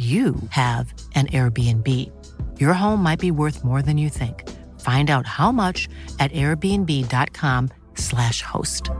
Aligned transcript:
you 0.00 0.34
have 0.48 0.94
an 1.14 1.26
Airbnb. 1.26 1.86
Your 2.58 2.72
home 2.72 3.02
might 3.02 3.20
be 3.20 3.30
worth 3.30 3.62
more 3.64 3.82
than 3.82 3.98
you 3.98 4.08
think. 4.08 4.48
Find 4.80 5.10
out 5.10 5.26
how 5.26 5.52
much 5.52 5.90
at 6.18 6.32
airbnb.com/slash 6.32 8.42
host. 8.42 8.90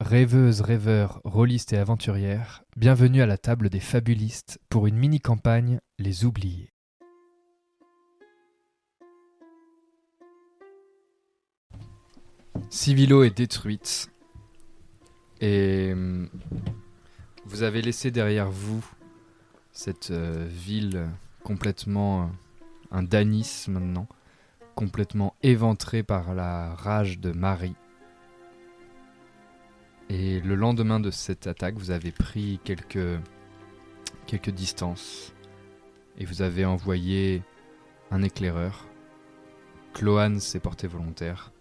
Rêveuses, 0.00 0.62
rêveurs, 0.62 1.20
rôlistes 1.24 1.74
et 1.74 1.76
aventurières, 1.76 2.64
bienvenue 2.76 3.20
à 3.20 3.26
la 3.26 3.36
table 3.36 3.68
des 3.68 3.80
fabulistes 3.80 4.58
pour 4.70 4.86
une 4.86 4.96
mini-campagne 4.96 5.80
Les 5.98 6.24
Oubliés. 6.24 6.72
Civilo 12.70 13.24
est 13.24 13.36
détruite 13.36 14.09
et 15.40 15.92
hum, 15.92 16.28
vous 17.46 17.62
avez 17.62 17.82
laissé 17.82 18.10
derrière 18.10 18.50
vous 18.50 18.84
cette 19.72 20.10
euh, 20.10 20.46
ville 20.48 21.08
complètement 21.42 22.22
euh, 22.22 22.26
un 22.90 23.02
Danis 23.02 23.66
maintenant, 23.68 24.06
complètement 24.74 25.34
éventrée 25.42 26.02
par 26.02 26.34
la 26.34 26.74
rage 26.74 27.18
de 27.18 27.32
Marie. 27.32 27.76
Et 30.08 30.40
le 30.40 30.54
lendemain 30.56 31.00
de 31.00 31.10
cette 31.10 31.46
attaque, 31.46 31.76
vous 31.76 31.92
avez 31.92 32.10
pris 32.10 32.60
quelques, 32.64 33.20
quelques 34.26 34.50
distances 34.50 35.34
et 36.18 36.24
vous 36.24 36.42
avez 36.42 36.64
envoyé 36.64 37.42
un 38.10 38.22
éclaireur. 38.22 38.86
Cloane 39.94 40.40
s'est 40.40 40.60
porté 40.60 40.88
volontaire. 40.88 41.52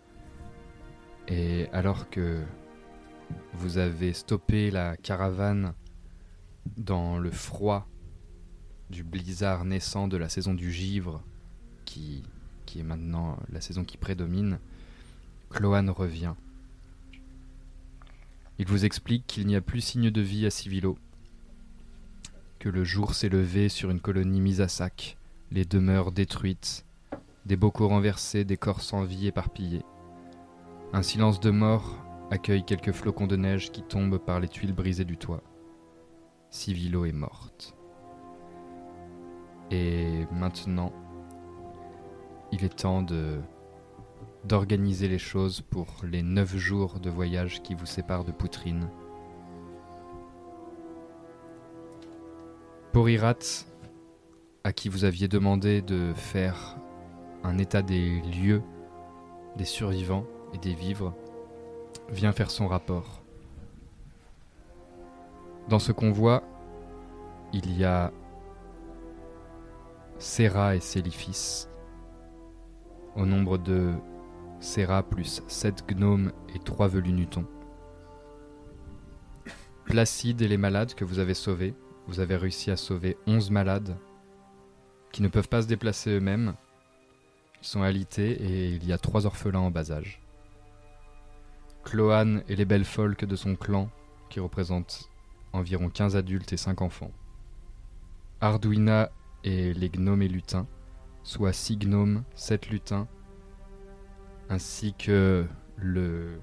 Et 1.28 1.68
alors 1.74 2.10
que 2.10 2.44
vous 3.54 3.78
avez 3.78 4.14
stoppé 4.14 4.72
la 4.72 4.96
caravane 4.96 5.74
dans 6.78 7.18
le 7.18 7.32
froid 7.32 7.88
du 8.90 9.04
blizzard 9.04 9.66
naissant 9.66 10.08
de 10.08 10.18
la 10.18 10.30
saison 10.30 10.54
du 10.54 10.72
givre, 10.72 11.22
qui, 11.86 12.24
est 12.76 12.84
maintenant 12.84 13.38
la 13.52 13.62
saison 13.62 13.84
qui 13.84 13.98
prédomine. 13.98 14.60
Cloane 15.50 15.90
revient. 15.90 16.36
Il 18.60 18.68
vous 18.68 18.86
explique 18.86 19.26
qu'il 19.28 19.48
n'y 19.48 19.56
a 19.56 19.62
plus 19.62 19.82
signe 19.82 20.10
de 20.10 20.22
vie 20.22 20.46
à 20.46 20.52
Civilo, 20.52 20.98
que 22.60 22.70
le 22.70 22.84
jour 22.84 23.14
s'est 23.14 23.30
levé 23.30 23.70
sur 23.70 23.90
une 23.90 24.02
colonie 24.02 24.42
mise 24.42 24.62
à 24.62 24.68
sac, 24.68 25.18
les 25.52 25.66
demeures 25.66 26.12
détruites, 26.12 26.86
des 27.46 27.56
bocaux 27.56 27.88
renversés, 27.88 28.44
des 28.44 28.58
corps 28.58 28.82
sans 28.82 29.04
vie 29.04 29.28
éparpillés. 29.28 29.84
Un 30.94 31.04
silence 31.04 31.40
de 31.40 31.52
mort 31.52 32.09
accueille 32.32 32.64
quelques 32.64 32.92
flocons 32.92 33.28
de 33.28 33.36
neige 33.36 33.72
qui 33.72 33.82
tombent 33.84 34.20
par 34.20 34.40
les 34.40 34.48
tuiles 34.48 34.74
brisées 34.74 35.06
du 35.06 35.18
toit. 35.18 35.44
Civilo 36.50 37.06
est 37.06 37.12
morte. 37.12 37.76
Et 39.72 40.26
maintenant, 40.32 40.92
il 42.52 42.64
est 42.64 42.76
temps 42.76 43.06
d'organiser 44.44 45.08
les 45.08 45.20
choses 45.20 45.62
pour 45.62 45.88
les 46.04 46.24
neuf 46.24 46.56
jours 46.56 47.00
de 47.00 47.10
voyage 47.10 47.62
qui 47.62 47.76
vous 47.76 47.86
séparent 47.86 48.26
de 48.26 48.32
Poutrine. 48.32 48.90
Porirat, 52.92 53.36
à 54.64 54.74
qui 54.74 54.90
vous 54.90 55.04
aviez 55.04 55.28
demandé 55.28 55.82
de 55.84 56.14
faire 56.16 56.78
un 57.44 57.60
état 57.60 57.84
des 57.84 58.22
lieux, 58.22 58.64
des 59.56 59.66
survivants 59.66 60.26
et 60.54 60.58
des 60.58 60.74
vivres, 60.74 61.14
vient 62.12 62.32
faire 62.32 62.52
son 62.52 62.68
rapport. 62.68 63.22
Dans 65.68 65.80
ce 65.80 65.92
convoi, 65.92 66.44
il 67.54 67.78
y 67.78 67.86
a 67.86 68.12
Serra 70.18 70.76
et 70.76 70.80
Célifis, 70.80 71.68
au 73.16 73.26
nombre 73.26 73.58
de 73.58 73.94
Serra 74.60 75.04
plus 75.04 75.42
7 75.48 75.86
gnomes 75.88 76.32
et 76.54 76.60
3 76.60 76.88
velunutons. 76.88 77.46
Placide 79.86 80.42
et 80.42 80.48
les 80.48 80.58
malades 80.58 80.94
que 80.94 81.06
vous 81.06 81.20
avez 81.20 81.34
sauvés, 81.34 81.74
vous 82.08 82.20
avez 82.20 82.36
réussi 82.36 82.72
à 82.72 82.76
sauver 82.76 83.18
11 83.28 83.52
malades 83.52 83.98
qui 85.12 85.22
ne 85.22 85.28
peuvent 85.28 85.50
pas 85.50 85.62
se 85.62 85.68
déplacer 85.68 86.12
eux-mêmes. 86.12 86.56
Ils 87.62 87.68
sont 87.68 87.82
alités 87.82 88.32
et 88.32 88.70
il 88.70 88.86
y 88.86 88.94
a 88.94 88.98
3 88.98 89.26
orphelins 89.26 89.60
en 89.60 89.72
bas 89.72 89.92
âge. 89.92 90.22
Cloane 91.84 92.44
et 92.48 92.56
les 92.56 92.66
belles 92.66 92.86
folks 92.86 93.26
de 93.26 93.36
son 93.36 93.56
clan, 93.56 93.90
qui 94.30 94.40
représentent 94.40 95.10
environ 95.54 95.90
15 95.90 96.16
adultes 96.16 96.54
et 96.54 96.58
5 96.58 96.82
enfants. 96.82 97.12
Arduina 98.42 99.12
et 99.44 99.74
les 99.74 99.90
gnomes 99.90 100.22
et 100.22 100.28
lutins, 100.28 100.68
soit 101.24 101.54
6 101.54 101.78
gnomes, 101.78 102.24
7 102.36 102.70
lutins, 102.70 103.08
ainsi 104.50 104.94
que 104.94 105.46
le 105.78 106.40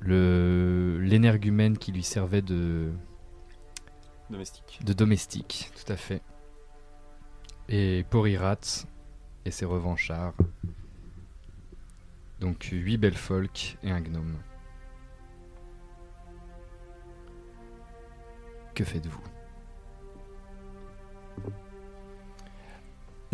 le 0.00 0.98
l'énergumène 1.02 1.76
qui 1.76 1.92
lui 1.92 2.02
servait 2.02 2.42
de 2.42 2.90
Domestique. 4.30 4.80
de 4.84 4.92
domestique, 4.92 5.70
tout 5.74 5.92
à 5.92 5.96
fait. 5.96 6.22
Et 7.68 8.04
Porirat 8.08 8.86
et 9.44 9.50
ses 9.50 9.64
revanchards. 9.64 10.34
Donc 12.40 12.68
8 12.72 12.96
belles 12.96 13.16
folk 13.16 13.76
et 13.82 13.90
un 13.90 14.00
gnome. 14.00 14.36
Que 18.74 18.84
faites-vous? 18.84 19.22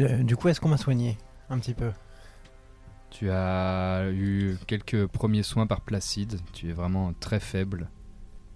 Euh, 0.01 0.23
du 0.23 0.37
coup, 0.37 0.49
est-ce 0.49 0.61
qu'on 0.61 0.69
m'a 0.69 0.77
soigné 0.77 1.17
un 1.49 1.59
petit 1.59 1.75
peu? 1.75 1.93
Tu 3.11 3.31
as 3.31 4.11
eu 4.11 4.59
quelques 4.67 5.07
premiers 5.07 5.43
soins 5.43 5.67
par 5.67 5.81
Placide, 5.81 6.41
tu 6.53 6.69
es 6.69 6.73
vraiment 6.73 7.15
très 7.15 7.41
faible. 7.41 7.89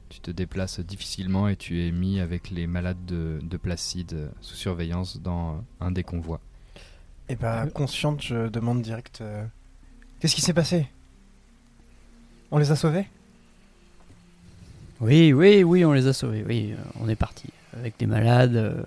Tu 0.09 0.21
te 0.21 0.31
déplaces 0.31 0.81
difficilement 0.81 1.47
et 1.49 1.57
tu 1.57 1.87
es 1.87 1.93
mis 1.93 2.19
avec 2.19 2.51
les 2.51 2.67
malades 2.67 3.05
de, 3.07 3.39
de 3.43 3.57
Placide 3.57 4.33
sous 4.41 4.57
surveillance 4.57 5.21
dans 5.21 5.65
un 5.79 5.93
des 5.93 6.03
convois. 6.03 6.41
Et 7.29 7.37
bah, 7.37 7.69
consciente, 7.73 8.21
je 8.23 8.49
demande 8.49 8.83
direct 8.83 9.21
euh, 9.21 9.47
Qu'est-ce 10.21 10.35
qui 10.35 10.41
s'est 10.43 10.53
passé? 10.55 10.87
On 12.51 12.59
les 12.59 12.71
a 12.71 12.77
sauvés? 12.77 13.07
Oui, 15.01 15.33
oui, 15.33 15.63
oui, 15.65 15.85
on 15.85 15.93
les 15.93 16.07
a 16.07 16.13
sauvés. 16.13 16.45
Oui, 16.47 16.73
euh, 16.73 16.83
on 17.01 17.09
est 17.09 17.17
parti 17.17 17.49
avec 17.73 17.97
des 17.99 18.07
malades. 18.07 18.57
euh, 18.57 18.83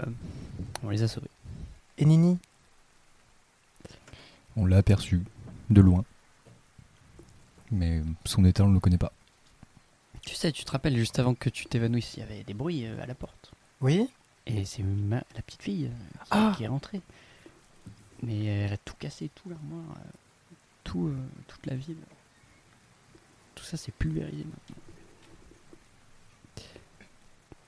on 0.84 0.90
les 0.90 1.02
a 1.02 1.08
sauvés. 1.08 1.30
Et 1.98 2.06
Nini? 2.06 2.38
On 4.56 4.66
l'a 4.68 4.78
aperçu, 4.78 5.22
de 5.72 5.82
loin. 5.82 6.04
Mais 7.72 8.04
son 8.26 8.46
état, 8.46 8.64
on 8.64 8.70
ne 8.70 8.76
le 8.76 8.80
connaît 8.80 9.00
pas. 9.00 9.12
Tu 10.22 10.36
sais, 10.36 10.52
tu 10.52 10.64
te 10.64 10.72
rappelles, 10.72 10.96
juste 10.96 11.18
avant 11.18 11.34
que 11.34 11.50
tu 11.50 11.66
t'évanouisses, 11.66 12.14
il 12.16 12.20
y 12.20 12.24
avait 12.24 12.44
des 12.44 12.54
bruits 12.54 12.86
euh, 12.86 13.02
à 13.02 13.08
la 13.08 13.16
porte. 13.16 13.52
Oui 13.82 14.08
Et 14.46 14.64
c'est 14.66 14.84
ma- 14.84 15.24
la 15.36 15.42
petite 15.42 15.64
fille 15.64 15.86
euh, 15.86 16.24
qui, 16.26 16.30
Ah 16.32 16.54
qui 16.56 16.64
est 16.64 16.68
rentrée. 16.68 17.02
Mais 18.22 18.46
elle 18.46 18.74
a 18.74 18.78
tout 18.78 18.94
cassé, 19.00 19.30
tout 19.34 19.50
l'armoire, 19.50 19.98
euh, 19.98 20.10
tout, 20.84 21.08
euh, 21.08 21.18
toute 21.48 21.66
la 21.66 21.76
ville. 21.76 21.98
Tout 23.56 23.64
ça, 23.64 23.78
c'est 23.78 23.92
pulvérisé 23.94 24.44
maintenant. 24.46 24.76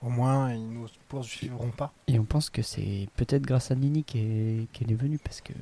Au 0.01 0.09
moins, 0.09 0.53
ils 0.53 0.67
nous 0.67 0.87
poursuivront 1.09 1.71
pas. 1.71 1.91
Et 2.07 2.19
on 2.19 2.25
pense 2.25 2.49
que 2.49 2.61
c'est 2.61 3.07
peut-être 3.15 3.41
grâce 3.43 3.71
à 3.71 3.75
Nini 3.75 4.03
qu'elle 4.03 4.21
est, 4.61 4.67
qu'elle 4.71 4.91
est 4.91 4.95
venue 4.95 5.17
parce 5.17 5.41
que 5.41 5.53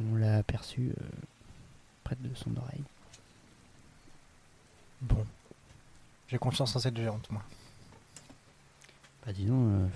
on 0.00 0.16
l'a 0.16 0.38
aperçue 0.38 0.90
euh, 0.98 1.04
près 2.02 2.16
de 2.18 2.34
son 2.34 2.56
oreille. 2.56 2.82
Bon. 5.02 5.24
J'ai 6.28 6.38
confiance 6.38 6.74
en 6.76 6.78
cette 6.78 6.96
géante, 6.96 7.30
moi. 7.30 7.42
Bah 9.26 9.32
dis 9.32 9.44
donc, 9.44 9.68
euh, 9.70 9.86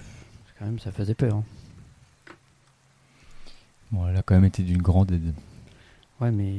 quand 0.58 0.66
même, 0.66 0.78
ça 0.78 0.92
faisait 0.92 1.14
peur. 1.14 1.36
hein. 1.36 1.44
Bon, 3.90 4.06
elle 4.06 4.16
a 4.16 4.22
quand 4.22 4.34
même 4.34 4.44
été 4.44 4.62
d'une 4.62 4.82
grande 4.82 5.10
aide. 5.12 5.34
Ouais, 6.20 6.30
mais 6.30 6.58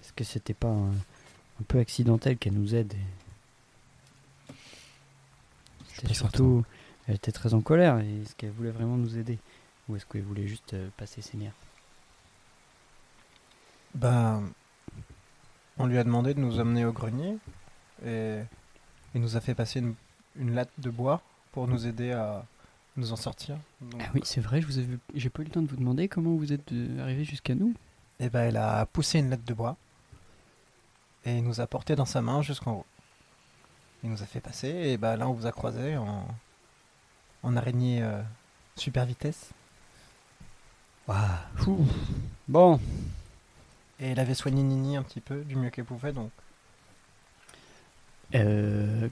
est-ce 0.00 0.12
que 0.14 0.24
c'était 0.24 0.54
pas 0.54 0.68
un, 0.68 0.90
un 0.90 1.64
peu 1.68 1.78
accidentel 1.78 2.38
qu'elle 2.38 2.54
nous 2.54 2.74
aide 2.74 2.92
et- 2.94 4.52
C'était 5.94 6.14
surtout, 6.14 6.64
elle 7.06 7.16
était 7.16 7.32
très 7.32 7.54
en 7.54 7.60
colère. 7.60 7.98
et 7.98 8.22
Est-ce 8.22 8.34
qu'elle 8.34 8.50
voulait 8.50 8.70
vraiment 8.70 8.96
nous 8.96 9.18
aider? 9.18 9.38
Ou 9.88 9.96
est-ce 9.96 10.06
qu'elle 10.06 10.22
voulait 10.22 10.46
juste 10.48 10.74
euh, 10.74 10.88
passer 10.96 11.20
ses 11.22 11.36
nerfs? 11.36 11.52
Ben, 13.94 14.42
on 15.76 15.86
lui 15.86 15.98
a 15.98 16.04
demandé 16.04 16.32
de 16.34 16.40
nous 16.40 16.58
amener 16.58 16.84
au 16.86 16.92
grenier 16.92 17.36
et 18.04 18.38
il 19.14 19.20
nous 19.20 19.36
a 19.36 19.40
fait 19.40 19.54
passer 19.54 19.80
une, 19.80 19.94
une 20.36 20.54
latte 20.54 20.70
de 20.78 20.88
bois 20.90 21.20
pour 21.52 21.68
nous 21.68 21.86
aider 21.86 22.12
à 22.12 22.46
nous 22.96 23.12
en 23.12 23.16
sortir. 23.16 23.56
Donc, 23.82 24.00
Ah 24.02 24.10
oui, 24.14 24.22
c'est 24.24 24.40
vrai. 24.40 24.62
Je 24.62 24.66
vous 24.66 24.78
ai 24.78 24.82
vu- 24.82 24.98
j'ai 25.14 25.28
pas 25.28 25.42
eu 25.42 25.44
le 25.44 25.50
temps 25.50 25.60
de 25.62 25.68
vous 25.68 25.76
demander 25.76 26.08
comment 26.08 26.34
vous 26.34 26.52
êtes 26.54 26.72
euh, 26.72 27.02
arrivé 27.02 27.24
jusqu'à 27.24 27.54
nous. 27.54 27.74
Et 28.20 28.28
ben, 28.30 28.42
elle 28.48 28.56
a 28.56 28.86
poussé 28.86 29.18
une 29.18 29.30
latte 29.30 29.44
de 29.44 29.54
bois 29.54 29.76
et 31.24 31.40
nous 31.40 31.60
a 31.60 31.66
porté 31.66 31.94
dans 31.96 32.04
sa 32.06 32.22
main 32.22 32.42
jusqu'en 32.42 32.72
haut. 32.72 32.86
Il 34.04 34.10
nous 34.10 34.22
a 34.22 34.26
fait 34.26 34.40
passer 34.40 34.68
et 34.68 34.96
ben 34.96 35.16
là 35.16 35.28
on 35.28 35.32
vous 35.32 35.46
a 35.46 35.52
croisé 35.52 35.96
en, 35.96 36.26
en 37.42 37.56
araignée 37.56 38.02
euh, 38.02 38.20
super 38.76 39.06
vitesse. 39.06 39.50
Ouh. 41.66 41.86
Bon, 42.48 42.80
Et 44.00 44.10
elle 44.10 44.20
avait 44.20 44.34
soigné 44.34 44.62
Nini 44.62 44.96
un 44.96 45.02
petit 45.02 45.20
peu 45.20 45.42
du 45.44 45.56
mieux 45.56 45.70
qu'elle 45.70 45.84
pouvait 45.84 46.12
donc. 46.12 46.30
euh, 48.34 49.08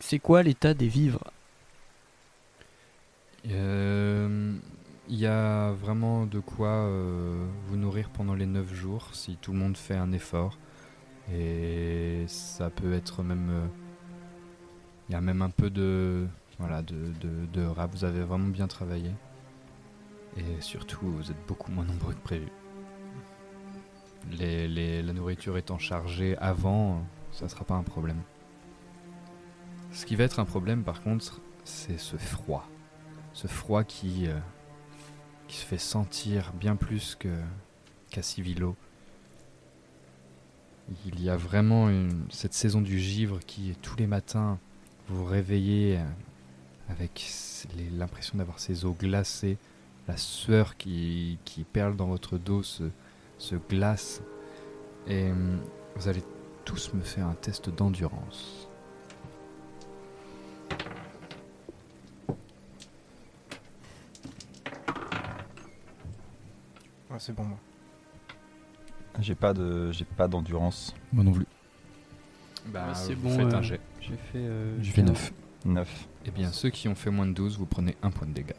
c'est 0.00 0.18
quoi 0.18 0.42
l'état 0.42 0.74
des 0.74 0.88
vivres? 0.88 1.24
Euh, 3.48 4.54
Il 5.08 5.18
y 5.18 5.26
a 5.26 5.72
vraiment 5.72 6.26
de 6.26 6.38
quoi 6.38 6.68
euh, 6.68 7.46
vous 7.66 7.76
nourrir 7.76 8.10
pendant 8.10 8.34
les 8.34 8.46
9 8.46 8.72
jours 8.74 9.08
si 9.14 9.36
tout 9.36 9.52
le 9.52 9.58
monde 9.58 9.76
fait 9.76 9.96
un 9.96 10.12
effort. 10.12 10.58
Et 11.32 12.24
ça 12.28 12.70
peut 12.70 12.92
être 12.92 13.22
même. 13.22 13.48
euh, 13.50 13.66
Il 15.08 15.12
y 15.12 15.16
a 15.16 15.20
même 15.20 15.42
un 15.42 15.50
peu 15.50 15.70
de. 15.70 16.26
Voilà, 16.58 16.82
de, 16.82 17.12
de, 17.20 17.46
de 17.52 17.64
rats. 17.64 17.86
Vous 17.86 18.04
avez 18.04 18.20
vraiment 18.22 18.48
bien 18.48 18.66
travaillé. 18.66 19.12
Et 20.36 20.60
surtout, 20.60 20.98
vous 21.06 21.30
êtes 21.30 21.46
beaucoup 21.46 21.70
moins 21.70 21.84
nombreux 21.84 22.14
que 22.14 22.20
prévu. 22.20 22.48
La 24.38 25.12
nourriture 25.12 25.56
étant 25.56 25.78
chargée 25.78 26.36
avant, 26.38 27.02
ça 27.32 27.48
sera 27.48 27.64
pas 27.64 27.74
un 27.74 27.82
problème. 27.82 28.22
Ce 29.90 30.04
qui 30.06 30.16
va 30.16 30.24
être 30.24 30.38
un 30.40 30.44
problème 30.44 30.84
par 30.84 31.02
contre, 31.02 31.40
c'est 31.64 31.98
ce 31.98 32.16
froid 32.16 32.68
ce 33.34 33.46
froid 33.46 33.84
qui, 33.84 34.26
euh, 34.26 34.36
qui 35.48 35.56
se 35.56 35.64
fait 35.64 35.78
sentir 35.78 36.52
bien 36.52 36.76
plus 36.76 37.16
que 37.16 37.28
qu'à 38.10 38.22
Civilo. 38.22 38.76
Il 41.06 41.22
y 41.22 41.28
a 41.28 41.36
vraiment 41.36 41.90
cette 42.30 42.54
saison 42.54 42.80
du 42.80 42.98
givre 42.98 43.40
qui, 43.40 43.74
tous 43.82 43.96
les 43.96 44.06
matins, 44.06 44.58
vous 45.08 45.24
réveillez 45.24 45.98
euh, 45.98 46.04
avec 46.88 47.26
l'impression 47.92 48.38
d'avoir 48.38 48.58
ces 48.58 48.84
os 48.84 48.96
glacés, 48.96 49.58
la 50.06 50.16
sueur 50.16 50.76
qui, 50.76 51.38
perle 51.72 51.96
dans 51.96 52.06
votre 52.06 52.38
dos 52.38 52.62
se, 52.62 52.84
se 53.36 53.56
glace. 53.56 54.22
Et 55.06 55.30
hum, 55.30 55.60
vous 55.96 56.08
allez 56.08 56.22
tous 56.64 56.94
me 56.94 57.02
faire 57.02 57.26
un 57.26 57.34
test 57.34 57.68
d'endurance. 57.68 58.67
C'est 67.18 67.34
bon 67.34 67.44
moi. 67.44 67.58
J'ai 69.20 69.34
pas 69.34 69.52
de, 69.52 69.90
j'ai 69.92 70.04
pas 70.04 70.28
d'endurance. 70.28 70.94
Moi 71.12 71.24
non 71.24 71.32
plus. 71.32 71.46
Bah, 72.66 72.88
Ouais, 72.88 72.94
c'est 72.94 73.14
vous 73.14 73.28
bon, 73.28 73.36
faites 73.36 73.52
euh, 73.54 73.58
un 73.58 73.62
jet. 73.62 73.80
J'ai 74.00 74.16
fait. 74.16 74.38
euh, 74.38 74.76
J'ai 74.80 74.92
fait 74.92 75.02
15. 75.02 75.10
9. 75.10 75.32
9. 75.64 76.08
Eh 76.26 76.30
bien, 76.30 76.52
ceux 76.52 76.70
qui 76.70 76.88
ont 76.88 76.94
fait 76.94 77.10
moins 77.10 77.26
de 77.26 77.32
12, 77.32 77.58
vous 77.58 77.66
prenez 77.66 77.96
un 78.02 78.10
point 78.10 78.26
de 78.28 78.32
dégâts. 78.32 78.52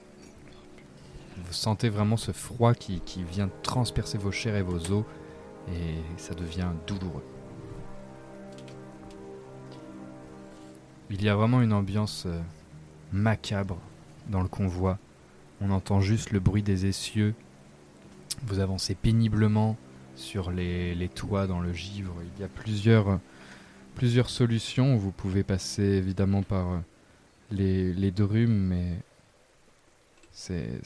Vous 1.37 1.53
sentez 1.53 1.87
vraiment 1.89 2.17
ce 2.17 2.31
froid 2.31 2.73
qui, 2.73 2.99
qui 3.01 3.23
vient 3.23 3.49
transpercer 3.63 4.17
vos 4.17 4.31
chairs 4.31 4.55
et 4.57 4.61
vos 4.61 4.91
os, 4.91 5.05
et 5.71 5.95
ça 6.17 6.33
devient 6.33 6.67
douloureux. 6.87 7.23
Il 11.11 11.23
y 11.23 11.29
a 11.29 11.35
vraiment 11.35 11.61
une 11.61 11.73
ambiance 11.73 12.25
euh, 12.27 12.39
macabre 13.11 13.77
dans 14.27 14.41
le 14.41 14.47
convoi. 14.47 14.97
On 15.61 15.71
entend 15.71 16.01
juste 16.01 16.31
le 16.31 16.39
bruit 16.39 16.61
des 16.63 16.85
essieux. 16.85 17.33
Vous 18.43 18.59
avancez 18.59 18.95
péniblement 18.95 19.77
sur 20.15 20.51
les, 20.51 20.95
les 20.95 21.09
toits 21.09 21.47
dans 21.47 21.59
le 21.59 21.73
givre. 21.73 22.13
Il 22.35 22.41
y 22.41 22.43
a 22.43 22.47
plusieurs, 22.47 23.19
plusieurs 23.95 24.29
solutions. 24.29 24.95
Vous 24.95 25.11
pouvez 25.11 25.43
passer 25.43 25.83
évidemment 25.83 26.43
par 26.43 26.69
euh, 26.69 26.79
les, 27.51 27.93
les 27.93 28.11
drumes, 28.11 28.67
mais 28.67 28.97
c'est 30.31 30.79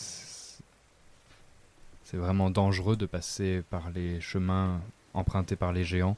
vraiment 2.14 2.50
dangereux 2.52 2.96
de 2.96 3.06
passer 3.08 3.64
par 3.70 3.90
les 3.90 4.22
chemins 4.22 4.80
empruntés 5.16 5.56
par 5.56 5.74
les 5.74 5.84
géants. 5.84 6.16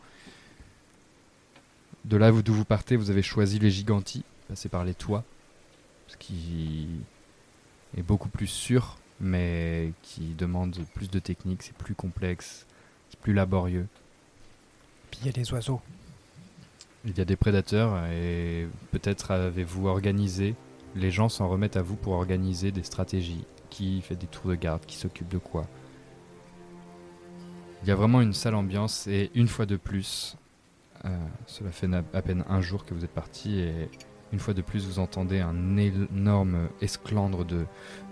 De 2.06 2.18
là 2.18 2.32
où- 2.34 2.42
d'où 2.42 2.54
vous 2.54 2.66
partez, 2.66 2.96
vous 2.98 3.10
avez 3.12 3.22
choisi 3.22 3.60
les 3.60 3.72
gigantis, 3.72 4.24
passer 4.50 4.68
par 4.70 4.84
les 4.84 4.94
toits, 4.94 5.24
ce 6.08 6.18
qui 6.18 6.88
est 7.98 8.04
beaucoup 8.04 8.28
plus 8.30 8.48
sûr, 8.48 8.98
mais 9.20 9.92
qui 10.02 10.34
demande 10.34 10.78
plus 10.94 11.10
de 11.10 11.20
technique, 11.20 11.64
c'est 11.64 11.76
plus 11.76 11.96
complexe, 11.96 12.66
c'est 13.10 13.20
plus 13.20 13.34
laborieux. 13.34 13.88
Puis 15.12 15.22
il 15.24 15.28
y 15.28 15.30
a 15.30 15.34
les 15.34 15.52
oiseaux. 15.54 15.82
Il 17.06 17.18
y 17.18 17.22
a 17.22 17.26
des 17.26 17.36
prédateurs 17.36 18.04
et 18.08 18.68
peut-être 18.92 19.32
avez-vous 19.32 19.88
organisé, 19.88 20.56
les 20.96 21.12
gens 21.12 21.30
s'en 21.30 21.48
remettent 21.48 21.78
à 21.78 21.82
vous 21.82 21.96
pour 21.96 22.14
organiser 22.14 22.72
des 22.72 22.84
stratégies. 22.84 23.46
Qui 23.70 24.02
fait 24.02 24.16
des 24.16 24.28
tours 24.28 24.50
de 24.50 24.56
garde, 24.56 24.86
qui 24.86 24.96
s'occupe 24.96 25.28
de 25.28 25.38
quoi? 25.38 25.68
Il 27.84 27.90
y 27.90 27.92
a 27.92 27.96
vraiment 27.96 28.22
une 28.22 28.34
sale 28.34 28.56
ambiance 28.56 29.06
et 29.06 29.32
une 29.36 29.48
fois 29.50 29.66
de 29.66 29.76
plus, 29.76 30.38
euh, 31.04 31.10
cela 31.46 31.72
fait 31.72 31.88
à 32.14 32.22
peine 32.22 32.46
un 32.48 32.62
jour 32.62 32.86
que 32.86 32.94
vous 32.94 33.04
êtes 33.04 33.14
parti 33.14 33.60
et 33.60 33.90
une 34.36 34.42
fois 34.42 34.54
de 34.54 34.62
plus 34.62 34.86
vous 34.86 35.00
entendez 35.00 35.40
un 35.40 35.78
énorme 35.78 36.68
esclandre 36.82 37.46
de, 37.46 37.66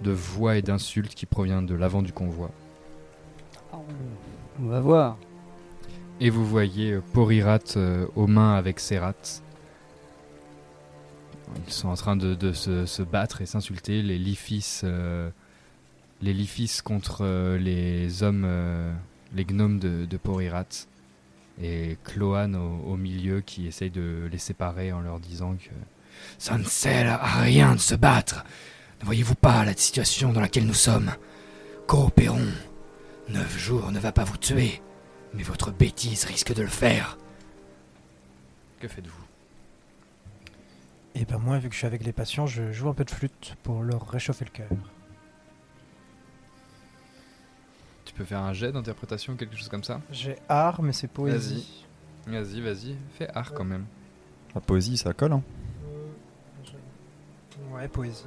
de 0.03 0.11
voix 0.11 0.55
et 0.55 0.61
d'insultes 0.61 1.13
qui 1.15 1.25
provient 1.25 1.61
de 1.61 1.75
l'avant 1.75 2.01
du 2.01 2.13
convoi. 2.13 2.49
On 3.73 4.67
va 4.69 4.79
voir. 4.79 5.17
Et 6.21 6.29
vous 6.29 6.45
voyez 6.45 6.93
euh, 6.93 7.01
Porirat 7.11 7.59
euh, 7.75 8.07
aux 8.15 8.27
mains 8.27 8.55
avec 8.55 8.79
Serat. 8.79 9.41
Ils 11.67 11.73
sont 11.73 11.89
en 11.89 11.95
train 11.95 12.15
de, 12.15 12.35
de 12.35 12.53
se, 12.53 12.85
se 12.85 13.03
battre 13.03 13.41
et 13.41 13.45
s'insulter. 13.45 14.01
Les 14.01 14.17
Lifis, 14.17 14.79
euh, 14.85 15.29
les 16.21 16.33
Lifis 16.33 16.79
contre 16.85 17.25
euh, 17.25 17.57
les 17.57 18.23
hommes, 18.23 18.47
les 19.35 19.43
gnomes 19.43 19.79
de, 19.79 20.05
de 20.05 20.17
Porirat. 20.17 20.87
Et 21.61 21.97
Cloan 22.05 22.53
au, 22.53 22.93
au 22.93 22.95
milieu 22.95 23.41
qui 23.41 23.67
essaye 23.67 23.89
de 23.91 24.29
les 24.31 24.37
séparer 24.37 24.93
en 24.93 25.01
leur 25.01 25.19
disant 25.19 25.55
que 25.55 25.69
ça 26.37 26.57
ne 26.57 26.63
sert 26.63 27.11
à 27.11 27.41
rien 27.41 27.75
de 27.75 27.79
se 27.79 27.95
battre. 27.95 28.43
Ne 28.99 29.05
voyez-vous 29.05 29.35
pas 29.35 29.65
la 29.65 29.75
situation 29.75 30.31
dans 30.31 30.41
laquelle 30.41 30.65
nous 30.65 30.73
sommes? 30.73 31.11
Coopérons. 31.87 32.53
Neuf 33.29 33.57
jours 33.57 33.91
ne 33.91 33.99
va 33.99 34.11
pas 34.11 34.23
vous 34.23 34.37
tuer. 34.37 34.81
Mais 35.33 35.43
votre 35.43 35.71
bêtise 35.71 36.25
risque 36.25 36.53
de 36.53 36.61
le 36.61 36.67
faire. 36.67 37.17
Que 38.79 38.87
faites-vous? 38.87 39.23
Et 41.15 41.25
ben 41.25 41.37
moi, 41.37 41.59
vu 41.59 41.69
que 41.69 41.73
je 41.73 41.79
suis 41.79 41.87
avec 41.87 42.03
les 42.03 42.11
patients, 42.11 42.47
je 42.47 42.71
joue 42.71 42.89
un 42.89 42.93
peu 42.93 43.03
de 43.03 43.11
flûte 43.11 43.55
pour 43.63 43.83
leur 43.83 44.09
réchauffer 44.09 44.45
le 44.45 44.51
cœur. 44.51 44.69
Tu 48.05 48.13
peux 48.13 48.25
faire 48.25 48.39
un 48.39 48.53
jet 48.53 48.71
d'interprétation, 48.71 49.35
quelque 49.35 49.55
chose 49.55 49.69
comme 49.69 49.83
ça? 49.83 50.01
J'ai 50.11 50.37
art, 50.49 50.81
mais 50.81 50.93
c'est 50.93 51.07
poésie. 51.07 51.85
Vas-y, 52.27 52.61
vas-y, 52.61 52.95
fais 53.17 53.27
art 53.29 53.53
quand 53.53 53.63
même. 53.63 53.85
La 54.55 54.61
poésie, 54.61 54.97
ça 54.97 55.13
colle. 55.13 55.33
Hein. 55.33 55.43
Ouais, 57.73 57.87
poésie. 57.87 58.25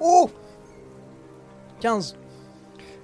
Oh 0.00 0.30
15 1.80 2.16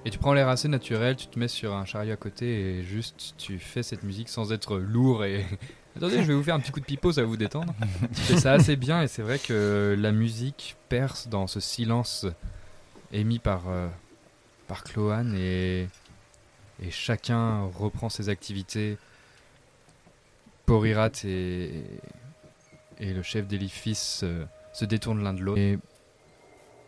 Et 0.04 0.10
tu 0.10 0.18
prends 0.18 0.32
l'air 0.32 0.48
assez 0.48 0.66
naturel, 0.68 1.14
tu 1.16 1.26
te 1.26 1.38
mets 1.38 1.48
sur 1.48 1.74
un 1.74 1.84
chariot 1.84 2.14
à 2.14 2.16
côté 2.16 2.78
et 2.78 2.82
juste 2.82 3.34
tu 3.38 3.58
fais 3.58 3.82
cette 3.82 4.02
musique 4.02 4.28
sans 4.28 4.52
être 4.52 4.78
lourd 4.78 5.24
et. 5.24 5.44
Attendez, 5.96 6.22
je 6.22 6.28
vais 6.28 6.34
vous 6.34 6.42
faire 6.42 6.54
un 6.54 6.60
petit 6.60 6.72
coup 6.72 6.80
de 6.80 6.84
pipeau, 6.84 7.10
ça 7.12 7.22
va 7.22 7.26
vous 7.26 7.38
détendre. 7.38 7.72
tu 8.14 8.20
fais 8.20 8.36
ça 8.36 8.52
assez 8.52 8.76
bien 8.76 9.00
et 9.00 9.08
c'est 9.08 9.22
vrai 9.22 9.38
que 9.38 9.96
la 9.98 10.12
musique 10.12 10.76
perce 10.90 11.28
dans 11.28 11.46
ce 11.46 11.58
silence 11.58 12.26
émis 13.12 13.38
par, 13.38 13.62
euh, 13.68 13.88
par 14.66 14.84
Cloane 14.84 15.34
et, 15.34 15.88
et 16.82 16.90
chacun 16.90 17.62
reprend 17.78 18.10
ses 18.10 18.28
activités. 18.28 18.98
Porirat 20.66 21.12
et, 21.24 21.82
et 22.98 23.12
le 23.12 23.22
chef 23.22 23.46
d'édifice 23.46 24.20
euh, 24.24 24.44
se 24.72 24.84
détournent 24.84 25.22
l'un 25.22 25.34
de 25.34 25.42
l'autre. 25.42 25.60
Et 25.60 25.78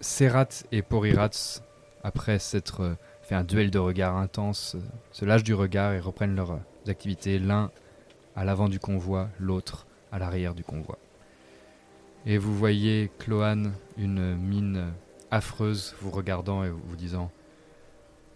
Serat 0.00 0.48
et 0.72 0.82
Porirat, 0.82 1.30
après 2.02 2.38
s'être 2.38 2.80
euh, 2.82 2.94
fait 3.22 3.34
un 3.34 3.44
duel 3.44 3.70
de 3.70 3.78
regards 3.78 4.16
intense, 4.16 4.74
euh, 4.76 4.80
se 5.12 5.24
lâchent 5.24 5.44
du 5.44 5.54
regard 5.54 5.92
et 5.92 6.00
reprennent 6.00 6.36
leurs 6.36 6.60
activités, 6.86 7.38
l'un 7.38 7.70
à 8.36 8.44
l'avant 8.44 8.68
du 8.68 8.78
convoi, 8.78 9.28
l'autre 9.38 9.86
à 10.12 10.18
l'arrière 10.18 10.54
du 10.54 10.64
convoi. 10.64 10.98
Et 12.26 12.38
vous 12.38 12.56
voyez 12.56 13.10
Cloane, 13.18 13.72
une 13.96 14.36
mine 14.36 14.92
affreuse, 15.30 15.94
vous 16.00 16.10
regardant 16.10 16.64
et 16.64 16.70
vous 16.70 16.96
disant 16.96 17.30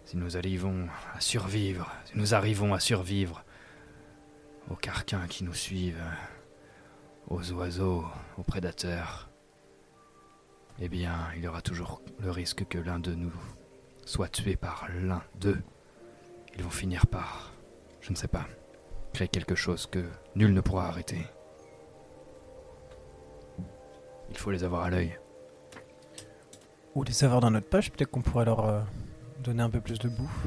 Si 0.05 0.17
nous 0.17 0.37
arrivons 0.37 0.87
à 1.15 1.19
survivre, 1.19 1.91
si 2.05 2.17
nous 2.17 2.33
arrivons 2.33 2.73
à 2.73 2.79
survivre 2.79 3.43
aux 4.69 4.75
carquins 4.75 5.27
qui 5.27 5.43
nous 5.43 5.53
suivent, 5.53 6.01
aux 7.29 7.51
oiseaux, 7.53 8.05
aux 8.37 8.43
prédateurs, 8.43 9.29
eh 10.79 10.89
bien, 10.89 11.13
il 11.35 11.43
y 11.43 11.47
aura 11.47 11.61
toujours 11.61 12.01
le 12.19 12.31
risque 12.31 12.65
que 12.67 12.77
l'un 12.77 12.99
de 12.99 13.13
nous 13.13 13.33
soit 14.05 14.27
tué 14.29 14.55
par 14.55 14.87
l'un 15.01 15.21
d'eux. 15.39 15.61
Ils 16.55 16.63
vont 16.63 16.69
finir 16.69 17.07
par, 17.07 17.51
je 18.01 18.11
ne 18.11 18.15
sais 18.15 18.27
pas, 18.27 18.45
créer 19.13 19.27
quelque 19.27 19.55
chose 19.55 19.85
que 19.87 20.03
nul 20.35 20.53
ne 20.53 20.61
pourra 20.61 20.87
arrêter. 20.87 21.25
Il 24.29 24.37
faut 24.37 24.51
les 24.51 24.63
avoir 24.63 24.83
à 24.83 24.89
l'œil. 24.89 25.17
Ou 26.95 27.03
les 27.03 27.23
avoir 27.23 27.39
dans 27.41 27.51
notre 27.51 27.69
poche, 27.69 27.91
peut-être 27.91 28.09
qu'on 28.11 28.21
pourrait 28.21 28.45
leur 28.45 28.65
euh, 28.67 28.81
donner 29.43 29.63
un 29.63 29.69
peu 29.69 29.79
plus 29.81 29.99
de 29.99 30.09
bouffe. 30.09 30.45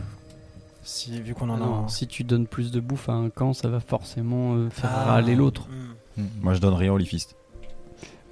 Si, 0.83 1.21
vu 1.21 1.35
qu'on 1.35 1.49
en 1.51 1.55
a. 1.57 1.59
Non, 1.59 1.85
un- 1.85 1.89
Si 1.89 2.07
tu 2.07 2.23
donnes 2.23 2.47
plus 2.47 2.71
de 2.71 2.79
bouffe 2.81 3.09
à 3.09 3.13
un 3.13 3.31
camp, 3.31 3.53
ça 3.53 3.69
va 3.69 3.81
forcément 3.81 4.55
euh, 4.55 4.71
faire 4.71 4.91
Ah, 4.93 5.05
râler 5.07 5.35
l'autre. 5.35 5.69
Hmm. 6.17 6.23
Moi, 6.43 6.55
je 6.55 6.61
donne 6.61 6.75
rien 6.75 6.93
aux 6.93 6.99
lifistes. 6.99 7.37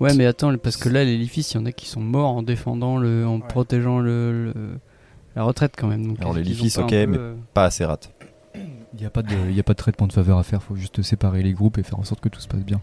Ouais, 0.00 0.12
mais 0.14 0.26
attends, 0.26 0.56
parce 0.58 0.76
que 0.76 0.88
là, 0.88 1.04
les 1.04 1.16
Lifis, 1.16 1.42
il 1.52 1.54
y 1.54 1.58
en 1.58 1.66
a 1.66 1.72
qui 1.72 1.86
sont 1.86 2.00
morts 2.00 2.30
en 2.30 2.42
défendant 2.42 2.98
le, 2.98 3.26
en 3.26 3.36
Ouais. 3.36 3.46
protégeant 3.48 4.00
le, 4.00 4.46
le- 4.52 4.78
la 5.36 5.44
retraite 5.44 5.74
quand 5.78 5.86
même. 5.86 6.06
Donc, 6.08 6.20
Alors, 6.20 6.34
les 6.34 6.40
un 6.42 6.82
ok, 6.82 6.88
peu, 6.90 7.06
mais- 7.06 7.16
euh, 7.18 7.34
Pas 7.54 7.64
assez 7.66 7.84
rat. 7.84 8.00
Il 8.56 9.00
n'y 9.00 9.06
a, 9.06 9.10
pas 9.10 9.22
de- 9.22 9.34
il 9.48 9.54
y 9.54 9.60
a 9.60 9.62
pas 9.62 9.72
de 9.72 9.78
traitement 9.78 10.06
de 10.08 10.12
faveur 10.12 10.38
à 10.38 10.42
faire, 10.42 10.62
faut 10.62 10.74
juste 10.76 11.00
séparer 11.02 11.42
les 11.42 11.52
groupes 11.52 11.78
et 11.78 11.82
faire 11.84 11.98
en 11.98 12.04
sorte 12.04 12.20
que 12.20 12.28
tout 12.28 12.40
se 12.40 12.48
passe 12.48 12.64
bien 12.64 12.80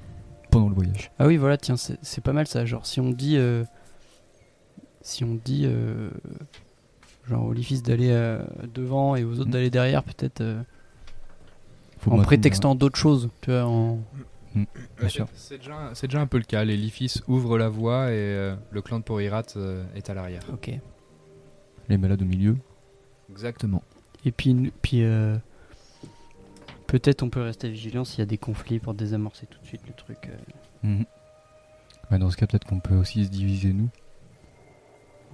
pendant 0.52 0.70
le 0.70 0.76
voyage. 0.76 1.12
Ah 1.20 1.28
oui, 1.28 1.36
voilà, 1.38 1.58
tiens, 1.58 1.76
c'est 1.78 2.24
pas 2.24 2.34
mal 2.34 2.48
ça. 2.48 2.66
Genre, 2.66 2.86
si 2.86 3.00
on 3.02 3.10
dit, 3.12 3.36
euh, 3.38 3.64
si 5.02 5.24
on 5.26 5.38
dit, 5.44 5.64
euh, 5.66 6.10
genre 7.30 7.46
aux 7.46 7.54
Lifis 7.54 7.82
d'aller 7.82 8.10
euh, 8.12 8.42
devant 8.74 9.16
et 9.18 9.24
aux 9.24 9.34
autres 9.40 9.48
Mm. 9.48 9.52
d'aller 9.52 9.70
derrière, 9.70 10.04
peut-être 10.04 10.42
euh, 10.42 10.62
en 12.10 12.22
prétextant 12.22 12.76
d'autres 12.76 12.98
choses, 12.98 13.30
tu 13.42 13.52
vois. 13.52 13.66
En... 13.66 14.00
Sûr. 15.08 15.28
C'est 15.34 15.58
déjà, 15.58 16.20
un 16.22 16.28
peu 16.28 16.38
le 16.38 16.44
cas. 16.44 16.64
Les 16.64 16.76
Lifis 16.78 17.22
ouvrent 17.28 17.58
la 17.58 17.70
voie 17.70 18.10
et 18.12 18.16
euh, 18.16 18.56
le 18.72 18.82
clan 18.82 19.00
de 19.00 19.04
Porirat 19.04 19.44
euh, 19.56 19.84
est 19.96 20.10
à 20.10 20.14
l'arrière. 20.14 20.42
Ok. 20.52 20.72
Les 21.90 21.98
malades 21.98 22.22
au 22.22 22.26
milieu. 22.26 22.58
Exactement. 23.30 23.82
Et 24.26 24.32
puis, 24.32 24.72
puis 24.82 25.04
euh, 25.04 25.36
peut-être 26.88 27.24
on 27.24 27.30
peut 27.30 27.42
rester 27.42 27.70
vigilant 27.70 28.04
s'il 28.06 28.20
y 28.20 28.22
a 28.24 28.26
des 28.26 28.38
conflits 28.38 28.80
pour 28.80 28.94
désamorcer 28.94 29.46
tout 29.48 29.60
de 29.62 29.66
suite 29.66 29.82
le 29.88 29.94
truc. 29.94 30.18
euh. 30.30 30.88
Mhm. 30.88 31.06
Ouais, 32.12 32.20
dans 32.20 32.30
ce 32.30 32.36
cas, 32.38 32.46
peut-être 32.46 32.66
qu'on 32.68 32.80
peut 32.82 32.96
aussi 32.96 33.26
se 33.26 33.30
diviser, 33.30 33.72
nous. 33.74 33.90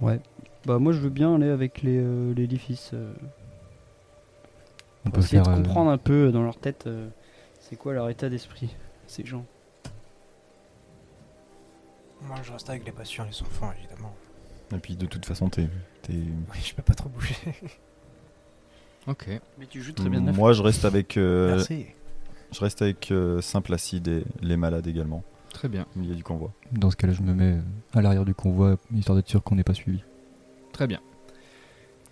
Ouais. 0.00 0.20
Bah 0.64 0.78
moi 0.78 0.92
je 0.92 1.00
veux 1.00 1.10
bien 1.10 1.34
aller 1.34 1.48
avec 1.50 1.82
les, 1.82 1.98
euh, 1.98 2.32
les 2.34 2.46
Lifis. 2.46 2.90
euh, 2.92 3.12
On 5.04 5.10
pour 5.10 5.14
peut 5.14 5.20
essayer 5.20 5.42
faire. 5.42 5.52
de 5.52 5.58
euh, 5.60 5.62
comprendre 5.62 5.90
un 5.90 5.98
peu 5.98 6.30
dans 6.30 6.42
leur 6.42 6.56
tête 6.58 6.84
euh, 6.86 7.08
c'est 7.60 7.76
quoi 7.76 7.94
leur 7.94 8.08
état 8.08 8.28
d'esprit, 8.28 8.74
ces 9.08 9.24
gens. 9.26 9.44
Moi, 12.22 12.36
je 12.42 12.52
reste 12.52 12.68
avec 12.68 12.84
les 12.84 12.92
patients, 12.92 13.24
les 13.24 13.42
enfants, 13.42 13.72
évidemment. 13.78 14.14
Et 14.74 14.78
puis, 14.78 14.96
de 14.96 15.06
toute 15.06 15.24
façon, 15.24 15.48
t'es. 15.48 15.68
t'es- 16.02 16.12
Oui, 16.52 16.58
je 16.64 16.74
peux 16.74 16.82
pas 16.82 16.94
trop 16.94 17.08
bouger. 17.08 17.34
Ok. 19.06 19.28
Mais 19.58 19.66
tu 19.66 19.80
joues 19.82 19.92
très 19.92 20.08
bien 20.08 20.20
de 20.20 20.30
Moi, 20.32 20.52
je 20.52 20.62
reste 20.62 20.84
avec. 20.84 21.16
euh, 21.16 21.54
Merci. 21.56 21.86
je 22.52 22.60
reste 22.60 22.82
avec 22.82 23.10
euh, 23.10 23.40
Saint-Placide 23.40 24.08
et 24.08 24.24
les 24.42 24.56
malades 24.56 24.86
également, 24.86 25.22
Très 25.50 25.68
bien. 25.68 25.86
au 25.96 26.00
milieu 26.00 26.14
du 26.14 26.22
convoi. 26.24 26.52
Dans 26.72 26.90
ce 26.90 26.96
cas-là, 26.96 27.12
je 27.14 27.22
me 27.22 27.32
mets 27.32 27.54
euh, 27.56 27.60
à 27.94 28.02
l'arrière 28.02 28.24
du 28.24 28.34
convoi, 28.34 28.76
histoire 28.94 29.16
d'être 29.16 29.28
sûr 29.28 29.42
qu'on 29.42 29.54
n'est 29.54 29.64
pas 29.64 29.74
suivi. 29.74 30.02
Très 30.72 30.86
bien. 30.86 31.00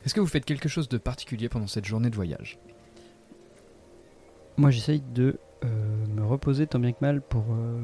Est-ce 0.04 0.14
que 0.14 0.20
vous 0.20 0.26
faites 0.28 0.44
quelque 0.44 0.68
chose 0.68 0.88
de 0.88 0.98
particulier 0.98 1.48
pendant 1.48 1.66
cette 1.66 1.84
journée 1.84 2.08
de 2.10 2.14
voyage? 2.14 2.58
Moi 4.56 4.70
j'essaye 4.70 5.00
de 5.12 5.38
me 6.14 6.24
reposer 6.24 6.66
tant 6.66 6.78
bien 6.78 6.92
que 6.92 6.98
mal 7.00 7.20
pour... 7.20 7.44
euh, 7.50 7.80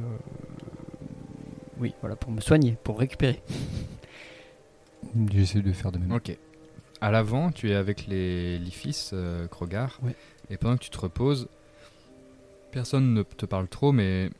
Oui, 1.78 1.94
voilà, 2.00 2.16
pour 2.16 2.30
me 2.32 2.40
soigner, 2.40 2.76
pour 2.84 2.98
récupérer. 2.98 3.42
J'essaie 5.30 5.62
de 5.62 5.72
faire 5.72 5.92
de 5.92 5.98
même. 5.98 6.12
Ok. 6.12 6.36
À 7.00 7.10
l'avant, 7.10 7.50
tu 7.50 7.70
es 7.70 7.74
avec 7.74 8.06
les 8.06 8.58
Lifis, 8.58 9.10
euh, 9.12 9.46
Krogar. 9.48 9.98
Ouais. 10.02 10.14
Et 10.50 10.56
pendant 10.56 10.76
que 10.76 10.82
tu 10.84 10.90
te 10.90 10.98
reposes, 10.98 11.48
personne 12.70 13.12
ne 13.12 13.22
te 13.22 13.44
parle 13.46 13.68
trop, 13.68 13.92
mais 13.92 14.30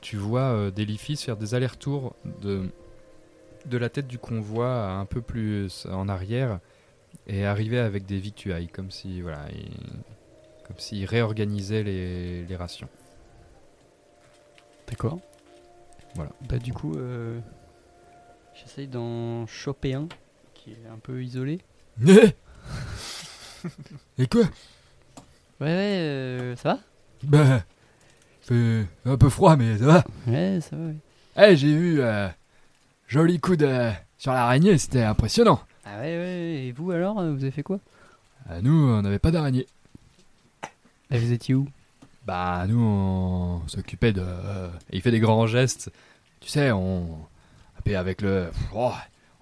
tu 0.00 0.16
vois 0.16 0.40
euh, 0.52 0.70
des 0.70 0.84
Lifis 0.84 1.16
faire 1.16 1.36
des 1.36 1.54
allers-retours 1.54 2.14
de, 2.42 2.68
de 3.66 3.76
la 3.78 3.88
tête 3.88 4.06
du 4.06 4.18
convoi 4.18 4.68
à 4.86 4.92
un 4.92 5.04
peu 5.04 5.20
plus 5.20 5.86
en 5.90 6.08
arrière 6.08 6.60
et 7.26 7.44
arriver 7.44 7.78
avec 7.78 8.06
des 8.06 8.18
victuailles, 8.18 8.68
comme 8.68 8.90
si 8.90 9.20
voilà, 9.20 9.46
ils- 9.52 9.70
comme 10.66 10.78
s'ils 10.78 11.04
réorganisaient 11.04 11.82
les, 11.82 12.44
les 12.44 12.56
rations. 12.56 12.88
D'accord. 14.88 15.18
Voilà. 16.14 16.30
Bah 16.48 16.58
du 16.58 16.72
coup, 16.72 16.94
euh, 16.96 17.38
j'essaye 18.54 18.88
d'en 18.88 19.46
choper 19.46 19.94
un 19.94 20.08
qui 20.54 20.70
est 20.72 20.88
un 20.92 20.98
peu 20.98 21.22
isolé. 21.22 21.60
Et 24.18 24.26
quoi? 24.26 24.42
Ouais, 25.60 25.66
ouais, 25.66 25.98
euh, 25.98 26.56
ça 26.56 26.78
Bah, 27.22 27.62
fait 28.42 28.86
un 29.04 29.16
peu 29.16 29.28
froid, 29.28 29.56
mais 29.56 29.78
ça 29.78 29.86
va. 29.86 29.92
va 30.26 30.32
Ouais, 30.32 30.60
ça 30.60 30.76
va, 30.76 30.86
ouais. 30.86 30.96
Eh, 31.50 31.56
j'ai 31.56 31.74
vu 31.76 32.00
euh, 32.00 32.28
joli 33.08 33.40
coup 33.40 33.56
de 33.56 33.90
sur 34.18 34.32
l'araignée, 34.32 34.78
c'était 34.78 35.02
impressionnant. 35.02 35.60
Ah 35.84 35.98
ouais, 35.98 36.16
ouais, 36.16 36.64
et 36.66 36.72
vous 36.72 36.90
alors, 36.90 37.18
euh, 37.20 37.32
vous 37.32 37.42
avez 37.42 37.50
fait 37.50 37.62
quoi? 37.62 37.78
Euh, 38.50 38.60
nous, 38.62 38.72
on 38.72 39.02
n'avait 39.02 39.18
pas 39.18 39.30
d'araignée. 39.30 39.66
Et 41.10 41.18
vous 41.18 41.32
étiez 41.32 41.54
où? 41.54 41.68
Bah, 42.26 42.64
nous, 42.68 42.80
on 42.82 43.62
s'occupait 43.68 44.12
de. 44.12 44.22
euh, 44.24 44.68
il 44.90 45.00
fait 45.02 45.10
des 45.12 45.20
grands 45.20 45.46
gestes. 45.46 45.90
Tu 46.40 46.48
sais, 46.48 46.70
on. 46.72 47.06
Avec 47.94 48.20
le. 48.20 48.50
oh, 48.74 48.92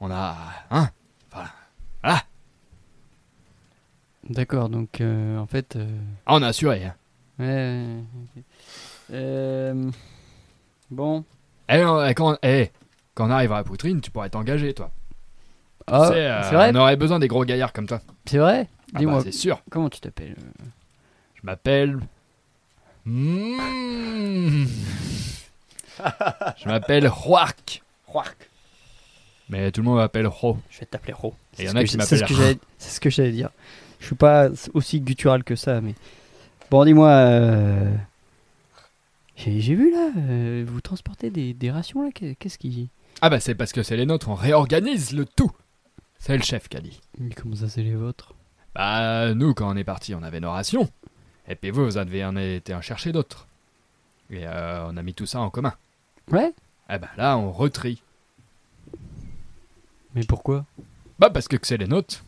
on 0.00 0.11
a. 0.11 0.37
Hein 0.71 0.90
Voilà. 1.33 1.49
Voilà. 2.02 2.23
D'accord, 4.28 4.68
donc 4.68 5.00
euh, 5.00 5.38
en 5.38 5.47
fait... 5.47 5.76
euh, 5.76 5.87
Ah, 6.26 6.35
on 6.37 6.42
a 6.42 6.49
assuré. 6.49 6.85
Hein. 6.85 6.94
Ouais. 7.38 7.85
Euh, 9.12 9.90
Bon. 10.90 11.25
Eh, 11.71 11.83
eh, 12.09 12.14
quand, 12.14 12.37
eh, 12.42 12.71
quand 13.14 13.26
on 13.26 13.30
arrive 13.30 13.52
à 13.52 13.56
la 13.56 13.64
poutrine, 13.64 14.00
tu 14.02 14.11
pourrais 14.11 14.28
t'engager, 14.30 14.75
toi. 14.75 14.90
Tu 15.88 15.94
Ah, 15.94 16.09
sais, 16.09 16.49
c'est 16.49 16.54
vrai? 16.54 16.71
On 16.75 16.76
aurait 16.78 16.97
besoin 16.97 17.18
des 17.18 17.28
gros 17.28 17.44
gaillards 17.44 17.73
comme 17.73 17.87
toi. 17.87 18.00
C'est 18.26 18.38
vrai? 18.38 18.68
Ah 18.94 18.99
Dis-moi, 18.99 19.16
bah, 19.18 19.23
c'est 19.25 19.33
sûr. 19.33 19.62
comment 19.71 19.88
tu 19.90 20.00
t'appelles 20.00 20.37
m'appelle. 21.44 21.98
Mm. 23.06 24.66
Je 26.58 26.66
m'appelle 26.68 27.06
Roark. 27.08 27.82
Roark. 28.06 28.50
Mais 29.48 29.70
tout 29.70 29.80
le 29.82 29.86
monde 29.86 29.98
m'appelle 29.98 30.26
Ro. 30.26 30.58
Je 30.70 30.80
vais 30.80 30.86
t'appeler 30.86 31.12
Ro. 31.12 31.34
Et 31.58 31.64
y 31.64 31.66
C'est 31.66 31.70
en 31.70 31.72
ce 31.72 31.76
a 31.78 31.82
que 31.84 31.88
qui 31.88 31.96
m'appellent 31.96 32.08
C'est 32.78 32.90
ce 32.90 33.00
que 33.00 33.10
j'allais- 33.10 33.32
dire. 33.32 33.50
Je 34.00 34.06
suis 34.06 34.14
pas 34.16 34.48
aussi 34.74 35.00
guttural 35.00 35.44
que 35.44 35.56
ça, 35.56 35.80
mais... 35.80 35.94
Bon, 36.70 36.84
dis-moi... 36.84 37.08
euh, 37.10 37.94
J'ai 39.36 39.74
vu 39.74 39.90
là, 39.92 40.10
euh, 40.18 40.64
vous 40.66 40.80
transportez 40.80 41.30
des, 41.30 41.54
des 41.54 41.70
rations 41.70 42.02
là, 42.02 42.10
qu'est- 42.12 42.34
qu'est-ce 42.36 42.58
qui... 42.58 42.88
Ah 43.22 43.30
bah 43.30 43.38
c'est 43.40 43.54
parce 43.54 43.72
que 43.72 43.82
c'est 43.82 43.96
les 43.96 44.06
nôtres, 44.06 44.28
on 44.28 44.34
réorganise 44.34 45.12
le 45.12 45.24
tout. 45.24 45.50
C'est 46.18 46.36
le 46.36 46.42
chef 46.42 46.68
qui 46.68 46.76
a 46.76 46.80
dit. 46.80 47.00
Mais 47.18 47.32
comment 47.34 47.54
ça 47.54 47.68
c'est 47.68 47.82
les 47.82 47.94
vôtres? 47.94 48.34
Bah 48.74 49.32
nous 49.34 49.54
quand 49.54 49.72
on 49.72 49.76
est 49.76 49.84
parti 49.84 50.14
on 50.14 50.22
avait 50.22 50.40
nos 50.40 50.50
rations. 50.50 50.90
Et 51.48 51.54
puis 51.56 51.70
vous 51.70 51.84
vous 51.84 51.96
avez 51.96 52.24
en 52.24 52.36
été 52.36 52.74
en 52.74 52.80
chercher 52.80 53.12
d'autres. 53.12 53.46
Et 54.30 54.46
euh, 54.46 54.86
on 54.86 54.96
a 54.96 55.02
mis 55.02 55.14
tout 55.14 55.26
ça 55.26 55.40
en 55.40 55.50
commun. 55.50 55.74
Ouais 56.30 56.52
Eh 56.90 56.98
ben 56.98 57.08
là, 57.16 57.36
on 57.36 57.52
retrie. 57.52 58.02
Mais 60.14 60.24
pourquoi? 60.24 60.64
Bah 61.18 61.30
parce 61.30 61.48
que 61.48 61.56
c'est 61.62 61.76
les 61.76 61.86
nôtres. 61.86 62.24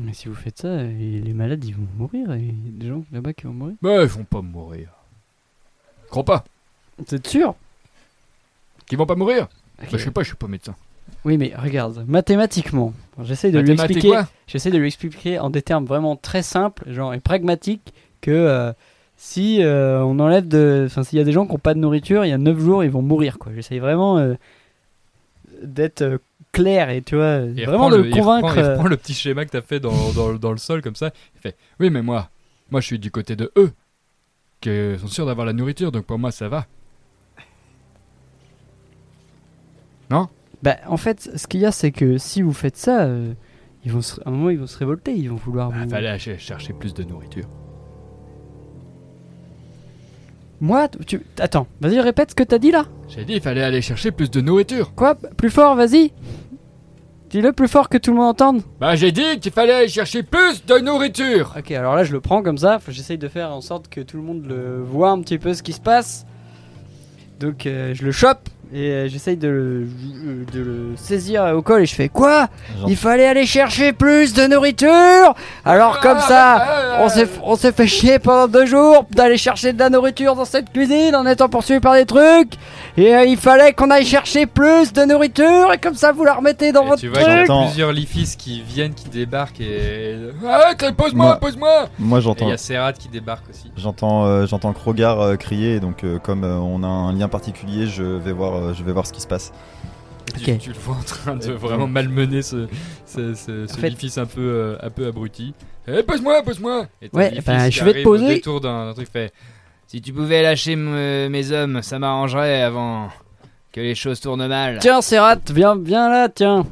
Mais 0.00 0.12
si 0.12 0.28
vous 0.28 0.34
faites 0.34 0.58
ça, 0.58 0.82
et 0.82 1.20
les 1.20 1.32
malades 1.32 1.64
ils 1.64 1.74
vont 1.74 1.88
mourir 1.96 2.32
et 2.32 2.38
il 2.38 2.66
y 2.66 2.68
a 2.68 2.80
des 2.80 2.88
gens 2.88 3.04
là-bas 3.10 3.32
qui 3.32 3.44
vont 3.44 3.52
mourir. 3.52 3.76
Bah 3.82 4.02
ils 4.02 4.08
vont 4.08 4.24
pas 4.24 4.42
mourir. 4.42 4.90
Crois 6.08 6.24
pas. 6.24 6.44
C'est 7.06 7.26
sûr 7.26 7.54
Qu'ils 8.86 8.96
vont 8.96 9.06
pas 9.06 9.16
mourir? 9.16 9.48
Bah 9.78 9.84
je 9.90 9.96
sais 9.96 10.10
pas, 10.10 10.22
je 10.22 10.28
suis 10.28 10.36
pas 10.36 10.46
médecin. 10.46 10.76
Oui, 11.24 11.36
mais 11.38 11.52
regarde, 11.56 12.04
mathématiquement, 12.08 12.92
j'essaie 13.22 13.50
de 13.50 13.58
lui 13.62 13.74
expliquer. 13.92 14.08
J'essaie 14.46 14.70
de 14.70 14.78
lui 14.78 14.86
expliquer 14.86 15.38
en 15.38 15.50
des 15.50 15.62
termes 15.62 15.84
vraiment 15.84 16.16
très 16.16 16.42
simples, 16.42 16.90
genre 16.92 17.12
et 17.14 17.20
pragmatiques, 17.20 17.92
que 18.20 18.30
euh, 18.30 18.72
si 19.16 19.62
euh, 19.62 20.00
on 20.04 20.18
enlève 20.20 20.46
de, 20.48 20.84
enfin 20.86 21.02
s'il 21.02 21.18
y 21.18 21.22
a 21.22 21.24
des 21.24 21.32
gens 21.32 21.44
qui 21.46 21.52
n'ont 21.52 21.58
pas 21.58 21.74
de 21.74 21.80
nourriture, 21.80 22.24
il 22.24 22.28
y 22.28 22.32
a 22.32 22.38
9 22.38 22.58
jours, 22.58 22.84
ils 22.84 22.90
vont 22.90 23.02
mourir 23.02 23.38
quoi. 23.38 23.52
J'essaie 23.54 23.78
vraiment 23.80 24.16
euh, 24.18 24.34
d'être 25.62 26.20
clair 26.52 26.88
et 26.90 27.02
tu 27.02 27.16
vois, 27.16 27.40
vraiment 27.40 27.90
de 27.90 27.96
le- 27.96 28.02
le 28.04 28.08
il 28.10 28.14
reprend- 28.20 28.40
convaincre. 28.40 28.58
Il 28.58 28.64
reprend, 28.70 28.86
le 28.88 28.96
petit 28.96 29.14
schéma 29.14 29.44
que 29.44 29.50
t'as 29.50 29.60
fait 29.60 29.80
dans, 29.80 30.12
dans, 30.14 30.32
dans 30.34 30.52
le 30.52 30.58
sol 30.58 30.82
comme 30.82 30.94
ça. 30.96 31.10
Il 31.34 31.40
fait 31.40 31.56
Oui, 31.80 31.90
mais 31.90 32.00
moi, 32.02 32.30
moi 32.70 32.80
je 32.80 32.86
suis 32.86 32.98
du 32.98 33.10
côté 33.10 33.34
de 33.36 33.50
eux. 33.56 33.72
Qui 34.60 34.70
sont 35.00 35.06
sûrs 35.08 35.26
d'avoir 35.26 35.46
la 35.46 35.52
nourriture, 35.52 35.92
donc 35.92 36.04
pour 36.04 36.18
moi 36.18 36.30
ça 36.30 36.48
va. 36.48 36.66
Bah, 40.62 40.76
en 40.88 40.96
fait, 40.96 41.30
ce 41.36 41.46
qu'il 41.46 41.60
y 41.60 41.66
a, 41.66 41.72
c'est 41.72 41.92
que 41.92 42.18
si 42.18 42.42
vous 42.42 42.52
faites 42.52 42.76
ça, 42.76 43.02
euh, 43.02 43.32
ils 43.84 43.92
vont 43.92 44.00
se- 44.02 44.20
à 44.20 44.28
un 44.28 44.30
moment 44.32 44.50
ils 44.50 44.58
vont 44.58 44.66
se 44.66 44.76
révolter, 44.78 45.12
ils 45.14 45.30
vont 45.30 45.36
vouloir. 45.36 45.70
Bah, 45.70 45.76
vous- 45.84 45.90
fallait 45.90 46.08
aller 46.08 46.18
chercher 46.38 46.72
plus 46.72 46.94
de 46.94 47.04
nourriture. 47.04 47.44
Moi, 50.60 50.88
tu, 51.06 51.20
attends, 51.38 51.68
vas-y 51.80 52.00
répète 52.00 52.30
ce 52.30 52.34
que 52.34 52.42
t'as 52.42 52.58
dit 52.58 52.72
là. 52.72 52.86
J'ai 53.08 53.24
dit 53.24 53.34
il 53.34 53.40
fallait 53.40 53.62
aller 53.62 53.80
chercher 53.80 54.10
plus 54.10 54.28
de 54.30 54.40
nourriture. 54.40 54.92
Quoi 54.94 55.14
Plus 55.14 55.50
fort, 55.50 55.76
vas-y. 55.76 56.12
Dis-le 57.30 57.52
plus 57.52 57.68
fort 57.68 57.88
que 57.88 57.98
tout 57.98 58.10
le 58.10 58.16
monde 58.16 58.30
entende. 58.30 58.62
Bah 58.80 58.96
j'ai 58.96 59.12
dit 59.12 59.38
qu'il 59.40 59.52
fallait 59.52 59.74
aller 59.74 59.88
chercher 59.88 60.22
plus 60.24 60.64
de 60.66 60.78
nourriture. 60.78 61.54
Ok, 61.58 61.70
alors 61.72 61.94
là 61.94 62.02
je 62.02 62.12
le 62.12 62.20
prends 62.20 62.42
comme 62.42 62.56
ça, 62.58 62.78
j'essaye 62.88 63.18
de 63.18 63.28
faire 63.28 63.52
en 63.52 63.60
sorte 63.60 63.88
que 63.88 64.00
tout 64.00 64.16
le 64.16 64.22
monde 64.22 64.46
le 64.46 64.82
voit 64.82 65.10
un 65.10 65.20
petit 65.20 65.38
peu 65.38 65.52
ce 65.54 65.62
qui 65.62 65.74
se 65.74 65.80
passe. 65.80 66.26
Donc 67.38 67.66
euh, 67.66 67.94
je 67.94 68.04
le 68.04 68.10
chope 68.12 68.48
et 68.72 68.90
euh, 68.90 69.08
j'essaye 69.08 69.36
de, 69.36 69.48
le- 69.48 69.88
de 70.52 70.60
le 70.62 70.92
saisir 70.96 71.44
au 71.56 71.62
col 71.62 71.82
et 71.82 71.86
je 71.86 71.94
fais 71.94 72.08
quoi? 72.08 72.48
Il 72.86 72.96
fallait 72.96 73.26
aller 73.26 73.46
chercher 73.46 73.92
plus 73.92 74.34
de 74.34 74.46
nourriture? 74.46 75.34
Alors 75.64 76.00
comme 76.00 76.18
ça, 76.20 76.98
on 77.00 77.08
s'est 77.08 77.28
on 77.42 77.56
s'est 77.56 77.72
fait 77.72 77.86
chier 77.86 78.18
pendant 78.18 78.46
deux 78.48 78.66
jours 78.66 79.06
d'aller 79.10 79.36
chercher 79.38 79.72
de 79.72 79.78
la 79.78 79.90
nourriture 79.90 80.34
dans 80.34 80.44
cette 80.44 80.72
cuisine 80.72 81.14
en 81.16 81.26
étant 81.26 81.48
poursuivi 81.48 81.80
par 81.80 81.94
des 81.94 82.04
trucs 82.06 82.54
et 82.96 83.14
euh, 83.14 83.24
il 83.24 83.36
fallait 83.36 83.72
qu'on 83.72 83.90
aille 83.90 84.04
chercher 84.04 84.46
plus 84.46 84.92
de 84.92 85.02
nourriture 85.04 85.72
et 85.72 85.78
comme 85.78 85.94
ça 85.94 86.12
vous 86.12 86.24
la 86.24 86.34
remettez 86.34 86.72
dans 86.72 86.84
Et 86.84 86.88
votre 86.88 87.00
tu 87.00 87.08
vois 87.08 87.18
qu'il 87.18 87.28
y 87.28 87.30
a 87.32 87.36
truc. 87.36 87.46
J'entends- 87.46 87.66
plusieurs 87.66 87.92
lifis 87.92 88.34
qui 88.38 88.60
viennent, 88.62 88.94
qui 88.94 89.08
débarquent 89.08 89.60
et. 89.60 90.16
Arrête, 90.46 90.94
pose-moi, 90.96 91.26
Moi- 91.26 91.36
pose-moi 91.36 91.88
Moi 91.98 92.18
Et 92.18 92.20
il 92.20 92.24
j'entends 92.24 92.48
y 92.48 92.52
a 92.52 92.56
Serrat 92.56 92.92
qui 92.92 93.08
débarque 93.08 93.48
aussi. 93.50 93.70
j'entends 93.76 94.26
euh, 94.26 94.46
j'entends 94.46 94.72
Krogar 94.72 95.20
euh, 95.20 95.36
crier 95.36 95.80
donc 95.80 96.04
euh, 96.04 96.18
comme 96.18 96.44
euh, 96.44 96.56
on 96.58 96.82
a 96.82 96.86
un 96.86 97.12
lien 97.12 97.28
particulier, 97.28 97.86
je 97.86 98.02
vais 98.02 98.32
voir 98.32 98.56
euh, 98.58 98.74
je 98.74 98.82
vais 98.84 98.92
voir 98.92 99.06
ce 99.06 99.12
qui 99.12 99.20
se 99.20 99.26
passe. 99.26 99.52
Tu, 100.38 100.52
Ok. 100.52 100.58
tu 100.58 100.70
le 100.70 100.78
vois 100.78 100.96
en 100.96 101.02
train 101.02 101.36
de 101.36 101.52
vraiment 101.52 101.86
malmener 101.86 102.42
ce, 102.42 102.68
ce, 103.06 103.34
ce, 103.34 103.66
ce 103.66 103.74
fait- 103.76 104.18
un 104.20 104.26
peu, 104.26 104.40
euh, 104.40 104.76
un 104.82 104.90
peu 104.90 105.06
abruti. 105.06 105.54
Eh, 105.86 106.02
pose-moi, 106.02 106.42
pose-moi 106.42 106.86
Et 107.00 107.08
Ouais, 107.14 107.40
ben, 107.46 107.70
qui 107.70 107.78
je 107.78 107.84
vais 107.84 107.94
te 107.94 107.98
au 108.00 108.02
poser. 108.02 108.28
détour 108.28 108.60
d'un 108.60 108.92
truc 108.92 109.08
fait. 109.10 109.32
Si 109.86 110.02
tu 110.02 110.12
pouvais 110.12 110.42
lâcher 110.42 110.72
m- 110.72 111.28
mes 111.30 111.50
hommes, 111.50 111.80
ça 111.80 111.98
m'arrangerait 111.98 112.60
avant 112.60 113.08
que 113.72 113.80
les 113.80 113.94
choses 113.94 114.20
tournent 114.20 114.46
mal. 114.46 114.78
Tiens, 114.80 115.00
Serrat, 115.00 115.38
viens, 115.50 115.76
viens 115.76 116.10
là, 116.10 116.28
tiens. 116.28 116.66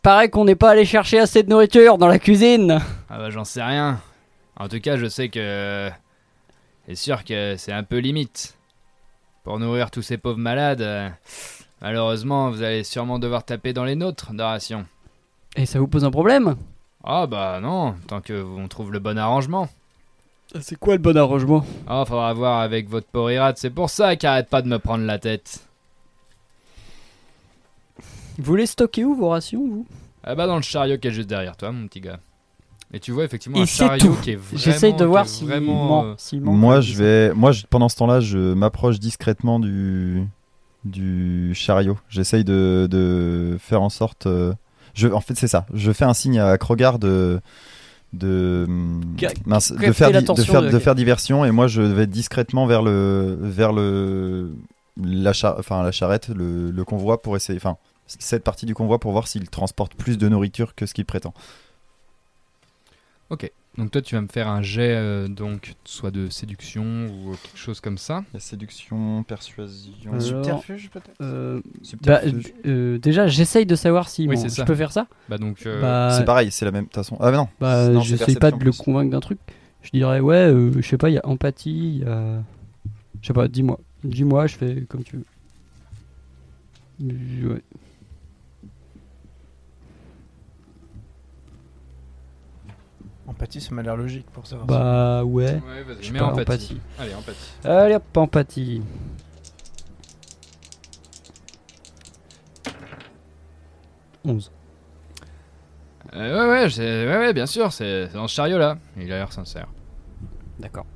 Paraît 0.00 0.28
qu'on 0.28 0.44
n'est 0.44 0.54
pas 0.54 0.70
allé 0.70 0.84
chercher 0.84 1.18
assez 1.18 1.42
de 1.42 1.48
nourriture 1.50 1.98
dans 1.98 2.08
la 2.08 2.18
cuisine. 2.20 2.80
Ah 3.10 3.18
bah 3.18 3.30
j'en 3.30 3.44
sais 3.44 3.62
rien. 3.62 4.00
En 4.56 4.68
tout 4.68 4.78
cas, 4.80 4.96
je 4.96 5.06
sais 5.06 5.28
que 5.28 5.90
c'est 6.86 6.94
sûr 6.94 7.24
que 7.24 7.56
c'est 7.56 7.72
un 7.72 7.82
peu 7.82 7.98
limite. 7.98 8.54
Pour 9.44 9.58
nourrir 9.58 9.90
tous 9.90 10.02
ces 10.02 10.18
pauvres 10.18 10.38
malades, 10.38 10.82
euh, 10.82 11.08
malheureusement, 11.80 12.50
vous 12.50 12.62
allez 12.62 12.84
sûrement 12.84 13.18
devoir 13.18 13.44
taper 13.44 13.72
dans 13.72 13.84
les 13.84 13.96
nôtres 13.96 14.32
de 14.32 14.42
ration. 14.42 14.86
Et 15.56 15.66
ça 15.66 15.80
vous 15.80 15.88
pose 15.88 16.04
un 16.04 16.10
problème 16.10 16.56
Ah 17.02 17.26
bah 17.26 17.58
non, 17.60 17.94
tant 18.06 18.20
que 18.20 18.42
on 18.42 18.68
trouve 18.68 18.92
le 18.92 19.00
bon 19.00 19.18
arrangement. 19.18 19.68
C'est 20.60 20.78
quoi 20.78 20.94
le 20.94 21.00
bon 21.00 21.16
arrangement 21.16 21.64
Ah, 21.86 22.04
faudra 22.06 22.32
voir 22.34 22.60
avec 22.60 22.88
votre 22.88 23.06
porirate, 23.08 23.58
c'est 23.58 23.70
pour 23.70 23.90
ça 23.90 24.16
qu'il 24.16 24.28
arrête 24.28 24.48
pas 24.48 24.62
de 24.62 24.68
me 24.68 24.78
prendre 24.78 25.04
la 25.04 25.18
tête. 25.18 25.66
Vous 28.38 28.44
voulez 28.44 28.66
stocker 28.66 29.04
où 29.04 29.14
vos 29.14 29.30
rations, 29.30 29.66
vous? 29.66 29.86
Ah 30.24 30.34
bah 30.34 30.46
dans 30.46 30.56
le 30.56 30.62
chariot 30.62 30.98
qui 30.98 31.08
est 31.08 31.12
juste 31.12 31.28
derrière 31.28 31.56
toi, 31.56 31.72
mon 31.72 31.88
petit 31.88 32.00
gars. 32.00 32.20
Et 32.94 33.00
tu 33.00 33.10
vois 33.12 33.24
effectivement 33.24 33.58
Et 33.58 33.62
un 33.62 33.66
c'est 33.66 33.84
chariot 33.86 34.14
tout. 34.14 34.20
qui 34.22 34.32
est 34.32 34.36
vraiment... 34.36 34.58
J'essaye 34.62 34.94
de 34.94 35.04
voir 35.04 35.24
est 35.24 35.28
s'il 35.28 35.46
vraiment, 35.48 35.86
ment. 35.86 36.04
euh, 36.04 36.40
ment 36.40 36.52
Moi 36.52 36.80
je 36.80 36.94
vais 36.96 37.32
moi 37.34 37.50
je- 37.52 37.64
pendant 37.68 37.88
ce 37.88 37.96
temps-là, 37.96 38.20
je 38.20 38.52
m'approche 38.54 38.98
discrètement 39.00 39.58
du 39.60 40.26
du 40.84 41.52
chariot. 41.54 41.96
J'essaye 42.08 42.44
de, 42.44 42.88
de 42.90 43.56
faire 43.60 43.80
en 43.82 43.88
sorte 43.88 44.26
euh, 44.26 44.52
je 44.94 45.08
en 45.08 45.20
fait 45.20 45.34
c'est 45.36 45.46
ça. 45.48 45.64
Je 45.72 45.90
fais 45.92 46.04
un 46.04 46.12
signe 46.14 46.38
à 46.40 46.58
Krogar 46.58 46.98
de 46.98 47.40
de 48.12 48.66
Ga- 49.16 49.30
mince, 49.46 49.72
de 49.72 49.78
capter 49.78 49.92
faire 49.94 50.08
di- 50.08 50.14
de 50.14 50.20
l'attention 50.20 50.52
faire 50.52 50.62
de- 50.62 50.68
de 50.70 50.78
faire 50.78 50.94
diversion 50.94 51.44
et 51.46 51.50
moi 51.50 51.66
je 51.66 51.80
vais 51.80 52.06
discrètement 52.06 52.66
vers 52.66 52.82
le 52.82 53.38
vers 53.40 53.72
le 53.72 54.52
la 55.02 55.32
char- 55.32 55.56
enfin 55.58 55.82
la 55.82 55.92
charrette 55.92 56.28
le, 56.28 56.70
le 56.70 56.84
convoi 56.84 57.22
pour 57.22 57.36
essayer 57.36 57.56
enfin 57.58 57.78
cette 58.06 58.44
partie 58.44 58.66
du 58.66 58.74
convoi 58.74 58.98
pour 58.98 59.12
voir 59.12 59.28
s'il 59.28 59.48
transporte 59.48 59.94
plus 59.94 60.18
de 60.18 60.28
nourriture 60.28 60.74
que 60.74 60.84
ce 60.84 60.92
qu'il 60.92 61.06
prétend. 61.06 61.32
Donc 63.78 63.90
toi 63.90 64.02
tu 64.02 64.14
vas 64.14 64.20
me 64.20 64.28
faire 64.28 64.48
un 64.48 64.60
jet 64.60 64.94
euh, 64.94 65.28
donc 65.28 65.72
soit 65.84 66.10
de 66.10 66.28
séduction 66.28 67.06
ou 67.06 67.30
quelque 67.42 67.56
chose 67.56 67.80
comme 67.80 67.96
ça. 67.96 68.22
La 68.34 68.40
séduction, 68.40 69.22
persuasion, 69.22 69.92
Euh, 70.12 70.20
Subterfuge 70.20 70.90
peut-être 70.90 71.10
Euh, 71.22 71.62
bah, 72.02 72.20
euh, 72.66 72.98
déjà, 72.98 73.28
j'essaye 73.28 73.64
de 73.64 73.74
savoir 73.74 74.10
s'il 74.10 74.28
Oui, 74.28 74.36
c'est 74.36 74.50
Je 74.50 74.54
ça. 74.56 74.64
peux 74.66 74.74
faire 74.74 74.92
ça 74.92 75.06
Bah 75.30 75.38
donc 75.38 75.64
euh, 75.64 75.80
Bah, 75.80 76.14
c'est 76.18 76.26
pareil, 76.26 76.50
c'est 76.50 76.66
la 76.66 76.70
même 76.70 76.82
de 76.84 76.88
toute 76.88 76.96
façon. 76.96 77.16
Ah 77.18 77.30
mais 77.30 77.38
non. 77.38 77.48
bah 77.60 77.88
Non, 77.88 78.02
c'est 78.02 78.08
j'essaye 78.18 78.34
pas 78.36 78.50
de 78.50 78.56
le 78.56 78.70
plus. 78.70 78.76
convaincre 78.76 79.10
d'un 79.10 79.20
truc. 79.20 79.38
Je 79.80 79.90
dirais, 79.90 80.20
ouais, 80.20 80.36
euh, 80.36 80.70
je 80.76 80.86
sais 80.86 80.98
pas, 80.98 81.08
il 81.08 81.14
y 81.14 81.18
a 81.18 81.26
empathie, 81.26 81.70
il 81.96 81.98
y 82.00 82.04
a. 82.04 82.42
Je 83.22 83.26
sais 83.28 83.32
pas, 83.32 83.48
dis-moi. 83.48 83.80
Dis-moi, 84.04 84.46
je 84.48 84.56
fais 84.56 84.84
comme 84.86 85.02
tu 85.02 85.16
veux. 85.16 85.24
Euh, 87.04 87.54
Ouais. 87.54 87.62
Empathie, 93.32 93.60
ça 93.60 93.74
m'a 93.74 93.82
l'air 93.82 93.96
logique 93.96 94.26
pour 94.32 94.46
savoir. 94.46 94.66
Bah, 94.66 95.24
ouais. 95.24 95.44
Ouais, 95.54 95.82
vas-y, 95.86 96.02
Je 96.04 96.12
mets 96.12 96.18
pas, 96.18 96.26
empathie. 96.26 96.42
empathie. 96.42 96.80
Allez, 96.98 97.14
empathie. 97.14 97.50
Allez 97.64 97.94
hop, 97.96 98.16
empathie. 98.16 98.82
Onze. 104.24 104.50
Euh, 106.14 106.46
ouais, 106.46 106.50
ouais, 106.62 106.68
j'ai- 106.70 107.06
ouais, 107.06 107.16
ouais, 107.18 107.32
bien 107.32 107.46
sûr, 107.46 107.72
c'est 107.72 108.06
c'est 108.08 108.14
dans 108.14 108.28
ce 108.28 108.34
chariot 108.34 108.58
là. 108.58 108.76
Il 108.96 109.10
a 109.12 109.16
l'air 109.16 109.32
sincère. 109.32 109.68
D'accord. 110.58 110.86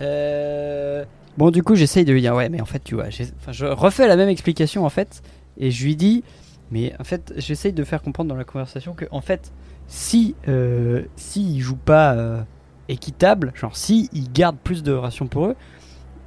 Euh, 0.00 1.04
Bon, 1.36 1.50
du 1.50 1.64
coup, 1.64 1.74
j'essaye 1.74 2.04
de 2.04 2.12
lui 2.12 2.20
dire, 2.20 2.32
ouais, 2.36 2.48
mais 2.48 2.60
en 2.60 2.64
fait, 2.64 2.78
tu 2.84 2.94
vois, 2.94 3.06
enfin, 3.08 3.50
je 3.50 3.66
refais 3.66 4.06
la 4.06 4.14
même 4.14 4.28
explication 4.28 4.86
en 4.86 4.88
fait, 4.88 5.20
et 5.58 5.72
je 5.72 5.84
lui 5.84 5.96
dis, 5.96 6.22
mais 6.70 6.94
en 7.00 7.02
fait, 7.02 7.32
j'essaye 7.38 7.72
de 7.72 7.82
faire 7.82 8.02
comprendre 8.02 8.28
dans 8.28 8.36
la 8.36 8.44
conversation 8.44 8.94
que, 8.94 9.04
en 9.10 9.20
fait, 9.20 9.50
si 9.86 10.34
euh, 10.48 11.02
s'ils 11.16 11.60
jouent 11.60 11.76
pas 11.76 12.14
euh, 12.14 12.42
équitable, 12.88 13.52
genre 13.54 13.76
si 13.76 14.08
ils 14.12 14.30
gardent 14.32 14.58
plus 14.58 14.82
de 14.82 14.92
rations 14.92 15.26
pour 15.26 15.46
eux, 15.46 15.56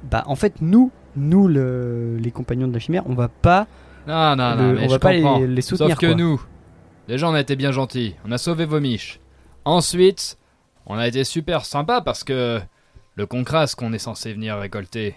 bah 0.04 0.22
en 0.26 0.36
fait, 0.36 0.60
nous, 0.60 0.90
nous 1.16 1.48
le- 1.48 2.16
les 2.18 2.30
compagnons 2.30 2.68
de 2.68 2.72
la 2.72 2.78
chimère, 2.78 3.02
on 3.06 3.14
va 3.14 3.28
pas, 3.28 3.66
Non, 4.06 4.36
non, 4.36 4.56
non, 4.56 4.68
Le- 4.72 4.74
mais 4.78 4.84
on 4.84 4.88
va 4.88 4.98
pas 4.98 5.12
les- 5.12 5.46
les 5.46 5.60
soutenir, 5.62 5.90
Sauf 5.90 5.98
que 6.00 6.06
quoi. 6.06 6.14
nous, 6.14 6.40
déjà 7.08 7.28
on 7.28 7.34
a 7.34 7.40
été 7.40 7.56
bien 7.56 7.72
gentils. 7.72 8.14
On 8.24 8.32
a 8.32 8.38
sauvé 8.38 8.64
vos 8.64 8.80
miches. 8.80 9.20
Ensuite, 9.64 10.38
on 10.86 10.96
a 10.96 11.06
été 11.06 11.24
super 11.24 11.64
sympa 11.66 12.00
parce 12.00 12.24
que 12.24 12.60
le 13.16 13.26
concrasse 13.26 13.74
qu'on 13.74 13.92
est 13.92 13.98
censé 13.98 14.32
venir 14.32 14.56
récolter, 14.56 15.16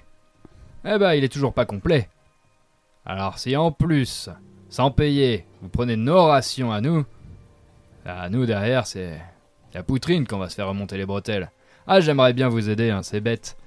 eh 0.83 0.97
ben 0.97 1.13
il 1.13 1.23
est 1.23 1.31
toujours 1.31 1.53
pas 1.53 1.65
complet. 1.65 2.09
Alors 3.05 3.39
si 3.39 3.55
en 3.55 3.71
plus, 3.71 4.29
sans 4.69 4.91
payer, 4.91 5.45
vous 5.61 5.69
prenez 5.69 5.95
nos 5.95 6.25
rations 6.25 6.71
à 6.71 6.81
nous, 6.81 7.05
à 8.05 8.29
nous 8.29 8.45
derrière 8.45 8.87
c'est 8.87 9.19
la 9.73 9.83
poutrine 9.83 10.25
qu'on 10.27 10.37
va 10.37 10.49
se 10.49 10.55
faire 10.55 10.67
remonter 10.67 10.97
les 10.97 11.05
bretelles. 11.05 11.51
Ah 11.87 11.99
j'aimerais 11.99 12.33
bien 12.33 12.49
vous 12.49 12.69
aider, 12.69 12.89
hein, 12.89 13.01
c'est 13.03 13.21
bête. 13.21 13.57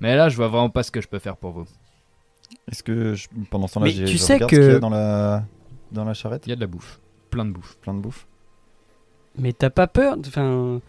Mais 0.00 0.16
là 0.16 0.28
je 0.28 0.36
vois 0.36 0.48
vraiment 0.48 0.70
pas 0.70 0.82
ce 0.82 0.90
que 0.90 1.00
je 1.00 1.08
peux 1.08 1.18
faire 1.18 1.36
pour 1.36 1.50
vous. 1.52 1.66
Est-ce 2.70 2.82
que 2.82 3.14
je- 3.14 3.28
pendant 3.50 3.66
ce 3.66 3.74
temps-là, 3.74 3.86
Mais 3.86 3.92
j'ai- 3.92 4.04
tu 4.04 4.12
je 4.12 4.16
sais 4.18 4.34
regarde 4.34 4.50
que- 4.50 4.56
ce 4.56 4.60
qu'il 4.62 4.72
y 4.72 4.76
a 4.76 4.80
dans 4.80 4.90
la 4.90 5.44
dans 5.92 6.04
la 6.04 6.14
charrette, 6.14 6.46
Il 6.46 6.50
y 6.50 6.52
a 6.52 6.56
de 6.56 6.60
la 6.60 6.66
bouffe, 6.66 7.00
plein 7.30 7.44
de 7.44 7.50
bouffe. 7.52 7.76
plein 7.78 7.94
de 7.94 8.00
bouffe. 8.00 8.26
mais 9.38 9.52
t'as 9.52 9.70
pas 9.70 9.86
peur, 9.86 10.16
enfin, 10.26 10.80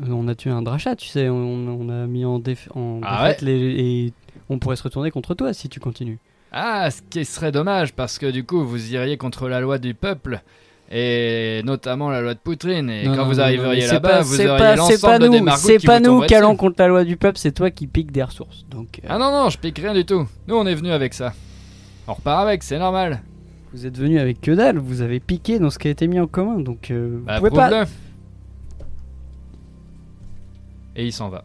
On 0.00 0.28
a 0.28 0.34
tué 0.36 0.50
un 0.50 0.62
drachat, 0.62 0.94
tu 0.94 1.08
sais. 1.08 1.28
On, 1.28 1.34
on 1.36 1.88
a 1.88 2.06
mis 2.06 2.24
en, 2.24 2.38
déf- 2.38 2.68
en 2.76 3.00
Ah 3.02 3.24
défaite 3.26 3.42
les, 3.42 3.52
et 3.58 4.12
on 4.48 4.60
pourrait 4.60 4.76
se 4.76 4.84
retourner 4.84 5.10
contre 5.10 5.34
toi 5.34 5.52
si 5.52 5.68
tu 5.68 5.80
continues. 5.80 6.20
Ah, 6.52 6.88
ce 6.92 7.02
qui 7.02 7.24
serait 7.24 7.50
dommage, 7.50 7.92
parce 7.94 8.16
que 8.18 8.26
du 8.30 8.44
coup, 8.44 8.64
vous 8.64 8.94
iriez 8.94 9.16
contre 9.16 9.48
la 9.48 9.60
loi 9.60 9.78
du 9.78 9.94
peuple, 9.94 10.40
et 10.90 11.60
notamment 11.64 12.08
la 12.10 12.20
loi 12.22 12.32
de 12.34 12.38
Poutrine, 12.38 12.88
et 12.88 13.04
Non, 13.04 13.12
quand 13.14 13.22
non, 13.24 13.28
vous 13.28 13.40
arriveriez 13.40 13.86
là-bas, 13.86 14.22
vous 14.22 14.34
auriez 14.34 14.46
pas- 14.46 14.76
c'est 14.76 15.00
pas 15.00 15.16
l'ensemble 15.16 15.30
des 15.30 15.38
nous, 15.38 15.44
margoutes 15.44 15.64
C'est 15.66 15.76
qui 15.78 15.86
pas 15.86 15.98
vous 15.98 16.04
nous 16.06 16.20
qui 16.22 16.34
allons 16.34 16.56
contre 16.56 16.76
la 16.78 16.88
loi 16.88 17.04
du 17.04 17.16
peuple, 17.16 17.38
c'est 17.38 17.52
toi 17.52 17.70
qui 17.70 17.86
piques 17.86 18.10
des 18.12 18.22
ressources. 18.22 18.64
Donc, 18.70 19.00
euh, 19.04 19.06
Ah 19.10 19.18
non, 19.18 19.30
non, 19.30 19.50
je 19.50 19.58
pique 19.58 19.78
rien 19.78 19.92
du 19.92 20.04
tout. 20.06 20.26
Nous, 20.46 20.54
on 20.56 20.66
est 20.66 20.74
venu 20.74 20.90
avec 20.90 21.12
ça. 21.14 21.32
On 22.06 22.14
repart 22.14 22.42
avec, 22.42 22.62
c'est 22.62 22.78
normal. 22.78 23.20
vous 23.74 23.84
êtes 23.84 23.98
venu 23.98 24.18
avec 24.18 24.40
que 24.40 24.50
dalle, 24.52 24.78
vous 24.78 25.02
avez 25.02 25.20
piqué 25.20 25.58
dans 25.58 25.68
ce 25.68 25.78
qui 25.78 25.88
a 25.88 25.90
été 25.90 26.06
mis 26.08 26.18
en 26.18 26.26
commun, 26.26 26.58
donc 26.58 26.90
euh, 26.90 27.18
Bah, 27.26 27.34
vous 27.38 27.48
pouvez 27.50 27.50
pas. 27.60 27.84
Et 30.96 31.04
il 31.06 31.12
s'en 31.12 31.28
va. 31.28 31.44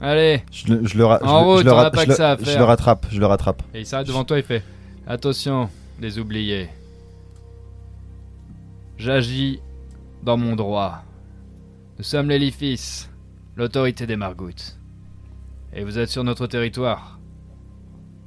Allez, 0.00 0.42
Je 0.52 0.72
le, 0.72 0.86
je 0.86 0.96
le, 0.96 1.04
ra- 1.04 1.18
En 1.22 1.44
route, 1.44 1.58
je 1.60 1.64
le 1.64 1.72
on 1.72 1.76
ra- 1.76 1.82
n'a 1.82 1.90
pas 1.90 2.00
je 2.00 2.04
que 2.06 2.10
le- 2.10 2.16
ça 2.16 2.30
à 2.32 2.36
je 2.38 2.44
faire. 2.44 2.58
le 2.58 2.64
rattrape, 2.64 3.06
je 3.10 3.20
le 3.20 3.26
rattrape. 3.26 3.62
et 3.74 3.80
il 3.80 3.86
s'arrête 3.86 4.06
devant 4.06 4.24
toi, 4.24 4.38
il 4.38 4.44
fait 4.44 4.62
Attention, 5.06 5.68
les 6.00 6.18
oubliés. 6.18 6.68
J'agis 9.00 9.62
dans 10.22 10.36
mon 10.36 10.56
droit. 10.56 11.04
Nous 11.96 12.04
sommes 12.04 12.28
l'édifice, 12.28 13.10
l'autorité 13.56 14.06
des 14.06 14.16
margoutes. 14.16 14.78
Et 15.72 15.84
vous 15.84 15.98
êtes 15.98 16.10
sur 16.10 16.22
notre 16.22 16.46
territoire. 16.46 17.18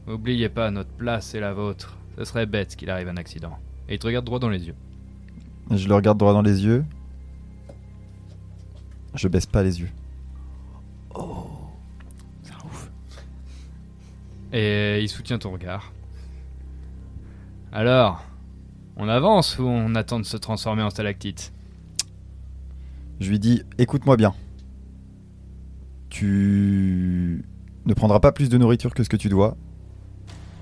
N'oubliez 0.08 0.50
pas, 0.50 0.72
notre 0.72 0.90
place 0.90 1.36
est 1.36 1.40
la 1.40 1.54
vôtre. 1.54 1.96
Ce 2.18 2.24
serait 2.26 2.48
bête 2.48 2.76
qu'il 2.76 2.90
arrive 2.90 3.08
un 3.08 3.18
accident. 3.18 3.56
Et 3.88 3.94
il 3.94 4.00
te 4.00 4.08
regarde 4.08 4.26
droit 4.26 4.40
dans 4.40 4.50
les 4.50 4.66
yeux. 4.66 4.74
Je 5.70 5.88
le 5.88 5.94
regarde 5.94 6.18
droit 6.18 6.34
dans 6.34 6.42
les 6.42 6.66
yeux. 6.66 6.84
Je 9.14 9.28
baisse 9.28 9.46
pas 9.46 9.62
les 9.62 9.80
yeux. 9.80 9.92
Et 14.52 15.04
il 15.04 15.08
soutient 15.08 15.38
ton 15.38 15.52
regard. 15.52 15.94
Alors, 17.72 18.26
on 18.98 19.10
avance 19.10 19.58
ou 19.60 19.64
on 19.64 19.96
attend 19.96 20.20
de 20.20 20.26
se 20.26 20.38
transformer 20.38 20.84
en 20.84 20.90
stalactite 20.90 21.54
Je 23.20 23.30
lui 23.30 23.40
dis 23.40 23.64
écoute-moi 23.78 24.18
bien. 24.18 24.34
Tu 26.10 27.44
ne 27.86 27.94
prendras 27.94 28.20
pas 28.20 28.32
plus 28.32 28.50
de 28.50 28.58
nourriture 28.58 28.94
que 28.94 29.04
ce 29.04 29.10
que 29.10 29.18
tu 29.18 29.30
dois. 29.30 29.58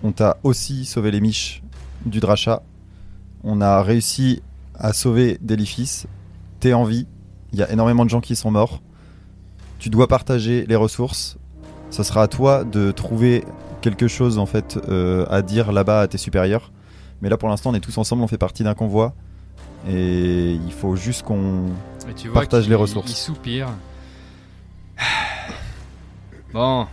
On 0.04 0.12
t'a 0.12 0.38
aussi 0.44 0.86
sauvé 0.86 1.12
les 1.12 1.20
miches 1.20 1.62
du 2.06 2.20
drachat. 2.20 2.64
On 3.44 3.62
a 3.62 3.82
réussi 3.84 4.42
à 4.76 4.94
sauver 4.94 5.38
Delifis. 5.42 6.06
T'es 6.60 6.74
en 6.74 6.84
vie. 6.84 7.08
Il 7.54 7.60
y 7.60 7.64
a 7.64 7.72
énormément 7.72 8.06
de 8.06 8.10
gens 8.10 8.22
qui 8.22 8.36
sont 8.36 8.50
morts. 8.50 8.82
Tu 9.78 9.90
dois 9.90 10.08
partager 10.08 10.66
les 10.68 10.76
ressources. 10.76 11.38
Ce 11.90 12.04
sera 12.04 12.24
à 12.24 12.28
toi 12.28 12.64
de 12.64 12.92
trouver 12.92 13.44
quelque 13.82 14.08
chose 14.08 14.38
en 14.38 14.46
fait 14.46 14.80
euh, 14.88 15.26
à 15.30 15.42
dire 15.42 15.72
là-bas 15.72 16.02
à 16.02 16.08
tes 16.08 16.18
supérieurs. 16.18 16.72
Mais 17.22 17.30
là 17.30 17.38
pour 17.38 17.50
l'instant 17.50 17.72
on 17.72 17.74
est 17.74 17.80
tous 17.80 17.98
ensemble, 17.98 18.24
on 18.24 18.28
fait 18.28 18.38
partie 18.38 18.64
d'un 18.64 18.76
convoi. 18.76 19.14
Et 19.88 20.54
il 20.54 20.74
faut 20.74 20.96
juste 20.96 21.24
qu'on 21.24 21.72
Partage 22.34 22.68
les 22.68 22.76
ressources. 22.76 23.12
Il 23.12 23.16
soupire. 23.16 23.70
Bon, 26.54 26.86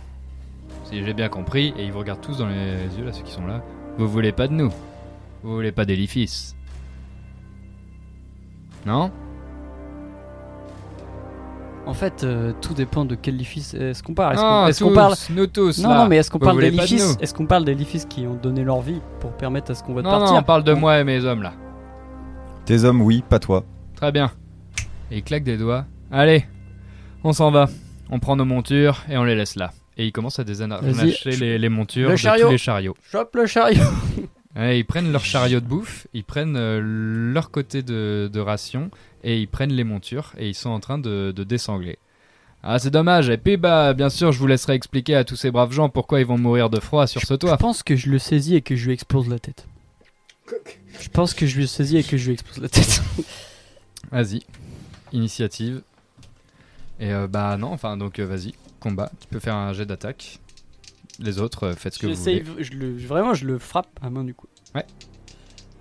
si 0.85 1.03
j'ai 1.03 1.13
bien 1.13 1.29
compris, 1.29 1.73
et 1.77 1.85
ils 1.85 1.91
vous 1.91 1.99
regardent 1.99 2.21
tous 2.21 2.37
dans 2.37 2.47
les 2.47 2.87
yeux, 2.97 3.03
là, 3.05 3.11
ceux 3.11 3.23
qui 3.23 3.31
sont 3.33 3.45
là, 3.45 3.61
vous 3.97 4.07
voulez 4.07 4.31
pas 4.31 4.47
de 4.47 4.53
nous. 4.53 4.71
Vous 5.43 5.53
voulez 5.53 5.71
pas 5.71 5.85
d'édifice. 5.85 6.55
Non? 8.85 9.11
En 11.89 11.93
fait, 11.95 12.23
euh, 12.23 12.53
tout 12.61 12.73
dépend 12.75 13.03
de 13.03 13.15
quel 13.15 13.33
édifice 13.35 13.73
est-ce 13.73 14.03
qu'on 14.03 14.13
parle. 14.13 14.33
Est-ce 14.35 14.83
Non, 14.83 14.89
qu'on 14.89 14.93
tous, 14.93 14.95
parle 14.95 15.15
nous 15.31 15.47
tous, 15.47 15.79
Non, 15.81 15.89
là. 15.89 15.97
non, 16.03 16.07
mais 16.07 16.17
est-ce 16.17 16.29
qu'on 16.29 16.37
parle 16.39 16.53
voulez 16.53 16.67
pas 16.71 16.83
de 16.83 16.87
d'édifices 16.87 17.15
nous 17.17 17.23
Est-ce 17.23 17.33
qu'on 17.33 17.45
parle 17.47 17.65
d'édifices 17.65 18.05
qui 18.05 18.27
ont 18.27 18.35
donné 18.35 18.63
leur 18.63 18.81
vie 18.81 19.01
pour 19.19 19.31
permettre 19.31 19.71
à 19.71 19.75
ce 19.75 19.83
qu'on 19.83 19.93
va 19.95 20.03
Non, 20.03 20.11
partir 20.11 20.33
non, 20.33 20.39
on 20.39 20.43
parle 20.43 20.63
de 20.63 20.73
moi 20.73 20.99
et 20.99 21.03
mes 21.03 21.25
hommes, 21.25 21.41
là. 21.41 21.53
Tes 22.65 22.83
hommes, 22.83 23.01
oui, 23.01 23.23
pas 23.27 23.39
toi. 23.39 23.65
Très 23.95 24.11
bien. 24.11 24.31
Et 25.09 25.17
il 25.17 25.23
claque 25.23 25.43
des 25.43 25.57
doigts. 25.57 25.85
Allez, 26.11 26.45
on 27.23 27.33
s'en 27.33 27.49
va. 27.49 27.67
On 28.11 28.19
prend 28.19 28.35
nos 28.35 28.45
montures 28.45 29.03
et 29.09 29.17
on 29.17 29.23
les 29.23 29.35
laisse 29.35 29.55
là. 29.55 29.71
Et 29.97 30.05
il 30.05 30.11
commence 30.11 30.37
à 30.39 30.43
désenarcher 30.43 30.91
Vas-y, 30.91 31.37
les, 31.39 31.57
les 31.57 31.69
montures 31.69 32.07
le 32.09 32.13
de 32.13 32.17
chariot. 32.19 32.45
tous 32.45 32.51
les 32.51 32.57
chariots. 32.59 32.95
Chope 33.11 33.35
le 33.35 33.45
chariot 33.47 33.83
Ouais, 34.55 34.79
ils 34.79 34.83
prennent 34.83 35.11
leur 35.11 35.23
chariot 35.23 35.59
de 35.59 35.65
bouffe, 35.65 36.07
ils 36.13 36.23
prennent 36.23 36.55
euh, 36.57 36.81
leur 37.33 37.51
côté 37.51 37.83
de, 37.83 38.29
de 38.31 38.39
ration 38.39 38.89
et 39.23 39.39
ils 39.39 39.47
prennent 39.47 39.73
les 39.73 39.83
montures 39.83 40.33
et 40.37 40.47
ils 40.49 40.55
sont 40.55 40.69
en 40.69 40.79
train 40.79 40.97
de, 40.97 41.31
de 41.35 41.43
désangler. 41.43 41.97
Ah, 42.61 42.77
c'est 42.77 42.89
dommage. 42.91 43.29
Et 43.29 43.37
puis, 43.37 43.55
bah, 43.57 43.93
bien 43.93 44.09
sûr, 44.09 44.31
je 44.31 44.39
vous 44.39 44.47
laisserai 44.47 44.73
expliquer 44.73 45.15
à 45.15 45.23
tous 45.23 45.35
ces 45.37 45.49
braves 45.49 45.71
gens 45.71 45.87
pourquoi 45.89 46.19
ils 46.19 46.25
vont 46.25 46.37
mourir 46.37 46.69
de 46.69 46.79
froid 46.79 47.07
sur 47.07 47.21
ce 47.21 47.33
Je 47.33 47.35
toit. 47.35 47.57
pense 47.57 47.83
que 47.83 47.95
je 47.95 48.09
le 48.09 48.19
saisis 48.19 48.55
et 48.55 48.61
que 48.61 48.75
je 48.75 48.87
lui 48.87 48.93
explose 48.93 49.29
la 49.29 49.39
tête. 49.39 49.65
Je 50.99 51.07
pense 51.09 51.33
que 51.33 51.45
je 51.45 51.55
lui 51.57 51.67
saisis 51.67 51.97
et 51.97 52.03
que 52.03 52.17
je 52.17 52.25
lui 52.25 52.33
explose 52.33 52.57
la 52.61 52.67
tête. 52.69 53.01
Vas-y, 54.11 54.41
initiative. 55.13 55.81
Et 56.99 57.13
euh, 57.13 57.27
bah, 57.27 57.55
non, 57.57 57.71
enfin, 57.71 57.95
donc 57.95 58.19
euh, 58.19 58.25
vas-y, 58.25 58.53
combat. 58.81 59.09
Tu 59.21 59.27
peux 59.27 59.39
faire 59.39 59.55
un 59.55 59.71
jet 59.71 59.85
d'attaque. 59.85 60.39
Les 61.19 61.39
autres, 61.39 61.67
euh, 61.67 61.73
faites 61.73 61.93
ce 61.93 61.99
que 61.99 62.07
vous 62.07 62.15
voulez. 62.15 62.43
je 62.59 62.73
le, 62.73 62.97
vraiment, 62.97 63.33
je 63.33 63.45
le 63.45 63.57
frappe 63.57 63.87
à 64.01 64.09
main 64.09 64.23
du 64.25 64.33
coup. 64.33 64.47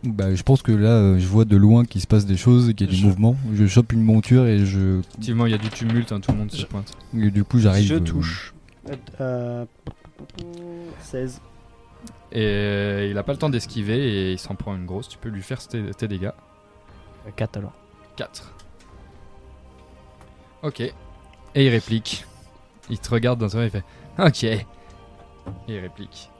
Bah, 0.05 0.33
je 0.35 0.43
pense 0.45 0.63
que 0.63 0.71
là, 0.71 0.91
euh, 0.91 1.19
je 1.19 1.27
vois 1.27 1.45
de 1.45 1.57
loin 1.57 1.85
qu'il 1.85 2.01
se 2.01 2.07
passe 2.07 2.25
des 2.25 2.37
choses, 2.37 2.73
qu'il 2.75 2.87
y 2.87 2.89
a 2.89 2.93
des 2.93 2.97
Je- 2.99 3.07
mouvements. 3.07 3.37
Je 3.53 3.67
chope 3.67 3.93
une 3.93 4.03
monture 4.03 4.47
et 4.47 4.65
je. 4.65 5.01
Effectivement, 5.01 5.47
il 5.47 5.51
y 5.53 5.55
a 5.55 5.59
du 5.59 5.69
tumulte, 5.71 6.13
hein, 6.13 6.21
tout 6.21 6.31
le 6.31 6.39
monde 6.39 6.53
se 6.53 6.65
pointe. 6.67 6.93
et 7.17 7.31
du 7.31 7.43
coup, 7.45 7.59
j'arrive. 7.59 7.87
je 7.89 7.95
euh, 7.95 8.01
touche. 8.01 8.55
Euh, 9.21 9.65
16. 11.01 11.41
Et 12.31 12.43
euh, 12.45 13.09
il 13.11 13.19
a 13.19 13.23
pas 13.25 13.33
le 13.33 13.39
temps 13.39 13.51
d'esquiver 13.51 13.99
et 14.29 14.33
il 14.33 14.39
s'en 14.39 14.55
prend 14.55 14.77
une 14.77 14.87
grosse. 14.87 15.09
Tu 15.09 15.19
peux 15.19 15.31
lui 15.31 15.43
faire 15.43 15.67
tes, 15.67 15.91
tes 15.91 16.07
dégâts. 16.07 16.31
4 17.37 17.57
alors. 17.59 17.73
4. 18.17 18.55
Ok. 20.63 20.81
Et 20.81 20.95
il 21.67 21.69
réplique. 21.71 22.25
Il 22.91 22.99
te 22.99 23.11
regarde 23.11 23.39
dans 23.41 23.49
son 23.49 23.63
il 23.63 23.71
fait 23.71 23.85
Ok. 24.19 24.45
Et 24.45 24.65
il 25.69 25.79
réplique. 25.79 26.31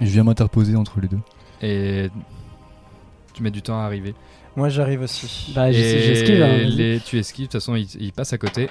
Je 0.00 0.06
viens 0.06 0.24
m'interposer 0.24 0.76
entre 0.76 1.00
les 1.00 1.08
deux. 1.08 1.18
Et 1.62 2.08
tu 3.34 3.42
mets 3.42 3.50
du 3.50 3.62
temps 3.62 3.78
à 3.78 3.84
arriver. 3.84 4.14
Moi 4.56 4.68
j'arrive 4.68 5.02
aussi. 5.02 5.52
Bah, 5.54 5.70
j'esquive. 5.72 6.42
hein, 6.42 6.56
les- 6.64 7.00
tu 7.00 7.18
esquives, 7.18 7.46
de 7.46 7.50
toute 7.50 7.60
façon, 7.60 7.74
il, 7.76 7.86
il 8.00 8.12
passe 8.12 8.32
à 8.32 8.38
côté. 8.38 8.68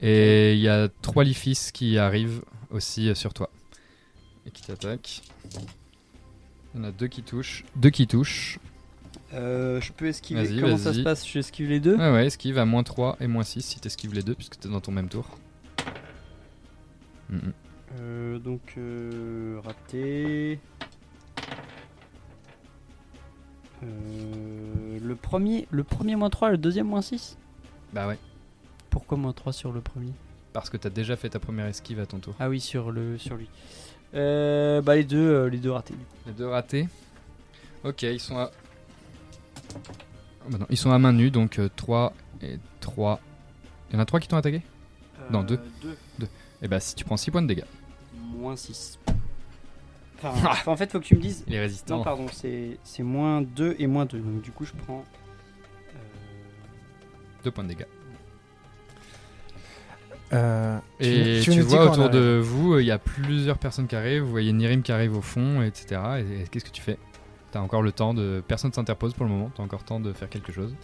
Et 0.00 0.54
il 0.54 0.60
y 0.60 0.68
a 0.68 0.88
trois 1.02 1.24
lifis 1.24 1.70
qui 1.72 1.98
arrivent 1.98 2.42
aussi 2.70 3.08
euh, 3.08 3.14
sur 3.14 3.32
toi. 3.34 3.50
Et 4.46 4.50
qui 4.50 4.62
t'attaquent. 4.62 5.22
Il 6.74 6.80
y 6.80 6.84
en 6.84 6.88
a 6.88 6.92
deux 6.92 7.06
qui 7.06 7.22
touchent. 7.22 7.64
Deux 7.76 7.90
qui 7.90 8.06
touchent. 8.06 8.58
Euh, 9.32 9.80
je 9.80 9.92
peux 9.92 10.06
esquiver. 10.06 10.44
Vas-y, 10.44 10.60
Comment 10.60 10.76
ça 10.76 10.92
se 10.92 11.00
passe? 11.00 11.26
Je 11.26 11.38
esquive 11.38 11.68
les 11.68 11.80
deux? 11.80 11.96
Ouais, 11.96 12.12
ouais, 12.12 12.26
esquive 12.26 12.58
à 12.58 12.64
moins 12.64 12.82
3 12.82 13.16
et 13.20 13.26
moins 13.26 13.42
6 13.44 13.62
si 13.62 13.80
t'esquives 13.80 14.14
les 14.14 14.22
deux, 14.22 14.34
puisque 14.34 14.58
t'es 14.58 14.68
dans 14.68 14.80
ton 14.80 14.92
même 14.92 15.08
tour. 15.08 15.38
Euh, 18.00 18.38
donc, 18.38 18.74
euh, 18.76 19.58
raté. 19.64 20.58
Euh, 23.84 24.98
le 25.02 25.14
premier, 25.16 25.68
le 25.70 25.84
premier 25.84 26.16
moins 26.16 26.30
3, 26.30 26.50
le 26.50 26.58
deuxième 26.58 26.86
moins 26.86 27.02
6 27.02 27.36
Bah 27.92 28.08
ouais, 28.08 28.18
Pourquoi 28.90 29.18
moins 29.18 29.32
3 29.32 29.52
sur 29.52 29.72
le 29.72 29.80
premier 29.80 30.12
parce 30.54 30.70
que 30.70 30.76
t'as 30.76 30.88
déjà 30.88 31.16
fait 31.16 31.28
ta 31.30 31.40
première 31.40 31.66
esquive 31.66 31.98
à 31.98 32.06
ton 32.06 32.20
tour. 32.20 32.32
Ah 32.38 32.48
oui, 32.48 32.60
sur, 32.60 32.92
le, 32.92 33.18
sur 33.18 33.34
lui. 33.34 33.48
Euh, 34.14 34.80
bah 34.80 34.94
les 34.94 35.02
deux, 35.02 35.18
euh, 35.18 35.50
les 35.50 35.58
deux 35.58 35.72
ratés. 35.72 35.96
Les 36.26 36.32
deux 36.32 36.46
ratés. 36.46 36.88
Ok, 37.82 38.02
ils 38.02 38.20
sont 38.20 38.38
à. 38.38 38.52
Ah 39.74 40.46
bah 40.48 40.58
non, 40.58 40.66
ils 40.70 40.76
sont 40.76 40.92
à 40.92 40.98
main 41.00 41.12
nue, 41.12 41.32
donc 41.32 41.60
3 41.74 42.14
et 42.40 42.58
3. 42.78 43.20
Il 43.90 43.94
y 43.94 43.96
en 43.96 44.00
a 44.00 44.04
3 44.04 44.20
qui 44.20 44.28
t'ont 44.28 44.36
attaqué? 44.36 44.62
Non, 45.28 45.42
deux. 45.42 45.58
Euh, 45.84 45.94
deux. 46.20 46.28
Et 46.62 46.68
bah 46.68 46.78
si 46.78 46.94
tu 46.94 47.04
prends 47.04 47.16
6 47.16 47.32
points 47.32 47.42
de 47.42 47.48
dégâts. 47.48 47.64
Moins 48.14 48.54
6. 48.54 49.00
Enfin, 50.30 50.48
enfin, 50.50 50.72
en 50.72 50.76
fait, 50.76 50.90
faut 50.90 51.00
que 51.00 51.04
tu 51.04 51.14
me 51.16 51.20
dises. 51.20 51.44
Il 51.46 51.54
est 51.54 51.56
Non, 51.56 51.62
résistant. 51.62 52.02
pardon, 52.02 52.26
c'est 52.32 52.78
c'est 52.84 53.02
moins 53.02 53.42
2 53.42 53.76
et 53.78 53.86
moins 53.86 54.06
2. 54.06 54.18
Donc, 54.18 54.40
du 54.42 54.50
coup, 54.50 54.64
je 54.64 54.72
prends. 54.72 55.04
euh, 55.94 55.98
2 57.44 57.50
points 57.50 57.64
de 57.64 57.68
dégâts. 57.68 57.86
Euh, 60.32 60.78
Et 61.00 61.40
tu, 61.44 61.60
vois 61.60 61.90
autour 61.90 62.10
de 62.10 62.40
vous, 62.42 62.78
il 62.80 62.86
y 62.86 62.90
a 62.90 62.98
plusieurs 62.98 63.58
personnes 63.58 63.86
qui 63.86 63.94
arrivent. 63.94 64.22
Vous 64.22 64.30
voyez 64.30 64.52
Nirim 64.52 64.82
qui 64.82 64.90
arrive 64.90 65.16
au 65.16 65.20
fond, 65.22 65.62
etc. 65.62 66.00
Et, 66.18 66.42
et 66.42 66.48
qu'est-ce 66.48 66.64
que 66.64 66.70
tu 66.70 66.82
fais? 66.82 66.98
T'as 67.52 67.60
encore 67.60 67.82
le 67.82 67.92
temps 67.92 68.14
de. 68.14 68.42
Personne 68.48 68.72
s'interpose 68.72 69.14
pour 69.14 69.26
le 69.26 69.30
moment, 69.30 69.50
t'as 69.54 69.62
encore 69.62 69.80
le 69.80 69.86
temps 69.86 70.00
de 70.00 70.12
faire 70.12 70.28
quelque 70.28 70.50
chose. 70.50 70.74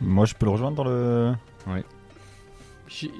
Moi, 0.00 0.24
je 0.24 0.34
peux 0.34 0.46
le 0.46 0.52
rejoindre 0.52 0.76
dans 0.76 0.84
le. 0.84 1.34
j'ai- 2.88 3.10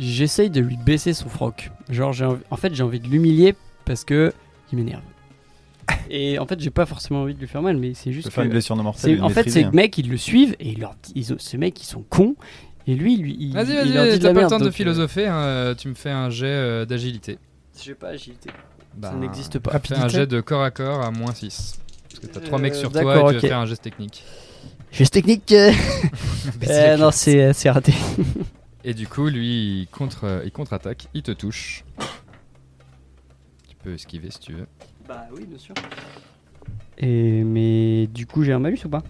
J'essaye 0.00 0.48
de 0.50 0.60
lui 0.60 0.76
baisser 0.78 1.12
son 1.12 1.28
froc. 1.28 1.70
Genre, 1.90 2.12
j'ai 2.12 2.24
envie- 2.24 2.42
en 2.50 2.56
fait, 2.56 2.74
j'ai 2.74 2.82
envie 2.82 3.00
de 3.00 3.06
l'humilier 3.06 3.54
parce 3.84 4.04
que 4.04 4.32
il 4.72 4.78
m'énerve. 4.78 5.02
Et 6.10 6.38
en 6.38 6.46
fait, 6.46 6.58
j'ai 6.58 6.70
pas 6.70 6.86
forcément 6.86 7.22
envie 7.22 7.34
de 7.34 7.40
lui 7.40 7.46
faire 7.46 7.60
mal, 7.62 7.76
mais 7.76 7.92
c'est 7.94 8.12
juste 8.12 8.28
peux 8.28 8.30
faire 8.30 8.42
que. 8.42 8.46
une 8.46 8.52
blessure 8.52 8.76
non 8.76 8.82
mortelle. 8.82 9.22
en 9.22 9.28
fait, 9.28 9.50
ces 9.50 9.64
hein. 9.64 9.70
mecs, 9.74 9.98
ils 9.98 10.08
le 10.08 10.16
suivent 10.16 10.56
et 10.58 10.74
leur, 10.74 10.94
ils, 11.14 11.26
ces 11.38 11.58
mecs, 11.58 11.80
ils 11.82 11.86
sont 11.86 12.02
cons. 12.08 12.34
Et 12.86 12.94
lui, 12.94 13.18
lui, 13.18 13.36
il, 13.38 13.52
Vas-y, 13.52 13.74
vas-y, 13.74 14.18
t'as 14.18 14.32
pas 14.32 14.42
le 14.42 14.48
temps 14.48 14.58
de 14.58 14.68
euh, 14.68 14.72
philosopher, 14.72 15.26
hein, 15.26 15.42
euh, 15.42 15.74
tu 15.74 15.88
me 15.88 15.94
fais 15.94 16.10
un 16.10 16.30
jet 16.30 16.46
euh, 16.46 16.84
d'agilité. 16.86 17.38
J'ai 17.80 17.94
pas 17.94 18.08
agilité. 18.08 18.50
Bah, 18.96 19.10
ça 19.10 19.16
n'existe 19.16 19.58
pas. 19.58 19.78
Fais 19.78 19.94
un 19.94 20.08
jet 20.08 20.26
de 20.26 20.40
corps 20.40 20.62
à 20.62 20.70
corps 20.70 21.02
à 21.04 21.10
moins 21.10 21.34
6. 21.34 21.78
Parce 22.08 22.20
que 22.20 22.26
t'as 22.26 22.40
3 22.40 22.58
mecs 22.58 22.72
Euh, 22.72 22.80
sur 22.80 22.90
toi 22.90 23.00
et 23.00 23.04
tu 23.04 23.22
vas 23.22 23.30
ok. 23.32 23.40
faire 23.40 23.58
un 23.58 23.66
geste 23.66 23.82
technique. 23.82 24.24
Geste 24.92 25.12
technique. 25.12 25.52
euh, 25.52 25.72
euh, 26.68 26.96
non, 26.96 27.10
c'est 27.12 27.70
raté. 27.70 27.94
Et 28.84 28.94
du 28.94 29.06
coup, 29.06 29.26
lui, 29.28 29.82
il 29.82 29.86
contre, 29.88 30.24
euh, 30.24 30.42
il 30.44 30.52
contre-attaque, 30.52 31.08
il 31.14 31.22
te 31.22 31.32
touche. 31.32 31.84
Tu 33.68 33.76
peux 33.76 33.94
esquiver 33.94 34.30
si 34.30 34.40
tu 34.40 34.52
veux. 34.54 34.66
Bah 35.06 35.26
oui, 35.34 35.44
bien 35.46 35.58
sûr. 35.58 35.74
Et 36.98 37.44
mais 37.44 38.06
du 38.06 38.26
coup, 38.26 38.42
j'ai 38.42 38.52
un 38.52 38.58
malus 38.58 38.78
ou 38.84 38.88
pas? 38.88 39.02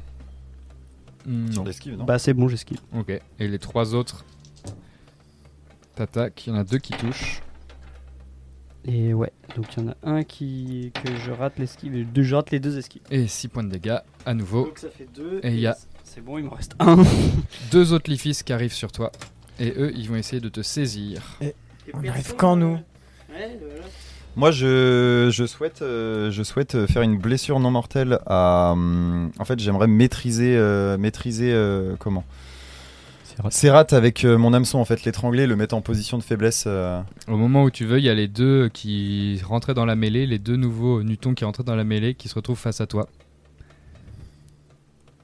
Non. 1.27 1.65
L'esquive, 1.65 1.97
non? 1.97 2.05
Bah 2.05 2.19
c'est 2.19 2.35
bon, 2.35 2.49
j'esquive. 2.49 2.79
Ok. 2.97 3.11
Et 3.39 3.49
les 3.49 3.59
trois 3.59 3.95
autres 3.95 4.25
t'attaquent. 5.95 6.47
Il 6.47 6.51
y 6.51 6.53
en 6.57 6.59
a 6.59 6.65
deux 6.65 6.79
qui 6.79 6.93
touchent. 6.95 7.43
Et 8.87 9.13
ouais, 9.13 9.31
donc 9.57 9.67
il 9.77 9.83
y 9.85 9.87
en 9.87 9.91
a 9.91 9.97
un 10.05 10.23
qui 10.25 10.91
que 11.05 11.15
je 11.15 11.31
rate 11.33 11.59
l'esquive 11.59 11.95
et 11.95 12.05
deux 12.05 12.23
je 12.23 12.35
rate 12.35 12.51
les 12.51 12.61
deux 12.61 12.79
esquives. 12.79 13.03
Et 13.11 13.27
6 13.29 13.49
points 13.49 13.63
de 13.63 13.69
dégâts 13.69 13.99
à 14.25 14.33
nouveau. 14.33 14.65
Donc 14.65 14.79
ça 14.79 14.89
fait 14.89 15.07
deux. 15.15 15.39
Et 15.43 15.51
il 15.53 15.61
y 15.61 15.67
a- 15.67 15.77
C'est 16.03 16.23
bon, 16.23 16.39
il 16.39 16.45
m'en 16.45 16.53
reste 16.55 16.75
un. 16.79 16.97
Deux 17.71 17.93
autres 17.93 18.11
Lifis 18.11 18.41
qui 18.45 18.53
arrivent 18.55 18.73
sur 18.73 18.91
toi. 18.91 19.13
Et 19.61 19.73
eux, 19.77 19.93
ils 19.95 20.09
vont 20.09 20.17
essayer 20.17 20.41
de 20.41 20.49
te 20.49 20.63
saisir. 20.63 21.39
On 21.95 22.05
arrive 22.09 22.35
quand, 22.37 22.57
nous? 22.57 22.79
Moi, 24.37 24.51
je, 24.53 25.29
je 25.33 25.45
souhaite, 25.45 25.83
euh, 25.83 26.31
je 26.31 26.43
souhaite 26.43 26.75
euh, 26.75 26.87
faire 26.87 27.03
une 27.03 27.19
blessure 27.19 27.61
non 27.61 27.71
mortelle 27.71 28.21
à. 28.27 28.71
hum, 28.73 29.31
en 29.39 29.45
fait, 29.45 29.59
j'aimerais 29.61 29.87
maîtriser, 29.87 30.57
euh, 30.57 30.97
maîtriser 30.97 31.53
euh, 31.53 31.95
comment? 31.99 32.25
Serrat 33.51 33.87
avec 33.93 34.25
euh, 34.25 34.37
mon 34.39 34.53
hameçon, 34.53 34.79
en 34.79 34.85
fait, 34.85 35.05
l'étrangler, 35.05 35.47
le 35.47 35.57
mettre 35.57 35.75
en 35.75 35.81
position 35.81 36.19
de 36.19 36.23
faiblesse. 36.23 36.65
euh, 36.67 37.01
Au 37.27 37.37
moment 37.37 37.65
où 37.65 37.71
tu 37.71 37.87
veux, 37.87 37.99
il 37.99 38.05
y 38.05 38.09
a 38.11 38.15
les 38.15 38.29
deux 38.29 38.69
qui 38.69 39.41
rentraient 39.45 39.75
dans 39.75 39.87
la 39.87 39.97
mêlée, 39.97 40.27
les 40.27 40.39
deux 40.39 40.57
nouveaux 40.57 41.03
Newtons 41.03 41.35
qui 41.35 41.45
rentraient 41.45 41.65
dans 41.65 41.77
la 41.77 41.85
mêlée, 41.85 42.15
qui 42.15 42.29
se 42.29 42.35
retrouvent 42.35 42.59
face 42.59 42.81
à 42.81 42.87
toi. 42.87 43.09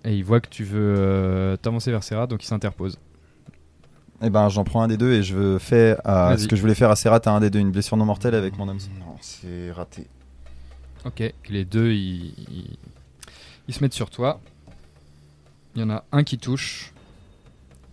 Et 0.04 0.14
ils 0.14 0.24
voient 0.24 0.40
que 0.40 0.48
tu 0.48 0.64
veux 0.64 0.94
euh, 0.98 1.56
t'avancer 1.56 1.90
vers 1.90 2.02
Serra, 2.02 2.26
donc 2.26 2.42
ils 2.42 2.46
s'interposent. 2.46 2.98
Eh 4.22 4.30
ben, 4.30 4.48
j'en 4.48 4.64
prends 4.64 4.82
un 4.82 4.88
des 4.88 4.96
deux 4.96 5.12
et 5.12 5.22
je 5.22 5.34
veux 5.36 5.58
faire 5.58 6.00
à 6.06 6.36
ce 6.38 6.48
que 6.48 6.56
je 6.56 6.60
voulais 6.62 6.74
faire 6.74 6.90
à 6.90 6.96
Serrat 6.96 7.20
à 7.26 7.30
un 7.30 7.40
des 7.40 7.50
deux, 7.50 7.58
une 7.58 7.70
blessure 7.70 7.96
non 7.98 8.06
mortelle 8.06 8.34
avec 8.34 8.56
mon 8.56 8.68
hameçon. 8.68 8.90
Non, 8.98 9.16
c'est 9.20 9.70
raté. 9.72 10.06
Ok, 11.04 11.22
les 11.48 11.64
deux, 11.64 11.92
ils, 11.92 12.28
ils- 12.50 12.78
ils 13.68 13.74
se 13.74 13.82
mettent 13.82 13.92
sur 13.92 14.08
toi. 14.10 14.40
Il 15.74 15.82
y 15.82 15.84
en 15.84 15.90
a 15.90 16.04
un 16.12 16.24
qui 16.24 16.38
touche, 16.38 16.92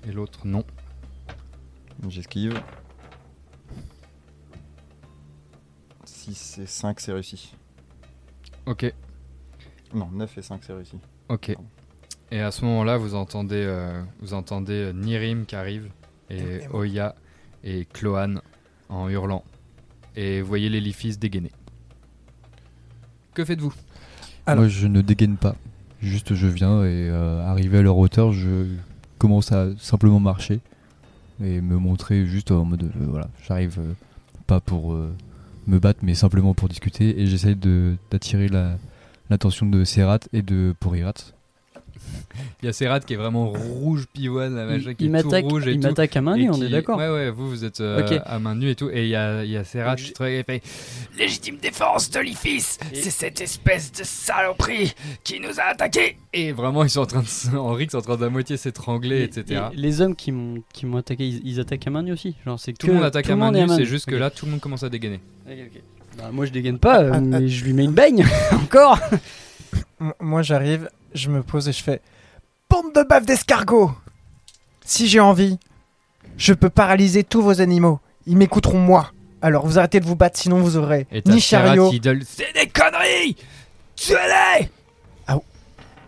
et 0.07 0.11
l'autre 0.13 0.39
non. 0.45 0.63
J'esquive. 2.07 2.59
6 6.05 6.59
et 6.59 6.65
5, 6.65 6.99
c'est 6.99 7.11
réussi. 7.13 7.53
Ok, 8.65 8.93
Non, 9.93 10.09
9 10.11 10.37
et 10.37 10.41
5, 10.41 10.61
c'est 10.63 10.73
réussi. 10.73 10.97
ok. 11.29 11.55
Et 12.31 12.39
à 12.39 12.49
ce 12.49 12.63
moment-là, 12.65 12.97
vous 12.97 13.13
entendez, 13.13 13.63
euh, 13.67 14.01
vous 14.21 14.33
entendez 14.33 14.73
euh, 14.73 14.93
Nirim 14.93 15.45
qui 15.45 15.55
arrive, 15.55 15.91
et. 16.29 16.61
Oya, 16.71 17.15
et 17.63 17.85
Cloan 17.91 18.35
en 18.89 19.09
hurlant. 19.09 19.43
Et 20.15 20.41
voyez 20.41 20.69
les 20.69 20.79
Lifis 20.81 21.17
dégainer. 21.17 21.51
Que 23.33 23.43
faites-vous? 23.45 23.73
Alors- 24.45 24.63
Moi, 24.63 24.69
je 24.69 24.87
ne 24.87 25.01
dégaine 25.01 25.37
pas. 25.37 25.55
Juste, 26.01 26.33
je 26.35 26.47
viens 26.47 26.83
et 26.83 27.09
euh, 27.09 27.41
arrivé 27.45 27.77
à 27.77 27.81
leur 27.81 27.97
hauteur, 27.97 28.33
je 28.33 28.65
commence 29.17 29.51
à 29.53 29.69
simplement 29.77 30.19
marcher 30.19 30.59
et 31.41 31.61
me 31.61 31.77
montrer 31.77 32.25
juste 32.25 32.51
en 32.51 32.65
mode 32.65 32.83
euh, 32.83 33.05
voilà, 33.07 33.29
j'arrive 33.47 33.77
euh, 33.79 33.93
pas 34.45 34.59
pour 34.59 34.93
euh, 34.93 35.15
me 35.65 35.79
battre, 35.79 36.01
mais 36.03 36.13
simplement 36.13 36.53
pour 36.53 36.67
discuter 36.67 37.21
et 37.21 37.25
j'essaye 37.25 37.55
de 37.55 37.95
d'attirer 38.11 38.49
la 38.49 38.77
l'attention 39.29 39.65
de 39.65 39.85
Serrat 39.85 40.19
et 40.33 40.41
de 40.41 40.75
Porirat. 40.77 41.13
Il 42.61 42.65
y 42.65 42.69
a 42.69 42.73
Serrat 42.73 42.99
qui 43.01 43.13
est 43.13 43.17
vraiment 43.17 43.49
rouge 43.49 44.05
pivoine, 44.11 44.55
la 44.55 44.65
machin 44.65 44.93
qui 44.93 45.05
il 45.05 45.15
est 45.15 45.21
tout 45.21 45.27
m'attaque, 45.29 45.45
rouge 45.45 45.67
et 45.67 45.71
il 45.71 45.79
m'attaque 45.81 46.15
à 46.15 46.21
main 46.21 46.35
nue, 46.37 46.49
on 46.49 46.53
qui- 46.53 46.63
est 46.63 46.69
d'accord. 46.69 46.97
Ouais, 46.97 47.09
ouais, 47.09 47.29
vous, 47.29 47.49
vous 47.49 47.65
êtes 47.65 47.81
euh, 47.81 48.19
à 48.25 48.39
main 48.39 48.55
nue 48.55 48.69
et 48.69 48.75
tout. 48.75 48.89
Et 48.91 49.03
il 49.03 49.09
y 49.09 49.15
a, 49.15 49.43
il 49.43 49.51
y 49.51 49.57
a 49.57 49.63
Serrat 49.63 49.95
qui 49.97 50.13
et 50.23 50.43
fait 50.43 50.61
Légitime 51.17 51.57
défense 51.61 52.09
de 52.09 52.19
l'IFIS, 52.21 52.79
Et- 52.91 52.95
c'est 53.01 53.09
cette 53.11 53.41
espèce 53.41 53.91
de 53.91 54.03
saloperie 54.03 54.93
qui 55.23 55.39
nous 55.39 55.59
a 55.59 55.63
attaqués. 55.71 56.17
Et 56.33 56.51
vraiment, 56.53 56.83
ils 56.83 56.89
sont 56.89 57.01
en 57.01 57.05
train 57.05 57.21
de. 57.21 57.57
Henri 57.57 57.83
est 57.91 57.95
en 57.95 58.01
train 58.01 58.17
d'à 58.17 58.29
moitié 58.29 58.57
s'étrangler, 58.57 59.19
Et- 59.19 59.23
etc. 59.23 59.63
et 59.73 59.75
les 59.77 60.01
hommes 60.01 60.15
qui 60.15 60.31
m'ont 60.31 60.63
qui 60.73 60.85
m'ont 60.85 60.97
attaqué, 60.97 61.27
ils, 61.27 61.41
ils 61.45 61.59
attaquent 61.59 61.85
à 61.87 61.91
main 61.91 62.01
nue 62.03 62.13
aussi. 62.13 62.35
Genre 62.45 62.59
c'est 62.59 62.73
Tout 62.73 62.87
le 62.87 62.93
monde 62.93 63.03
attaque 63.03 63.25
tout 63.25 63.31
à 63.33 63.35
main 63.35 63.51
nue, 63.51 63.67
c'est 63.75 63.85
juste 63.85 64.05
que 64.09 64.15
là, 64.15 64.29
tout 64.29 64.45
le 64.45 64.51
monde 64.51 64.61
commence 64.61 64.83
à 64.83 64.89
dégainer. 64.89 65.19
Bah, 66.17 66.29
moi 66.31 66.45
je 66.45 66.51
dégaine 66.51 66.79
pas, 66.79 67.01
euh, 67.03 67.19
mais 67.21 67.47
je 67.47 67.65
lui 67.65 67.73
mets 67.73 67.83
une 67.85 67.91
baigne 67.93 68.25
encore. 68.53 68.99
M- 69.99 70.13
Moi, 70.19 70.41
j'arrive, 70.41 70.89
je 71.13 71.29
me 71.29 71.43
pose 71.43 71.67
et 71.69 71.73
je 71.73 71.83
fais 71.83 72.01
Bande 72.69 72.93
de 72.93 73.03
bave 73.03 73.25
d'escargot 73.25 73.91
Si 74.85 75.07
j'ai 75.07 75.19
envie, 75.19 75.59
je 76.37 76.53
peux 76.53 76.69
paralyser 76.69 77.23
tous 77.23 77.41
vos 77.41 77.61
animaux. 77.61 77.99
Ils 78.25 78.37
m'écouteront 78.37 78.79
moi. 78.79 79.11
Alors 79.41 79.65
vous 79.65 79.77
arrêtez 79.77 79.99
de 79.99 80.05
vous 80.05 80.15
battre, 80.15 80.39
sinon 80.39 80.59
vous 80.59 80.77
aurez 80.77 81.05
Et 81.11 81.21
ni 81.25 81.39
chariot. 81.39 81.91
C'est 82.25 82.53
des 82.53 82.67
conneries 82.67 83.35
Tuez-les 83.95 84.69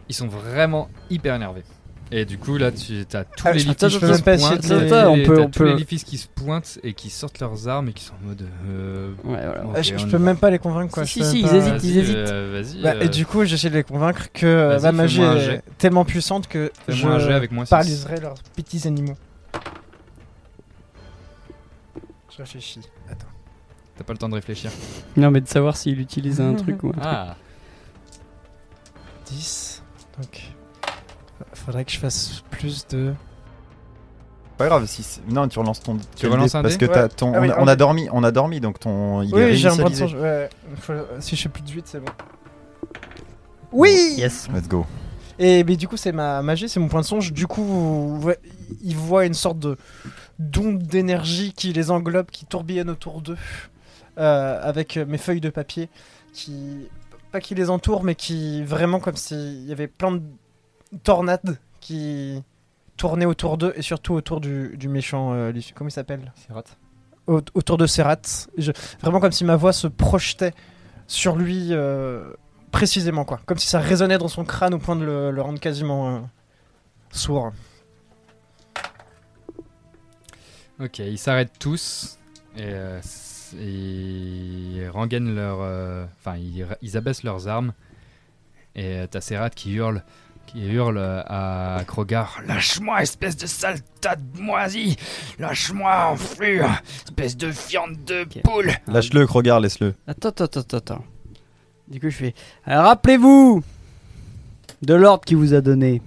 Ils 0.07 0.15
sont 0.15 0.27
vraiment 0.27 0.89
hyper 1.09 1.35
énervés. 1.35 1.63
Et 2.11 2.23
du 2.25 2.37
coup, 2.37 2.57
là, 2.57 2.71
tu 2.71 3.03
as 3.13 3.23
tous 3.23 3.43
Ah, 3.47 3.51
les 3.51 3.59
je 3.59 3.67
qui 3.71 3.79
se 3.79 3.97
pointent. 4.21 4.69
les- 4.69 4.93
on 5.05 5.25
peut- 5.25 5.41
on 5.41 5.49
tous 5.49 5.59
peut- 5.59 5.65
les 5.69 5.75
lifis 5.75 6.03
qui 6.03 6.17
se 6.19 6.27
pointent 6.27 6.79
et 6.83 6.93
qui 6.93 7.09
sortent 7.09 7.39
leurs 7.39 7.67
armes 7.67 7.89
et 7.89 7.93
qui 7.93 8.03
sont 8.03 8.13
en 8.23 8.27
mode. 8.27 8.43
euh, 8.67 9.09
Ouais, 9.23 9.43
voilà. 9.43 9.63
Ah, 9.75 9.81
je, 9.81 9.93
peux 9.95 10.05
va. 10.11 10.19
même 10.19 10.37
pas 10.37 10.51
les 10.51 10.59
convaincre 10.59 10.93
quoi. 10.93 11.03
Si, 11.05 11.19
je 11.21 11.25
si, 11.25 11.39
ils 11.41 11.55
hésitent, 11.55 11.83
ils 11.83 11.97
hésitent. 11.97 12.15
euh, 12.15 12.61
Vas-y. 12.61 12.81
Bah, 12.83 12.93
euh, 12.95 13.01
Et 13.01 13.09
du 13.09 13.25
coup, 13.25 13.43
j'essaie 13.43 13.71
de 13.71 13.75
les 13.75 13.83
convaincre 13.83 14.27
que 14.33 14.45
euh, 14.45 14.77
Vas-y, 14.77 14.81
ma 14.83 14.91
magie 14.91 15.21
est 15.21 15.63
tellement 15.79 16.05
puissante 16.05 16.47
que 16.47 16.71
je 16.87 17.07
un 17.07 17.17
avec 17.33 17.51
paralyserai 17.69 18.19
leurs 18.19 18.35
petits 18.55 18.87
animaux. 18.87 19.15
Je 22.31 22.37
réfléchis. 22.37 22.81
Attends. 23.09 23.25
T'as 23.97 24.03
pas 24.03 24.13
le 24.13 24.19
temps 24.19 24.29
de 24.29 24.35
réfléchir. 24.35 24.69
Non, 25.17 25.31
mais 25.31 25.41
de 25.41 25.47
savoir 25.47 25.75
s'il 25.75 25.99
utilise 25.99 26.39
un 26.39 26.53
truc 26.53 26.83
ou 26.83 26.89
un 26.89 26.91
truc. 26.93 27.03
Ah 27.05 27.35
10. 29.25 29.81
Donc. 30.21 30.51
Faudrait 31.65 31.85
que 31.85 31.91
je 31.91 31.97
fasse 31.99 32.43
plus 32.51 32.85
de. 32.87 33.13
Pas 34.57 34.67
grave, 34.67 34.85
si 34.85 35.03
c'est- 35.03 35.21
non, 35.27 35.47
tu 35.47 35.59
relances 35.59 35.81
ton. 35.81 35.97
Tu 36.15 36.27
relances 36.27 36.55
un 36.55 36.61
parce 36.61 36.77
dé 36.77 36.85
que 36.87 36.91
t'as 36.91 37.03
Ouais. 37.03 37.09
ton. 37.09 37.33
Ah 37.35 37.41
oui, 37.41 37.49
on, 37.49 37.51
a, 37.51 37.55
un 37.59 37.63
on 37.63 37.67
a 37.67 37.75
dé. 37.75 37.79
dormi, 37.79 38.07
on 38.13 38.23
a 38.23 38.31
dormi, 38.31 38.59
donc 38.61 38.79
ton. 38.79 39.21
Il 39.23 39.35
est 39.35 39.45
oui, 39.51 39.55
j'ai 39.57 39.67
un 39.67 39.71
point 39.75 39.89
de 39.89 39.95
réinitialisé. 39.95 40.15
songe. 40.15 40.21
Ouais. 40.23 40.49
Faut- 40.77 41.21
Si 41.21 41.35
je 41.35 41.41
fais 41.41 41.49
plus 41.49 41.63
de 41.63 41.71
8, 41.71 41.87
c'est 41.87 41.99
bon. 41.99 42.11
Oui 43.71 44.13
Yes. 44.17 44.47
Let's 44.53 44.67
go. 44.67 44.85
Et 45.37 45.63
mais 45.65 45.75
du 45.75 45.87
coup, 45.87 45.97
c'est 45.97 46.13
ma 46.13 46.41
magie, 46.41 46.69
c'est 46.69 46.79
mon 46.79 46.87
point 46.87 47.01
de 47.01 47.05
songe. 47.05 47.33
Du 47.33 47.47
coup, 47.47 47.63
vous- 47.63 48.19
vous- 48.21 48.31
ils 48.81 48.95
voient 48.95 49.25
une 49.25 49.33
sorte 49.33 49.59
de 49.59 49.77
d'onde 50.39 50.79
d'énergie 50.79 51.53
qui 51.53 51.73
les 51.73 51.91
englobe, 51.91 52.27
qui 52.31 52.45
tourbillonne 52.45 52.89
autour 52.89 53.21
d'eux, 53.21 53.37
euh, 54.17 54.59
avec 54.61 54.95
mes 54.97 55.17
feuilles 55.17 55.41
de 55.41 55.49
papier, 55.49 55.89
qui 56.33 56.87
pas 57.31 57.41
qui 57.41 57.55
les 57.55 57.69
entourent, 57.69 58.03
mais 58.03 58.15
qui 58.15 58.63
vraiment 58.63 58.99
comme 58.99 59.15
s'il 59.17 59.65
y 59.65 59.71
avait 59.73 59.87
plein 59.87 60.11
de 60.13 60.21
tornades 61.03 61.57
qui 61.81 62.41
tournaient 62.97 63.25
autour 63.25 63.57
d'eux 63.57 63.73
et 63.75 63.81
surtout 63.81 64.13
autour 64.13 64.39
du, 64.41 64.75
du 64.77 64.87
méchant. 64.87 65.33
euh, 65.33 65.51
comment 65.75 65.87
il 65.89 65.91
s'appelle? 65.91 66.31
Serrat. 66.47 66.63
Au- 67.27 67.41
autour 67.53 67.77
de 67.77 67.85
Serrat. 67.87 68.21
Je- 68.57 68.71
Vraiment 69.01 69.19
comme 69.19 69.31
si 69.31 69.43
ma 69.45 69.55
voix 69.55 69.73
se 69.73 69.87
projetait 69.87 70.53
sur 71.07 71.35
lui 71.35 71.69
euh, 71.71 72.31
précisément, 72.71 73.25
quoi. 73.25 73.39
Comme 73.45 73.57
si 73.57 73.67
ça 73.67 73.79
résonnait 73.79 74.17
dans 74.17 74.27
son 74.27 74.45
crâne 74.45 74.73
au 74.73 74.79
point 74.79 74.95
de 74.95 75.03
le, 75.05 75.31
le 75.31 75.41
rendre 75.41 75.59
quasiment 75.59 76.15
euh, 76.15 76.19
sourd. 77.11 77.51
Ok, 80.79 80.99
ils 80.99 81.17
s'arrêtent 81.17 81.57
tous 81.57 82.19
et, 82.57 82.63
euh, 82.63 82.99
et 83.57 83.63
ils 83.65 84.89
rengainent 84.89 85.33
leur. 85.33 85.59
Enfin, 86.19 86.37
ils, 86.81 86.97
abaissent 86.97 87.23
leurs 87.23 87.47
armes. 87.47 87.73
Et 88.75 89.05
t'as 89.09 89.21
Serrat 89.21 89.49
qui 89.51 89.73
hurle, 89.73 90.03
qui 90.47 90.65
hurle 90.67 90.97
euh, 90.97 91.21
à 91.25 91.81
Krogar. 91.85 92.39
Lâche-moi, 92.47 93.01
espèce 93.01 93.35
de 93.37 93.45
sale 93.47 93.79
tas 94.01 94.15
de 94.15 94.39
moisie 94.39 94.95
Lâche-moi, 95.39 96.07
enflure 96.11 96.69
Espèce 97.05 97.35
de 97.35 97.47
viande 97.47 97.97
de 98.05 98.25
poule 98.43 98.71
Lâche-le, 98.87 99.25
Krogar, 99.27 99.59
laisse-le. 99.59 99.93
Attends, 100.07 100.29
attends, 100.29 100.45
attends, 100.45 100.77
attends. 100.77 101.03
Du 101.87 101.99
coup, 101.99 102.09
je 102.09 102.15
fais. 102.17 102.33
Alors, 102.65 102.85
rappelez-vous 102.85 103.63
de 104.81 104.93
l'ordre 104.93 105.23
qu'il 105.25 105.37
vous 105.37 105.53
a 105.53 105.61
donné. 105.61 106.01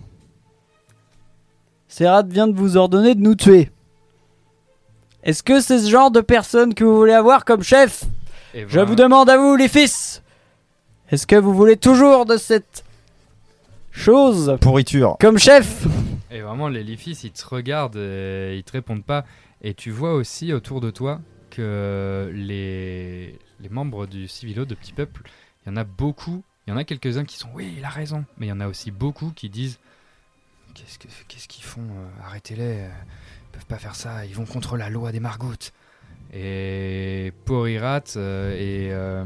Serrat 1.88 2.22
vient 2.22 2.48
de 2.48 2.56
vous 2.56 2.76
ordonner 2.76 3.14
de 3.14 3.20
nous 3.20 3.34
tuer. 3.34 3.70
Est-ce 5.22 5.42
que 5.42 5.60
c'est 5.60 5.78
ce 5.80 5.90
genre 5.90 6.10
de 6.10 6.20
personne 6.20 6.74
que 6.74 6.84
vous 6.84 6.96
voulez 6.96 7.12
avoir 7.12 7.44
comme 7.44 7.62
chef? 7.62 8.04
Et 8.54 8.60
Je 8.62 8.66
voilà. 8.66 8.84
vous 8.84 8.94
demande 8.94 9.28
à 9.28 9.36
vous, 9.36 9.56
les 9.56 9.68
fils 9.68 10.22
Est-ce 11.10 11.26
que 11.26 11.36
vous 11.36 11.52
voulez 11.54 11.76
toujours 11.76 12.24
de 12.24 12.36
cette 12.36 12.84
chose 13.98 14.56
Pourriture. 14.60 15.16
comme 15.20 15.38
chef 15.38 15.86
Et 16.30 16.40
vraiment, 16.40 16.68
les 16.68 16.82
Leafys, 16.84 17.18
ils 17.24 17.32
te 17.32 17.46
regardent, 17.46 17.96
et 17.96 18.54
ils 18.56 18.62
te 18.64 18.72
répondent 18.72 19.04
pas. 19.04 19.24
Et 19.62 19.74
tu 19.74 19.90
vois 19.90 20.14
aussi 20.14 20.52
autour 20.52 20.80
de 20.80 20.90
toi 20.90 21.20
que 21.50 22.30
les, 22.34 23.38
les 23.60 23.68
membres 23.68 24.06
du 24.06 24.28
Civilo 24.28 24.64
de 24.64 24.74
Petit 24.74 24.92
Peuple, 24.92 25.22
il 25.66 25.70
y 25.70 25.72
en 25.72 25.76
a 25.76 25.84
beaucoup. 25.84 26.44
Il 26.66 26.70
y 26.70 26.72
en 26.72 26.76
a 26.76 26.84
quelques-uns 26.84 27.24
qui 27.24 27.38
sont 27.38 27.48
oui, 27.54 27.74
il 27.78 27.84
a 27.84 27.88
raison. 27.88 28.24
Mais 28.36 28.46
il 28.46 28.48
y 28.50 28.52
en 28.52 28.60
a 28.60 28.68
aussi 28.68 28.90
beaucoup 28.90 29.32
qui 29.34 29.48
disent 29.48 29.78
qu'est-ce 30.74 30.98
que- 30.98 31.08
qu'est-ce 31.26 31.48
qu'ils 31.48 31.64
font 31.64 31.80
euh, 31.80 32.24
Arrêtez-les. 32.26 32.84
Ils 32.84 33.50
peuvent 33.52 33.66
pas 33.66 33.78
faire 33.78 33.94
ça. 33.96 34.24
Ils 34.26 34.34
vont 34.34 34.44
contre 34.44 34.76
la 34.76 34.90
loi 34.90 35.10
des 35.10 35.20
margoutes. 35.20 35.72
Et 36.32 37.32
Porirat 37.46 38.02
euh, 38.16 38.52
et, 38.54 38.92
euh, 38.92 39.24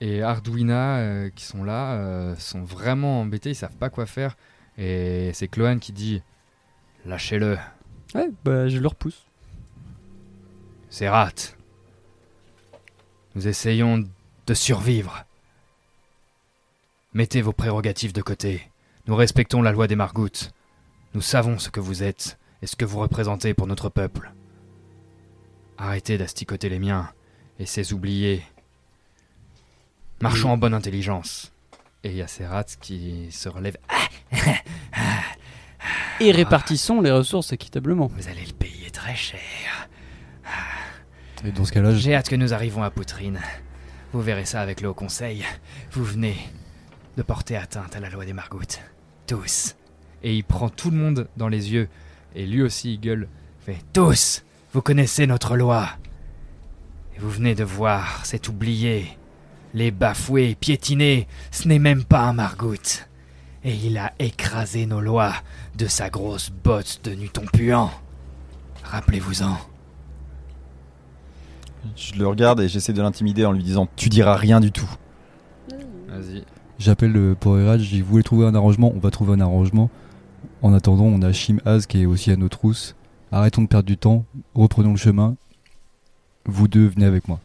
et 0.00 0.22
Arduina 0.22 0.98
euh, 0.98 1.30
qui 1.30 1.44
sont 1.44 1.62
là 1.64 1.92
euh, 1.94 2.36
sont 2.36 2.62
vraiment 2.64 3.20
embêtés. 3.20 3.50
Ils 3.50 3.54
savent 3.54 3.76
pas 3.76 3.90
quoi 3.90 4.06
faire. 4.06 4.36
Et 4.78 5.30
c'est 5.34 5.48
Cloan 5.48 5.78
qui 5.78 5.92
dit 5.92 6.22
Lâchez-le, 7.04 7.58
Ouais, 8.14 8.30
bah 8.44 8.68
je 8.68 8.78
le 8.78 8.88
repousse. 8.88 9.26
c'est 10.88 11.08
rat. 11.08 11.54
Nous 13.34 13.46
essayons 13.46 14.04
de 14.46 14.54
survivre. 14.54 15.24
Mettez 17.12 17.42
vos 17.42 17.52
prérogatives 17.52 18.12
de 18.12 18.22
côté. 18.22 18.70
Nous 19.06 19.16
respectons 19.16 19.62
la 19.62 19.72
loi 19.72 19.86
des 19.86 19.96
margoutes. 19.96 20.52
Nous 21.14 21.20
savons 21.20 21.58
ce 21.58 21.70
que 21.70 21.80
vous 21.80 22.02
êtes 22.02 22.38
et 22.62 22.66
ce 22.66 22.76
que 22.76 22.84
vous 22.84 22.98
représentez 22.98 23.54
pour 23.54 23.66
notre 23.66 23.88
peuple. 23.88 24.32
Arrêtez 25.78 26.18
d'asticoter 26.18 26.68
les 26.68 26.78
miens 26.78 27.10
et 27.58 27.66
ces 27.66 27.92
oubliés. 27.92 28.42
Marchons 30.22 30.50
en 30.50 30.56
bonne 30.56 30.74
intelligence. 30.74 31.52
Et 32.04 32.10
il 32.10 32.16
y 32.16 32.22
a 32.22 32.28
ces 32.28 32.46
rats 32.46 32.64
qui 32.64 33.28
se 33.30 33.48
relèvent. 33.48 33.78
Et 36.20 36.32
répartissons 36.32 37.00
les 37.00 37.10
ressources 37.10 37.52
équitablement. 37.52 38.06
Vous 38.06 38.28
allez 38.28 38.44
le 38.44 38.52
payer 38.52 38.90
très 38.90 39.14
cher. 39.16 39.40
Et 41.44 41.52
dans 41.52 41.64
ce 41.64 41.72
cas-là, 41.72 41.94
J'ai 41.94 42.14
hâte 42.14 42.28
que 42.28 42.36
nous 42.36 42.52
arrivons 42.52 42.82
à 42.82 42.90
Poutrine. 42.90 43.40
Vous 44.12 44.20
verrez 44.20 44.44
ça 44.44 44.60
avec 44.60 44.82
le 44.82 44.88
Haut 44.88 44.94
Conseil. 44.94 45.44
Vous 45.92 46.04
venez 46.04 46.36
de 47.16 47.22
porter 47.22 47.56
atteinte 47.56 47.96
à 47.96 48.00
la 48.00 48.10
loi 48.10 48.26
des 48.26 48.34
margoutes. 48.34 48.80
Tous. 49.26 49.76
Et 50.22 50.34
il 50.34 50.44
prend 50.44 50.68
tout 50.68 50.90
le 50.90 50.98
monde 50.98 51.28
dans 51.38 51.48
les 51.48 51.72
yeux. 51.72 51.88
Et 52.34 52.46
lui 52.46 52.60
aussi, 52.60 52.94
il 52.94 53.00
gueule. 53.00 53.28
Fait 53.64 53.78
tous. 53.92 54.42
Vous 54.74 54.82
connaissez 54.82 55.26
notre 55.26 55.56
loi. 55.56 55.88
Et 57.16 57.20
vous 57.20 57.30
venez 57.30 57.54
de 57.54 57.64
voir 57.64 58.26
cet 58.26 58.48
oublié. 58.48 59.16
Les 59.74 59.90
bafouer, 59.90 60.56
piétiner. 60.58 61.28
Ce 61.50 61.68
n'est 61.68 61.78
même 61.78 62.04
pas 62.04 62.22
un 62.22 62.32
margout. 62.32 63.06
Et 63.62 63.74
il 63.74 63.98
a 63.98 64.12
écrasé 64.18 64.86
nos 64.86 65.00
lois 65.00 65.34
de 65.76 65.86
sa 65.86 66.10
grosse 66.10 66.50
botte 66.50 67.00
de 67.04 67.14
nuton 67.14 67.44
puant. 67.52 67.90
Rappelez-vous-en. 68.84 69.56
Je 71.96 72.14
le 72.14 72.26
regarde 72.26 72.60
et 72.60 72.68
j'essaie 72.68 72.92
de 72.92 73.02
l'intimider 73.02 73.44
en 73.44 73.52
lui 73.52 73.62
disant 73.62 73.88
Tu 73.96 74.08
diras 74.08 74.36
rien 74.36 74.60
du 74.60 74.72
tout. 74.72 74.90
Vas-y. 76.08 76.44
j'appelle 76.78 77.12
le 77.12 77.36
dis 77.76 78.00
vous 78.00 78.10
voulez 78.10 78.22
trouver 78.22 78.46
un 78.46 78.54
arrangement, 78.54 78.92
on 78.94 78.98
va 78.98 79.10
trouver 79.10 79.34
un 79.34 79.40
arrangement. 79.40 79.90
En 80.62 80.72
attendant, 80.72 81.04
on 81.04 81.22
a 81.22 81.32
Shim 81.32 81.58
Az 81.64 81.86
qui 81.86 82.02
est 82.02 82.06
aussi 82.06 82.30
à 82.30 82.36
nos 82.36 82.48
trousses. 82.48 82.96
Arrêtons 83.32 83.62
de 83.62 83.68
perdre 83.68 83.86
du 83.86 83.96
temps, 83.96 84.24
reprenons 84.54 84.90
le 84.90 84.96
chemin. 84.96 85.36
Vous 86.46 86.66
deux 86.66 86.88
venez 86.88 87.06
avec 87.06 87.28
moi. 87.28 87.40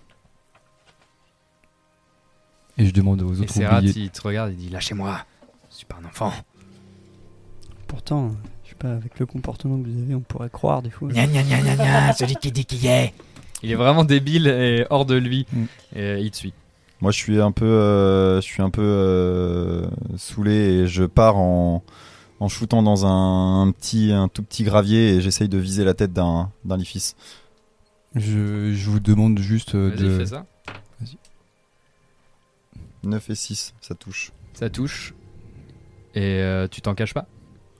Et 2.77 2.85
je 2.85 2.91
demande 2.93 3.21
aux 3.21 3.33
Et 3.35 3.41
autres 3.41 3.53
Serrat, 3.53 3.77
oubliés. 3.79 3.93
il 3.95 4.09
te 4.09 4.21
regarde, 4.21 4.51
il 4.51 4.57
dit 4.57 4.69
Lâchez-moi. 4.69 5.19
Je 5.71 5.75
suis 5.77 5.85
pas 5.85 5.97
un 6.01 6.05
enfant. 6.07 6.31
Pourtant, 7.87 8.31
je 8.63 8.69
sais 8.69 8.75
pas, 8.75 8.91
avec 8.91 9.19
le 9.19 9.25
comportement 9.25 9.77
que 9.81 9.87
vous 9.87 10.01
avez, 10.01 10.15
on 10.15 10.21
pourrait 10.21 10.49
croire 10.49 10.81
des 10.81 10.89
fois. 10.89 11.09
Gna 11.09 11.27
gna 11.27 11.43
gna 11.43 11.61
gna 11.61 11.75
gna, 11.75 12.13
celui 12.13 12.35
qui 12.35 12.51
dit 12.51 12.65
qui 12.65 12.85
est. 12.87 13.13
Il 13.63 13.71
est 13.71 13.75
vraiment 13.75 14.03
débile 14.03 14.47
et 14.47 14.85
hors 14.89 15.05
de 15.05 15.15
lui. 15.15 15.45
Mm. 15.53 15.63
Et 15.95 16.19
il 16.21 16.31
te 16.31 16.37
suit. 16.37 16.53
Moi, 17.01 17.11
je 17.11 17.17
suis 17.17 17.39
un 17.41 17.51
peu, 17.51 17.65
euh, 17.65 18.37
je 18.37 18.45
suis 18.45 18.61
un 18.61 18.69
peu 18.69 18.81
euh, 18.81 19.85
saoulé 20.17 20.53
et 20.53 20.87
je 20.87 21.03
pars 21.03 21.37
en, 21.37 21.83
en 22.39 22.47
shootant 22.47 22.83
dans 22.83 23.05
un, 23.05 23.61
un 23.67 23.71
petit, 23.71 24.11
un 24.11 24.27
tout 24.27 24.43
petit 24.43 24.63
gravier 24.63 25.15
et 25.15 25.21
j'essaye 25.21 25.49
de 25.49 25.57
viser 25.57 25.83
la 25.83 25.93
tête 25.93 26.13
d'un 26.13 26.51
d'un 26.63 26.77
Lifis. 26.77 27.13
Je, 28.15 28.71
je 28.73 28.89
vous 28.89 28.99
demande 29.01 29.37
juste 29.39 29.75
euh, 29.75 29.93
de. 29.95 30.17
fais 30.19 30.25
ça. 30.27 30.45
9 33.07 33.29
et 33.29 33.35
6, 33.35 33.73
ça 33.81 33.95
touche. 33.95 34.31
Ça 34.53 34.69
touche. 34.69 35.13
Et 36.13 36.39
euh, 36.41 36.67
tu 36.67 36.81
t'en 36.81 36.95
caches 36.95 37.13
pas? 37.13 37.25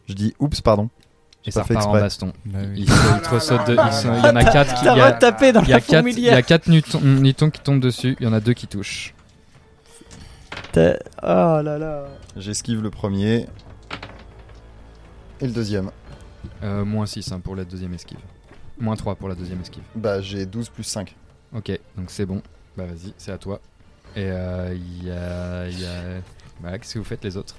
Je 0.07 0.13
dis 0.13 0.33
oups, 0.39 0.61
pardon. 0.61 0.89
Et 1.45 1.51
ça 1.51 1.61
repart 1.63 1.85
en 1.85 1.89
exprès. 1.91 2.01
baston. 2.01 2.33
Bah 2.45 2.59
oui. 2.63 2.81
Il, 2.81 2.85
te 2.87 2.91
de- 3.69 3.75
y 3.75 4.29
en 4.29 4.35
a 4.35 4.43
quatre 4.43 4.73
qui. 4.75 4.83
T'as 4.85 4.95
Il 4.95 4.97
y 4.97 5.01
a, 5.01 5.13
retapé 5.13 5.51
dans 5.51 5.61
il 5.61 5.69
y 5.69 5.73
a 5.73 5.75
la 5.75 5.81
quatre, 5.81 5.89
il 5.89 5.93
y 5.93 5.95
fourmilière. 5.97 6.37
a 6.37 6.41
quatre 6.41 6.67
nutons, 6.67 7.01
nutons 7.01 7.49
qui 7.49 7.61
tombent 7.61 7.79
dessus. 7.79 8.17
Il 8.19 8.25
y 8.25 8.27
en 8.29 8.33
a 8.33 8.39
deux 8.39 8.53
qui 8.53 8.67
touchent. 8.67 9.13
Oh 10.77 10.81
là 11.23 11.77
là. 11.77 12.05
J'esquive 12.35 12.81
le 12.81 12.89
premier. 12.89 13.47
Et 15.39 15.47
le 15.47 15.51
deuxième. 15.51 15.91
Euh, 16.63 16.83
moins 16.83 17.05
6 17.05 17.31
hein, 17.31 17.39
pour 17.39 17.55
la 17.55 17.63
deuxième 17.65 17.93
esquive. 17.93 18.19
Moins 18.77 18.95
3 18.95 19.15
pour 19.15 19.29
la 19.29 19.35
deuxième 19.35 19.61
esquive. 19.61 19.83
Bah, 19.95 20.21
j'ai 20.21 20.45
12 20.45 20.69
plus 20.69 20.83
5. 20.83 21.15
Ok, 21.53 21.71
donc 21.97 22.09
c'est 22.09 22.25
bon. 22.25 22.41
Bah 22.75 22.85
vas-y, 22.85 23.13
c'est 23.17 23.31
à 23.31 23.37
toi. 23.37 23.61
Et 24.15 24.29
euh, 24.29 24.73
il 24.75 25.07
y 25.07 25.11
a. 25.11 25.67
il 25.67 25.79
y 25.81 25.85
a- 25.85 26.21
Bah, 26.61 26.77
qu'est-ce 26.77 26.93
que 26.93 26.99
vous 26.99 27.05
faites 27.05 27.23
les 27.23 27.35
autres? 27.37 27.55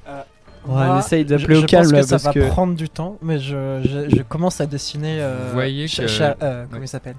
On 0.69 0.73
Moi, 0.75 0.99
essaye 0.99 1.23
je- 1.23 1.29
d'appeler 1.29 1.57
je 1.57 1.63
au 1.63 1.67
calme 1.67 1.83
pense 1.85 1.93
là 1.93 2.01
que 2.01 2.07
ça 2.07 2.11
parce 2.17 2.25
va 2.25 2.33
que. 2.33 2.49
prendre 2.49 2.75
du 2.75 2.89
temps, 2.89 3.19
mais 3.23 3.39
je, 3.39 3.83
je, 4.11 4.17
je 4.17 4.23
commence 4.23 4.61
à 4.61 4.67
dessiner. 4.67 5.19
euh, 5.21 5.47
Vous 5.49 5.53
voyez 5.55 5.87
que- 5.87 6.03
euh, 6.03 6.65
comment 6.65 6.79
Ouais. 6.81 6.85
il 6.85 6.89
s'appelle? 6.89 7.17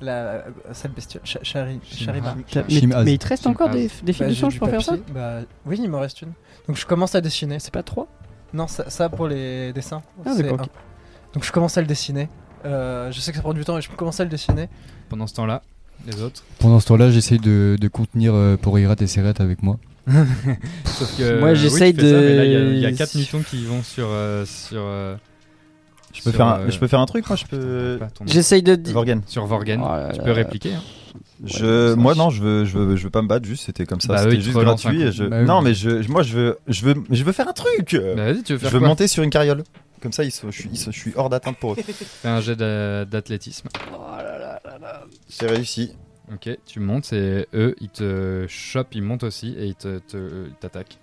La 0.00 0.12
euh, 0.12 0.42
cette 0.72 0.92
bestiole, 0.94 1.22
Chari- 1.24 1.80
Chariba. 1.82 2.36
T'as- 2.50 2.62
Mais, 3.02 3.12
il 3.14 3.18
te 3.18 3.26
reste 3.26 3.46
encore 3.46 3.70
des, 3.70 3.88
des 4.02 4.12
Bah, 4.12 4.18
finitions 4.18 4.50
j'ai 4.50 4.58
pour 4.58 4.68
faire 4.68 4.82
ça? 4.82 4.96
Bah 5.14 5.38
oui, 5.64 5.78
il 5.82 5.88
me 5.90 5.96
reste 5.96 6.20
une. 6.22 6.32
Donc 6.68 6.76
je 6.76 6.84
commence 6.84 7.14
à 7.14 7.20
dessiner. 7.20 7.58
C'est 7.58 7.72
pas 7.72 7.82
trois? 7.82 8.06
Non, 8.52 8.66
ça, 8.66 8.90
ça 8.90 9.08
pour 9.08 9.26
les 9.28 9.72
dessins. 9.72 10.02
Ah, 10.26 10.30
c'est. 10.36 10.42
Donc 10.46 11.42
je 11.42 11.50
commence 11.52 11.76
à 11.78 11.80
le 11.80 11.86
dessiner. 11.86 12.28
Euh, 12.64 13.10
je 13.12 13.20
sais 13.20 13.30
que 13.32 13.36
ça 13.36 13.42
prend 13.42 13.54
du 13.54 13.64
temps, 13.64 13.74
mais 13.76 13.82
je 13.82 13.90
commence 13.90 14.20
à 14.20 14.24
le 14.24 14.30
dessiner. 14.30 14.68
Pendant 15.08 15.26
ce 15.26 15.34
temps-là, 15.34 15.62
les 16.06 16.22
autres 16.22 16.42
Pendant 16.58 16.80
ce 16.80 16.86
temps-là, 16.86 17.10
j'essaye 17.10 17.38
de, 17.38 17.76
de 17.80 17.88
contenir 17.88 18.34
euh, 18.34 18.56
Poirirat 18.56 18.96
et 19.00 19.06
Serret 19.06 19.40
avec 19.40 19.62
moi. 19.62 19.78
Sauf 20.84 21.16
que. 21.16 21.40
Moi, 21.40 21.50
oui, 21.50 21.56
j'essaye 21.56 21.92
Il 21.92 22.00
y 22.00 22.04
de- 22.04 22.72
il 22.74 22.78
y, 22.80 22.86
a 22.86 22.92
4 22.92 23.14
nutons 23.16 23.42
qui 23.42 23.64
vont 23.64 23.82
sur. 23.82 24.06
euh, 24.10 24.44
sur 24.44 24.80
euh, 24.82 25.16
Je 26.12 26.22
peux, 26.22 26.30
sur, 26.30 26.36
faire 26.36 26.46
un, 26.46 26.60
euh, 26.60 26.70
je 26.70 26.78
peux 26.78 26.86
faire 26.86 27.00
un 27.00 27.06
truc, 27.06 27.26
moi 27.28 27.36
Je 27.36 27.44
peux. 27.46 27.98
ton 28.14 28.24
nom. 28.24 28.30
J'essaye 28.32 28.62
de. 28.62 28.78
Vorgen. 28.92 29.22
Sur 29.26 29.46
Vorgen. 29.46 29.80
Oh 29.82 30.12
tu 30.14 30.20
peux 30.20 30.32
répliquer. 30.32 30.74
Hein. 30.74 30.82
Je, 31.44 31.90
Ouais, 31.90 31.96
moi 31.96 32.14
non, 32.14 32.30
je 32.30 32.42
veux, 32.42 32.64
je 32.64 32.76
veux, 32.78 32.96
je 32.96 33.04
veux 33.04 33.10
pas 33.10 33.22
me 33.22 33.28
battre. 33.28 33.46
Juste, 33.46 33.64
c'était 33.66 33.86
comme 33.86 34.00
ça. 34.00 34.08
Bah, 34.08 34.18
c'était 34.24 34.36
te 34.36 34.40
juste 34.40 34.58
gratuit. 34.58 35.02
Et 35.02 35.12
je... 35.12 35.24
Bah, 35.24 35.38
oui. 35.40 35.46
non, 35.46 35.62
mais 35.62 35.74
je, 35.74 36.06
moi, 36.10 36.22
je 36.22 36.36
veux, 36.36 36.58
je 36.68 36.84
veux, 36.84 36.94
je 37.10 37.24
veux 37.24 37.32
faire 37.32 37.48
un 37.48 37.52
truc. 37.52 37.96
Bah, 38.16 38.24
vas-y, 38.26 38.42
tu 38.42 38.54
veux 38.54 38.58
je 38.58 38.64
veux 38.68 38.78
quoi 38.78 38.88
monter 38.88 39.08
sur 39.08 39.22
une 39.22 39.30
carriole. 39.30 39.64
Comme 40.02 40.12
ça, 40.12 40.22
ils 40.22 40.30
sont- 40.30 40.50
je, 40.50 40.60
suis, 40.60 40.68
ils 40.70 40.76
sont- 40.78 40.90
je 40.90 40.98
suis 40.98 41.12
hors 41.16 41.30
d'atteinte 41.30 41.56
pour 41.56 41.72
eux. 41.72 41.76
Fais 41.76 42.28
un 42.28 42.40
jet 42.42 42.56
d'a- 42.56 43.06
J'ai 45.28 45.46
réussi. 45.46 45.92
Ok, 46.32 46.48
tu 46.64 46.80
montes 46.80 47.12
et 47.12 47.46
eux, 47.54 47.74
ils 47.80 47.90
te 47.90 48.46
chopent, 48.48 48.94
ils 48.94 49.02
montent 49.02 49.24
aussi 49.24 49.54
et 49.58 49.66
ils 49.66 49.74
te- 49.74 49.98
te- 49.98 50.48
t'attaquent. 50.60 50.98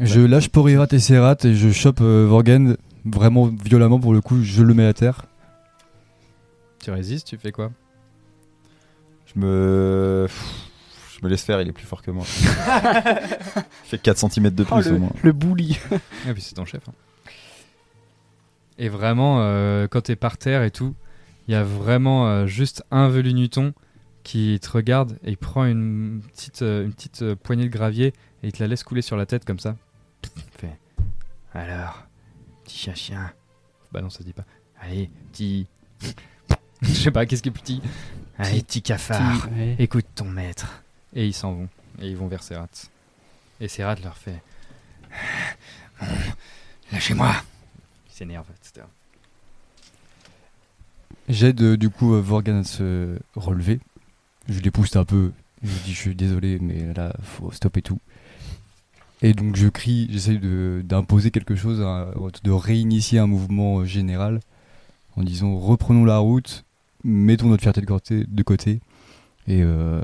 Je 0.00 0.20
lâche 0.20 0.48
Poirirat 0.48 0.86
et 0.92 0.98
Serrat 0.98 1.36
et 1.44 1.54
je 1.54 1.70
chope 1.70 2.00
euh, 2.00 2.26
Vorgen 2.26 2.76
vraiment 3.04 3.46
violemment 3.46 4.00
pour 4.00 4.12
le 4.14 4.20
coup. 4.22 4.42
Je 4.42 4.62
le 4.62 4.72
mets 4.74 4.86
à 4.86 4.92
terre. 4.94 5.26
Tu 6.82 6.90
résistes, 6.90 7.26
tu 7.28 7.36
fais 7.38 7.52
quoi? 7.52 7.70
Je 9.34 9.40
me. 9.40 10.26
Je 11.16 11.24
me 11.24 11.28
laisse 11.30 11.42
faire, 11.44 11.60
il 11.60 11.68
est 11.68 11.72
plus 11.72 11.86
fort 11.86 12.02
que 12.02 12.10
moi. 12.10 12.24
il 12.26 13.88
fait 13.88 13.98
4 13.98 14.18
cm 14.30 14.50
de 14.50 14.64
Oh, 14.70 14.74
plus 14.76 14.88
le, 14.90 14.96
au 14.96 14.98
moins. 14.98 15.12
le 15.22 15.32
bully. 15.32 15.78
Et 16.28 16.32
puis 16.32 16.42
c'est 16.42 16.54
ton 16.54 16.64
chef. 16.64 16.88
hein. 16.88 16.92
Et 18.78 18.88
vraiment, 18.88 19.38
euh, 19.40 19.86
quand 19.86 20.00
t'es 20.02 20.16
par 20.16 20.36
terre 20.38 20.62
et 20.64 20.70
tout, 20.72 20.94
il 21.46 21.52
y 21.52 21.54
a 21.54 21.64
vraiment 21.64 22.26
euh, 22.26 22.46
juste 22.46 22.84
un 22.90 23.08
velu 23.08 23.34
Newton 23.34 23.72
qui 24.22 24.58
te 24.60 24.70
regarde 24.70 25.18
et 25.22 25.30
il 25.30 25.36
prend 25.36 25.64
une 25.64 26.22
petite, 26.32 26.62
euh, 26.62 26.84
une 26.84 26.92
petite 26.94 27.22
euh, 27.22 27.36
poignée 27.36 27.64
de 27.64 27.72
gravier 27.72 28.08
et 28.42 28.48
il 28.48 28.52
te 28.52 28.62
la 28.62 28.68
laisse 28.68 28.82
couler 28.82 29.02
sur 29.02 29.16
la 29.16 29.26
tête 29.26 29.44
comme 29.44 29.58
ça. 29.58 29.76
Il 30.36 30.42
fait 30.58 30.78
Alors, 31.52 32.04
petit 32.64 32.78
chien-chien. 32.78 33.32
Bah 33.92 34.00
non, 34.00 34.08
ça 34.08 34.20
se 34.20 34.24
dit 34.24 34.32
pas. 34.32 34.44
Allez, 34.80 35.10
petit. 35.32 35.66
Je 36.82 36.88
sais 36.88 37.10
pas, 37.10 37.26
qu'est-ce 37.26 37.42
qui 37.42 37.50
est 37.50 37.52
petit? 37.52 37.82
Allez, 38.38 38.62
petit 38.62 38.82
cafard. 38.82 39.48
Ouais. 39.52 39.76
Écoute 39.78 40.06
ton 40.14 40.24
maître. 40.24 40.82
Et 41.14 41.26
ils 41.26 41.34
s'en 41.34 41.52
vont. 41.52 41.68
Et 42.00 42.08
ils 42.08 42.16
vont 42.16 42.26
vers 42.26 42.42
Serrat. 42.42 42.68
Et 43.60 43.68
Serrat 43.68 43.96
leur 44.02 44.16
fait 44.16 44.42
Lâchez-moi. 46.92 47.34
Il 48.08 48.12
s'énerve. 48.12 48.46
J'aide 51.28 51.76
du 51.76 51.88
coup 51.90 52.14
euh, 52.14 52.20
Vorgan 52.20 52.58
à 52.60 52.64
se 52.64 53.18
relever. 53.34 53.80
Je 54.48 54.60
les 54.60 54.70
pousse 54.70 54.94
un 54.96 55.04
peu 55.04 55.32
Je 55.62 55.70
lui 55.70 55.80
dis 55.84 55.92
je 55.94 55.98
suis 55.98 56.14
désolé, 56.14 56.58
mais 56.60 56.92
là, 56.94 57.14
faut 57.22 57.50
stopper 57.50 57.80
tout. 57.82 57.98
Et 59.22 59.32
donc 59.32 59.56
je 59.56 59.68
crie, 59.68 60.06
j'essaye 60.10 60.38
d'imposer 60.84 61.30
quelque 61.30 61.54
chose, 61.54 61.80
un- 61.80 62.12
de 62.42 62.50
réinitier 62.50 63.18
un 63.18 63.26
mouvement 63.26 63.78
euh, 63.80 63.84
général 63.86 64.40
en 65.16 65.22
disant 65.22 65.56
reprenons 65.58 66.04
la 66.04 66.18
route, 66.18 66.64
mettons 67.04 67.48
notre 67.48 67.62
fierté 67.62 67.80
de 67.80 68.42
côté, 68.42 68.80
et, 69.46 69.62
euh, 69.62 70.02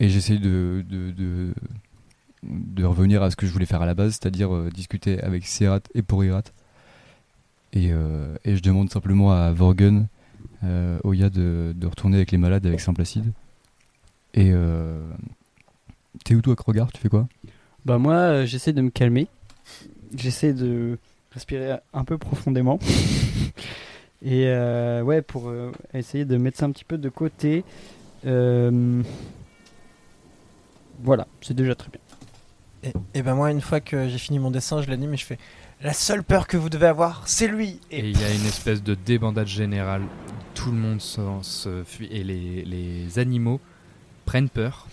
et 0.00 0.08
j'essaye 0.08 0.38
de, 0.38 0.84
de, 0.88 1.52
de, 2.44 2.84
revenir 2.84 3.22
à 3.22 3.30
ce 3.30 3.36
que 3.36 3.46
je 3.46 3.52
voulais 3.52 3.66
faire 3.66 3.82
à 3.82 3.86
la 3.86 3.94
base, 3.94 4.12
c'est-à-dire 4.12 4.50
discuter 4.72 5.20
avec 5.20 5.46
Serat 5.46 5.80
et 5.94 6.02
Porirat. 6.02 6.44
Et, 7.72 7.88
et 8.44 8.56
je 8.56 8.62
demande 8.62 8.90
simplement 8.90 9.32
à 9.32 9.50
Vorgen, 9.52 10.06
euh, 10.64 10.98
Oya, 11.04 11.30
de, 11.30 11.72
de 11.76 11.86
retourner 11.86 12.16
avec 12.16 12.30
les 12.32 12.38
malades 12.38 12.66
avec 12.66 12.80
Saint-Placide. 12.80 13.32
Et 14.34 14.50
euh, 14.52 15.00
t'es 16.24 16.34
où 16.34 16.42
toi, 16.42 16.54
Krogar? 16.56 16.92
Tu 16.92 17.00
fais 17.00 17.08
quoi? 17.08 17.28
Bah 17.84 17.98
moi, 17.98 18.14
euh, 18.14 18.46
j'essaie 18.46 18.72
de 18.72 18.82
me 18.82 18.90
calmer. 18.90 19.28
J'essaie 20.16 20.52
de 20.52 20.98
respirer 21.32 21.76
un 21.92 22.04
peu 22.04 22.18
profondément. 22.18 22.78
Et 24.22 24.46
euh, 24.48 25.02
ouais, 25.02 25.22
pour 25.22 25.48
euh, 25.48 25.70
essayer 25.94 26.24
de 26.24 26.36
mettre 26.36 26.58
ça 26.58 26.66
un 26.66 26.72
petit 26.72 26.84
peu 26.84 26.98
de 26.98 27.08
côté. 27.08 27.64
Euh, 28.26 29.02
Voilà, 31.02 31.26
c'est 31.40 31.54
déjà 31.54 31.74
très 31.76 31.90
bien. 31.90 32.00
Et, 32.82 33.18
et 33.18 33.22
ben 33.22 33.34
moi, 33.34 33.50
une 33.50 33.60
fois 33.60 33.80
que 33.80 34.08
j'ai 34.08 34.18
fini 34.18 34.38
mon 34.38 34.50
dessin, 34.50 34.82
je 34.82 34.88
l'anime 34.90 35.14
et 35.14 35.16
je 35.16 35.24
fais 35.24 35.38
La 35.82 35.92
seule 35.92 36.24
peur 36.24 36.46
que 36.48 36.56
vous 36.56 36.68
devez 36.68 36.86
avoir, 36.88 37.22
c'est 37.26 37.46
lui 37.46 37.78
Et 37.90 38.00
il 38.00 38.20
y 38.20 38.24
a 38.24 38.30
une 38.32 38.46
espèce 38.46 38.82
de 38.82 38.94
débandade 38.94 39.46
générale. 39.46 40.02
Tout 40.54 40.72
le 40.72 40.76
monde 40.76 41.00
s'en- 41.00 41.42
se 41.44 41.84
fuit 41.84 42.08
et 42.10 42.24
les, 42.24 42.64
les 42.64 43.18
animaux 43.20 43.60
prennent 44.24 44.48
peur. 44.48 44.86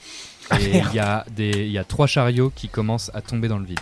Ah, 0.51 0.61
Et 0.61 0.77
il 0.77 0.93
y, 0.95 0.99
a 0.99 1.25
des- 1.31 1.65
il 1.65 1.71
y 1.71 1.79
a 1.79 1.83
trois 1.83 2.05
chariots 2.05 2.51
qui 2.55 2.69
commencent 2.69 3.09
à 3.15 3.21
tomber 3.21 3.47
dans 3.47 3.57
le 3.57 3.65
vide. 3.65 3.79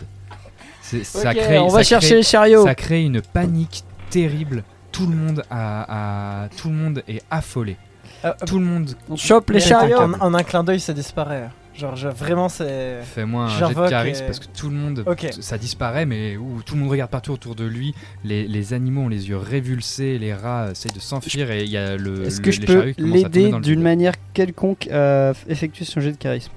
C'est- 0.81 1.03
ça 1.03 1.31
Ok, 1.31 1.37
crée, 1.37 1.59
on 1.59 1.69
ça 1.69 1.75
va 1.75 1.83
chercher 1.83 2.07
crée- 2.07 2.15
les 2.17 2.23
chariots. 2.23 2.63
Ça 2.65 2.75
crée 2.75 3.03
une 3.03 3.21
panique 3.21 3.83
terrible. 4.09 4.63
Tout 4.93 5.05
le 5.07 5.15
monde, 5.15 5.43
a, 5.51 6.43
a- 6.45 6.49
tout 6.49 6.69
le 6.69 6.75
monde 6.75 7.03
est 7.09 7.21
affolé. 7.29 7.75
Ah, 8.23 8.37
Tout 8.47 8.59
le 8.59 8.65
monde. 8.65 8.95
On 9.09 9.17
chope 9.17 9.49
les 9.49 9.55
Mais 9.55 9.59
chariots. 9.59 9.97
En, 9.99 10.13
en 10.21 10.33
un 10.33 10.43
clin 10.43 10.63
d'œil, 10.63 10.79
ça 10.79 10.93
disparaît. 10.93 11.49
Genre, 11.75 11.95
je- 11.95 12.07
vraiment, 12.07 12.49
c'est. 12.49 12.99
Fais-moi 13.01 13.45
un 13.45 13.47
jet 13.47 13.73
de 13.73 13.89
charisme 13.89 14.23
et- 14.23 14.27
parce 14.27 14.39
que 14.39 14.45
tout 14.45 14.69
le 14.69 14.75
monde, 14.75 15.03
Ok. 15.07 15.27
ça 15.39 15.57
disparaît, 15.57 16.05
mais 16.05 16.37
ouh, 16.37 16.61
tout 16.63 16.75
le 16.75 16.81
monde 16.81 16.91
regarde 16.91 17.09
partout 17.09 17.31
autour 17.31 17.55
de 17.55 17.65
lui. 17.65 17.95
Les, 18.23 18.47
les 18.47 18.73
animaux 18.73 19.01
ont 19.01 19.07
les 19.09 19.27
yeux 19.29 19.37
révulsés, 19.37 20.19
les 20.19 20.33
rats 20.35 20.69
essayent 20.71 20.91
de 20.91 20.99
s'enfuir 20.99 21.49
et 21.49 21.63
il 21.63 21.69
y 21.71 21.77
a 21.77 21.95
le. 21.97 22.25
Est-ce 22.25 22.41
que 22.41 22.51
je 22.51 22.61
peux 22.61 22.73
chariots 22.73 22.93
qui 22.93 23.01
commencent 23.01 23.19
à 23.19 23.23
tomber 23.23 23.39
l'aider 23.39 23.49
dans 23.51 23.57
le 23.57 23.63
d'une 23.63 23.81
manière 23.81 24.13
quelconque 24.33 24.87
à 24.91 25.31
effectuer 25.49 25.85
son 25.85 25.99
jet 25.99 26.11
de 26.11 26.17
charisme 26.17 26.51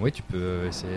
Oui, 0.00 0.10
tu 0.10 0.22
peux 0.22 0.66
essayer. 0.68 0.90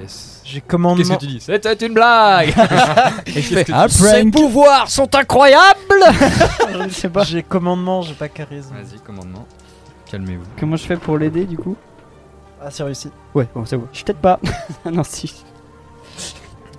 J'ai 0.43 0.61
commandement. 0.61 1.03
Qu'est-ce 1.03 1.13
que 1.13 1.19
tu 1.19 1.27
dis 1.27 1.39
C'était 1.39 1.85
une 1.85 1.93
blague 1.93 2.49
Et 3.27 3.31
je 3.41 3.53
fais 3.53 3.63
Ces 3.63 3.71
prank 3.71 4.31
pouvoirs 4.31 4.89
sont 4.89 5.13
incroyables 5.15 5.77
Je 6.71 6.77
ne 6.83 6.89
sais 6.89 7.09
pas. 7.09 7.23
J'ai 7.23 7.43
commandement, 7.43 8.01
j'ai 8.01 8.15
pas 8.15 8.27
charisme. 8.27 8.73
Vas-y, 8.73 8.99
commandement. 9.01 9.45
Calmez-vous. 10.09 10.45
Comment 10.59 10.77
je 10.77 10.83
fais 10.85 10.97
pour 10.97 11.17
l'aider 11.19 11.45
du 11.45 11.57
coup 11.57 11.75
Ah, 12.65 12.71
c'est 12.71 12.83
réussi. 12.83 13.09
Ouais, 13.35 13.47
bon, 13.53 13.65
c'est 13.65 13.77
bon. 13.77 13.87
Je 13.91 14.03
t'aide 14.03 14.17
pas. 14.17 14.39
Ah 14.85 14.91
non, 14.91 15.03
si. 15.03 15.43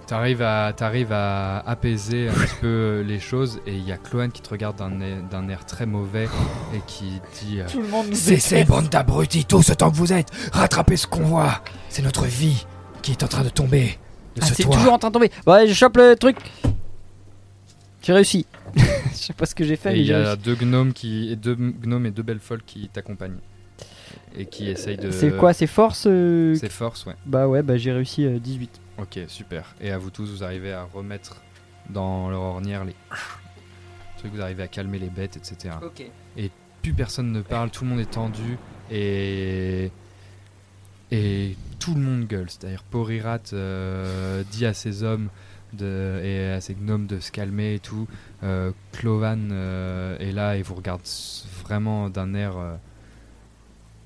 T'arrives 0.06 0.42
à, 0.42 0.72
t'arrives 0.76 1.12
à 1.12 1.60
apaiser 1.60 2.28
un 2.28 2.32
petit 2.34 2.54
peu 2.60 2.66
euh, 2.66 3.02
les 3.02 3.18
choses 3.18 3.60
et 3.66 3.72
il 3.74 3.86
y 3.88 3.90
a 3.92 3.96
Chloane 3.96 4.30
qui 4.32 4.42
te 4.42 4.50
regarde 4.50 4.76
d'un 4.76 5.00
air, 5.00 5.22
d'un 5.30 5.48
air 5.48 5.64
très 5.64 5.86
mauvais 5.86 6.28
et 6.74 6.80
qui 6.86 7.20
dit 7.42 7.60
euh, 7.60 7.66
Tout 7.70 7.80
le 7.80 7.88
monde 7.88 8.08
nous 8.08 8.14
Cessez, 8.14 8.64
bande 8.64 8.90
d'abrutis, 8.90 9.46
tout 9.46 9.62
ce 9.62 9.72
temps 9.72 9.90
que 9.90 9.96
vous 9.96 10.12
êtes. 10.12 10.28
Rattrapez 10.52 10.98
ce 10.98 11.06
convoi. 11.06 11.62
C'est 11.88 12.02
notre 12.02 12.26
vie 12.26 12.66
qui 13.00 13.12
est 13.12 13.22
en 13.22 13.28
train 13.28 13.44
de 13.44 13.48
tomber 13.48 13.98
de 14.36 14.42
Ah, 14.42 14.46
ce 14.46 14.54
c'est 14.54 14.64
toit. 14.64 14.76
toujours 14.76 14.92
en 14.92 14.98
train 14.98 15.08
de 15.08 15.14
tomber. 15.14 15.30
Bon, 15.46 15.52
allez, 15.52 15.68
je 15.68 15.74
chope 15.74 15.96
le 15.96 16.16
truc. 16.16 16.36
J'ai 18.02 18.12
réussi. 18.12 18.44
je 18.76 18.82
sais 19.16 19.32
pas 19.32 19.46
ce 19.46 19.54
que 19.54 19.64
j'ai 19.64 19.76
fait, 19.76 19.90
Et 19.90 19.92
mais 19.94 19.98
il 20.00 20.04
y 20.04 20.08
j'ai 20.08 20.14
a 20.14 20.36
deux 20.36 20.54
gnomes 20.56 20.92
qui, 20.92 21.32
et 21.32 21.36
deux 21.36 21.54
gnomes 21.56 22.04
et 22.04 22.10
deux 22.10 22.22
belles 22.22 22.40
folles 22.40 22.62
qui 22.66 22.88
t'accompagnent 22.92 23.38
et 24.34 24.46
qui 24.46 24.68
essayent 24.68 24.96
de. 24.96 25.10
C'est 25.10 25.36
quoi, 25.36 25.52
c'est 25.52 25.66
force 25.66 26.04
euh, 26.06 26.54
C'est 26.54 26.70
force, 26.70 27.06
ouais. 27.06 27.14
Bah 27.26 27.48
ouais, 27.48 27.62
bah 27.62 27.76
j'ai 27.76 27.92
réussi 27.92 28.24
euh, 28.24 28.38
18. 28.38 28.80
Ok, 28.98 29.18
super. 29.28 29.74
Et 29.80 29.90
à 29.90 29.98
vous 29.98 30.10
tous, 30.10 30.30
vous 30.30 30.44
arrivez 30.44 30.72
à 30.72 30.84
remettre 30.84 31.42
dans 31.90 32.30
leur 32.30 32.42
ornière 32.42 32.84
les 32.84 32.94
trucs, 34.18 34.32
vous 34.32 34.40
arrivez 34.40 34.62
à 34.62 34.68
calmer 34.68 34.98
les 34.98 35.10
bêtes, 35.10 35.36
etc. 35.36 35.76
Ok. 35.82 36.04
Plus 36.82 36.92
personne 36.92 37.32
ne 37.32 37.40
parle, 37.40 37.70
tout 37.70 37.84
le 37.84 37.90
monde 37.90 38.00
est 38.00 38.10
tendu 38.10 38.58
et 38.90 39.90
et 41.10 41.56
tout 41.78 41.94
le 41.94 42.00
monde 42.00 42.26
gueule. 42.26 42.50
C'est-à-dire 42.50 42.82
Porirat 42.82 43.38
euh, 43.52 44.42
dit 44.50 44.66
à 44.66 44.74
ses 44.74 45.02
hommes 45.02 45.30
de, 45.72 46.20
et 46.22 46.52
à 46.52 46.60
ses 46.60 46.74
gnomes 46.74 47.06
de 47.06 47.20
se 47.20 47.30
calmer 47.30 47.74
et 47.74 47.78
tout. 47.78 48.06
Euh, 48.42 48.72
Clovan 48.92 49.48
euh, 49.52 50.18
est 50.18 50.32
là 50.32 50.56
et 50.56 50.62
vous 50.62 50.74
regarde 50.74 51.02
vraiment 51.62 52.10
d'un 52.10 52.34
air 52.34 52.56
euh, 52.56 52.76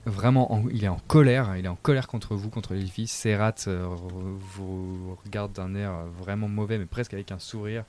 vraiment 0.08 0.52
en- 0.52 0.68
il 0.70 0.82
est 0.84 0.88
en 0.88 1.00
colère 1.06 1.54
il 1.56 1.64
est 1.64 1.68
en 1.68 1.76
colère 1.80 2.06
contre 2.08 2.34
vous 2.34 2.48
contre 2.50 2.74
l'édifice 2.74 3.12
Serrat 3.12 3.54
euh, 3.66 3.86
vous 4.54 5.16
regarde 5.24 5.52
d'un 5.52 5.74
air 5.74 5.90
euh, 5.90 6.04
vraiment 6.18 6.48
mauvais 6.48 6.78
mais 6.78 6.86
presque 6.86 7.14
avec 7.14 7.30
un 7.32 7.38
sourire 7.38 7.84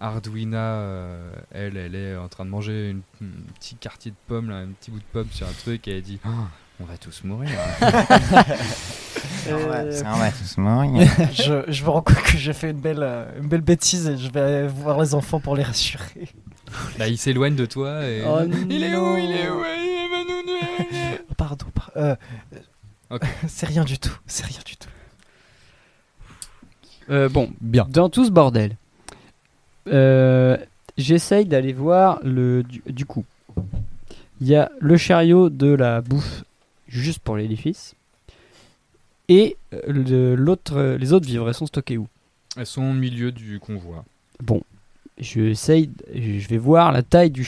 Arduina 0.00 0.58
euh, 0.58 1.30
elle 1.52 1.76
elle 1.76 1.94
est 1.94 2.16
en 2.16 2.28
train 2.28 2.44
de 2.44 2.50
manger 2.50 2.90
une, 2.90 3.02
un 3.22 3.52
petit 3.58 3.74
quartier 3.76 4.10
de 4.12 4.16
pomme 4.26 4.48
là, 4.50 4.56
un 4.58 4.68
petit 4.68 4.90
bout 4.90 4.98
de 5.00 5.04
pomme 5.12 5.28
sur 5.30 5.46
un 5.46 5.52
truc 5.52 5.86
et 5.88 5.96
elle 5.96 6.02
dit 6.02 6.18
Ah, 6.24 6.48
on 6.80 6.84
va 6.84 6.96
tous 6.96 7.22
mourir 7.24 7.50
Euh, 9.48 9.90
C'est 9.90 10.04
vrai, 10.04 10.30
tout 10.32 10.60
mourir. 10.60 11.08
je, 11.32 11.64
je 11.72 11.84
me 11.84 11.88
rends 11.88 12.02
compte 12.02 12.22
que 12.22 12.36
j'ai 12.36 12.52
fait 12.52 12.70
une 12.70 12.80
belle, 12.80 13.02
une 13.40 13.48
belle 13.48 13.62
bêtise 13.62 14.06
et 14.06 14.16
je 14.16 14.30
vais 14.30 14.40
aller 14.40 14.66
voir 14.68 15.00
les 15.00 15.14
enfants 15.14 15.40
pour 15.40 15.56
les 15.56 15.62
rassurer. 15.62 16.28
Là, 16.98 17.08
il 17.08 17.16
s'éloigne 17.16 17.54
de 17.56 17.64
toi 17.64 18.04
et 18.06 18.22
Oh 18.26 18.40
il 18.70 18.84
est 18.84 18.94
où 18.96 19.16
il 19.16 19.32
est 19.32 19.48
où. 19.48 19.62
Il 19.64 20.08
va 20.10 20.24
nous 20.28 20.42
nuire. 20.52 20.86
Pardon, 21.38 21.66
par- 21.74 21.92
euh, 21.96 22.14
c'est 23.48 23.64
rien 23.66 23.84
du 23.84 23.98
tout, 23.98 24.14
c'est 24.26 24.44
rien 24.44 24.60
du 24.66 24.76
tout. 24.76 24.88
Euh, 27.10 27.28
bon, 27.30 27.50
Bien. 27.62 27.86
dans 27.88 28.10
tout 28.10 28.26
ce 28.26 28.30
bordel, 28.30 28.76
euh, 29.86 30.58
j'essaye 30.98 31.46
d'aller 31.46 31.72
voir 31.72 32.20
le. 32.22 32.62
Du, 32.62 32.82
du 32.86 33.06
coup, 33.06 33.24
il 34.42 34.48
y 34.48 34.54
a 34.56 34.70
le 34.78 34.96
chariot 34.98 35.48
de 35.48 35.68
la 35.68 36.02
bouffe 36.02 36.44
juste 36.86 37.20
pour 37.20 37.36
l'édifice. 37.38 37.94
Et 39.30 39.56
euh, 39.72 39.80
le- 39.86 40.96
les 40.96 41.12
autres 41.12 41.26
vivres, 41.26 41.48
elles 41.48 41.54
sont 41.54 41.66
stockées 41.66 41.96
où? 41.98 42.08
Elles 42.56 42.66
sont 42.66 42.82
au 42.82 42.92
milieu 42.94 43.30
du 43.32 43.58
convoi. 43.60 44.04
Bon, 44.42 44.62
je 45.18 45.40
essaye, 45.40 45.90
je 46.14 46.46
vais 46.48 46.58
voir 46.58 46.92
la 46.92 47.02
taille 47.02 47.30
du. 47.30 47.46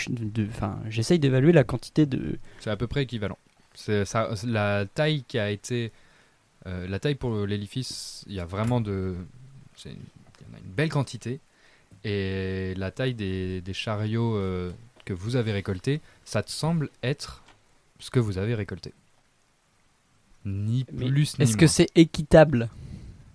Enfin, 0.49 0.79
j'essaye 0.89 1.19
d'évaluer 1.19 1.53
la 1.53 1.65
quantité 1.65 2.07
de. 2.07 2.39
C'est 2.61 2.71
à 2.71 2.77
peu 2.77 2.87
près 2.87 3.03
équivalent. 3.03 3.37
C'est 3.75 4.05
ça, 4.05 4.29
la 4.45 4.85
taille 4.87 5.25
qui 5.27 5.39
a 5.39 5.51
été, 5.51 5.93
euh, 6.67 6.87
la 6.89 6.99
taille 6.99 7.15
pour 7.15 7.47
l'édifice, 7.47 8.25
il 8.27 8.35
y 8.35 8.41
a 8.41 8.45
vraiment 8.45 8.81
de, 8.81 9.15
il 9.85 9.93
y 9.93 9.95
en 9.95 10.55
a 10.57 10.59
une 10.59 10.73
belle 10.75 10.91
quantité. 10.91 11.41
Et 12.05 12.75
la 12.77 12.91
taille 12.91 13.15
des, 13.15 13.61
des 13.61 13.75
chariots 13.75 14.37
euh, 14.37 14.73
que 15.05 15.13
vous 15.13 15.37
avez 15.37 15.53
récoltés, 15.53 16.01
ça 16.25 16.43
te 16.43 16.51
semble 16.51 16.89
être 17.03 17.43
ce 17.99 18.11
que 18.11 18.19
vous 18.21 18.39
avez 18.39 18.55
récolté. 18.55 18.93
Ni 20.45 20.87
Mais 20.93 21.07
plus 21.07 21.39
ni 21.39 21.45
Est-ce 21.45 21.57
que 21.57 21.65
moins. 21.67 21.69
c'est 21.69 21.89
équitable? 21.95 22.71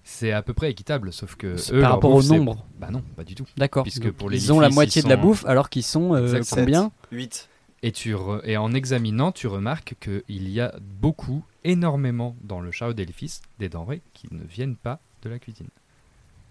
C'est 0.04 0.32
à 0.32 0.42
peu 0.42 0.54
près 0.54 0.70
équitable, 0.72 1.12
sauf 1.14 1.36
que 1.36 1.58
C'est 1.58 1.74
eux, 1.76 1.82
par 1.82 1.92
rapport 1.92 2.12
au 2.12 2.22
bouffe, 2.22 2.30
nombre? 2.30 2.66
Bah 2.80 2.90
non, 2.92 3.02
pas 3.16 3.24
du 3.24 3.34
tout. 3.36 3.46
D'accord. 3.58 3.84
Puisque 3.84 4.04
Donc, 4.04 4.14
pour 4.14 4.34
ils 4.34 4.52
ont 4.54 4.60
la 4.60 4.70
moitié 4.70 5.02
ils 5.02 5.06
de 5.06 5.10
la 5.10 5.18
bouffe 5.18 5.46
alors 5.46 5.70
qu'ils 5.70 5.84
sont 5.84 6.14
euh, 6.16 6.42
combien? 6.50 6.92
8. 7.12 7.50
Et, 7.86 7.92
tu 7.92 8.16
re- 8.16 8.42
et 8.46 8.58
en 8.58 8.74
examinant, 8.74 9.32
tu 9.32 9.46
remarques 9.46 9.94
qu'il 10.00 10.50
y 10.50 10.60
a 10.60 10.74
beaucoup, 11.00 11.44
énormément 11.64 12.36
dans 12.42 12.60
le 12.60 12.72
chariot 12.72 12.94
d'édifice, 12.94 13.42
des 13.60 13.70
denrées 13.70 14.02
qui 14.14 14.28
ne 14.32 14.44
viennent 14.44 14.76
pas 14.76 15.00
de 15.22 15.30
la 15.30 15.38
cuisine. 15.38 15.68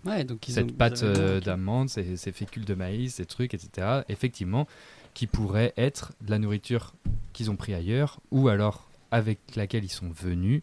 Ouais, 0.05 0.23
donc 0.23 0.47
ils 0.49 0.53
Cette 0.53 0.71
ont- 0.71 0.75
pâte 0.75 1.03
euh, 1.03 1.41
d'amande, 1.41 1.89
ces, 1.89 2.17
ces 2.17 2.31
fécules 2.31 2.65
de 2.65 2.75
maïs, 2.75 3.15
ces 3.17 3.27
trucs, 3.27 3.53
etc., 3.53 4.03
effectivement, 4.09 4.69
qui 5.13 5.27
pourraient 5.27 5.73
être 5.77 6.13
de 6.21 6.31
la 6.31 6.39
nourriture 6.39 6.95
qu'ils 7.33 7.51
ont 7.51 7.57
pris 7.57 7.75
ailleurs, 7.75 8.21
ou 8.31 8.47
alors 8.47 8.89
avec 9.11 9.41
laquelle 9.57 9.83
ils 9.83 9.89
sont 9.89 10.11
venus, 10.11 10.63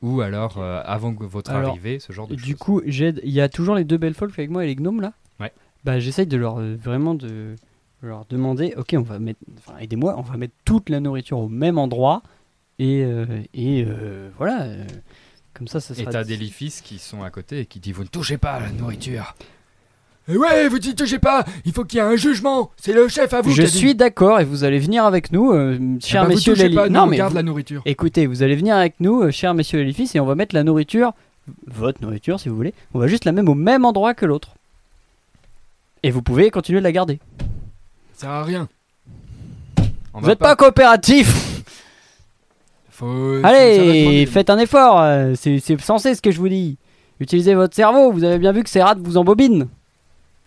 ou 0.00 0.22
alors 0.22 0.56
euh, 0.56 0.80
avant 0.86 1.12
votre 1.12 1.50
Alors, 1.50 1.68
arrivée, 1.68 1.98
ce 1.98 2.12
genre 2.14 2.26
de 2.26 2.36
Du 2.36 2.52
choses. 2.52 2.58
coup. 2.58 2.80
Il 2.86 3.18
y 3.30 3.40
a 3.42 3.48
toujours 3.50 3.74
les 3.74 3.84
deux 3.84 3.98
belles 3.98 4.14
folks 4.14 4.38
avec 4.38 4.48
moi 4.48 4.64
et 4.64 4.68
les 4.68 4.76
gnomes 4.76 5.02
là? 5.02 5.12
Ouais. 5.40 5.52
Bah, 5.84 5.98
j'essaye 6.00 6.26
de 6.26 6.38
leur 6.38 6.58
euh, 6.58 6.76
vraiment 6.76 7.14
de 7.14 7.54
leur 8.02 8.24
demander. 8.28 8.74
Ok, 8.76 8.94
on 8.96 9.02
va 9.02 9.18
mettre. 9.18 9.40
Enfin, 9.58 9.78
aidez-moi. 9.78 10.14
On 10.18 10.22
va 10.22 10.36
mettre 10.36 10.54
toute 10.64 10.88
la 10.88 11.00
nourriture 11.00 11.38
au 11.38 11.48
même 11.48 11.78
endroit 11.78 12.22
et 12.78 13.02
euh, 13.04 13.26
et 13.54 13.84
euh, 13.86 14.30
voilà. 14.38 14.62
euh, 14.62 14.84
comme 15.54 15.68
ça, 15.68 15.80
ça 15.80 15.92
Et 15.94 15.98
sera. 15.98 16.10
t'as 16.12 16.24
des 16.24 16.36
qui 16.36 16.98
sont 16.98 17.22
à 17.22 17.30
côté 17.30 17.60
et 17.60 17.66
qui 17.66 17.80
disent 17.80 17.94
Vous 17.94 18.02
ne 18.04 18.08
touchez 18.08 18.38
pas 18.38 18.52
à 18.52 18.60
la 18.60 18.70
nourriture. 18.70 19.34
Eh 20.28 20.36
ouais, 20.36 20.68
vous 20.68 20.76
y 20.78 20.94
touchez 20.94 21.18
pas 21.18 21.44
Il 21.64 21.72
faut 21.72 21.84
qu'il 21.84 21.96
y 21.98 22.00
ait 22.00 22.04
un 22.04 22.14
jugement 22.14 22.70
C'est 22.76 22.92
le 22.92 23.08
chef 23.08 23.32
à 23.34 23.40
vous 23.40 23.50
Je 23.50 23.56
qui 23.56 23.62
a 23.62 23.70
dit. 23.70 23.76
suis 23.78 23.94
d'accord 23.96 24.38
et 24.38 24.44
vous 24.44 24.62
allez 24.64 24.78
venir 24.78 25.04
avec 25.04 25.32
nous, 25.32 25.50
euh, 25.52 25.76
Eh 25.80 26.00
chers 26.00 26.22
ben, 26.22 26.28
vous 26.28 26.34
messieurs 26.36 26.52
touchez 26.54 26.68
les 26.68 26.74
pas, 26.74 26.86
li- 26.86 26.92
nous, 26.92 26.98
Non, 26.98 27.04
on 27.04 27.06
mais 27.08 27.16
garde 27.16 27.30
vous- 27.32 27.36
la 27.36 27.42
nourriture. 27.42 27.82
écoutez, 27.84 28.26
vous 28.26 28.42
allez 28.44 28.54
venir 28.54 28.76
avec 28.76 29.00
nous, 29.00 29.22
euh, 29.22 29.30
chers 29.32 29.54
messieurs 29.54 29.82
les 29.82 30.16
et 30.16 30.20
on 30.20 30.26
va 30.26 30.34
mettre 30.36 30.54
la 30.54 30.62
nourriture, 30.62 31.14
votre 31.66 32.00
nourriture 32.02 32.38
si 32.38 32.48
vous 32.48 32.54
voulez, 32.54 32.74
on 32.94 32.98
va 33.00 33.08
juste 33.08 33.24
la 33.24 33.32
mettre 33.32 33.48
au 33.50 33.54
même 33.56 33.84
endroit 33.84 34.14
que 34.14 34.24
l'autre. 34.24 34.54
Et 36.04 36.10
vous 36.12 36.22
pouvez 36.22 36.50
continuer 36.50 36.78
de 36.78 36.84
la 36.84 36.92
garder. 36.92 37.18
Ça 38.20 38.26
sert 38.26 38.30
à 38.34 38.44
rien. 38.44 38.68
On 40.12 40.20
vous 40.20 40.26
va 40.26 40.32
êtes 40.32 40.38
pas 40.38 40.54
coopératif 40.54 41.62
Faut- 42.90 43.40
Allez, 43.42 44.26
faites 44.26 44.50
un 44.50 44.58
effort, 44.58 45.00
euh, 45.00 45.32
c'est 45.34 45.80
censé 45.80 46.14
ce 46.14 46.20
que 46.20 46.30
je 46.30 46.38
vous 46.38 46.50
dis. 46.50 46.76
Utilisez 47.18 47.54
votre 47.54 47.74
cerveau, 47.74 48.12
vous 48.12 48.22
avez 48.22 48.36
bien 48.38 48.52
vu 48.52 48.62
que 48.62 48.68
Serrat 48.68 48.96
vous 48.98 49.16
embobine. 49.16 49.68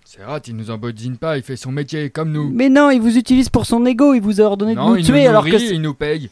Serrat, 0.06 0.40
il 0.46 0.56
nous 0.56 0.70
embodine 0.70 1.18
pas, 1.18 1.36
il 1.38 1.42
fait 1.42 1.56
son 1.56 1.72
métier 1.72 2.12
comme 2.12 2.32
nous. 2.32 2.52
Mais 2.54 2.70
non, 2.70 2.92
il 2.92 3.02
vous 3.02 3.18
utilise 3.18 3.50
pour 3.50 3.66
son 3.66 3.84
ego, 3.88 4.14
il 4.14 4.22
vous 4.22 4.40
a 4.40 4.44
ordonné 4.44 4.76
non, 4.76 4.86
de 4.86 4.92
nous 4.92 4.98
il 4.98 5.06
tuer 5.06 5.24
nous 5.24 5.30
alors 5.30 5.44
que... 5.44 5.50
nourrit, 5.50 5.70
il 5.72 5.82
nous 5.82 5.96
paye. 5.96 6.30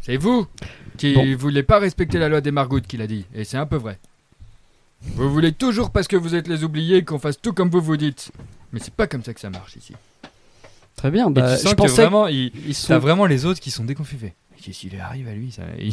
C'est 0.00 0.16
vous 0.16 0.48
qui 0.96 1.14
Bon. 1.14 1.36
voulez 1.36 1.62
pas 1.62 1.78
respecter 1.78 2.18
la 2.18 2.28
loi 2.28 2.40
des 2.40 2.50
margoutes 2.50 2.88
qu'il 2.88 3.00
a 3.00 3.06
dit, 3.06 3.26
et 3.32 3.44
c'est 3.44 3.58
un 3.58 3.66
peu 3.66 3.76
vrai. 3.76 3.96
Vous 5.02 5.30
voulez 5.30 5.52
toujours 5.52 5.90
parce 5.90 6.08
que 6.08 6.16
vous 6.16 6.34
êtes 6.34 6.48
les 6.48 6.64
oubliés 6.64 7.04
qu'on 7.04 7.20
fasse 7.20 7.40
tout 7.40 7.52
comme 7.52 7.70
vous 7.70 7.80
vous 7.80 7.96
dites. 7.96 8.32
Mais 8.74 8.80
c'est 8.80 8.92
pas 8.92 9.06
comme 9.06 9.22
ça 9.24 9.32
que 9.32 9.40
ça 9.40 9.48
marche 9.50 9.76
ici. 9.76 9.94
Très 10.96 11.10
bien, 11.10 11.28
Et 11.28 11.32
bah, 11.32 11.56
tu 11.56 11.62
sens 11.62 11.70
je 11.70 11.74
que 11.74 11.80
pensais... 11.82 12.02
vraiment, 12.02 12.26
il, 12.28 12.52
ils 12.66 12.74
sont- 12.74 12.88
t'as 12.88 12.98
vraiment 12.98 13.24
les 13.26 13.46
autres 13.46 13.60
qui 13.60 13.70
sont 13.70 13.84
déconfus. 13.84 14.16
Qu'est-ce 14.62 14.78
qui 14.80 14.88
lui 14.90 14.98
arrive 15.00 15.28
à 15.28 15.32
lui 15.34 15.50
ça? 15.52 15.62
Il, 15.78 15.92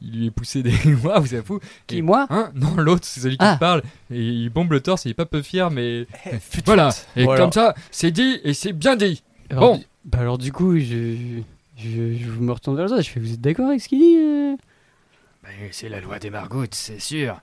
il 0.00 0.18
lui 0.18 0.26
est 0.26 0.30
poussé 0.30 0.62
des. 0.62 0.72
Waouh, 1.02 1.26
c'est 1.26 1.44
fou. 1.44 1.58
Qui, 1.86 1.98
Et- 1.98 2.02
moi 2.02 2.26
Hein 2.30 2.50
Non, 2.54 2.74
l'autre, 2.76 3.04
c'est 3.04 3.20
celui 3.20 3.36
qui 3.36 3.44
Ah. 3.44 3.56
parle. 3.58 3.82
Et 4.10 4.20
il 4.22 4.48
bombe 4.50 4.70
le 4.72 4.80
torse, 4.80 5.04
il 5.06 5.10
est 5.10 5.14
pas 5.14 5.26
peu 5.26 5.42
fier, 5.42 5.70
mais. 5.70 6.06
Voilà, 6.66 6.90
et 7.16 7.24
Voilà. 7.24 7.40
comme 7.40 7.52
ça, 7.52 7.74
c'est 7.90 8.10
dit 8.12 8.40
et 8.44 8.54
c'est 8.54 8.72
bien 8.72 8.94
dit. 8.96 9.22
Alors, 9.50 9.72
Bon. 9.72 9.78
du- 9.78 9.84
Bah 10.04 10.18
alors 10.20 10.38
du 10.38 10.52
coup, 10.52 10.78
je, 10.78 11.16
je, 11.76 12.14
je 12.16 12.30
me 12.38 12.52
retourne 12.52 12.76
vers 12.76 12.86
les 12.86 12.92
autres, 12.92 13.02
je 13.02 13.10
fais, 13.10 13.20
vous 13.20 13.32
êtes 13.34 13.40
d'accord 13.40 13.68
avec 13.68 13.80
ce 13.80 13.88
qu'il 13.88 13.98
dit 13.98 14.16
euh? 14.18 14.56
Ben, 15.42 15.50
c'est 15.72 15.88
la 15.88 16.00
loi 16.00 16.18
des 16.20 16.30
margoutes, 16.30 16.74
c'est 16.74 17.00
sûr. 17.00 17.40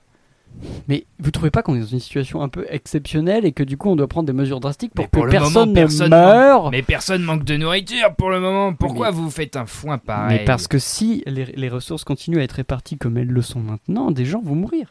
Mais 0.88 1.06
vous 1.18 1.30
trouvez 1.30 1.50
pas 1.50 1.62
qu'on 1.62 1.74
est 1.74 1.80
dans 1.80 1.86
une 1.86 2.00
situation 2.00 2.42
un 2.42 2.48
peu 2.48 2.66
exceptionnelle 2.68 3.46
et 3.46 3.52
que 3.52 3.62
du 3.62 3.76
coup 3.76 3.88
on 3.88 3.96
doit 3.96 4.08
prendre 4.08 4.26
des 4.26 4.32
mesures 4.32 4.60
drastiques 4.60 4.92
pour 4.92 5.08
que 5.08 5.30
personne 5.30 5.72
moment, 5.72 5.88
ne 5.90 6.08
meure 6.08 6.70
Mais 6.70 6.82
personne 6.82 7.22
manque 7.22 7.44
de 7.44 7.56
nourriture 7.56 8.14
pour 8.16 8.30
le 8.30 8.40
moment. 8.40 8.74
Pourquoi 8.74 9.10
Mais- 9.10 9.16
vous 9.16 9.30
faites 9.30 9.56
un 9.56 9.66
foin 9.66 9.98
pareil 9.98 10.40
Mais 10.40 10.44
parce 10.44 10.68
que 10.68 10.78
si 10.78 11.22
les, 11.26 11.46
les 11.46 11.68
ressources 11.68 12.04
continuent 12.04 12.40
à 12.40 12.42
être 12.42 12.52
réparties 12.52 12.98
comme 12.98 13.16
elles 13.16 13.28
le 13.28 13.42
sont 13.42 13.60
maintenant, 13.60 14.10
des 14.10 14.24
gens 14.26 14.42
vont 14.42 14.54
mourir. 14.54 14.88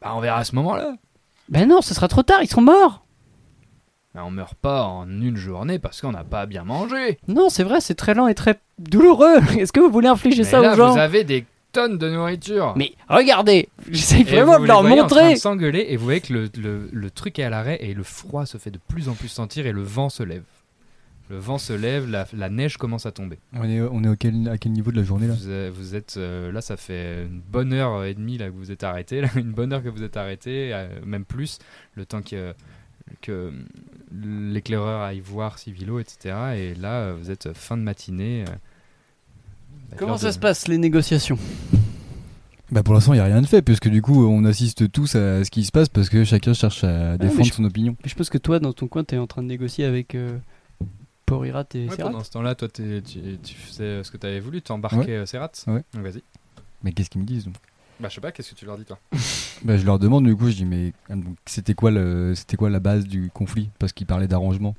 Bah, 0.00 0.12
on 0.14 0.20
verra 0.20 0.38
à 0.38 0.44
ce 0.44 0.54
moment-là. 0.56 0.94
Ben 1.48 1.68
non, 1.68 1.80
ce 1.80 1.94
sera 1.94 2.08
trop 2.08 2.22
tard, 2.22 2.42
ils 2.42 2.48
seront 2.48 2.62
morts 2.62 3.04
Mais 4.14 4.20
on 4.20 4.30
meurt 4.30 4.54
pas 4.54 4.82
en 4.84 5.08
une 5.08 5.36
journée 5.36 5.78
parce 5.78 6.00
qu'on 6.00 6.12
n'a 6.12 6.24
pas 6.24 6.46
bien 6.46 6.64
mangé. 6.64 7.18
Non, 7.28 7.48
c'est 7.48 7.62
vrai, 7.64 7.80
c'est 7.80 7.94
très 7.94 8.14
lent 8.14 8.26
et 8.26 8.34
très 8.34 8.58
douloureux. 8.78 9.38
Est-ce 9.58 9.72
que 9.72 9.80
vous 9.80 9.90
voulez 9.90 10.08
infliger 10.08 10.42
Mais 10.42 10.48
ça 10.48 10.60
là, 10.60 10.72
aux 10.72 10.76
gens 10.76 10.92
vous 10.92 10.98
avez 10.98 11.24
des 11.24 11.46
tonnes 11.72 11.98
de 11.98 12.08
nourriture. 12.10 12.74
Mais 12.76 12.92
regardez, 13.08 13.68
j'essaie 13.90 14.22
vraiment 14.22 14.58
de 14.60 14.66
leur 14.66 14.82
montrer 15.02 15.36
s'engueuler 15.36 15.86
et 15.88 15.96
vous 15.96 16.04
voyez 16.04 16.20
que 16.20 16.32
le, 16.32 16.48
le- 16.58 16.88
le 16.92 17.10
truc 17.10 17.38
est 17.38 17.42
à 17.44 17.50
l'arrêt 17.50 17.78
et 17.80 17.94
le 17.94 18.02
froid 18.02 18.46
se 18.46 18.58
fait 18.58 18.70
de 18.70 18.78
plus 18.88 19.08
en 19.08 19.14
plus 19.14 19.28
sentir 19.28 19.66
et 19.66 19.72
le 19.72 19.82
vent 19.82 20.08
se 20.10 20.22
lève. 20.22 20.44
Le 21.30 21.38
vent 21.38 21.56
se 21.56 21.72
lève, 21.72 22.10
la, 22.10 22.26
la 22.34 22.50
neige 22.50 22.76
commence 22.76 23.06
à 23.06 23.12
tomber. 23.12 23.38
On 23.54 23.64
est, 23.64 23.80
on 23.80 24.04
est 24.04 24.08
au 24.08 24.16
quel- 24.16 24.48
à 24.50 24.58
quel 24.58 24.72
niveau 24.72 24.90
de 24.90 24.96
la 24.96 25.02
journée 25.02 25.26
là? 25.28 25.34
Vous, 25.34 25.48
êtes- 25.50 25.72
vous 25.72 25.94
êtes 25.94 26.14
euh, 26.18 26.52
là, 26.52 26.60
ça 26.60 26.76
fait 26.76 27.22
une 27.24 27.40
bonne 27.40 27.72
heure 27.72 28.04
et 28.04 28.12
demie 28.12 28.36
là 28.36 28.48
que 28.48 28.54
vous 28.54 28.70
êtes 28.70 28.84
arrêté, 28.84 29.22
là, 29.22 29.28
une 29.36 29.52
bonne 29.52 29.72
heure 29.72 29.82
que 29.82 29.88
vous 29.88 30.02
êtes 30.02 30.16
arrêté, 30.18 30.74
euh, 30.74 30.88
même 31.06 31.24
plus, 31.24 31.58
le 31.94 32.04
temps 32.04 32.20
que, 32.20 32.52
que 33.22 33.50
l'éclaireur 34.12 35.00
aille 35.00 35.20
voir 35.20 35.58
Civilo, 35.58 35.98
etc. 36.00 36.34
Et 36.56 36.74
là, 36.74 37.00
euh, 37.00 37.16
vous 37.18 37.30
êtes 37.30 37.52
fin 37.54 37.76
de 37.76 37.82
matinée. 37.82 38.44
euh, 38.48 38.52
Comment 39.98 40.16
ça 40.18 40.28
de- 40.28 40.32
se 40.32 40.38
passe 40.38 40.68
les 40.68 40.78
négociations? 40.78 41.38
Bah 42.70 42.82
pour 42.82 42.94
l'instant 42.94 43.12
il 43.12 43.16
n'y 43.16 43.20
a 43.20 43.24
rien 43.26 43.42
de 43.42 43.46
fait 43.46 43.60
puisque 43.60 43.88
du 43.88 44.00
coup 44.00 44.24
on 44.26 44.44
assiste 44.46 44.90
tous 44.90 45.14
à 45.14 45.44
ce 45.44 45.50
qui 45.50 45.62
se 45.64 45.70
passe 45.72 45.90
parce 45.90 46.08
que 46.08 46.24
chacun 46.24 46.54
cherche 46.54 46.84
à 46.84 47.18
défendre 47.18 47.44
je- 47.44 47.52
son 47.52 47.64
opinion. 47.64 47.96
Mais 48.02 48.08
je 48.08 48.14
pense 48.14 48.30
que 48.30 48.38
toi, 48.38 48.60
dans 48.60 48.72
ton 48.72 48.88
coin, 48.88 49.04
t'es 49.04 49.18
en 49.18 49.26
train 49.26 49.42
de 49.42 49.48
négocier 49.48 49.84
avec 49.84 50.14
euh, 50.14 50.38
Porirat 51.26 51.66
et 51.74 51.88
Ouais, 51.88 51.96
Serrat. 51.96 52.10
pendant 52.10 52.24
ce 52.24 52.30
temps-là, 52.30 52.54
toi, 52.54 52.68
t'es- 52.68 53.02
tu, 53.02 53.20
tu 53.42 53.54
faisais 53.54 53.84
euh, 53.84 54.04
ce 54.04 54.10
que 54.10 54.16
tu 54.16 54.26
avais 54.26 54.40
voulu, 54.40 54.62
t'embarquais 54.62 55.16
euh, 55.16 55.26
Serrat. 55.26 55.52
Ouais. 55.66 55.82
Donc 55.92 56.02
vas-y. 56.02 56.22
Mais 56.82 56.92
qu'est-ce 56.92 57.10
qu'ils 57.10 57.20
me 57.20 57.26
disent 57.26 57.44
donc? 57.44 57.54
Bah, 58.00 58.08
je 58.08 58.14
sais 58.14 58.20
pas, 58.22 58.32
qu'est-ce 58.32 58.50
que 58.52 58.54
tu 58.58 58.64
leur 58.64 58.78
dis, 58.78 58.84
toi? 58.84 58.98
Bah 59.64 59.76
je 59.76 59.84
leur 59.86 60.00
demande 60.00 60.24
du 60.24 60.34
coup 60.34 60.48
je 60.50 60.56
dis 60.56 60.64
mais 60.64 60.92
ah, 61.08 61.14
donc, 61.14 61.36
c'était 61.46 61.74
quoi 61.74 61.92
le 61.92 62.34
c'était 62.34 62.56
quoi 62.56 62.68
la 62.68 62.80
base 62.80 63.06
du 63.06 63.30
conflit? 63.32 63.68
Parce 63.78 63.92
qu'ils 63.92 64.08
parlaient 64.08 64.26
d'arrangement. 64.26 64.74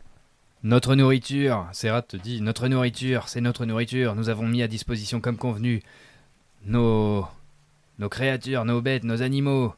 Notre 0.64 0.96
nourriture, 0.96 1.68
Serrat 1.74 2.04
te 2.04 2.16
dit, 2.16 2.40
notre 2.40 2.70
nourriture, 2.70 3.28
c'est 3.28 3.42
notre 3.42 3.66
nourriture. 3.66 4.16
Nous 4.16 4.30
avons 4.30 4.48
mis 4.48 4.64
à 4.64 4.70
disposition 4.70 5.20
comme 5.20 5.36
convenu 5.36 5.84
nos, 6.66 7.28
nos 8.00 8.08
créatures, 8.08 8.64
nos 8.64 8.80
bêtes, 8.80 9.04
nos 9.04 9.22
animaux. 9.22 9.74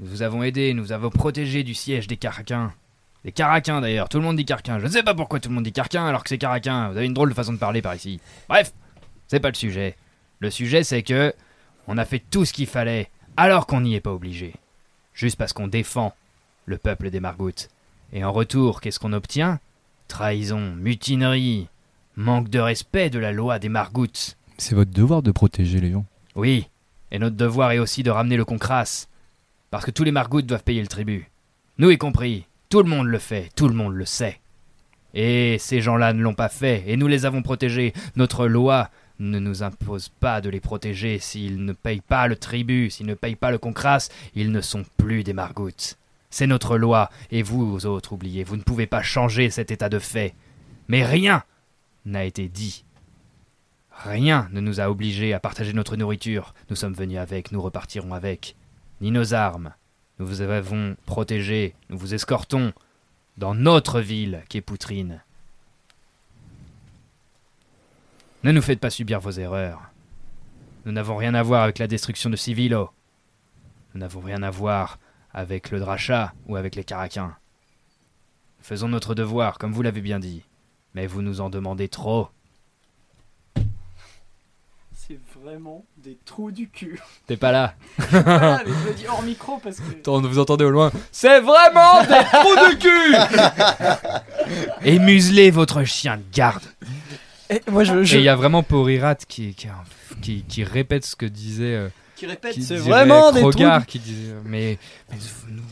Nous 0.00 0.06
vous 0.06 0.22
avons 0.22 0.42
aidés, 0.42 0.72
nous 0.72 0.92
avons 0.92 1.10
protégé 1.10 1.64
du 1.64 1.74
siège 1.74 2.06
des 2.06 2.16
Caraquins. 2.16 2.72
Des 3.26 3.32
Caraquins 3.32 3.82
d'ailleurs, 3.82 4.08
tout 4.08 4.16
le 4.16 4.24
monde 4.24 4.36
dit 4.36 4.46
Carquin. 4.46 4.78
Je 4.78 4.86
ne 4.86 4.90
sais 4.90 5.02
pas 5.02 5.14
pourquoi 5.14 5.38
tout 5.38 5.50
le 5.50 5.54
monde 5.54 5.64
dit 5.64 5.72
Carquin 5.72 6.06
alors 6.06 6.22
que 6.22 6.30
c'est 6.30 6.38
Caraquin. 6.38 6.88
Vous 6.88 6.96
avez 6.96 7.04
une 7.04 7.12
drôle 7.12 7.28
de 7.28 7.34
façon 7.34 7.52
de 7.52 7.58
parler 7.58 7.82
par 7.82 7.94
ici. 7.94 8.18
Bref, 8.48 8.72
c'est 9.28 9.38
pas 9.38 9.50
le 9.50 9.54
sujet. 9.54 9.96
Le 10.38 10.48
sujet 10.48 10.82
c'est 10.82 11.02
que 11.02 11.34
on 11.88 11.98
a 11.98 12.06
fait 12.06 12.22
tout 12.30 12.46
ce 12.46 12.54
qu'il 12.54 12.66
fallait 12.66 13.10
alors 13.36 13.66
qu'on 13.66 13.82
n'y 13.82 13.96
est 13.96 14.00
pas 14.00 14.12
obligé. 14.12 14.54
Juste 15.12 15.36
parce 15.36 15.52
qu'on 15.52 15.68
défend 15.68 16.14
le 16.64 16.78
peuple 16.78 17.10
des 17.10 17.20
Margoutes. 17.20 17.68
Et 18.14 18.24
en 18.24 18.32
retour, 18.32 18.80
qu'est-ce 18.80 18.98
qu'on 18.98 19.12
obtient? 19.12 19.60
Trahison, 20.12 20.74
mutinerie, 20.76 21.68
manque 22.16 22.50
de 22.50 22.58
respect 22.58 23.08
de 23.08 23.18
la 23.18 23.32
loi 23.32 23.58
des 23.58 23.70
Margoutes. 23.70 24.36
C'est 24.58 24.74
votre 24.74 24.90
devoir 24.90 25.22
de 25.22 25.30
protéger 25.30 25.80
les 25.80 25.90
gens. 25.90 26.04
Oui, 26.34 26.68
et 27.10 27.18
notre 27.18 27.34
devoir 27.34 27.72
est 27.72 27.78
aussi 27.78 28.02
de 28.02 28.10
ramener 28.10 28.36
le 28.36 28.44
concrasse. 28.44 29.08
Parce 29.70 29.86
que 29.86 29.90
tous 29.90 30.04
les 30.04 30.12
Margoutes 30.12 30.44
doivent 30.44 30.64
payer 30.64 30.82
le 30.82 30.86
tribut. 30.86 31.30
Nous 31.78 31.90
y 31.90 31.96
compris. 31.96 32.44
Tout 32.68 32.82
le 32.82 32.90
monde 32.90 33.06
le 33.06 33.18
fait, 33.18 33.48
tout 33.56 33.68
le 33.68 33.74
monde 33.74 33.94
le 33.94 34.04
sait. 34.04 34.38
Et 35.14 35.56
ces 35.58 35.80
gens-là 35.80 36.12
ne 36.12 36.20
l'ont 36.20 36.34
pas 36.34 36.50
fait, 36.50 36.84
et 36.86 36.98
nous 36.98 37.06
les 37.06 37.24
avons 37.24 37.40
protégés. 37.40 37.94
Notre 38.14 38.46
loi 38.46 38.90
ne 39.18 39.38
nous 39.38 39.62
impose 39.62 40.10
pas 40.10 40.42
de 40.42 40.50
les 40.50 40.60
protéger. 40.60 41.20
S'ils 41.20 41.64
ne 41.64 41.72
payent 41.72 42.02
pas 42.02 42.28
le 42.28 42.36
tribut, 42.36 42.90
s'ils 42.90 43.06
ne 43.06 43.14
payent 43.14 43.34
pas 43.34 43.50
le 43.50 43.56
concrasse, 43.56 44.10
ils 44.34 44.52
ne 44.52 44.60
sont 44.60 44.84
plus 44.98 45.24
des 45.24 45.32
Margoutes. 45.32 45.96
C'est 46.32 46.46
notre 46.46 46.78
loi, 46.78 47.10
et 47.30 47.42
vous, 47.42 47.84
autres, 47.84 48.14
oubliez, 48.14 48.42
vous 48.42 48.56
ne 48.56 48.62
pouvez 48.62 48.86
pas 48.86 49.02
changer 49.02 49.50
cet 49.50 49.70
état 49.70 49.90
de 49.90 49.98
fait. 49.98 50.34
Mais 50.88 51.04
rien 51.04 51.44
n'a 52.06 52.24
été 52.24 52.48
dit. 52.48 52.86
Rien 53.90 54.48
ne 54.50 54.62
nous 54.62 54.80
a 54.80 54.88
obligés 54.88 55.34
à 55.34 55.40
partager 55.40 55.74
notre 55.74 55.94
nourriture. 55.94 56.54
Nous 56.70 56.76
sommes 56.76 56.94
venus 56.94 57.18
avec, 57.18 57.52
nous 57.52 57.60
repartirons 57.60 58.14
avec. 58.14 58.56
Ni 59.02 59.10
nos 59.10 59.34
armes. 59.34 59.74
Nous 60.18 60.26
vous 60.26 60.40
avons 60.40 60.96
protégés, 61.04 61.74
nous 61.90 61.98
vous 61.98 62.14
escortons 62.14 62.72
dans 63.36 63.54
notre 63.54 64.00
ville 64.00 64.42
qui 64.48 64.56
est 64.56 64.62
Poutrine. 64.62 65.20
Ne 68.42 68.52
nous 68.52 68.62
faites 68.62 68.80
pas 68.80 68.88
subir 68.88 69.20
vos 69.20 69.32
erreurs. 69.32 69.82
Nous 70.86 70.92
n'avons 70.92 71.16
rien 71.16 71.34
à 71.34 71.42
voir 71.42 71.64
avec 71.64 71.78
la 71.78 71.86
destruction 71.86 72.30
de 72.30 72.36
Civilo. 72.36 72.88
Nous 73.92 74.00
n'avons 74.00 74.20
rien 74.20 74.42
à 74.42 74.50
voir 74.50 74.98
avec 75.34 75.70
le 75.70 75.80
Dracha 75.80 76.32
ou 76.46 76.56
avec 76.56 76.74
les 76.74 76.84
Caraquins. 76.84 77.34
Faisons 78.60 78.88
notre 78.88 79.14
devoir, 79.14 79.58
comme 79.58 79.72
vous 79.72 79.82
l'avez 79.82 80.00
bien 80.00 80.20
dit. 80.20 80.44
Mais 80.94 81.06
vous 81.06 81.22
nous 81.22 81.40
en 81.40 81.50
demandez 81.50 81.88
trop. 81.88 82.28
C'est 84.94 85.18
vraiment 85.42 85.84
des 85.96 86.16
trous 86.24 86.52
du 86.52 86.68
cul. 86.68 87.00
T'es 87.26 87.36
pas 87.36 87.50
là. 87.50 87.74
Voilà, 88.10 88.62
mais 88.64 88.72
je 88.84 88.88
le 88.88 88.94
dis 88.94 89.06
hors 89.08 89.22
micro 89.22 89.58
parce 89.58 89.78
que. 89.80 89.90
Attends, 89.98 90.20
vous 90.20 90.38
entendez 90.38 90.64
au 90.64 90.70
loin 90.70 90.92
C'est 91.10 91.40
vraiment 91.40 92.02
des 92.02 92.24
trous 92.30 92.56
de 92.56 92.74
cul 92.78 93.16
Et 94.88 94.98
muselez 95.00 95.50
votre 95.50 95.82
chien 95.84 96.18
de 96.18 96.22
garde. 96.32 96.62
Et 97.50 97.60
moi, 97.70 97.84
je. 97.84 98.16
il 98.16 98.22
y 98.22 98.28
a 98.28 98.36
vraiment 98.36 98.62
Porirat 98.62 99.16
qui, 99.16 99.54
qui, 99.54 99.66
qui, 100.22 100.44
qui 100.44 100.62
répète 100.64 101.04
ce 101.04 101.16
que 101.16 101.26
disait. 101.26 101.74
euh, 101.74 101.88
qui 102.22 102.26
répète, 102.30 102.52
qui 102.54 102.62
c'est 102.62 102.76
vraiment 102.76 103.32
des 103.32 103.42
du- 103.42 103.86
qui 103.86 103.98
disait. 103.98 104.34
Mais, 104.44 104.78
mais 105.10 105.16
vous, 105.18 105.62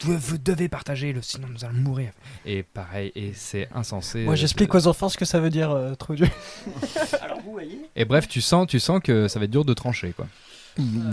vous- 0.00 0.18
vous 0.18 0.38
devez 0.38 0.68
partager, 0.68 1.12
le, 1.12 1.20
sinon 1.22 1.46
nous 1.52 1.64
allons 1.64 1.78
mourir. 1.78 2.10
Et 2.46 2.62
pareil, 2.62 3.12
et 3.14 3.32
c'est 3.34 3.68
insensé. 3.74 4.24
Moi, 4.24 4.32
euh, 4.32 4.36
j'explique 4.36 4.74
aux 4.74 4.86
enfants 4.86 5.08
ce 5.10 5.18
que 5.18 5.24
ça 5.26 5.40
veut 5.40 5.50
dire, 5.50 5.70
euh, 5.70 5.94
trop 5.94 6.14
dur. 6.14 6.28
Alors 7.22 7.38
vous 7.44 7.52
voyez. 7.52 7.78
Et 7.96 8.04
bref, 8.04 8.28
tu 8.28 8.40
sens, 8.40 8.66
tu 8.66 8.80
sens 8.80 9.00
que 9.04 9.28
ça 9.28 9.38
va 9.38 9.44
être 9.44 9.50
dur 9.50 9.64
de 9.64 9.74
trancher, 9.74 10.12
quoi. 10.16 10.26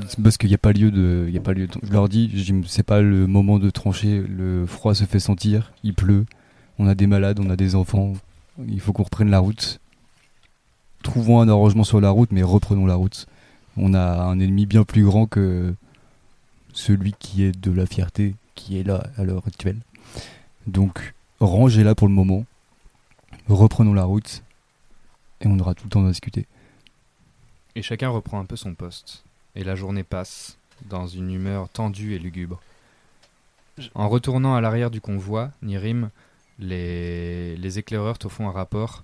C'est 0.07 0.19
Parce 0.23 0.37
qu'il 0.37 0.49
n'y 0.49 0.55
a 0.55 0.57
pas 0.57 0.71
lieu 0.73 0.89
de, 0.89 1.25
il 1.27 1.33
y 1.33 1.37
a 1.37 1.41
pas 1.41 1.53
lieu. 1.53 1.67
de- 1.67 1.73
Je 1.83 1.91
leur 1.91 2.07
dis, 2.09 2.31
je 2.33 2.51
dis, 2.53 2.63
c'est 2.67 2.81
pas 2.83 3.01
le 3.01 3.27
moment 3.27 3.59
de 3.59 3.69
trancher. 3.69 4.23
Le 4.27 4.65
froid 4.65 4.95
se 4.95 5.03
fait 5.03 5.19
sentir, 5.19 5.71
il 5.83 5.93
pleut, 5.93 6.25
on 6.79 6.87
a 6.87 6.95
des 6.95 7.07
malades, 7.07 7.39
on 7.39 7.49
a 7.49 7.55
des 7.55 7.75
enfants. 7.75 8.13
Il 8.67 8.79
faut 8.79 8.91
qu'on 8.93 9.03
reprenne 9.03 9.29
la 9.29 9.39
route. 9.39 9.79
Trouvons 11.03 11.41
un 11.41 11.49
arrangement 11.49 11.83
sur 11.83 11.99
la 12.01 12.09
route, 12.11 12.31
mais 12.31 12.43
reprenons 12.43 12.85
la 12.85 12.95
route. 12.95 13.25
On 13.77 13.93
a 13.93 14.23
un 14.23 14.39
ennemi 14.39 14.65
bien 14.65 14.83
plus 14.83 15.03
grand 15.03 15.25
que 15.25 15.73
celui 16.73 17.13
qui 17.13 17.43
est 17.43 17.51
de 17.51 17.71
la 17.71 17.85
fierté, 17.85 18.35
qui 18.55 18.79
est 18.79 18.83
là 18.83 19.03
à 19.17 19.23
l'heure 19.23 19.47
actuelle. 19.47 19.79
Donc, 20.67 21.13
rangez-la 21.39 21.95
pour 21.95 22.07
le 22.07 22.13
moment. 22.13 22.45
Reprenons 23.47 23.93
la 23.93 24.03
route. 24.03 24.43
Et 25.41 25.47
on 25.47 25.57
aura 25.59 25.73
tout 25.73 25.85
le 25.85 25.89
temps 25.89 26.01
d'en 26.01 26.09
discuter. 26.09 26.45
Et 27.75 27.81
chacun 27.81 28.09
reprend 28.09 28.39
un 28.39 28.45
peu 28.45 28.55
son 28.55 28.75
poste. 28.75 29.23
Et 29.55 29.63
la 29.63 29.75
journée 29.75 30.03
passe 30.03 30.57
dans 30.89 31.07
une 31.07 31.31
humeur 31.31 31.69
tendue 31.69 32.13
et 32.13 32.19
lugubre. 32.19 32.61
En 33.95 34.09
retournant 34.09 34.55
à 34.55 34.61
l'arrière 34.61 34.91
du 34.91 35.01
convoi, 35.01 35.51
Nirim, 35.61 36.09
les, 36.59 37.55
les 37.55 37.79
éclaireurs 37.79 38.19
te 38.19 38.27
font 38.27 38.47
un 38.47 38.51
rapport 38.51 39.03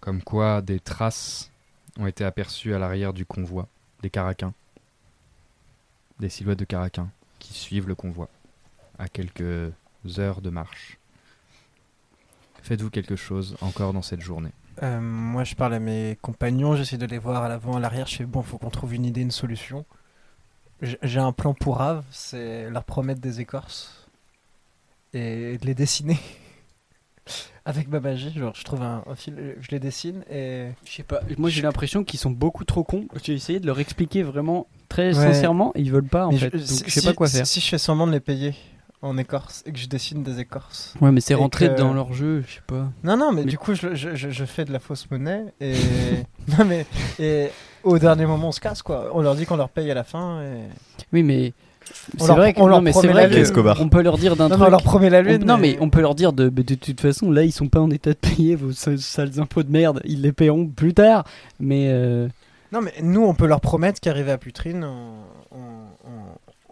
comme 0.00 0.22
quoi 0.22 0.62
des 0.62 0.78
traces 0.78 1.50
ont 1.98 2.06
été 2.06 2.24
aperçues 2.24 2.74
à 2.74 2.78
l'arrière 2.78 3.12
du 3.12 3.24
convoi, 3.26 3.66
des 4.06 4.10
caraquins. 4.10 4.54
Des 6.20 6.28
silhouettes 6.28 6.60
de 6.60 6.64
caraquins 6.64 7.10
qui 7.40 7.52
suivent 7.54 7.88
le 7.88 7.96
convoi 7.96 8.28
à 9.00 9.08
quelques 9.08 9.72
heures 10.18 10.40
de 10.40 10.48
marche. 10.50 10.98
Faites-vous 12.62 12.90
quelque 12.90 13.16
chose 13.16 13.56
encore 13.60 13.92
dans 13.92 14.02
cette 14.02 14.20
journée 14.20 14.52
Euh, 14.84 15.00
moi, 15.00 15.42
je 15.42 15.56
parle 15.56 15.74
à 15.74 15.80
mes 15.80 16.16
compagnons, 16.22 16.76
j'essaie 16.76 16.98
de 16.98 17.06
les 17.06 17.18
voir 17.18 17.42
à 17.42 17.48
l'avant, 17.48 17.76
à 17.76 17.80
l'arrière. 17.80 18.06
Je 18.06 18.16
fais 18.16 18.24
bon, 18.24 18.42
faut 18.42 18.58
qu'on 18.58 18.70
trouve 18.70 18.94
une 18.94 19.04
idée, 19.04 19.22
une 19.22 19.32
solution. 19.32 19.84
J'ai 20.80 21.18
un 21.20 21.32
plan 21.32 21.52
pour 21.52 21.78
Rave, 21.78 22.04
c'est 22.12 22.70
leur 22.70 22.84
promettre 22.84 23.20
des 23.20 23.40
écorces 23.40 24.06
et 25.14 25.58
de 25.58 25.66
les 25.66 25.74
dessiner 25.74 26.18
avec 27.64 27.88
ma 27.88 28.00
magie. 28.00 28.32
Genre, 28.36 28.54
je 28.54 28.64
trouve 28.64 28.82
un, 28.82 29.02
un 29.06 29.14
fil, 29.14 29.56
je 29.60 29.68
les 29.70 29.78
dessine 29.80 30.22
et 30.30 30.68
Je 30.84 30.92
sais 30.92 31.02
pas. 31.02 31.20
Moi, 31.38 31.50
j'ai 31.50 31.62
l'impression 31.62 32.04
qu'ils 32.04 32.20
sont 32.20 32.30
beaucoup 32.30 32.64
trop 32.64 32.84
cons. 32.84 33.06
J'ai 33.22 33.34
essayé 33.34 33.60
de 33.60 33.66
leur 33.66 33.80
expliquer 33.80 34.22
vraiment 34.22 34.66
très 34.88 35.08
Ouais. 35.08 35.14
sincèrement 35.14 35.72
et 35.74 35.80
ils 35.80 35.90
veulent 35.92 36.04
pas 36.08 36.26
en 36.26 36.32
Mais 36.32 36.38
fait. 36.38 36.50
je- 36.52 36.58
Donc, 36.58 36.66
si- 36.66 36.84
je 36.86 36.90
sais 36.90 37.02
pas 37.02 37.10
si- 37.10 37.16
quoi 37.16 37.28
faire. 37.28 37.46
Si 37.46 37.60
je 37.60 37.68
fais 37.68 37.78
semblant 37.78 38.06
de 38.06 38.12
les 38.12 38.20
payer 38.20 38.54
en 39.02 39.18
écorce 39.18 39.62
et 39.66 39.72
que 39.72 39.78
je 39.78 39.88
dessine 39.88 40.22
des 40.22 40.40
écorces. 40.40 40.94
Ouais, 41.00 41.12
mais 41.12 41.20
c'est 41.20 41.32
Et 41.34 41.36
rentré 41.36 41.68
que- 41.68 41.74
dans 41.78 41.92
leur 41.92 42.12
jeu. 42.14 42.42
Je 42.46 42.54
sais 42.54 42.60
pas. 42.66 42.88
Non, 43.04 43.16
non, 43.16 43.32
mais, 43.32 43.42
Mais- 43.44 43.50
du 43.50 43.58
coup, 43.58 43.74
je, 43.74 43.94
je- 43.94 44.14
je- 44.16 44.30
je 44.30 44.44
fais 44.44 44.64
de 44.64 44.72
la 44.72 44.78
fausse 44.78 45.08
monnaie 45.10 45.44
et. 45.60 45.74
non, 46.58 46.64
mais. 46.64 46.86
Et 47.18 47.48
au 47.82 47.98
dernier 47.98 48.26
moment, 48.26 48.48
on 48.48 48.52
se 48.52 48.60
casse, 48.60 48.82
quoi. 48.82 49.10
On 49.12 49.20
leur 49.20 49.34
dit 49.36 49.44
qu'on 49.44 49.56
leur 49.56 49.68
paye 49.68 49.90
à 49.90 49.94
la 49.94 50.04
fin 50.04 50.40
et. 50.42 50.62
Oui, 51.12 51.22
mais 51.22 51.52
c'est 52.18 52.32
vrai 52.32 52.52
que 52.52 52.60
on 52.60 52.66
leur 52.66 52.78
on 52.78 53.88
peut 53.88 54.02
leur 54.02 54.18
dire 54.18 54.36
d'un 54.36 54.48
truc. 54.48 54.62
on 54.62 54.70
leur 54.70 54.82
promet 54.82 55.10
la 55.10 55.22
lune. 55.22 55.42
On- 55.42 55.46
non 55.46 55.58
mais 55.58 55.76
on 55.80 55.90
peut 55.90 56.00
leur 56.00 56.14
dire 56.14 56.32
de, 56.32 56.48
de 56.48 56.74
toute 56.74 57.00
façon 57.00 57.30
là 57.30 57.42
ils 57.44 57.52
sont 57.52 57.68
pas 57.68 57.80
en 57.80 57.90
état 57.90 58.10
de 58.10 58.16
payer 58.16 58.54
vos 58.56 58.72
sa- 58.72 58.96
sales 58.96 59.38
impôts 59.40 59.62
de 59.62 59.70
merde, 59.70 60.00
ils 60.04 60.22
les 60.22 60.32
paieront 60.32 60.66
plus 60.66 60.94
tard. 60.94 61.24
Mais 61.60 61.88
euh, 61.90 62.28
Non, 62.72 62.80
mais 62.80 62.92
nous, 63.02 63.22
on 63.24 63.34
peut 63.34 63.46
leur 63.46 63.60
promettre 63.60 64.00
qu'arrivé 64.00 64.30
à 64.32 64.38
Putrine, 64.38 64.84
on, 64.84 65.56
on, 65.56 65.58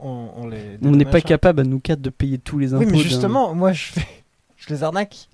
on, 0.03 0.09
on- 0.09 0.29
on 0.37 0.47
les. 0.49 0.79
on 0.83 0.91
n'est 0.91 1.05
pas 1.05 1.21
capable 1.21 1.61
à 1.61 1.65
nous 1.65 1.79
quatre 1.81 2.01
de 2.03 2.11
payer 2.11 2.39
tous 2.39 2.59
les 2.59 2.75
impôts. 2.75 2.85
Oui, 2.85 2.93
mais 2.93 2.99
justement, 2.99 3.55
moi, 3.55 3.73
je 3.73 3.85
fais. 3.93 4.07
Je 4.57 4.73
les 4.73 4.83
arnaque. 4.83 5.29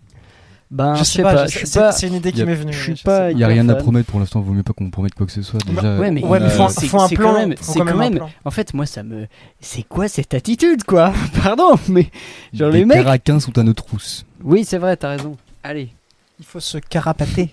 Ben, 0.71 0.95
je 0.95 1.03
sais 1.05 1.23
pas, 1.23 1.49
c'est 1.49 1.75
pas. 1.81 1.93
c'est 1.93 2.07
une 2.07 2.15
idée 2.15 2.31
qui 2.33 2.45
m'est 2.45 2.55
venue. 2.55 2.73
je 2.73 2.93
suis 2.95 3.03
pas- 3.03 3.31
Il 3.33 3.37
n'y 3.37 3.45
a 3.45 3.49
rien 3.49 3.69
à 3.69 3.75
promettre 3.75 4.09
pour 4.11 4.21
l'instant, 4.21 4.41
vaut 4.41 4.53
mieux 4.53 4.63
pas 4.63 4.73
qu'on 4.73 4.91
promette 4.91 5.15
quoi 5.15 5.27
que 5.27 5.33
ce 5.33 5.43
soit. 5.43 5.59
Déjà, 5.67 5.99
ouais, 5.99 6.11
mais- 6.11 6.25
Ouais, 6.25 6.39
mais 6.39 6.47
Euh, 6.47 6.51
faut, 6.51 6.63
un 6.63 6.69
c'est 7.09 7.17
plan. 7.17 7.33
quand 7.33 7.39
même- 7.39 7.57
faut 7.57 7.85
quand 7.85 7.97
même. 7.97 8.21
En 8.45 8.51
fait, 8.51 8.73
moi 8.75 8.87
ça 8.87 9.03
me. 9.03 9.27
C'est 9.61 9.83
quoi 9.83 10.09
cette 10.09 10.33
attitude 10.35 10.85
quoi? 10.85 11.13
Pardon, 11.43 11.77
mais 11.89 12.11
genre 12.53 12.71
les 12.71 12.81
les 12.81 12.85
mecs. 12.85 12.99
caraquins 12.99 13.41
sont 13.41 13.57
à 13.59 13.63
nos 13.63 13.75
trousses. 13.75 14.25
Oui, 14.43 14.65
c'est 14.65 14.79
vrai, 14.79 14.97
t'as 14.97 15.11
raison. 15.11 15.37
Allez. 15.63 15.91
Il 16.39 16.45
faut 16.47 16.61
se 16.61 16.79
carapater. 16.79 17.53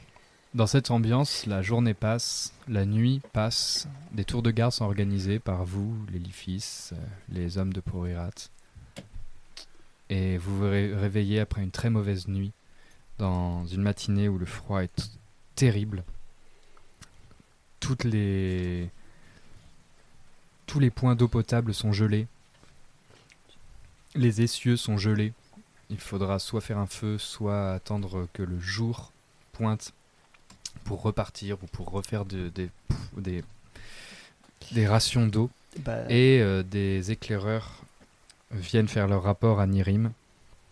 Dans 0.54 0.66
cette 0.68 0.92
ambiance, 0.92 1.46
la 1.46 1.62
journée 1.62 1.94
passe, 1.94 2.54
la 2.70 2.86
nuit 2.86 3.22
passe, 3.34 3.88
des 4.14 4.24
tours 4.24 4.42
de 4.42 4.50
garde 4.50 4.72
sont 4.72 4.86
organisés 4.86 5.40
par 5.40 5.66
vous, 5.66 5.94
les 6.12 6.20
Lifis, 6.20 6.64
euh, 6.94 6.96
les 7.32 7.58
hommes 7.58 7.74
de 7.74 7.82
Porirat. 7.82 8.30
Et 10.10 10.38
vous 10.38 10.58
vous 10.60 10.70
ré- 10.70 10.94
réveillez 10.96 11.42
après 11.42 11.62
une 11.62 11.70
très 11.72 11.90
mauvaise 11.90 12.28
nuit, 12.30 12.54
dans 13.18 13.66
une 13.68 13.82
matinée 13.82 14.30
où 14.30 14.38
le 14.38 14.46
froid 14.46 14.84
est 14.84 15.10
terrible. 15.56 16.04
Toutes 17.80 18.04
les... 18.04 18.90
Tous 20.66 20.80
les 20.80 20.90
points 20.90 21.16
d'eau 21.16 21.28
potable 21.30 21.74
sont 21.74 21.94
gelés. 21.94 22.28
Les 24.16 24.42
essieux 24.42 24.76
sont 24.76 24.98
gelés. 24.98 25.34
Il 25.90 26.00
faudra 26.00 26.40
soit 26.40 26.60
faire 26.60 26.78
un 26.78 26.88
feu, 26.88 27.18
soit 27.18 27.72
attendre 27.72 28.28
que 28.34 28.44
le 28.44 28.60
jour 28.60 29.14
pointe 29.54 29.94
pour 30.84 31.02
repartir 31.02 31.58
ou 31.64 31.68
pour 31.68 31.90
refaire 31.90 32.26
de- 32.26 32.50
des, 32.50 32.70
des, 33.16 33.44
des 34.74 34.88
rations 34.88 35.26
d'eau. 35.28 35.50
Bah, 35.80 36.04
Et 36.10 36.42
euh, 36.42 36.64
des 36.64 37.12
éclaireurs 37.12 37.84
viennent 38.52 38.88
faire 38.90 39.08
leur 39.08 39.24
rapport 39.24 39.62
à 39.62 39.68
Nirim, 39.68 40.12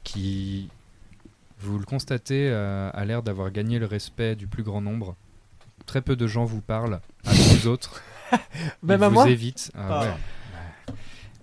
qui, 0.04 0.70
vous 1.66 1.80
le 1.80 1.86
constatez, 1.86 2.50
euh, 2.50 2.90
a 2.94 3.06
l'air 3.06 3.24
d'avoir 3.24 3.52
gagné 3.52 3.80
le 3.80 3.86
respect 3.86 4.36
du 4.36 4.48
plus 4.48 4.64
grand 4.64 4.82
nombre. 4.82 5.16
Très 5.86 6.02
peu 6.02 6.16
de 6.16 6.28
gens 6.28 6.46
vous 6.46 6.62
parlent, 6.62 7.00
à 7.26 7.34
vous 7.34 7.68
autres. 7.68 8.02
Même 8.84 9.04
à 9.04 9.08
vous 9.10 9.14
moi 9.16 9.30
évitent. 9.30 9.72
Ah 9.76 9.88
Ah. 9.90 10.02
ouais. 10.04 10.94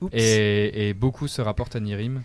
Oups. 0.00 0.10
Et, 0.14 0.88
et 0.88 0.94
beaucoup 0.94 1.28
se 1.28 1.40
rapportent 1.40 1.76
à 1.76 1.80
Nirim. 1.80 2.22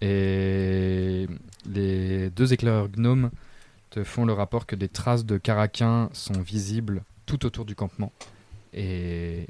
Et 0.00 1.26
les 1.68 2.30
deux 2.30 2.52
éclaireurs 2.52 2.88
gnomes 2.88 3.30
te 3.90 4.04
font 4.04 4.24
le 4.24 4.32
rapport 4.32 4.66
que 4.66 4.76
des 4.76 4.88
traces 4.88 5.24
de 5.24 5.38
caraquins 5.38 6.10
sont 6.12 6.40
visibles 6.40 7.02
tout 7.24 7.44
autour 7.46 7.64
du 7.64 7.74
campement. 7.74 8.12
Et 8.72 9.48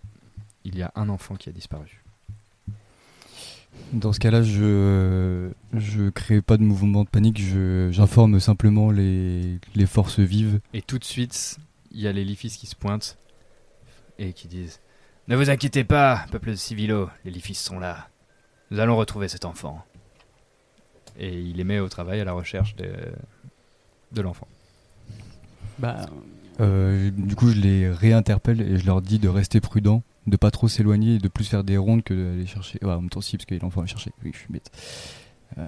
il 0.64 0.78
y 0.78 0.82
a 0.82 0.92
un 0.94 1.08
enfant 1.08 1.34
qui 1.34 1.48
a 1.48 1.52
disparu. 1.52 2.02
Dans 3.92 4.12
ce 4.12 4.18
cas-là, 4.20 4.42
je 4.42 5.50
je 5.72 6.08
crée 6.10 6.42
pas 6.42 6.56
de 6.56 6.62
mouvement 6.62 7.04
de 7.04 7.08
panique, 7.08 7.40
je 7.40 7.88
j'informe 7.92 8.40
simplement 8.40 8.90
les, 8.90 9.58
les 9.74 9.86
forces 9.86 10.18
vives. 10.18 10.60
Et 10.74 10.82
tout 10.82 10.98
de 10.98 11.04
suite, 11.04 11.58
il 11.92 12.00
y 12.00 12.08
a 12.08 12.12
les 12.12 12.24
Lifis 12.24 12.48
qui 12.50 12.66
se 12.66 12.74
pointent 12.74 13.16
et 14.18 14.32
qui 14.32 14.48
disent 14.48 14.80
Ne 15.28 15.36
vous 15.36 15.50
inquiétez 15.50 15.84
pas, 15.84 16.26
peuple 16.32 16.50
de 16.50 16.56
Civilo, 16.56 17.08
les 17.24 17.30
Lifis 17.30 17.54
sont 17.54 17.78
là. 17.78 18.08
Nous 18.70 18.80
allons 18.80 18.96
retrouver 18.96 19.28
cet 19.28 19.44
enfant. 19.44 19.84
Et 21.18 21.40
il 21.40 21.56
les 21.56 21.64
met 21.64 21.78
au 21.78 21.88
travail 21.88 22.20
à 22.20 22.24
la 22.24 22.32
recherche 22.32 22.74
de, 22.76 22.90
de 24.12 24.20
l'enfant. 24.22 24.48
bah, 25.78 26.06
Euh, 26.60 27.10
du 27.16 27.36
coup, 27.36 27.50
je 27.50 27.60
les 27.60 27.88
réinterpelle 27.90 28.60
et 28.60 28.78
je 28.78 28.86
leur 28.86 29.00
dis 29.00 29.18
de 29.18 29.28
rester 29.28 29.60
prudent, 29.60 30.02
de 30.26 30.36
pas 30.36 30.50
trop 30.50 30.68
s'éloigner 30.68 31.14
et 31.14 31.18
de 31.18 31.28
plus 31.28 31.44
faire 31.48 31.62
des 31.64 31.76
rondes 31.76 32.02
que 32.02 32.12
d'aller 32.14 32.46
chercher. 32.46 32.78
Ouais, 32.82 32.92
en 32.92 33.00
même 33.00 33.10
temps, 33.10 33.20
si, 33.20 33.36
parce 33.36 33.46
qu'il 33.46 33.58
l'enfant 33.60 33.80
à 33.80 33.84
aller 33.84 33.90
chercher. 33.90 34.10
Oui, 34.24 34.30
je 34.34 34.38
suis 34.38 34.48
bête. 34.52 34.70
Euh, 35.58 35.66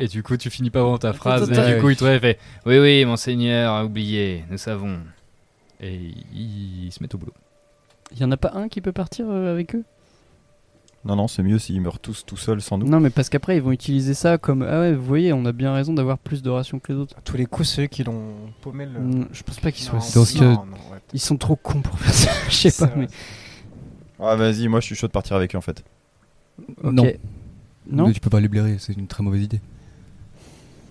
Et 0.00 0.08
du 0.08 0.22
coup, 0.22 0.36
tu 0.36 0.50
finis 0.50 0.70
pas 0.70 0.80
vraiment 0.80 0.98
ta 0.98 1.12
phrase. 1.12 1.50
et 1.50 1.74
du 1.74 1.80
coup, 1.80 1.90
il 1.90 1.96
te 1.96 2.18
fait 2.18 2.38
Oui, 2.66 2.78
oui, 2.78 3.04
monseigneur 3.04 3.72
a 3.74 3.84
oublié, 3.84 4.44
nous 4.50 4.58
savons. 4.58 4.98
Et 5.80 5.94
il, 5.94 6.84
il 6.86 6.92
se 6.92 7.02
met 7.02 7.14
au 7.14 7.18
boulot. 7.18 7.34
il 8.12 8.18
y 8.20 8.24
en 8.24 8.30
a 8.32 8.36
pas 8.36 8.52
un 8.54 8.68
qui 8.68 8.80
peut 8.80 8.92
partir 8.92 9.26
euh, 9.28 9.52
avec 9.52 9.74
eux? 9.74 9.84
Non, 11.04 11.16
non, 11.16 11.28
c'est 11.28 11.42
mieux 11.42 11.58
s'ils 11.58 11.82
meurent 11.82 11.98
tous 11.98 12.24
tout 12.24 12.38
seuls 12.38 12.62
sans 12.62 12.78
nous. 12.78 12.88
Non, 12.88 12.98
mais 12.98 13.10
parce 13.10 13.28
qu'après 13.28 13.56
ils 13.58 13.62
vont 13.62 13.72
utiliser 13.72 14.14
ça 14.14 14.38
comme 14.38 14.62
ah 14.62 14.80
ouais, 14.80 14.94
vous 14.94 15.04
voyez, 15.04 15.34
on 15.34 15.44
a 15.44 15.52
bien 15.52 15.74
raison 15.74 15.92
d'avoir 15.92 16.16
plus 16.16 16.42
de 16.42 16.48
rations 16.48 16.78
que 16.78 16.92
les 16.94 16.98
autres. 16.98 17.14
À 17.18 17.20
tous 17.20 17.36
les 17.36 17.44
coups, 17.44 17.68
c'est 17.68 17.82
eux 17.82 17.86
qui 17.88 18.04
l'ont 18.04 18.32
paumé 18.62 18.86
le. 18.86 18.98
Mm, 19.00 19.28
Je 19.30 19.42
pense 19.42 19.60
pas 19.60 19.70
qu'ils 19.70 19.84
soient. 19.84 19.98
Non, 19.98 20.04
Dans 20.14 20.24
ce 20.24 20.38
cas- 20.38 20.44
non, 20.46 20.64
non, 20.64 20.76
ouais, 20.90 21.00
Ils 21.12 21.20
sont 21.20 21.36
trop 21.36 21.56
cons 21.56 21.80
pour 21.82 21.98
faire 21.98 22.14
ça. 22.14 22.30
Je 22.48 22.68
sais 22.68 22.84
pas, 22.86 22.90
vrai. 22.92 23.00
mais. 23.00 23.06
Ah, 24.20 24.36
vas-y, 24.36 24.68
moi 24.68 24.80
je 24.80 24.86
suis 24.86 24.94
chaud 24.94 25.06
de 25.06 25.12
partir 25.12 25.36
avec 25.36 25.54
eux 25.54 25.58
en 25.58 25.62
fait. 25.62 25.84
Ok. 26.82 26.92
Non. 26.92 27.04
Non. 27.90 28.06
Mais 28.06 28.12
tu 28.14 28.20
peux 28.20 28.30
pas 28.30 28.40
les 28.40 28.48
blairer, 28.48 28.76
c'est 28.78 28.94
une 28.96 29.06
très 29.06 29.22
mauvaise 29.22 29.42
idée. 29.42 29.60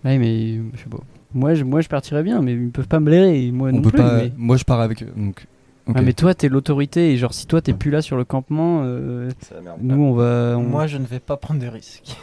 Ouais, 0.06 0.18
mais 0.18 0.56
je 0.74 0.78
sais 0.84 0.90
pas. 0.90 0.98
Moi, 1.34 1.56
je, 1.56 1.64
moi, 1.64 1.82
je 1.82 1.88
partirais 1.88 2.22
bien, 2.22 2.42
mais 2.42 2.54
ils 2.54 2.70
peuvent 2.70 2.88
pas 2.88 3.00
me 3.00 3.06
blairer. 3.06 3.50
Moi 3.52 3.70
On 3.70 3.78
non 3.78 3.82
peut 3.82 3.90
plus. 3.90 3.98
pas. 3.98 4.18
mais... 4.18 4.32
Moi, 4.38 4.58
je 4.58 4.64
pars 4.66 4.80
avec 4.82 5.02
eux. 5.02 5.12
Donc, 5.16 5.48
ok. 5.88 5.96
Ah, 5.98 6.02
mais 6.04 6.14
toi, 6.14 6.36
t'es 6.36 6.48
l'autorité 6.50 7.12
et 7.14 7.18
genre 7.18 7.34
si 7.34 7.48
toi 7.48 7.62
t'es 7.62 7.74
plus 7.74 7.90
là 7.90 8.02
sur 8.04 8.18
le 8.18 8.24
campement, 8.26 8.82
euh, 8.84 9.30
C'est 9.42 9.56
la 9.56 9.62
merde. 9.62 9.80
nous 9.82 9.96
on 10.04 10.14
va. 10.14 10.56
On... 10.58 10.62
Moi, 10.64 10.86
je 10.86 10.98
ne 10.98 11.06
vais 11.06 11.20
pas 11.20 11.38
prendre 11.38 11.60
de 11.60 11.68
risques. 11.68 12.16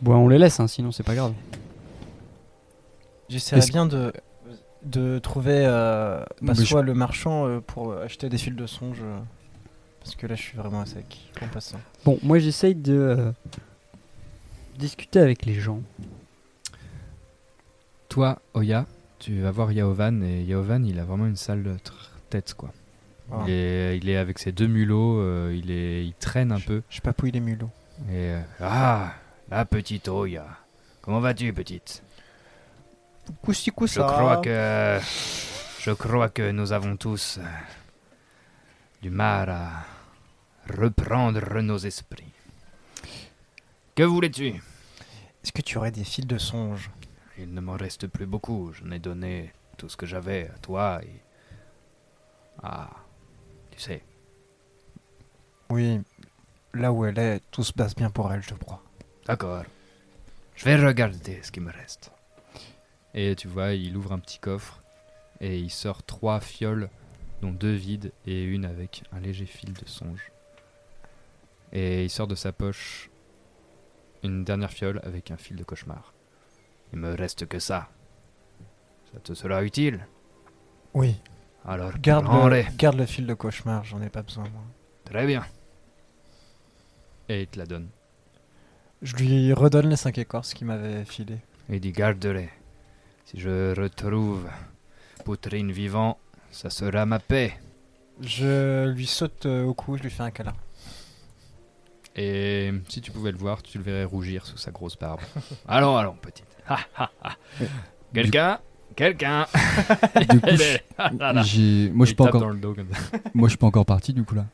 Bon, 0.00 0.14
on 0.14 0.28
les 0.28 0.38
laisse, 0.38 0.58
hein, 0.60 0.68
sinon 0.68 0.90
c'est 0.92 1.02
pas 1.02 1.14
grave. 1.14 1.34
J'essaierais 3.28 3.60
Est-ce- 3.60 3.72
bien 3.72 3.84
de, 3.86 4.12
de 4.84 5.18
trouver 5.18 5.64
euh, 5.66 6.24
bah, 6.42 6.52
je- 6.56 6.62
soit 6.64 6.82
le 6.82 6.94
marchand 6.94 7.46
euh, 7.46 7.60
pour 7.60 7.92
acheter 7.94 8.28
des 8.28 8.38
fils 8.38 8.54
de 8.54 8.66
songe. 8.66 8.98
euh, 9.02 9.18
parce 10.00 10.14
que 10.16 10.26
là, 10.26 10.34
je 10.34 10.42
suis 10.42 10.56
vraiment 10.56 10.80
à 10.80 10.86
sec 10.86 11.18
en 11.42 11.48
passant. 11.48 11.78
Bon, 12.04 12.18
moi 12.22 12.38
j'essaye 12.38 12.74
de 12.74 12.94
euh, 12.94 13.32
discuter 14.78 15.18
avec 15.20 15.44
les 15.44 15.54
gens. 15.54 15.80
Toi, 18.08 18.40
Oya, 18.54 18.86
tu 19.18 19.40
vas 19.40 19.50
voir 19.50 19.72
Yaovan. 19.72 20.22
Et 20.22 20.42
Yaovan, 20.42 20.84
il 20.84 20.98
a 20.98 21.04
vraiment 21.04 21.26
une 21.26 21.36
sale 21.36 21.76
tête, 22.28 22.54
quoi. 22.54 22.72
Ah. 23.32 23.44
Il, 23.46 23.52
est, 23.52 23.98
il 23.98 24.08
est 24.08 24.16
avec 24.16 24.38
ses 24.40 24.50
deux 24.50 24.66
mulots, 24.66 25.20
euh, 25.20 25.54
il, 25.56 25.70
est, 25.70 26.04
il 26.04 26.14
traîne 26.14 26.50
un 26.50 26.58
peu. 26.58 26.82
Je 26.90 27.00
papouille 27.00 27.30
les 27.30 27.40
mulots. 27.40 27.70
Et, 28.08 28.14
euh, 28.32 28.40
ah, 28.60 29.12
la 29.50 29.64
petite 29.64 30.08
Oya. 30.08 30.46
Comment 31.02 31.20
vas-tu, 31.20 31.52
petite? 31.52 32.02
Coussi 33.42 33.70
Je 33.76 34.00
crois 34.00 34.38
que. 34.38 34.98
Je 35.80 35.90
crois 35.92 36.28
que 36.28 36.50
nous 36.50 36.72
avons 36.72 36.96
tous 36.96 37.38
euh, 37.38 37.44
du 39.00 39.10
mal 39.10 39.48
à 39.48 39.86
reprendre 40.68 41.60
nos 41.60 41.78
esprits. 41.78 42.32
Que 43.94 44.02
voulais-tu? 44.02 44.48
Est-ce 45.42 45.52
que 45.52 45.62
tu 45.62 45.78
aurais 45.78 45.90
des 45.90 46.04
fils 46.04 46.26
de 46.26 46.36
songe? 46.38 46.90
Il 47.38 47.54
ne 47.54 47.60
m'en 47.60 47.76
reste 47.76 48.06
plus 48.08 48.26
beaucoup. 48.26 48.72
J'en 48.74 48.90
ai 48.90 48.98
donné 48.98 49.52
tout 49.78 49.88
ce 49.88 49.96
que 49.96 50.06
j'avais 50.06 50.50
à 50.54 50.58
toi 50.58 51.00
et. 51.02 51.22
Ah. 52.62 52.90
Tu 53.70 53.80
sais. 53.80 54.02
Oui, 55.70 56.00
là 56.74 56.92
où 56.92 57.04
elle 57.04 57.18
est, 57.18 57.40
tout 57.50 57.62
se 57.62 57.72
passe 57.72 57.94
bien 57.94 58.10
pour 58.10 58.32
elle, 58.32 58.42
je 58.42 58.54
crois. 58.54 58.82
D'accord. 59.26 59.64
Je 60.56 60.64
vais 60.64 60.76
regarder 60.76 61.40
ce 61.42 61.50
qui 61.50 61.60
me 61.60 61.72
reste. 61.72 62.10
Et 63.14 63.34
tu 63.34 63.48
vois, 63.48 63.72
il 63.72 63.96
ouvre 63.96 64.12
un 64.12 64.18
petit 64.18 64.38
coffre 64.38 64.82
et 65.40 65.58
il 65.58 65.70
sort 65.70 66.02
trois 66.02 66.40
fioles, 66.40 66.90
dont 67.42 67.50
deux 67.52 67.72
vides 67.72 68.12
et 68.26 68.42
une 68.42 68.64
avec 68.64 69.02
un 69.12 69.20
léger 69.20 69.46
fil 69.46 69.72
de 69.72 69.86
songe. 69.86 70.30
Et 71.72 72.04
il 72.04 72.10
sort 72.10 72.26
de 72.26 72.34
sa 72.34 72.52
poche 72.52 73.10
une 74.22 74.44
dernière 74.44 74.70
fiole 74.70 75.00
avec 75.02 75.30
un 75.30 75.36
fil 75.36 75.56
de 75.56 75.64
cauchemar. 75.64 76.12
Il 76.92 76.98
me 76.98 77.14
reste 77.14 77.46
que 77.46 77.58
ça. 77.58 77.88
Ça 79.12 79.20
te 79.20 79.34
sera 79.34 79.64
utile 79.64 80.06
Oui, 80.94 81.16
Alors 81.64 81.98
garde 81.98 82.26
le, 82.26 82.64
garde 82.76 82.96
le 82.96 83.06
fil 83.06 83.26
de 83.26 83.34
cauchemar, 83.34 83.84
j'en 83.84 84.00
ai 84.02 84.08
pas 84.08 84.22
besoin 84.22 84.44
moi. 84.50 84.62
Très 85.04 85.26
bien. 85.26 85.44
Et 87.28 87.42
il 87.42 87.46
te 87.46 87.58
la 87.58 87.66
donne. 87.66 87.88
Je 89.02 89.16
lui 89.16 89.52
redonne 89.52 89.88
les 89.88 89.96
5 89.96 90.18
écorces 90.18 90.52
qu'il 90.52 90.66
m'avait 90.66 91.04
filé. 91.04 91.38
Et 91.68 91.80
d'y 91.80 91.92
garder. 91.92 92.50
Si 93.30 93.38
je 93.38 93.80
retrouve 93.80 94.48
Poutrine 95.24 95.70
vivant, 95.70 96.18
ça 96.50 96.68
sera 96.68 97.06
ma 97.06 97.20
paix. 97.20 97.56
Je 98.20 98.88
lui 98.88 99.06
saute 99.06 99.46
euh, 99.46 99.62
au 99.62 99.72
cou, 99.72 99.96
je 99.96 100.02
lui 100.02 100.10
fais 100.10 100.24
un 100.24 100.32
câlin. 100.32 100.54
Et 102.16 102.72
si 102.88 103.00
tu 103.00 103.12
pouvais 103.12 103.30
le 103.30 103.38
voir, 103.38 103.62
tu 103.62 103.78
le 103.78 103.84
verrais 103.84 104.02
rougir 104.02 104.44
sous 104.46 104.56
sa 104.56 104.72
grosse 104.72 104.98
barbe. 104.98 105.20
Allons, 105.68 105.96
allons, 105.96 106.16
petite. 106.20 106.48
Ha, 106.68 106.80
ha, 106.96 107.10
ha. 107.22 107.36
Quelqu'un 108.12 108.58
Quelqu'un 108.96 109.46
moi 111.22 111.44
je 111.44 112.04
suis 112.06 112.14
pas 112.16 112.24
encore 112.24 112.52
moi 113.32 113.48
je 113.48 113.50
suis 113.50 113.56
pas 113.56 113.84
parti 113.84 114.12
du 114.12 114.24
coup 114.24 114.34
là. 114.34 114.46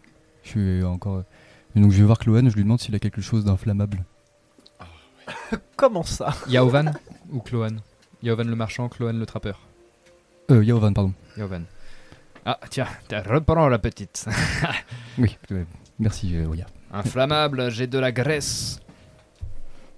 Je 0.42 0.50
suis 0.50 0.84
encore 0.84 1.22
et 1.74 1.80
donc 1.80 1.92
je 1.92 1.96
vais 1.96 2.04
voir 2.04 2.18
Chloé, 2.18 2.42
je 2.44 2.54
lui 2.54 2.62
demande 2.62 2.78
s'il 2.78 2.94
a 2.94 2.98
quelque 2.98 3.22
chose 3.22 3.46
d'inflammable. 3.46 4.04
Comment 5.76 6.02
ça? 6.02 6.34
Yaovan 6.48 6.92
ou 7.32 7.40
Cloan 7.40 7.76
Yaovan 8.26 8.48
le 8.48 8.56
marchand, 8.56 8.88
Cloan 8.88 9.12
le 9.12 9.24
trappeur. 9.24 9.60
Euh 10.50 10.64
Yaovan 10.64 10.92
pardon. 10.92 11.14
Yaovan. 11.36 11.62
Ah, 12.44 12.58
tiens, 12.70 12.88
reprends 13.24 13.68
la 13.68 13.78
petite. 13.78 14.26
Oui, 15.18 15.38
euh, 15.52 15.64
merci 16.00 16.36
euh, 16.36 16.48
Oya. 16.48 16.66
Inflammable, 16.92 17.70
j'ai 17.70 17.86
de 17.86 17.98
la 17.98 18.10
graisse. 18.10 18.80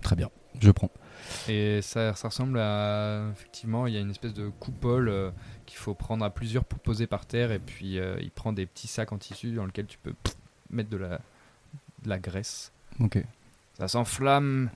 Très 0.02 0.14
bien. 0.14 0.28
Je 0.60 0.70
prends. 0.70 0.90
Et 1.48 1.80
ça, 1.80 2.12
ça 2.14 2.28
ressemble 2.28 2.58
à. 2.58 3.30
Effectivement, 3.32 3.86
il 3.86 3.94
y 3.94 3.96
a 3.96 4.00
une 4.00 4.10
espèce 4.10 4.34
de 4.34 4.50
coupole 4.60 5.08
euh, 5.08 5.30
qu'il 5.64 5.78
faut 5.78 5.94
prendre 5.94 6.22
à 6.22 6.28
plusieurs 6.28 6.64
pour 6.64 6.80
poser 6.80 7.06
par 7.06 7.24
terre. 7.24 7.50
Et 7.50 7.58
puis 7.58 7.98
euh, 7.98 8.18
il 8.20 8.30
prend 8.30 8.52
des 8.52 8.66
petits 8.66 8.88
sacs 8.88 9.12
en 9.12 9.18
tissu 9.18 9.52
dans 9.52 9.64
lesquels 9.64 9.86
tu 9.86 9.96
peux 9.96 10.12
pff, 10.12 10.34
mettre 10.70 10.90
de 10.90 10.98
la, 10.98 11.18
de 12.02 12.08
la 12.08 12.18
graisse. 12.18 12.72
OK. 13.00 13.24
Ça 13.78 13.88
s'enflamme 13.88 14.68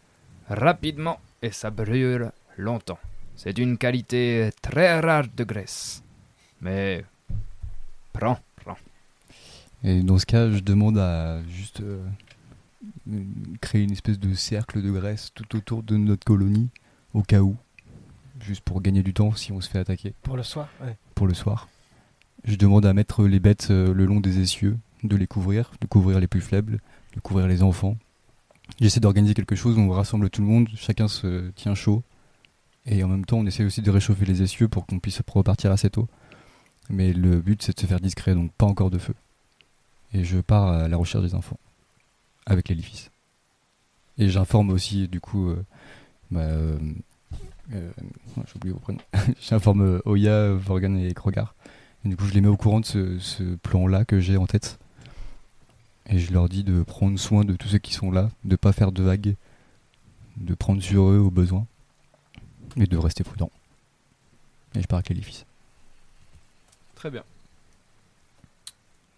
rapidement 0.49 1.21
et 1.43 1.53
ça 1.53 1.71
brûle 1.71 2.33
longtemps. 2.57 2.99
C'est 3.37 3.53
d'une 3.53 3.77
qualité 3.79 4.51
très 4.61 5.01
rare 5.01 5.25
de 5.35 5.45
graisse. 5.45 6.03
Mais 6.61 7.05
prends, 8.13 8.39
prends. 8.57 8.77
Et 9.85 10.03
dans 10.03 10.19
ce 10.19 10.27
cas, 10.27 10.51
je 10.51 10.61
demande 10.61 10.99
à 10.99 11.43
juste 11.49 11.81
euh, 11.81 12.05
euh, 13.11 13.23
créer 13.61 13.83
une 13.83 13.91
espèce 13.93 14.19
de 14.21 14.33
cercle 14.35 14.81
de 14.83 14.91
graisse 14.91 15.33
tout 15.35 15.57
autour 15.57 15.83
de 15.83 15.97
notre 15.97 16.25
colonie, 16.25 16.69
au 17.15 17.23
cas 17.23 17.41
où, 17.41 17.57
juste 18.41 18.61
pour 18.63 18.81
gagner 18.81 19.03
du 19.03 19.13
temps 19.13 19.35
si 19.35 19.51
on 19.51 19.61
se 19.61 19.69
fait 19.69 19.79
attaquer 19.81 20.15
Pour 20.23 20.37
le 20.37 20.43
soir 20.45 20.69
Ouais. 20.81 20.97
pour 21.17 21.27
le 21.27 21.35
soir. 21.35 21.69
Je 22.45 22.55
demande 22.57 22.87
à 22.87 22.93
mettre 22.93 23.25
les 23.27 23.41
bêtes 23.41 23.69
euh, 23.71 23.93
le 23.93 24.05
long 24.07 24.21
des 24.21 24.39
essieux, 24.41 24.77
de 25.03 25.17
les 25.17 25.27
couvrir, 25.27 25.73
de 25.81 25.87
couvrir 25.87 26.21
les 26.21 26.27
plus 26.29 26.41
faibles, 26.41 26.79
de 27.17 27.21
couvrir 27.21 27.49
les 27.49 27.63
enfants. 27.65 27.97
J'essaie 28.81 29.01
d'organiser 29.01 29.35
quelque 29.35 29.57
chose 29.57 29.77
où 29.77 29.81
on 29.81 29.91
rassemble 29.91 30.31
tout 30.31 30.43
le 30.43 30.47
monde, 30.47 30.69
chacun 30.77 31.09
se 31.09 31.51
tient 31.51 31.75
chaud. 31.75 32.05
Et 32.87 33.05
en 33.05 33.09
même 33.09 33.25
temps, 33.25 33.39
on 33.39 33.47
essaie 33.47 33.65
aussi 33.65 33.83
de 33.83 33.91
réchauffer 33.91 34.25
les 34.25 34.43
essieux 34.43 34.69
pour 34.69 34.87
qu'on 34.87 34.99
puisse 34.99 35.21
repartir 35.27 35.71
assez 35.71 35.91
tôt. 35.91 36.09
Mais 36.91 37.13
le 37.13 37.41
but, 37.41 37.63
c'est 37.63 37.75
de 37.75 37.81
se 37.81 37.87
faire 37.87 38.01
discret, 38.01 38.35
donc 38.35 38.53
pas 38.53 38.67
encore 38.67 38.91
de 38.91 38.99
feu. 38.99 39.15
Et 40.13 40.25
je 40.25 40.39
pars 40.39 40.69
à 40.69 40.89
la 40.89 40.97
recherche 40.97 41.25
des 41.25 41.35
enfants, 41.35 41.59
avec 42.45 42.69
l'édifice. 42.69 43.11
Et 44.19 44.29
j'informe 44.29 44.71
aussi, 44.71 45.09
du 45.09 45.21
coup, 45.21 45.49
euh, 45.49 45.65
bah, 46.31 46.41
euh, 46.41 46.79
euh, 47.75 47.91
vos 48.65 48.79
prénoms. 48.79 49.01
j'informe 49.41 49.83
euh, 49.83 50.03
Oya, 50.05 50.53
Vorgan 50.55 50.97
et 50.97 51.13
Krogar. 51.15 51.55
Et 52.05 52.09
du 52.09 52.17
coup, 52.17 52.25
je 52.25 52.35
les 52.35 52.41
mets 52.41 52.49
au 52.49 52.57
courant 52.57 52.81
de 52.81 52.87
ce, 52.87 53.55
plan-là 53.57 54.05
que 54.05 54.19
j'ai 54.19 54.37
en 54.37 54.47
tête. 54.47 54.79
Et 56.07 56.19
je 56.19 56.33
leur 56.33 56.49
dis 56.49 56.65
de 56.65 56.83
prendre 56.83 57.19
soin 57.19 57.45
de 57.45 57.55
tous 57.55 57.69
ceux 57.69 57.79
qui 57.79 57.93
sont 57.95 58.11
là, 58.11 58.31
de 58.45 58.57
pas 58.57 58.73
faire 58.73 58.93
de 58.93 59.03
vagues, 59.03 59.37
de 60.37 60.55
prendre 60.55 60.83
sur 60.83 61.11
eux 61.11 61.19
au 61.19 61.31
besoin, 61.31 61.67
et 62.77 62.87
de 62.87 62.97
rester 62.97 63.25
prudent. 63.25 63.51
Et 64.75 64.81
je 64.83 64.87
pars 64.87 64.99
avec 64.99 65.09
l'édifice. 65.11 65.45
Très 66.95 67.11
bien. 67.11 67.25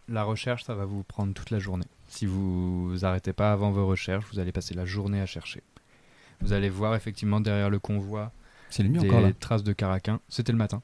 La 0.08 0.24
recherche, 0.24 0.64
ça 0.64 0.74
va 0.74 0.84
vous 0.84 1.02
prendre 1.02 1.32
toute 1.32 1.50
la 1.50 1.58
journée. 1.58 1.86
Si 2.08 2.26
vous 2.26 2.88
vous 2.90 3.04
arrêtez 3.04 3.32
pas 3.32 3.52
avant 3.52 3.70
vos 3.70 3.86
recherches, 3.86 4.24
vous 4.32 4.38
allez 4.38 4.52
passer 4.52 4.74
la 4.74 4.84
journée 4.84 5.20
à 5.20 5.26
chercher. 5.26 5.62
Vous 6.40 6.52
allez 6.52 6.68
voir 6.68 6.94
effectivement 6.94 7.40
derrière 7.40 7.70
le 7.70 7.78
convoi 7.78 8.30
C'est 8.70 8.82
les 8.82 8.88
nuits 8.88 8.98
des 9.00 9.08
encore 9.08 9.20
là 9.22 9.32
traces 9.32 9.62
de 9.62 9.72
caraquin. 9.72 10.20
C'était 10.28 10.52
le 10.52 10.58
matin. 10.58 10.82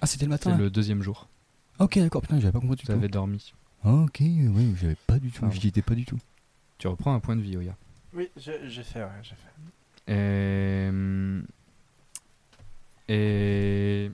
Ah, 0.00 0.06
c'était 0.06 0.26
le 0.26 0.36
C'est 0.36 0.48
matin 0.50 0.58
le 0.58 0.70
deuxième 0.70 1.02
jour. 1.02 1.28
Ah, 1.78 1.84
Ok, 1.84 1.98
d'accord, 1.98 2.22
putain, 2.22 2.38
j'avais 2.38 2.52
pas 2.52 2.60
compris 2.60 2.76
du 2.76 2.82
Vous 2.82 2.86
tout. 2.92 2.98
avez 2.98 3.08
dormi. 3.08 3.52
Ah, 3.84 3.94
ok, 3.94 4.18
oui, 4.20 4.74
j'avais 4.80 4.96
pas 5.06 5.18
du 5.18 5.30
tout, 5.32 5.40
Pardon. 5.40 5.54
j'y 5.56 5.68
étais 5.68 5.82
pas 5.82 5.94
du 5.94 6.04
tout. 6.04 6.18
Tu 6.78 6.86
reprends 6.86 7.14
un 7.14 7.20
point 7.20 7.34
de 7.34 7.40
vie, 7.42 7.56
Oya. 7.56 7.74
Oui, 8.14 8.30
j'ai 8.36 8.68
j'ai 8.68 8.84
fait, 8.84 9.02
ouais, 9.02 9.08
j'ai 9.22 9.34
fait. 9.34 10.12
Et... 10.12 10.88
hum, 10.88 11.44
Et... 13.08 14.10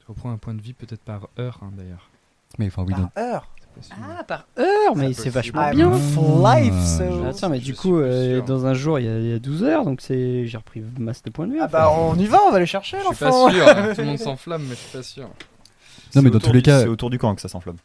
Tu 0.00 0.06
reprends 0.08 0.30
un 0.30 0.38
point 0.38 0.54
de 0.54 0.60
vie 0.62 0.72
peut-être 0.72 1.02
par 1.02 1.28
heure, 1.38 1.58
hein, 1.62 1.70
d'ailleurs. 1.76 2.08
Mais 2.58 2.66
enfin, 2.66 2.84
oui. 2.86 2.94
Par 2.94 3.10
heure. 3.22 3.48
Ah, 3.92 4.24
par 4.24 4.46
heure 4.58 4.96
Mais 4.96 5.12
C'est 5.12 5.28
vachement 5.30 5.62
I'm 5.70 5.76
bien. 5.76 5.90
life, 5.90 6.72
Ah, 6.74 6.84
so- 6.98 7.24
Attends, 7.26 7.48
mais 7.50 7.60
Je 7.60 7.64
du 7.64 7.74
coup, 7.76 7.98
euh, 7.98 8.40
dans 8.40 8.66
un 8.66 8.74
jour, 8.74 8.98
il 8.98 9.04
y, 9.06 9.08
a- 9.08 9.18
il 9.20 9.26
y 9.28 9.32
a 9.32 9.38
12 9.38 9.62
heures, 9.62 9.84
donc 9.84 10.00
c'est 10.00 10.46
j'ai 10.46 10.56
repris 10.56 10.82
masse 10.98 11.22
de 11.22 11.30
points 11.30 11.46
de 11.46 11.52
vue. 11.52 11.60
Ah 11.60 11.68
bah 11.68 11.92
on 11.92 12.16
y 12.16 12.26
va, 12.26 12.38
on 12.48 12.50
va 12.50 12.58
les 12.58 12.66
chercher 12.66 12.96
Je 12.96 13.02
suis 13.14 13.24
l'enfant 13.24 13.46
pas 13.46 13.52
sûr. 13.52 13.68
hein. 13.68 13.92
Tout 13.94 14.00
le 14.00 14.06
monde 14.08 14.18
s'enflamme, 14.18 14.62
mais 14.64 14.74
je 14.74 14.80
suis 14.80 14.96
pas 14.96 15.02
sûr. 15.04 15.28
Non, 16.16 16.22
mais 16.22 16.30
dans 16.30 16.40
tous 16.40 16.52
les 16.52 16.62
cas- 16.62 16.80
C'est 16.80 16.88
autour 16.88 17.10
du 17.10 17.18
camp 17.18 17.34
que 17.36 17.40
ça 17.40 17.48
s'enflamme. 17.48 17.76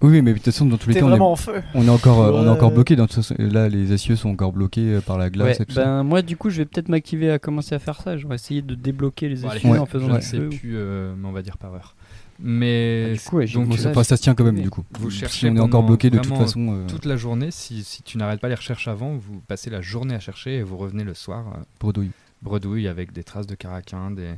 Oui, 0.00 0.22
mais 0.22 0.30
de 0.32 0.36
toute 0.36 0.44
façon, 0.44 0.64
dans 0.66 0.76
tous 0.76 0.90
les 0.90 0.94
cas, 0.94 1.02
on 1.02 1.06
est, 1.06 1.10
vraiment 1.10 1.32
en 1.32 1.36
feu. 1.36 1.60
on 1.74 1.84
est 1.84 1.90
encore, 1.90 2.22
euh, 2.22 2.30
on 2.32 2.44
est 2.46 2.48
encore 2.48 2.70
bloqué. 2.70 2.94
Dans 2.94 3.06
là, 3.38 3.68
les 3.68 3.92
essieux 3.92 4.14
sont 4.14 4.30
encore 4.30 4.52
bloqués 4.52 4.94
euh, 4.94 5.00
par 5.00 5.18
la 5.18 5.28
glace 5.28 5.58
Ouais, 5.58 5.62
et 5.62 5.66
tout 5.66 5.72
ça. 5.74 5.84
ben 5.84 6.02
moi 6.04 6.22
du 6.22 6.36
coup 6.36 6.50
je 6.50 6.58
vais 6.58 6.64
peut-être 6.66 6.88
m'activer 6.88 7.30
à 7.32 7.38
commencer 7.40 7.74
à 7.74 7.78
faire 7.80 8.00
ça. 8.00 8.16
Je 8.16 8.26
vais 8.28 8.34
essayer 8.36 8.62
de 8.62 8.74
débloquer 8.76 9.28
les 9.28 9.40
Bon, 9.40 9.48
allez, 9.48 9.58
essieux 9.58 9.70
Ouais. 9.70 9.78
en 9.78 9.86
faisant 9.86 10.06
je 10.06 10.12
un 10.12 10.16
ne 10.16 10.20
sais 10.20 10.38
plus, 10.38 10.74
euh, 10.76 11.14
mais 11.18 11.26
on 11.28 11.32
va 11.32 11.42
dire 11.42 11.56
par 11.58 11.74
heure. 11.74 11.96
Mais 12.40 13.08
Ah, 13.10 13.14
du 13.14 13.20
coup, 13.20 13.36
ouais, 13.38 13.46
donc 13.46 13.76
ça, 13.76 13.90
enfin, 13.90 14.04
ça 14.04 14.16
se 14.16 14.22
tient 14.22 14.36
quand 14.36 14.44
même, 14.44 14.60
du 14.60 14.70
coup. 14.70 14.84
Vous 14.92 15.10
si 15.10 15.18
cherchez 15.18 15.50
on 15.50 15.56
est 15.56 15.60
encore 15.60 15.82
bloqué 15.82 16.08
de 16.10 16.18
toute 16.18 16.36
façon. 16.36 16.72
euh, 16.72 16.86
toute 16.86 17.04
la 17.04 17.16
journée, 17.16 17.50
si, 17.50 17.82
si 17.82 18.04
tu 18.04 18.16
n'arrêtes 18.16 18.40
pas 18.40 18.48
les 18.48 18.54
recherches 18.54 18.86
avant, 18.86 19.16
vous 19.16 19.40
passez 19.48 19.70
la 19.70 19.80
journée 19.80 20.14
à 20.14 20.20
chercher 20.20 20.58
et 20.58 20.62
vous 20.62 20.76
revenez 20.76 21.02
le 21.02 21.14
soir 21.14 21.46
euh, 21.48 21.60
bredouille. 21.80 22.12
bredouille 22.42 22.86
avec 22.86 23.12
des 23.12 23.24
traces 23.24 23.48
de 23.48 23.56
caraquin. 23.56 24.12
Des... 24.12 24.34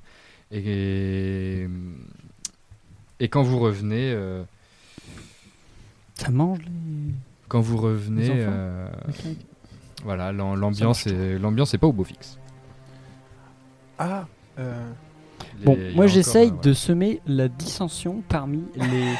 Et... 0.50 1.66
et 3.20 3.28
quand 3.28 3.42
vous 3.42 3.58
revenez, 3.58 4.12
euh, 4.14 4.42
Ça 6.20 6.30
mange 6.30 6.58
les. 6.60 7.14
quand 7.48 7.60
vous 7.60 7.76
revenez, 7.78 8.28
Les 8.28 8.44
euh, 8.46 8.88
voilà, 10.04 10.32
l'am- 10.32 10.54
l'ambiance 10.54 11.06
est 11.06 11.38
l'ambiance 11.38 11.72
est 11.74 11.78
pas 11.78 11.86
au 11.86 11.92
beau 11.92 12.04
fixe. 12.04 12.38
Ah, 13.98 14.26
euh, 14.58 14.72
Les- 15.58 15.64
Bon, 15.64 15.78
moi 15.94 16.06
j'essaye 16.06 16.48
euh, 16.50 16.60
de 16.62 16.72
semer 16.72 17.20
la 17.26 17.48
dissension 17.48 18.22
parmi 18.28 18.64
les, 18.76 19.14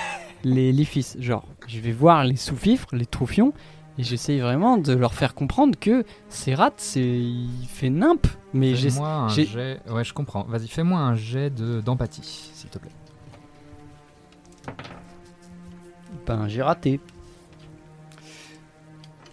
les, 0.44 0.72
les 0.72 0.84
fils. 0.84 1.16
Genre, 1.20 1.46
je 1.66 1.80
vais 1.80 1.92
voir 1.92 2.24
les 2.24 2.36
sous-fifres, 2.36 2.88
les 2.94 3.07
troufions, 3.07 3.53
et 3.98 4.03
j'essaye 4.03 4.40
vraiment 4.40 4.76
de 4.78 4.92
leur 4.94 5.12
faire 5.14 5.34
comprendre 5.34 5.78
que 5.78 6.05
ces 6.28 6.55
rats, 6.55 6.72
c'est. 6.76 7.01
Il 7.03 7.66
fait 7.68 7.90
nimp. 7.90 8.26
Mais 8.55 8.74
j'ai. 8.74 8.90
Fais-moi 8.90 9.09
un 9.09 9.28
j'ai- 9.28 9.46
jet. 9.46 9.80
Ouais, 9.90 10.05
je 10.05 10.12
comprends. 10.14 10.44
Vas-y, 10.44 10.68
fais-moi 10.68 10.98
un 11.01 11.14
jet 11.14 11.51
de- 11.51 11.80
d'empathie, 11.80 12.51
s'il 12.55 12.68
te 12.70 12.78
plaît. 12.78 12.90
Ben, 16.27 16.49
j'ai 16.49 16.62
raté. 16.62 17.01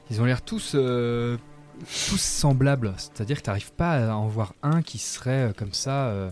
Ils 0.09 0.21
ont 0.21 0.25
l'air 0.25 0.41
tous, 0.41 0.71
euh, 0.75 1.37
tous 2.09 2.19
semblables. 2.21 2.93
C'est-à-dire 2.97 3.37
que 3.37 3.43
tu 3.43 3.49
n'arrives 3.49 3.73
pas 3.73 4.09
à 4.11 4.15
en 4.15 4.27
voir 4.27 4.53
un 4.63 4.81
qui 4.81 4.97
serait 4.97 5.49
euh, 5.49 5.53
comme 5.53 5.73
ça 5.73 6.07
euh, 6.07 6.29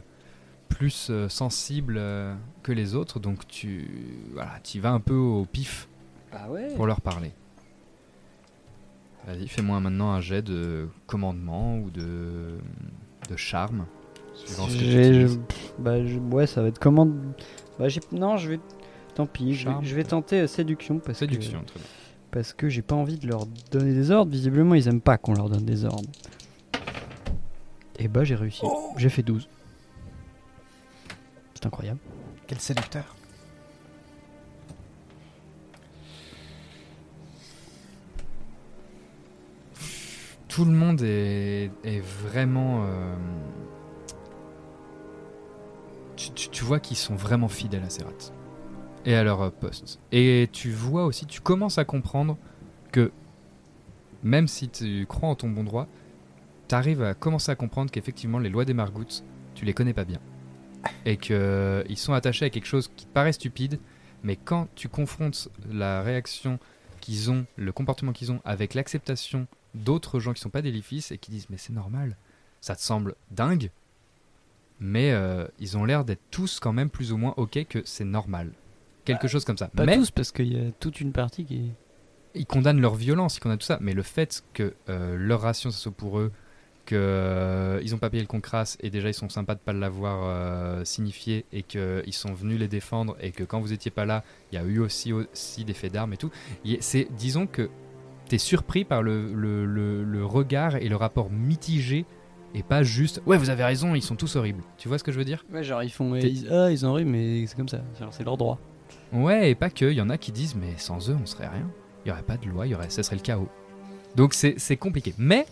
plus 0.69 1.07
euh, 1.09 1.29
sensible 1.29 1.95
euh, 1.97 2.33
que 2.63 2.71
les 2.71 2.95
autres. 2.95 3.19
Donc 3.19 3.47
tu 3.47 3.87
voilà, 4.33 4.53
y 4.73 4.79
vas 4.79 4.91
un 4.91 4.99
peu 4.99 5.15
au 5.15 5.45
pif 5.45 5.87
Ah 6.33 6.49
ouais 6.49 6.73
pour 6.75 6.87
leur 6.87 7.01
parler. 7.01 7.31
Vas-y, 9.27 9.47
fais-moi 9.47 9.79
maintenant 9.79 10.11
un 10.11 10.21
jet 10.21 10.41
de 10.43 10.87
commandement 11.07 11.79
ou 11.79 11.89
de, 11.89 12.57
de 13.29 13.35
charme. 13.35 13.85
suivant 14.35 14.67
ce 14.69 14.77
que 14.77 15.29
tu 15.29 15.39
bah, 15.79 16.05
je- 16.05 16.19
ouais, 16.19 16.45
ça 16.47 16.61
va 16.61 16.67
être 16.67 16.79
comment 16.79 17.07
Bah, 17.79 17.87
non, 18.11 18.37
je 18.37 18.51
vais. 18.51 18.59
Tant 19.15 19.25
pis, 19.25 19.53
je 19.55 19.65
vais, 19.65 19.71
Charme, 19.71 19.85
je 19.85 19.95
vais 19.95 20.03
tenter 20.03 20.41
euh, 20.41 20.47
séduction 20.47 20.99
parce 20.99 21.19
Séduction, 21.19 21.61
que 21.61 21.65
très 21.67 21.79
bien. 21.79 21.87
parce 22.31 22.53
que 22.53 22.67
j'ai 22.69 22.81
pas 22.81 22.95
envie 22.95 23.17
de 23.17 23.27
leur 23.27 23.45
donner 23.71 23.93
des 23.93 24.11
ordres. 24.11 24.31
Visiblement, 24.31 24.75
ils 24.75 24.87
aiment 24.87 25.01
pas 25.01 25.17
qu'on 25.17 25.33
leur 25.33 25.49
donne 25.49 25.65
des 25.65 25.85
ordres. 25.85 26.09
Et 27.97 28.07
bah, 28.09 28.23
j'ai 28.25 28.35
réussi. 28.35 28.65
J'ai 28.97 29.09
fait 29.09 29.23
12. 29.23 29.47
C'est 31.53 31.65
incroyable. 31.65 31.99
Quel 32.47 32.59
séducteur. 32.59 33.15
Tout 40.47 40.65
le 40.65 40.71
monde 40.71 41.01
est, 41.01 41.69
est 41.83 41.99
vraiment. 41.99 42.85
euh, 42.85 43.15
Tu, 46.15 46.31
tu- 46.31 46.49
tu 46.49 46.63
vois 46.63 46.79
qu'ils 46.79 46.95
sont 46.97 47.15
vraiment 47.15 47.49
fidèles 47.49 47.83
à 47.83 47.89
Serrat 47.89 48.11
et 49.05 49.15
à 49.15 49.23
leur 49.23 49.41
euh, 49.41 49.49
poste. 49.49 49.99
Et 50.11 50.49
tu 50.51 50.71
vois 50.71 51.05
aussi, 51.05 51.25
tu 51.25 51.41
commences 51.41 51.77
à 51.77 51.85
comprendre 51.85 52.37
que 52.91 53.11
même 54.23 54.47
si 54.47 54.69
tu 54.69 55.05
crois 55.07 55.29
en 55.29 55.35
ton 55.35 55.49
bon 55.49 55.63
droit, 55.63 55.87
tu 56.67 56.75
arrives 56.75 57.03
à 57.03 57.13
commencer 57.13 57.51
à 57.51 57.55
comprendre 57.55 57.91
qu'effectivement 57.91 58.39
les 58.39 58.49
lois 58.49 58.65
des 58.65 58.73
Margouts, 58.73 59.23
tu 59.53 59.65
les 59.65 59.73
connais 59.73 59.93
pas 59.93 60.05
bien. 60.05 60.19
Et 61.05 61.17
qu'ils 61.17 61.97
sont 61.97 62.13
attachés 62.13 62.45
à 62.45 62.49
quelque 62.49 62.65
chose 62.65 62.89
qui 62.95 63.05
te 63.05 63.11
paraît 63.11 63.33
stupide, 63.33 63.79
mais 64.23 64.35
quand 64.35 64.67
tu 64.75 64.89
confrontes 64.89 65.49
la 65.71 66.01
réaction 66.01 66.59
qu'ils 67.01 67.29
ont, 67.29 67.45
le 67.55 67.71
comportement 67.71 68.11
qu'ils 68.11 68.31
ont 68.31 68.41
avec 68.45 68.73
l'acceptation 68.73 69.47
d'autres 69.75 70.19
gens 70.19 70.33
qui 70.33 70.41
sont 70.41 70.49
pas 70.49 70.61
des 70.61 70.69
et 70.69 71.17
qui 71.17 71.31
disent 71.31 71.47
mais 71.49 71.57
c'est 71.57 71.73
normal, 71.73 72.17
ça 72.61 72.75
te 72.75 72.81
semble 72.81 73.15
dingue, 73.29 73.69
mais 74.79 75.11
euh, 75.11 75.47
ils 75.59 75.77
ont 75.77 75.85
l'air 75.85 76.05
d'être 76.05 76.23
tous 76.31 76.59
quand 76.59 76.73
même 76.73 76.89
plus 76.89 77.11
ou 77.11 77.17
moins 77.17 77.33
ok 77.37 77.65
que 77.67 77.81
c'est 77.85 78.05
normal. 78.05 78.51
Quelque 79.05 79.27
chose 79.27 79.45
comme 79.45 79.57
ça. 79.57 79.67
Pas 79.67 79.85
mais 79.85 79.95
tous, 79.97 80.11
parce 80.11 80.31
qu'il 80.31 80.51
y 80.53 80.57
a 80.67 80.71
toute 80.79 80.99
une 81.01 81.11
partie 81.11 81.45
qui. 81.45 81.71
ils 82.33 82.45
condamnent 82.45 82.81
leur 82.81 82.95
violence, 82.95 83.37
ils 83.37 83.39
condamnent 83.39 83.57
tout 83.59 83.65
ça, 83.65 83.77
mais 83.81 83.93
le 83.93 84.01
fait 84.03 84.43
que 84.53 84.73
euh, 84.89 85.15
leur 85.17 85.41
ration 85.41 85.71
ça 85.71 85.77
soit 85.77 85.91
pour 85.91 86.19
eux, 86.19 86.31
que 86.85 86.95
euh, 86.95 87.79
ils 87.83 87.95
ont 87.95 87.97
pas 87.97 88.09
payé 88.11 88.21
le 88.21 88.27
concrasse 88.27 88.77
et 88.81 88.89
déjà 88.89 89.09
ils 89.09 89.13
sont 89.13 89.29
sympas 89.29 89.55
de 89.55 89.59
pas 89.59 89.73
l'avoir 89.73 90.19
euh, 90.25 90.83
signifié 90.85 91.45
et 91.51 91.63
qu'ils 91.63 92.13
sont 92.13 92.33
venus 92.33 92.59
les 92.59 92.67
défendre 92.67 93.15
et 93.21 93.31
que 93.31 93.43
quand 93.43 93.59
vous 93.59 93.73
étiez 93.73 93.89
pas 93.89 94.05
là, 94.05 94.23
il 94.51 94.55
y 94.55 94.57
a 94.59 94.63
eu 94.63 94.79
aussi, 94.79 95.11
aussi 95.13 95.65
des 95.65 95.73
faits 95.73 95.93
d'armes 95.93 96.13
et 96.13 96.17
tout. 96.17 96.29
C'est, 96.81 97.07
disons 97.17 97.47
que 97.47 97.69
t'es 98.27 98.37
surpris 98.37 98.85
par 98.85 99.01
le, 99.01 99.33
le, 99.33 99.65
le- 99.65 100.03
le 100.03 100.25
regard 100.25 100.75
et 100.75 100.87
le 100.89 100.95
rapport 100.95 101.29
mitigé 101.31 102.05
et 102.53 102.63
pas 102.63 102.83
juste 102.83 103.21
ouais 103.25 103.37
vous 103.37 103.49
avez 103.49 103.63
raison 103.63 103.95
ils 103.95 104.01
sont 104.03 104.15
tous 104.15 104.35
horribles. 104.35 104.63
Tu 104.77 104.87
vois 104.87 104.97
ce 104.99 105.03
que 105.03 105.11
je 105.11 105.17
veux 105.17 105.25
dire? 105.25 105.43
Ouais, 105.51 105.63
genre 105.63 105.81
ils 105.83 105.91
font. 105.91 106.13
Ils- 106.15 106.47
ah, 106.51 106.71
ils 106.71 106.85
ont 106.85 106.93
ri, 106.93 107.03
mais 107.05 107.45
c'est 107.47 107.55
comme 107.55 107.69
ça. 107.69 107.81
C'est 108.11 108.23
leur 108.23 108.37
droit. 108.37 108.59
Ouais, 109.13 109.51
et 109.51 109.55
pas 109.55 109.69
que. 109.69 109.85
Il 109.85 109.95
y 109.97 110.01
en 110.01 110.09
a 110.09 110.17
qui 110.17 110.31
disent, 110.31 110.55
mais 110.55 110.73
sans 110.77 111.09
eux, 111.09 111.17
on 111.21 111.25
serait 111.25 111.47
rien. 111.47 111.69
Il 112.05 112.09
y 112.09 112.11
aurait 112.11 112.23
pas 112.23 112.37
de 112.37 112.47
loi, 112.47 112.67
il 112.67 112.71
y 112.71 112.75
aurait, 112.75 112.89
ce 112.89 113.01
serait 113.03 113.15
le 113.15 113.21
chaos. 113.21 113.49
Donc 114.15 114.33
c'est 114.33 114.55
c'est 114.57 114.77
compliqué. 114.77 115.13
Mais, 115.17 115.45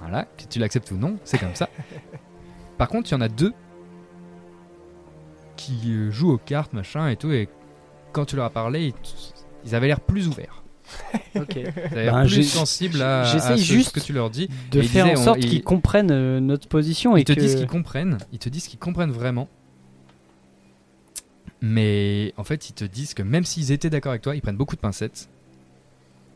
voilà, 0.00 0.24
que 0.24 0.44
tu 0.48 0.58
l'acceptes 0.58 0.90
ou 0.90 0.96
non, 0.96 1.16
c'est 1.24 1.38
comme 1.38 1.54
ça. 1.54 1.68
Par 2.78 2.88
contre, 2.88 3.10
il 3.10 3.12
y 3.12 3.16
en 3.16 3.20
a 3.22 3.28
deux 3.28 3.52
qui 5.56 5.80
euh, 5.92 6.10
jouent 6.10 6.32
aux 6.32 6.38
cartes, 6.38 6.72
machin 6.72 7.08
et 7.08 7.16
tout, 7.16 7.32
et 7.32 7.48
quand 8.12 8.24
tu 8.26 8.36
leur 8.36 8.44
as 8.46 8.50
parlé, 8.50 8.86
ils, 8.88 8.94
ils 9.64 9.74
avaient 9.74 9.86
l'air 9.88 10.00
plus 10.00 10.28
ouverts. 10.28 10.62
Ok. 11.34 11.56
Ils 11.56 11.66
avaient 11.92 12.04
l'air 12.04 12.14
Ben, 12.14 12.26
plus 12.26 12.44
sensibles 12.44 13.02
à, 13.02 13.24
ce, 13.26 13.56
juste 13.56 13.88
ce 13.88 13.92
que 13.94 14.00
tu 14.00 14.12
leur 14.14 14.30
dis. 14.30 14.48
De 14.70 14.80
Et 14.80 14.84
faire 14.84 15.04
disaient, 15.06 15.18
en 15.18 15.22
sorte 15.22 15.38
ils- 15.42 15.50
qu'ils 15.50 15.62
comprennent 15.64 16.10
euh, 16.10 16.40
notre 16.40 16.66
position 16.68 17.14
et 17.16 17.20
Ils 17.20 17.24
te 17.24 17.32
que... 17.34 17.40
disent 17.40 17.56
qu'ils 17.56 17.66
comprennent, 17.66 18.16
ils 18.32 18.38
te 18.38 18.48
disent 18.48 18.68
qu'ils 18.68 18.78
comprennent 18.78 19.10
vraiment. 19.10 19.48
Mais 21.68 22.32
en 22.36 22.44
fait, 22.44 22.70
ils 22.70 22.74
te 22.74 22.84
disent 22.84 23.12
que 23.12 23.24
même 23.24 23.44
s'ils 23.44 23.72
étaient 23.72 23.90
d'accord 23.90 24.10
avec 24.10 24.22
toi, 24.22 24.36
ils 24.36 24.40
prennent 24.40 24.56
beaucoup 24.56 24.76
de 24.76 24.80
pincettes. 24.80 25.28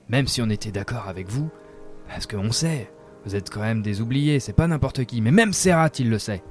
Même 0.08 0.26
si 0.26 0.42
on 0.42 0.50
était 0.50 0.72
d'accord 0.72 1.06
avec 1.06 1.28
vous, 1.28 1.50
parce 2.08 2.26
qu'on 2.26 2.50
sait, 2.50 2.90
vous 3.24 3.36
êtes 3.36 3.48
quand 3.48 3.60
même 3.60 3.80
des 3.80 4.00
oubliés, 4.00 4.40
c'est 4.40 4.52
pas 4.52 4.66
n'importe 4.66 5.04
qui, 5.04 5.20
mais 5.20 5.30
même 5.30 5.52
Serrat, 5.52 5.90
il 6.00 6.10
le 6.10 6.18
sait. 6.18 6.42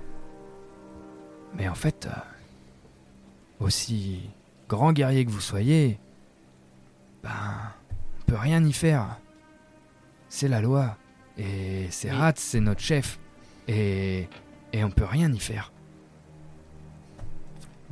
Mais 1.55 1.67
en 1.67 1.75
fait, 1.75 2.07
euh, 2.09 3.65
aussi 3.65 4.29
grand 4.69 4.93
guerrier 4.93 5.25
que 5.25 5.31
vous 5.31 5.41
soyez, 5.41 5.99
ben, 7.21 7.29
on 8.21 8.31
peut 8.31 8.37
rien 8.37 8.63
y 8.63 8.71
faire. 8.71 9.17
C'est 10.29 10.47
la 10.47 10.61
loi. 10.61 10.95
Et 11.37 11.91
Serrat, 11.91 12.33
c'est 12.37 12.61
notre 12.61 12.81
chef. 12.81 13.19
Et, 13.67 14.29
et 14.71 14.85
on 14.85 14.91
peut 14.91 15.05
rien 15.05 15.33
y 15.33 15.39
faire. 15.39 15.73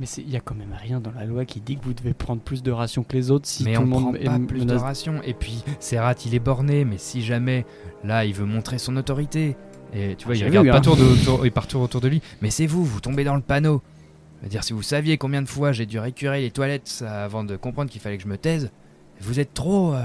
Mais 0.00 0.06
il 0.18 0.30
y 0.30 0.36
a 0.36 0.40
quand 0.40 0.54
même 0.54 0.74
rien 0.80 1.00
dans 1.00 1.10
la 1.10 1.24
loi 1.24 1.44
qui 1.44 1.60
dit 1.60 1.76
que 1.76 1.84
vous 1.84 1.92
devez 1.92 2.14
prendre 2.14 2.40
plus 2.40 2.62
de 2.62 2.70
rations 2.70 3.02
que 3.02 3.16
les 3.16 3.30
autres 3.32 3.48
si 3.48 3.64
mais 3.64 3.74
tout 3.74 3.80
on 3.80 3.84
le 3.84 3.90
monde 3.90 4.02
prend 4.02 4.14
est 4.14 4.24
pas 4.24 4.38
plus 4.38 4.64
de 4.64 4.74
rations. 4.74 5.20
Et 5.24 5.34
puis, 5.34 5.64
Serrat, 5.80 6.14
il 6.24 6.34
est 6.34 6.40
borné, 6.40 6.84
mais 6.84 6.98
si 6.98 7.22
jamais, 7.22 7.66
là, 8.04 8.24
il 8.24 8.32
veut 8.32 8.44
montrer 8.44 8.78
son 8.78 8.96
autorité. 8.96 9.56
Et 9.92 10.14
tu 10.16 10.26
vois, 10.26 10.36
il 10.36 10.38
J'ai 10.38 10.46
regarde 10.46 10.66
vu, 10.66 10.70
pas 10.70 10.78
hein. 10.78 10.80
tour 10.82 10.96
de, 10.96 11.02
autour, 11.22 11.46
il 11.46 11.50
part 11.52 11.66
tour 11.66 11.82
autour 11.82 12.00
de 12.00 12.08
lui. 12.08 12.22
Mais 12.42 12.50
c'est 12.50 12.66
vous, 12.66 12.84
vous 12.84 13.00
tombez 13.00 13.24
dans 13.24 13.34
le 13.34 13.42
panneau. 13.42 13.82
Je 14.38 14.44
veux 14.44 14.50
dire, 14.50 14.62
si 14.62 14.72
vous 14.72 14.82
saviez 14.82 15.18
combien 15.18 15.42
de 15.42 15.48
fois 15.48 15.72
j'ai 15.72 15.86
dû 15.86 15.98
récurer 15.98 16.42
les 16.42 16.52
toilettes 16.52 16.86
ça, 16.86 17.24
avant 17.24 17.42
de 17.42 17.56
comprendre 17.56 17.90
qu'il 17.90 18.00
fallait 18.00 18.18
que 18.18 18.22
je 18.22 18.28
me 18.28 18.38
taise, 18.38 18.70
vous 19.20 19.40
êtes 19.40 19.52
trop. 19.52 19.94
euh, 19.94 20.04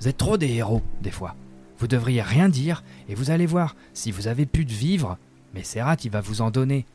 vous 0.00 0.08
êtes 0.08 0.16
trop 0.16 0.36
des 0.36 0.52
héros, 0.52 0.82
des 1.02 1.10
fois. 1.10 1.34
Vous 1.78 1.88
devriez 1.88 2.22
rien 2.22 2.48
dire, 2.48 2.84
et 3.08 3.14
vous 3.14 3.30
allez 3.30 3.46
voir, 3.46 3.74
si 3.94 4.12
vous 4.12 4.28
avez 4.28 4.46
pu 4.46 4.64
de 4.64 4.72
vivre, 4.72 5.18
mais 5.54 5.64
Serrat, 5.64 5.96
il 6.04 6.10
va 6.10 6.20
vous 6.20 6.40
en 6.40 6.50
donner. 6.50 6.86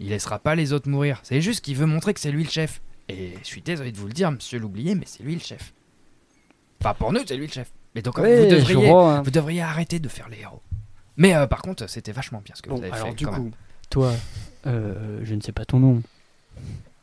Il 0.00 0.08
laissera 0.10 0.38
pas 0.38 0.54
les 0.54 0.72
autres 0.72 0.88
mourir. 0.88 1.20
C'est 1.22 1.40
juste 1.40 1.64
qu'il 1.64 1.76
veut 1.76 1.86
montrer 1.86 2.14
que 2.14 2.20
c'est 2.20 2.30
lui 2.30 2.44
le 2.44 2.50
chef. 2.50 2.80
Et 3.08 3.34
je 3.42 3.46
suis 3.46 3.62
désolé 3.62 3.90
de 3.90 3.96
vous 3.96 4.06
le 4.06 4.12
dire, 4.12 4.30
monsieur 4.30 4.58
l'oublié, 4.58 4.94
mais 4.94 5.04
c'est 5.06 5.22
lui 5.22 5.34
le 5.34 5.40
chef. 5.40 5.72
Enfin, 6.80 6.94
pour 6.94 7.12
nous, 7.12 7.20
c'est 7.26 7.36
lui 7.36 7.46
le 7.46 7.52
chef. 7.52 7.68
Mais 7.94 8.02
donc, 8.02 8.18
vous, 8.18 8.24
je 8.24 8.48
devriez, 8.54 8.90
vois, 8.90 9.14
hein. 9.14 9.22
vous 9.22 9.30
devriez 9.30 9.62
arrêter 9.62 9.98
de 9.98 10.08
faire 10.08 10.28
les 10.28 10.40
héros. 10.40 10.62
Mais 11.16 11.34
euh, 11.34 11.46
par 11.46 11.62
contre, 11.62 11.88
c'était 11.88 12.12
vachement 12.12 12.40
bien 12.44 12.54
ce 12.54 12.62
que 12.62 12.68
Bon, 12.68 12.76
vous 12.76 12.82
avez 12.82 12.92
alors 12.92 13.08
fait. 13.08 13.14
du 13.14 13.24
quand 13.26 13.32
coup, 13.32 13.42
même. 13.44 13.52
toi, 13.90 14.12
euh, 14.66 15.20
je 15.24 15.34
ne 15.34 15.40
sais 15.40 15.50
pas 15.52 15.64
ton 15.64 15.80
nom. 15.80 16.02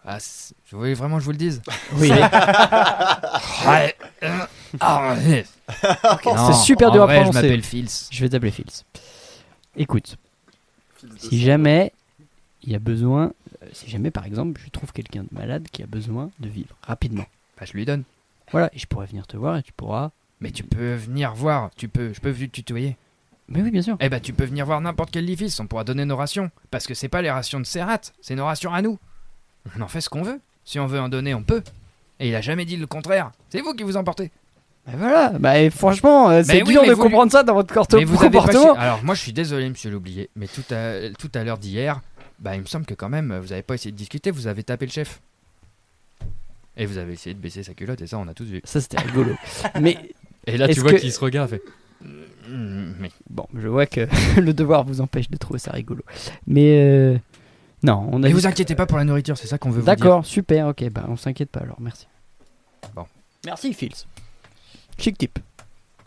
Ah, 0.06 0.20
c'est- 0.20 0.54
vous 0.72 0.78
voulez 0.78 0.94
vraiment 0.94 1.16
que 1.16 1.22
je 1.22 1.26
vous 1.26 1.32
le 1.32 1.38
dise 1.38 1.62
Oui. 1.98 2.10
Ouais. 3.68 3.96
Euh, 4.24 4.46
ah, 4.80 5.16
c'est 5.20 6.54
super 6.64 6.90
en 6.90 6.94
dur 6.94 7.04
à 7.04 7.06
vrai, 7.08 7.16
prononcer. 7.18 7.40
Je 7.40 7.44
m'appelle 7.44 7.64
Fils. 7.64 8.08
Je 8.12 8.22
vais 8.22 8.30
t'appeler 8.30 8.52
Fils. 8.52 8.86
Écoute, 9.76 10.16
si 11.18 11.42
jamais 11.42 11.92
il 12.66 12.72
y 12.74 12.76
a 12.76 12.80
besoin, 12.80 13.32
euh, 13.64 13.68
si 13.74 13.90
jamais 13.90 14.12
par 14.12 14.26
exemple 14.26 14.60
je 14.64 14.70
trouve 14.70 14.92
quelqu'un 14.92 15.24
de 15.24 15.30
malade 15.32 15.68
qui 15.72 15.84
a 15.84 15.86
besoin 15.88 16.30
de 16.40 16.50
vivre 16.50 16.76
rapidement, 16.84 17.26
Bah, 17.60 17.66
je 17.66 17.74
lui 17.74 17.86
donne. 17.86 18.04
voilà, 18.52 18.70
et 18.74 18.80
je 18.80 18.86
pourrais 18.88 19.06
venir 19.06 19.26
te 19.28 19.38
voir 19.38 19.58
et 19.58 19.64
tu 19.64 19.72
pourras. 19.72 20.12
Mais 20.42 20.52
tu 20.52 20.64
peux 20.64 20.96
venir 20.96 21.34
voir. 21.34 21.70
Tu 21.78 21.88
peux, 21.88 22.12
je 22.14 22.20
peux 22.20 22.34
te 22.34 22.44
tutoyer. 22.46 22.98
Mais 23.48 23.62
oui, 23.62 23.72
bien 23.72 23.82
sûr. 23.82 23.96
Eh 24.02 24.10
bah, 24.10 24.20
tu 24.20 24.34
peux 24.34 24.44
venir 24.44 24.66
voir 24.66 24.82
n'importe 24.82 25.12
quel 25.12 25.24
Lifis. 25.26 25.56
On 25.60 25.66
pourra 25.68 25.86
donner 25.86 26.04
nos 26.04 26.18
rations. 26.18 26.52
Parce 26.72 26.86
que 26.88 26.94
c'est 26.94 27.08
pas 27.08 27.22
les 27.22 27.32
rations 27.32 27.60
de 27.60 27.66
Serrat, 27.66 28.02
c'est 28.22 28.36
nos 28.36 28.44
rations 28.46 28.74
à 28.74 28.82
nous. 28.82 29.00
On 29.78 29.82
en 29.82 29.88
fait 29.88 30.02
ce 30.02 30.10
qu'on 30.10 30.24
veut. 30.24 30.42
Si 30.66 30.78
on 30.80 30.88
veut 30.88 31.00
en 31.00 31.08
donner, 31.10 31.34
on 31.34 31.42
peut. 31.44 31.64
Et 32.20 32.28
il 32.30 32.36
a 32.36 32.42
jamais 32.42 32.66
dit 32.66 32.76
le 32.76 32.86
contraire. 32.86 33.32
C'est 33.50 33.62
vous 33.62 33.74
qui 33.74 33.84
vous 33.84 33.96
emportez. 33.98 34.30
Bah 34.86 34.94
voilà, 34.98 35.30
bah 35.40 35.70
franchement, 35.72 36.30
euh, 36.30 36.44
c'est 36.44 36.56
Mais 36.56 36.64
oui, 36.64 36.74
dur 36.74 36.82
mais 36.84 36.90
de 36.90 36.96
comprendre 36.96 37.32
ça 37.32 37.42
dans 37.44 37.54
votre 37.56 37.74
corte- 37.74 37.94
Mais 37.96 38.04
vous 38.04 38.22
avez 38.22 38.30
pas 38.30 38.40
comportement. 38.46 38.74
chi- 38.76 38.80
Alors 38.80 39.04
moi 39.04 39.16
je 39.16 39.22
suis 39.22 39.34
désolé 39.34 39.68
monsieur 39.70 39.90
l'oublié, 39.90 40.30
mais 40.36 40.48
tout 40.48 40.62
à, 40.72 41.10
tout 41.18 41.32
à 41.34 41.44
l'heure 41.44 41.58
d'hier, 41.58 42.02
bah 42.40 42.56
il 42.56 42.62
me 42.62 42.66
semble 42.66 42.86
que 42.86 42.94
quand 42.94 43.10
même 43.10 43.38
vous 43.38 43.52
avez 43.54 43.62
pas 43.64 43.76
essayé 43.76 43.92
de 43.92 43.98
discuter, 43.98 44.32
vous 44.32 44.48
avez 44.48 44.64
tapé 44.64 44.86
le 44.86 44.92
chef. 44.92 45.22
Et 46.78 46.86
vous 46.86 46.98
avez 46.98 47.14
essayé 47.14 47.34
de 47.34 47.40
baisser 47.40 47.64
sa 47.64 47.74
culotte 47.74 48.02
et 48.02 48.08
ça 48.08 48.18
on 48.18 48.28
a 48.28 48.34
tous 48.34 48.46
vu. 48.46 48.62
Ça 48.66 48.82
c'était 48.82 49.00
rigolo. 49.00 49.34
Mais 49.82 49.98
Et 50.46 50.58
là 50.58 50.68
tu 50.68 50.80
vois 50.82 50.92
que- 50.94 50.98
qu'il 50.98 51.12
se 51.12 51.20
regarde 51.20 51.50
fait. 51.50 51.62
Mais 52.48 53.10
bon, 53.30 53.48
je 53.56 53.68
vois 53.68 53.86
que 53.88 54.08
le 54.40 54.54
devoir 54.54 54.84
vous 54.84 55.02
empêche 55.02 55.30
de 55.30 55.38
trouver 55.38 55.60
ça 55.60 55.72
rigolo. 55.72 56.04
Mais 56.46 56.84
euh, 56.84 57.18
non, 57.82 58.08
on 58.12 58.22
a. 58.24 58.28
Mais 58.28 58.34
vous 58.34 58.46
inquiétez 58.46 58.76
pas 58.76 58.86
pour 58.86 58.98
la 58.98 59.04
nourriture, 59.06 59.38
c'est 59.38 59.48
ça 59.48 59.58
qu'on 59.58 59.70
veut 59.70 59.80
vous 59.80 59.86
dire. 59.86 59.96
D'accord, 59.96 60.26
super, 60.26 60.68
ok, 60.68 60.90
bah 60.90 61.06
on 61.08 61.16
s'inquiète 61.18 61.50
pas 61.50 61.62
alors, 61.62 61.80
merci. 61.80 62.08
Bon. 62.94 63.06
Merci 63.46 63.74
Fils. 63.74 64.06
Chic 64.98 65.18
type. 65.18 65.40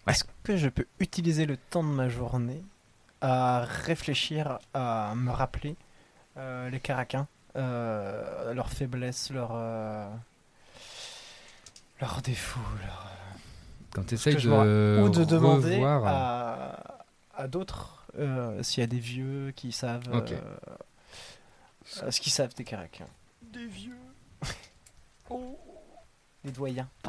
Est-ce 0.06 0.24
que 0.44 0.56
je 0.56 0.68
peux 0.68 0.86
utiliser 1.00 1.44
le 1.46 1.56
temps 1.56 1.82
de 1.82 1.88
ma 1.88 2.08
journée 2.08 2.62
à 3.20 3.64
réfléchir, 3.84 4.58
à 4.74 5.12
me 5.16 5.30
rappeler 5.30 5.74
euh, 6.38 6.70
les 6.70 6.80
Caraquins, 6.80 7.26
euh, 7.56 8.52
leurs 8.54 8.70
faiblesses, 8.70 9.30
leurs, 9.30 9.52
euh, 9.54 10.08
leurs 12.00 12.22
défauts, 12.22 12.60
leurs- 12.82 13.10
Quand 13.92 14.02
tu 14.02 14.08
que 14.10 14.14
essayes 14.14 14.38
je 14.38 14.48
de, 14.50 15.00
ou 15.02 15.08
de 15.08 15.24
demander 15.24 15.74
revoir, 15.76 16.06
à, 16.06 16.98
à 17.34 17.48
d'autres 17.48 18.04
euh, 18.18 18.62
s'il 18.62 18.80
y 18.80 18.84
a 18.84 18.86
des 18.86 18.98
vieux 19.00 19.52
qui 19.56 19.72
savent 19.72 20.08
euh, 20.12 20.20
euh, 22.02 22.10
ce 22.10 22.20
qu'ils 22.20 22.32
savent 22.32 22.54
des 22.54 22.64
Caraquins. 22.64 23.08
Des 23.42 23.66
vieux. 23.66 23.96
Des 26.44 26.52
doyens. 26.52 26.88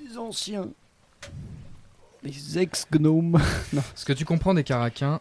Les 0.00 0.18
anciens. 0.18 0.68
Les 2.22 2.58
ex-gnomes. 2.58 3.40
non. 3.72 3.82
Ce 3.94 4.04
que 4.04 4.12
tu 4.12 4.24
comprends 4.24 4.54
des 4.54 4.64
Caraquins, 4.64 5.20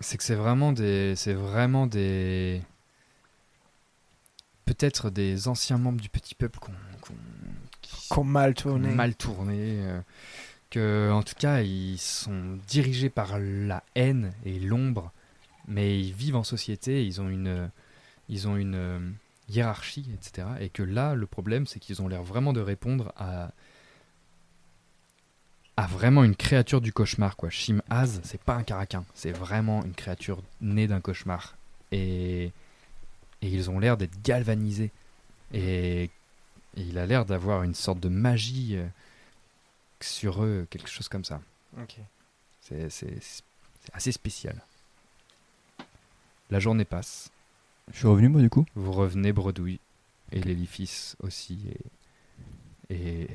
c'est 0.00 0.16
que 0.18 0.24
c'est 0.24 0.34
vraiment 0.34 0.72
des, 0.72 1.14
c'est 1.16 1.34
vraiment 1.34 1.86
des, 1.86 2.62
peut-être 4.64 5.10
des 5.10 5.48
anciens 5.48 5.78
membres 5.78 6.00
du 6.00 6.08
petit 6.08 6.34
peuple 6.34 6.58
qu'on, 6.58 6.72
qu'on- 7.00 7.14
qui- 7.82 8.08
Qu'on 8.08 8.24
mal 8.24 8.54
tourné. 8.54 8.88
mal 8.90 9.14
tourné, 9.14 9.56
euh, 9.58 10.00
que 10.70 11.10
en 11.12 11.22
tout 11.22 11.34
cas 11.38 11.60
ils 11.62 11.98
sont 11.98 12.58
dirigés 12.68 13.10
par 13.10 13.38
la 13.38 13.82
haine 13.94 14.32
et 14.44 14.58
l'ombre, 14.58 15.12
mais 15.68 16.00
ils 16.00 16.12
vivent 16.12 16.36
en 16.36 16.44
société, 16.44 17.04
ils 17.06 17.20
ont 17.20 17.28
une, 17.28 17.70
ils 18.28 18.48
ont 18.48 18.56
une 18.56 18.74
euh, 18.74 18.98
hiérarchie, 19.48 20.06
etc. 20.14 20.48
Et 20.60 20.68
que 20.68 20.82
là, 20.82 21.14
le 21.14 21.26
problème, 21.26 21.66
c'est 21.66 21.78
qu'ils 21.78 22.02
ont 22.02 22.08
l'air 22.08 22.22
vraiment 22.24 22.52
de 22.52 22.60
répondre 22.60 23.12
à 23.16 23.52
à 25.76 25.86
vraiment 25.86 26.24
une 26.24 26.36
créature 26.36 26.80
du 26.80 26.92
cauchemar 26.92 27.36
quoi. 27.36 27.50
Shim-Az, 27.50 28.20
c'est 28.24 28.40
pas 28.40 28.54
un 28.54 28.62
caraquin, 28.62 29.04
c'est 29.14 29.32
vraiment 29.32 29.84
une 29.84 29.94
créature 29.94 30.42
née 30.60 30.86
d'un 30.86 31.00
cauchemar 31.00 31.56
et 31.92 32.50
et 33.42 33.48
ils 33.48 33.70
ont 33.70 33.78
l'air 33.78 33.96
d'être 33.98 34.22
galvanisés 34.22 34.90
et, 35.52 36.04
et 36.04 36.10
il 36.76 36.96
a 36.98 37.04
l'air 37.06 37.26
d'avoir 37.26 37.62
une 37.64 37.74
sorte 37.74 38.00
de 38.00 38.08
magie 38.08 38.76
euh, 38.76 38.86
sur 40.00 40.42
eux, 40.42 40.66
quelque 40.70 40.88
chose 40.88 41.08
comme 41.08 41.24
ça. 41.24 41.40
Ok. 41.80 41.96
C'est 42.62 42.88
assez 43.92 44.12
spécial. 44.12 44.60
La 46.50 46.58
journée 46.60 46.84
passe, 46.84 47.30
Je 47.92 47.98
suis 47.98 48.06
revenu 48.08 48.28
moi 48.28 48.40
du 48.40 48.48
coup. 48.50 48.64
vous 48.74 48.92
revenez 48.92 49.32
bredouille 49.32 49.78
et 50.32 50.40
l'édifice 50.40 51.16
aussi 51.20 51.60
et, 52.88 52.94
et 52.94 53.22
et 53.22 53.28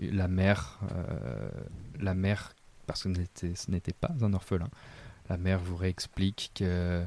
la 0.00 0.28
mère 0.28 0.78
euh, 0.92 1.48
la 2.00 2.14
mère 2.14 2.52
parce 2.86 3.04
que 3.04 3.12
ce 3.54 3.70
n'était- 3.70 3.92
pas 3.92 4.10
un 4.20 4.32
orphelin 4.34 4.68
la 5.28 5.36
mère 5.38 5.58
vous 5.60 5.76
réexplique 5.76 6.50
que 6.54 7.04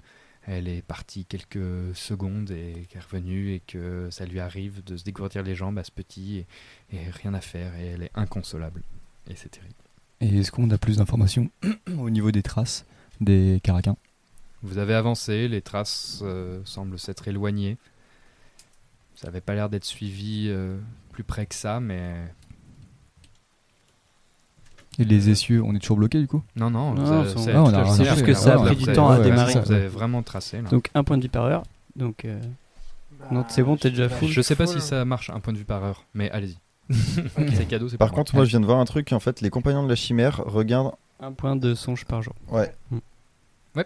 elle 0.50 0.70
est 0.70 0.82
partie 0.82 1.26
quelques 1.26 1.94
secondes 1.96 2.52
et 2.52 2.88
qu'elle 2.90 3.02
est 3.02 3.04
revenue 3.04 3.54
et 3.54 3.60
que 3.60 4.08
ça 4.12 4.26
lui 4.26 4.40
arrive 4.40 4.82
de 4.86 4.96
se 4.96 5.04
dégourdir 5.04 5.44
les 5.44 5.56
jambes 5.56 5.78
à 5.78 5.84
ce 5.84 5.92
petit 5.92 6.38
et, 6.38 6.96
et 6.96 7.10
rien 7.10 7.34
à 7.34 7.42
faire 7.42 7.76
et 7.76 7.88
elle 7.88 8.04
est 8.04 8.12
inconsolable 8.16 8.82
et 9.30 9.36
c'est 9.36 9.50
terrible 9.50 9.76
Et 10.22 10.40
est-ce 10.40 10.52
qu'on 10.52 10.70
a 10.72 10.78
plus 10.78 10.98
d'informations 10.98 11.50
au 12.00 12.10
niveau 12.10 12.32
des 12.32 12.44
traces 12.44 12.86
des 13.20 13.60
caraquins 13.62 13.98
Vous 14.64 14.78
avez 14.78 14.94
avancé, 14.96 15.48
les 15.50 15.62
traces 15.62 16.22
euh, 16.24 16.62
semblent 16.64 16.98
s'être 16.98 17.28
éloignées. 17.28 17.78
Ça 19.16 19.28
n'avait 19.28 19.42
pas 19.42 19.54
l'air 19.56 19.70
d'être 19.70 19.84
suivi 19.86 20.48
euh, 20.50 20.80
plus 21.12 21.24
près 21.24 21.46
que 21.48 21.56
ça, 21.56 21.80
mais 21.80 22.16
Et 25.00 25.04
les 25.06 25.30
essieux, 25.30 25.62
on 25.64 25.76
est 25.76 25.80
toujours 25.80 25.98
bloqué 25.98 26.20
du 26.20 26.28
coup 26.28 26.42
non, 26.56 26.70
non. 26.72 26.94
Non, 26.94 27.04
vous 27.04 27.12
avez- 27.12 27.30
c'est- 27.30 27.36
tout 27.36 27.40
à 27.40 27.84
rien 27.84 27.94
fait 27.94 28.04
faire. 28.06 28.28
là. 28.28 28.34
ça 28.36 28.54
a 28.54 28.58
Ouais, 28.58 28.66
pris 28.66 28.76
du 28.86 28.92
temps 28.94 29.10
à 29.10 29.18
ouais, 29.20 29.24
démarrer. 29.24 29.54
Vous 29.60 29.72
avez 29.72 29.88
vraiment 29.88 30.24
tracé. 30.24 30.62
Là. 30.62 30.70
Donc 30.70 30.90
un 30.96 31.04
point 31.04 31.18
de 31.18 31.24
vue 31.24 31.30
par 31.30 31.46
heure. 31.46 31.64
Donc 31.96 32.26
euh, 32.26 32.40
Non, 33.32 33.46
c'est 33.50 33.64
bon, 33.64 33.76
t'es 33.78 33.90
déjà 33.92 34.10
full. 34.10 34.30
je 34.30 34.42
sais 34.42 34.56
pas 34.56 34.66
si 34.68 34.80
ça 34.82 35.06
marche 35.06 35.30
un 35.30 35.40
point 35.40 35.54
de 35.54 35.58
vue 35.60 35.66
par 35.66 35.84
heure, 35.84 36.04
mais 36.14 36.30
allez-y. 36.32 36.58
c'est 37.54 37.68
cadeau, 37.68 37.90
c'est 37.90 37.98
Par 37.98 38.08
pour 38.10 38.18
contre, 38.18 38.36
moi. 38.36 38.46
je 38.46 38.50
viens 38.52 38.60
de 38.62 38.66
voir 38.66 38.80
un 38.80 38.86
truc. 38.86 39.12
En 39.14 39.20
fait, 39.20 39.42
les 39.42 39.50
compagnons 39.50 39.84
de 39.84 39.90
la 39.90 39.96
chimère 39.96 40.38
regardent. 40.46 40.94
un 41.20 41.32
point 41.32 41.56
de 41.56 41.74
songe 41.76 42.06
par 42.06 42.22
jour. 42.22 42.34
Ouais. 42.50 42.72
Mm. 42.92 42.98
Ouais. 43.76 43.86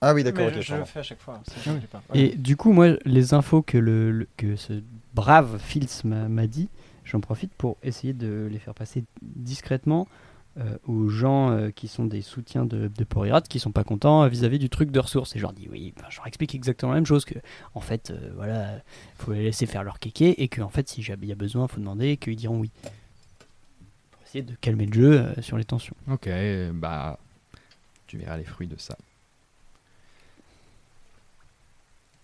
Ah 0.00 0.12
oui, 0.14 0.24
d'accord. 0.24 0.46
Ok, 0.48 0.54
je, 0.56 0.60
je 0.62 0.68
pardon. 0.68 0.80
le 0.82 0.86
fais 0.86 0.98
à 0.98 1.02
chaque 1.04 1.20
fois. 1.20 1.40
ça, 1.46 1.54
Ah 1.66 1.70
je 1.80 1.86
pas. 1.86 2.02
Et 2.14 2.34
du 2.36 2.56
coup, 2.56 2.72
moi, 2.72 2.88
les 3.04 3.32
infos 3.34 3.62
que, 3.62 3.78
le, 3.78 4.10
le- 4.10 4.28
que 4.36 4.56
ce 4.56 4.72
brave 5.14 5.58
Fils 5.60 6.02
m'a 6.04 6.28
m'a 6.28 6.48
dit, 6.48 6.68
j'en 7.04 7.20
profite 7.20 7.52
pour 7.56 7.76
essayer 7.84 8.12
de 8.12 8.48
les 8.50 8.58
faire 8.58 8.74
passer 8.74 9.04
discrètement 9.22 10.08
euh, 10.58 10.76
aux 10.86 11.08
gens 11.08 11.50
euh, 11.50 11.70
qui 11.70 11.88
sont 11.88 12.04
des 12.04 12.22
soutiens 12.22 12.64
de, 12.64 12.88
de 12.88 13.04
Porirat, 13.04 13.40
qui 13.42 13.58
sont 13.58 13.72
pas 13.72 13.84
contents 13.84 14.22
euh, 14.22 14.28
vis-à-vis 14.28 14.58
du 14.58 14.68
truc 14.68 14.90
de 14.90 15.00
ressources. 15.00 15.34
Et 15.34 15.38
je 15.38 15.42
leur 15.42 15.52
dis, 15.52 15.68
oui, 15.70 15.94
enfin, 15.96 16.08
je 16.10 16.18
leur 16.18 16.26
explique 16.26 16.54
exactement 16.54 16.92
la 16.92 16.98
même 16.98 17.06
chose, 17.06 17.24
que 17.24 17.38
en 17.74 17.80
fait, 17.80 18.10
euh, 18.10 18.32
voilà, 18.34 18.80
faut 19.18 19.32
les 19.32 19.44
laisser 19.44 19.66
faire 19.66 19.84
leur 19.84 19.98
kéké, 19.98 20.42
et 20.42 20.48
que 20.48 20.60
en 20.60 20.68
fait, 20.68 20.88
si 20.88 21.00
il 21.00 21.24
y 21.24 21.32
a 21.32 21.34
besoin, 21.34 21.68
faut 21.68 21.80
demander, 21.80 22.16
qu'ils 22.16 22.36
diront 22.36 22.58
oui. 22.58 22.70
Pour 24.10 24.22
essayer 24.26 24.42
de 24.42 24.54
calmer 24.60 24.86
le 24.86 24.92
jeu 24.92 25.34
sur 25.40 25.56
les 25.56 25.64
tensions. 25.64 25.96
Ok, 26.10 26.28
bah. 26.74 27.18
Tu 28.06 28.18
verras 28.18 28.36
les 28.36 28.44
fruits 28.44 28.66
de 28.66 28.76
ça. 28.76 28.98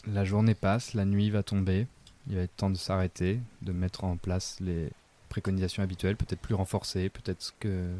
La 0.07 0.25
journée 0.27 0.55
passe, 0.55 0.93
la 0.93 1.07
nuit 1.07 1.31
va 1.31 1.43
tomber. 1.43 1.87
Il 2.29 2.37
va 2.37 2.43
être 2.43 2.55
temps 2.57 2.69
de 2.69 2.77
s'arrêter, 2.77 3.41
de 3.63 3.73
mettre 3.73 4.05
en 4.05 4.19
place 4.19 4.59
les 4.61 4.91
préconisations 5.31 5.83
habituelles, 5.83 6.17
peut-être 6.17 6.41
plus 6.41 6.55
renforcées, 6.55 7.09
peut-être 7.09 7.55
que. 7.59 7.91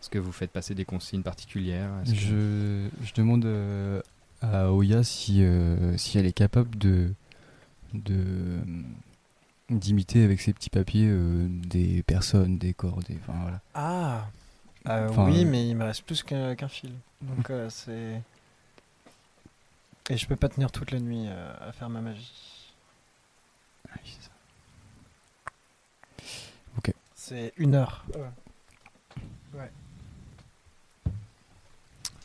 Est-ce 0.00 0.10
que 0.10 0.18
vous 0.18 0.32
faites 0.32 0.50
passer 0.52 0.74
des 0.74 0.84
consignes 0.84 1.22
particulières? 1.22 1.90
Que- 2.04 2.14
Je, 2.14 2.88
je 3.02 3.14
demande 3.14 3.44
euh, 3.44 4.00
à 4.40 4.70
Oya 4.72 5.02
si, 5.02 5.42
euh, 5.42 5.96
si 5.96 6.18
elle 6.18 6.26
est 6.26 6.32
capable 6.32 6.76
de 6.78 7.12
de 7.94 8.58
d'imiter 9.70 10.22
avec 10.22 10.40
ses 10.40 10.52
petits 10.52 10.70
papiers 10.70 11.08
euh, 11.08 11.46
des 11.48 12.02
personnes, 12.04 12.56
des 12.58 12.72
corps, 12.74 13.00
des 13.02 13.16
enfin 13.16 13.38
voilà. 13.42 13.60
Ah 13.74 14.26
Euh, 14.88 15.08
Enfin, 15.08 15.24
Oui, 15.26 15.44
euh, 15.44 15.48
mais 15.50 15.66
il 15.68 15.74
me 15.74 15.84
reste 15.84 16.02
plus 16.02 16.22
qu'un 16.22 16.54
qu'un 16.54 16.68
fil. 16.68 16.92
Donc 17.22 17.50
euh, 17.50 17.68
c'est. 17.70 18.22
Et 20.10 20.16
je 20.16 20.26
peux 20.28 20.36
pas 20.36 20.48
tenir 20.48 20.70
toute 20.70 20.92
la 20.92 21.00
nuit 21.00 21.24
euh, 21.26 21.52
à 21.68 21.72
faire 21.72 21.88
ma 21.88 22.00
magie. 22.00 22.30
Ok. 26.78 26.92
C'est 27.14 27.52
une 27.56 27.74
heure. 27.74 28.04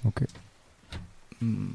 Ok. 0.06 0.24
Hmm. 1.42 1.68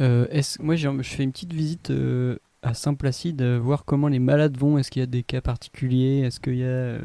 Euh, 0.00 0.26
est-ce- 0.30 0.60
moi, 0.62 0.76
j'ai- 0.76 0.90
je 1.02 1.02
fais 1.14 1.22
une 1.24 1.32
petite 1.32 1.52
visite 1.52 1.90
euh, 1.90 2.38
à 2.62 2.74
Saint-Placide, 2.74 3.42
euh, 3.42 3.58
voir 3.58 3.84
comment 3.84 4.08
les 4.08 4.18
malades 4.18 4.56
vont. 4.56 4.78
Est-ce 4.78 4.90
qu'il 4.90 5.00
y 5.00 5.02
a 5.02 5.06
des 5.06 5.22
cas 5.22 5.40
particuliers? 5.40 6.20
Est-ce 6.20 6.40
qu'il 6.40 6.56
y 6.56 6.62
a. 6.64 6.66
euh, 6.66 7.00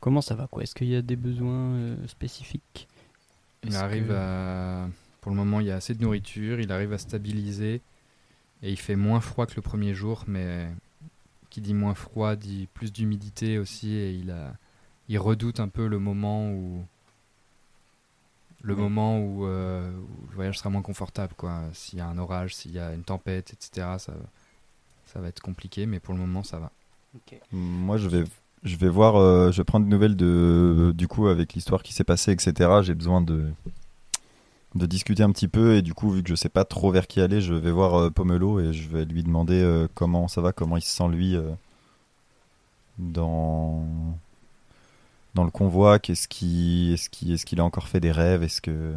comment 0.00 0.20
ça 0.20 0.34
va 0.34 0.46
quoi? 0.46 0.62
Est-ce 0.62 0.74
qu'il 0.74 0.88
y 0.88 0.96
a 0.96 1.02
des 1.02 1.16
besoins 1.16 1.74
euh, 1.74 1.96
spécifiques? 2.06 2.88
Il 3.64 3.74
arrive 3.76 4.08
que- 4.08 4.12
à. 4.12 4.88
Pour 5.20 5.30
le 5.30 5.36
moment, 5.36 5.60
il 5.60 5.66
y 5.68 5.70
a 5.70 5.76
assez 5.76 5.94
de 5.94 6.02
nourriture, 6.02 6.58
il 6.60 6.72
arrive 6.72 6.92
à 6.92 6.98
stabiliser. 6.98 7.80
Et 8.64 8.70
il 8.70 8.76
fait 8.78 8.96
moins 8.96 9.20
froid 9.20 9.46
que 9.46 9.54
le 9.56 9.62
premier 9.62 9.94
jour, 9.94 10.24
mais 10.26 10.68
qui 11.50 11.60
dit 11.60 11.74
moins 11.74 11.94
froid 11.94 12.34
dit 12.36 12.68
plus 12.74 12.92
d'humidité 12.92 13.58
aussi. 13.58 13.92
Et 13.94 14.12
il, 14.12 14.30
a... 14.30 14.52
il 15.08 15.18
redoute 15.18 15.60
un 15.60 15.68
peu 15.68 15.86
le 15.86 15.98
moment 15.98 16.50
où. 16.52 16.84
Le 18.64 18.76
moment 18.76 19.18
où, 19.18 19.44
euh, 19.46 19.90
où 19.90 20.26
le 20.30 20.34
voyage 20.36 20.58
sera 20.58 20.70
moins 20.70 20.82
confortable. 20.82 21.34
quoi. 21.36 21.62
S'il 21.72 21.98
y 21.98 22.02
a 22.02 22.06
un 22.06 22.16
orage, 22.18 22.54
s'il 22.54 22.70
y 22.72 22.78
a 22.78 22.92
une 22.94 23.02
tempête, 23.02 23.52
etc., 23.52 23.86
ça, 23.98 24.12
ça 25.06 25.20
va 25.20 25.28
être 25.28 25.40
compliqué, 25.40 25.84
mais 25.86 25.98
pour 26.00 26.14
le 26.14 26.20
moment, 26.20 26.42
ça 26.44 26.58
va. 26.58 26.70
Moi, 27.50 27.96
je 27.98 28.08
vais, 28.08 28.24
je 28.62 28.76
vais 28.76 28.88
voir. 28.88 29.16
euh, 29.16 29.50
je 29.50 29.58
vais 29.58 29.64
prendre 29.64 29.84
des 29.86 29.90
nouvelles 29.90 30.16
de, 30.16 30.92
du 30.96 31.08
coup, 31.08 31.26
avec 31.26 31.54
l'histoire 31.54 31.82
qui 31.82 31.92
s'est 31.92 32.04
passée, 32.04 32.30
etc. 32.32 32.70
J'ai 32.82 32.94
besoin 32.94 33.20
de, 33.20 33.50
de 34.74 34.86
discuter 34.86 35.22
un 35.22 35.32
petit 35.32 35.48
peu. 35.48 35.74
Et 35.74 35.82
du 35.82 35.92
coup, 35.92 36.10
vu 36.10 36.22
que 36.22 36.28
je 36.30 36.34
sais 36.34 36.48
pas 36.48 36.64
trop 36.64 36.90
vers 36.90 37.06
qui 37.06 37.20
aller, 37.20 37.40
je 37.40 37.52
vais 37.54 37.70
voir 37.72 37.94
euh, 37.96 38.10
Pomelo 38.10 38.60
et 38.60 38.72
je 38.72 38.88
vais 38.88 39.04
lui 39.04 39.22
demander 39.22 39.60
euh, 39.60 39.88
comment 39.94 40.28
ça 40.28 40.40
va, 40.40 40.52
comment 40.52 40.76
il 40.76 40.82
se 40.82 40.96
sent 40.96 41.08
lui 41.08 41.36
euh, 41.36 41.50
dans 42.98 43.84
dans 45.34 45.44
le 45.44 45.50
convoi. 45.50 45.98
Qu'est-ce 45.98 46.28
qui, 46.28 46.92
est-ce 46.92 47.08
qui, 47.10 47.32
est-ce 47.32 47.46
qu'il 47.46 47.60
a 47.60 47.64
encore 47.64 47.88
fait 47.88 48.00
des 48.00 48.12
rêves 48.12 48.42
Est-ce 48.42 48.60
que 48.60 48.94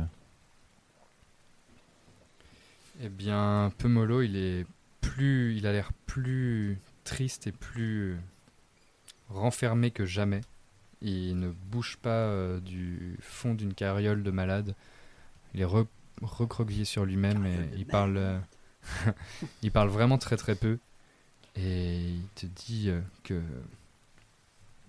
Eh 3.01 3.09
bien, 3.09 3.71
Pemolo, 3.77 4.21
il 4.21 4.36
est 4.38 4.65
plus, 5.01 5.55
il 5.55 5.67
a 5.67 5.71
l'air 5.71 5.91
plus 6.05 6.77
triste 7.03 7.47
et 7.47 7.51
plus 7.51 8.17
renfermé 9.29 9.91
que 9.91 10.05
jamais. 10.05 10.41
Il 11.01 11.38
ne 11.39 11.49
bouge 11.49 11.97
pas 12.01 12.09
euh, 12.09 12.59
du 12.59 13.17
fond 13.21 13.53
d'une 13.53 13.73
carriole 13.73 14.23
de 14.23 14.31
malade. 14.31 14.75
Il 15.53 15.61
est 15.61 15.65
re- 15.65 15.88
recroquevillé 16.21 16.86
sur 16.86 17.05
lui-même 17.05 17.45
et 17.45 17.57
il 17.77 17.86
parle, 17.86 18.17
euh, 18.17 18.39
il 19.61 19.71
parle 19.71 19.89
vraiment 19.89 20.17
très 20.17 20.38
très 20.38 20.55
peu. 20.55 20.79
Et 21.57 21.99
il 21.99 22.25
te 22.36 22.45
dit 22.45 22.89
euh, 22.89 23.01
que 23.23 23.41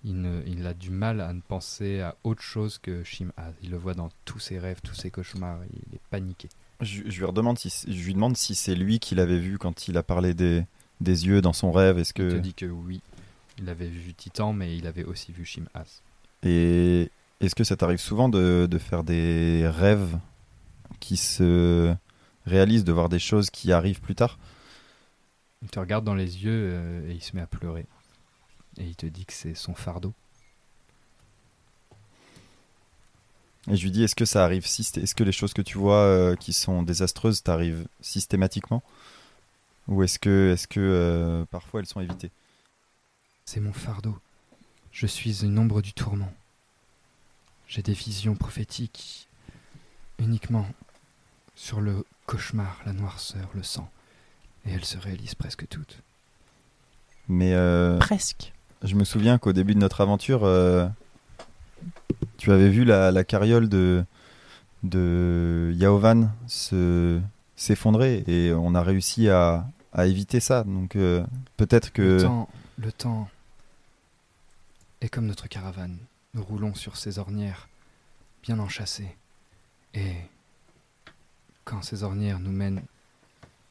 il, 0.07 0.21
ne- 0.21 0.41
il 0.47 0.65
a 0.65 0.73
du 0.73 0.89
mal 0.89 1.19
à 1.21 1.33
ne 1.33 1.41
penser 1.41 1.99
à 2.01 2.15
autre 2.23 2.41
chose 2.41 2.77
que 2.77 3.03
Shim-Az. 3.03 3.53
Il 3.61 3.71
le 3.71 3.77
voit 3.77 3.93
dans 3.93 4.09
tous 4.25 4.39
ses 4.39 4.57
rêves, 4.57 4.79
tous 4.83 4.95
ses 4.95 5.11
cauchemars. 5.11 5.59
Il 5.73 5.95
est 5.95 6.01
paniqué. 6.09 6.49
je, 6.81 7.01
je 7.05 7.17
lui 7.19 7.25
redemande 7.25 7.59
si, 7.59 7.69
je 7.87 8.05
lui 8.05 8.13
demande 8.13 8.37
si 8.37 8.55
c'est 8.55 8.75
lui 8.75 8.99
qui 8.99 9.15
l'avait 9.15 9.39
vu 9.39 9.57
quand 9.57 9.87
il 9.87 9.97
a 9.97 10.03
parlé 10.03 10.33
des, 10.33 10.63
des 11.01 11.27
yeux 11.27 11.41
dans 11.41 11.53
son 11.53 11.71
rêve. 11.71 11.97
Est-ce 11.99 12.13
Il 12.15 12.29
te 12.29 12.35
que 12.35 12.39
dit 12.39 12.53
que 12.53 12.65
oui, 12.65 13.01
il 13.59 13.67
avait 13.69 13.89
vu 13.89 14.13
Titan, 14.13 14.53
mais 14.53 14.75
il 14.77 14.87
avait 14.87 15.03
aussi 15.03 15.31
vu 15.31 15.43
Shim-Az. 15.45 16.01
Et 16.43 17.11
est-ce 17.41 17.55
que 17.55 17.63
ça 17.63 17.75
t'arrive 17.75 17.99
souvent 17.99 18.29
de, 18.29 18.67
de 18.69 18.77
faire 18.77 19.03
des 19.03 19.67
rêves 19.67 20.17
qui 20.99 21.17
se 21.17 21.93
réalisent, 22.45 22.83
de 22.85 22.93
voir 22.93 23.09
des 23.09 23.19
choses 23.19 23.49
qui 23.49 23.71
arrivent 23.73 24.01
plus 24.01 24.15
tard? 24.15 24.39
Il 25.63 25.69
te 25.69 25.79
regarde 25.79 26.05
dans 26.05 26.13
les 26.15 26.43
yeux 26.45 26.69
euh, 26.71 27.09
et 27.09 27.13
il 27.13 27.21
se 27.23 27.35
met 27.35 27.41
à 27.41 27.47
pleurer. 27.47 27.85
Et 28.79 28.83
il 28.83 28.95
te 28.95 29.05
dit 29.05 29.25
que 29.25 29.33
c'est 29.33 29.55
son 29.55 29.73
fardeau. 29.73 30.13
Et 33.69 33.75
je 33.75 33.83
lui 33.83 33.91
dis, 33.91 34.03
est-ce 34.03 34.15
que 34.15 34.25
ça 34.25 34.45
arrive 34.45 34.65
Est-ce 34.65 35.13
que 35.13 35.23
les 35.23 35.31
choses 35.31 35.53
que 35.53 35.61
tu 35.61 35.77
vois 35.77 36.01
euh, 36.03 36.35
qui 36.35 36.53
sont 36.53 36.83
désastreuses 36.83 37.43
t'arrivent 37.43 37.87
systématiquement? 37.99 38.81
Ou 39.89 40.03
est-ce 40.03 40.19
que, 40.19 40.51
est-ce 40.53 40.67
que 40.67 40.79
euh, 40.79 41.45
parfois 41.45 41.81
elles 41.81 41.85
sont 41.85 41.99
évitées? 41.99 42.31
C'est 43.45 43.59
mon 43.59 43.73
fardeau. 43.73 44.17
Je 44.91 45.05
suis 45.05 45.43
une 45.43 45.59
ombre 45.59 45.81
du 45.81 45.93
tourment. 45.93 46.31
J'ai 47.67 47.81
des 47.81 47.93
visions 47.93 48.35
prophétiques 48.35 49.27
uniquement 50.17 50.67
sur 51.55 51.81
le 51.81 52.05
cauchemar, 52.25 52.81
la 52.85 52.93
noirceur, 52.93 53.49
le 53.53 53.63
sang. 53.63 53.89
Et 54.65 54.71
elles 54.71 54.85
se 54.85 54.97
réalisent 54.97 55.35
presque 55.35 55.67
toutes. 55.67 56.01
Mais 57.27 57.53
euh, 57.53 57.97
Presque. 57.99 58.53
Je 58.83 58.95
me 58.95 59.03
souviens 59.03 59.37
qu'au 59.37 59.53
début 59.53 59.73
de 59.73 59.79
notre 59.79 60.01
aventure, 60.01 60.43
euh, 60.43 60.87
tu 62.37 62.51
avais 62.51 62.69
vu 62.69 62.85
la, 62.85 63.23
carriole 63.23 63.69
de, 63.69 64.03
de 64.83 65.73
Yaovan 65.75 66.31
se, 66.47 67.19
s'effondrer 67.55 68.23
et 68.27 68.53
on 68.53 68.75
a 68.75 68.81
réussi 68.81 69.29
à, 69.29 69.67
éviter 69.97 70.39
ça. 70.39 70.63
Donc 70.63 70.95
euh, 70.95 71.25
peut-être 71.57 71.87
Le 71.97 72.17
que... 72.17 72.21
temps, 72.21 72.49
le 72.77 72.91
temps 72.91 73.29
est 75.01 75.09
comme 75.09 75.25
notre 75.25 75.47
caravane. 75.47 75.97
Nous 76.35 76.43
roulons 76.43 76.75
sur 76.75 76.97
ces 76.97 77.17
ornières, 77.17 77.67
bien 78.43 78.59
enchâssées. 78.59 79.15
Et 79.95 80.13
quand 81.65 81.81
ces 81.81 82.03
ornières 82.03 82.39
nous 82.39 82.51
mènent 82.51 82.83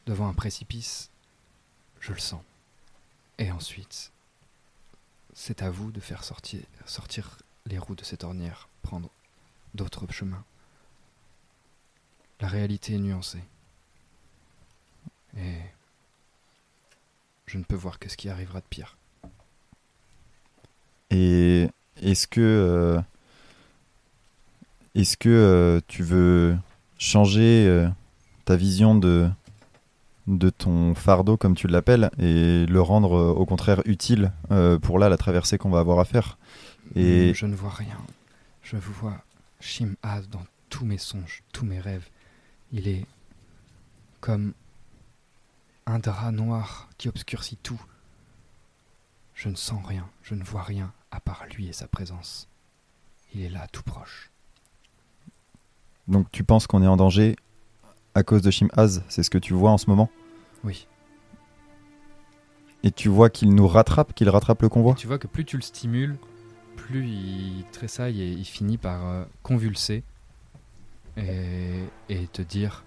devant 0.07 0.29
un 0.29 0.33
précipice, 0.33 1.11
je 2.01 2.13
le 2.13 2.19
sens. 2.19 2.41
Et 3.39 3.53
ensuite, 3.53 4.11
c'est 5.39 5.63
à 5.63 5.71
vous 5.71 5.93
de 5.93 6.01
faire 6.01 6.25
sortir, 6.25 6.61
sortir 6.87 7.39
les 7.67 7.79
roues 7.79 7.95
de 7.95 8.03
cette 8.03 8.25
ornière, 8.25 8.71
prendre 8.81 9.11
d'autres 9.75 10.11
chemins. 10.11 10.43
La 12.41 12.49
réalité 12.49 12.95
est 12.95 12.99
nuancée. 12.99 13.45
Et 15.37 15.59
je 17.45 17.59
ne 17.59 17.65
peux 17.65 17.77
voir 17.77 17.99
que 17.99 18.09
ce 18.09 18.17
qui 18.17 18.31
arrivera 18.31 18.61
de 18.61 18.67
pire. 18.67 18.97
Et 21.11 21.69
est-ce 22.01 22.27
que 22.27 22.41
euh, 22.41 23.01
est-ce 24.95 25.19
que 25.19 25.29
euh, 25.29 25.81
tu 25.87 26.03
veux 26.03 26.57
changer 26.97 27.67
euh, 27.69 27.89
ta 28.47 28.57
vision 28.57 28.95
de 28.95 29.29
de 30.27 30.51
ton 30.51 30.95
fardeau 30.95 31.37
comme 31.37 31.55
tu 31.55 31.69
l'appelles 31.69 32.11
et 32.19 32.67
le 32.67 32.81
rendre 32.81 33.17
euh, 33.17 33.31
au 33.31 33.47
contraire 33.47 33.81
utile 33.85 34.33
euh, 34.51 34.79
pour 34.79 34.99
là 34.99 35.09
la 35.09 35.17
traversée 35.17 35.57
qu'on 35.59 35.71
va 35.71 35.79
avoir 35.81 36.01
à 36.01 36.05
faire 36.05 36.37
et 36.95 37.31
Hmm, 37.31 37.35
Je 37.35 37.47
ne 37.47 37.55
vois 37.55 37.71
rien. 37.71 37.97
Je 38.63 38.77
vous 38.77 38.93
vois 38.93 39.23
Shim-Az 39.61 40.29
dans 40.29 40.45
tous 40.71 40.85
mes 40.85 40.99
songes, 40.99 41.43
tous 41.53 41.65
mes 41.65 41.79
rêves. 41.81 42.09
Il 42.73 42.89
est 42.89 43.07
comme 44.21 44.53
un 45.87 45.99
drap 46.01 46.33
noir 46.33 46.89
qui 46.99 47.09
obscurcit 47.09 47.57
tout. 47.63 47.81
Je 49.35 49.49
ne 49.49 49.55
sens 49.55 49.85
rien, 49.87 50.09
je 50.23 50.35
ne 50.35 50.43
vois 50.43 50.63
rien 50.63 50.93
à 51.13 51.21
part 51.21 51.45
lui 51.55 51.69
et 51.69 51.73
sa 51.73 51.87
présence. 51.87 52.49
Il 53.35 53.43
est 53.43 53.51
là, 53.51 53.67
tout 53.73 53.83
proche. 53.83 54.31
donc 56.09 56.31
tu 56.33 56.43
penses 56.45 56.67
qu'on 56.67 56.83
est 56.83 56.87
en 56.87 56.97
danger 56.97 57.37
à 58.17 58.23
cause 58.23 58.41
de 58.43 58.51
Shim-Az 58.51 59.03
c'est 59.09 59.23
ce 59.23 59.31
que 59.31 59.39
tu 59.39 59.53
vois 59.53 59.71
en 59.71 59.79
ce 59.79 59.91
moment 59.91 60.11
Oui. 60.65 60.87
et 62.83 62.91
tu 62.91 63.09
vois 63.09 63.29
qu'il 63.31 63.55
nous 63.55 63.69
rattrape 63.69 64.15
qu'il 64.15 64.29
rattrape 64.31 64.63
le 64.63 64.69
convoi 64.69 64.95
Tu 64.95 65.07
vois 65.07 65.19
que 65.19 65.27
plus 65.27 65.45
tu 65.45 65.57
le 65.57 65.63
stimules, 65.63 66.17
plus 66.77 67.07
il 67.07 67.65
tressaille 67.73 68.23
et 68.23 68.29
il 68.31 68.45
finit 68.47 68.79
par 68.79 69.07
euh, 69.07 69.25
convulser 69.43 70.03
et, 71.19 71.83
et 72.09 72.27
te 72.29 72.43
dire. 72.43 72.85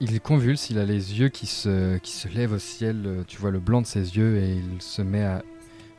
Il 0.00 0.20
convulse, 0.20 0.70
il 0.70 0.78
a 0.78 0.84
les 0.84 1.18
yeux 1.18 1.28
qui 1.28 1.46
se, 1.46 1.98
qui 1.98 2.12
se 2.12 2.28
lèvent 2.28 2.52
au 2.52 2.58
ciel, 2.60 3.02
euh, 3.04 3.24
tu 3.26 3.36
vois 3.38 3.50
le 3.50 3.58
blanc 3.58 3.80
de 3.82 3.86
ses 3.86 4.16
yeux 4.16 4.36
et 4.38 4.54
il 4.54 4.80
se 4.80 5.02
met 5.02 5.24
à 5.24 5.42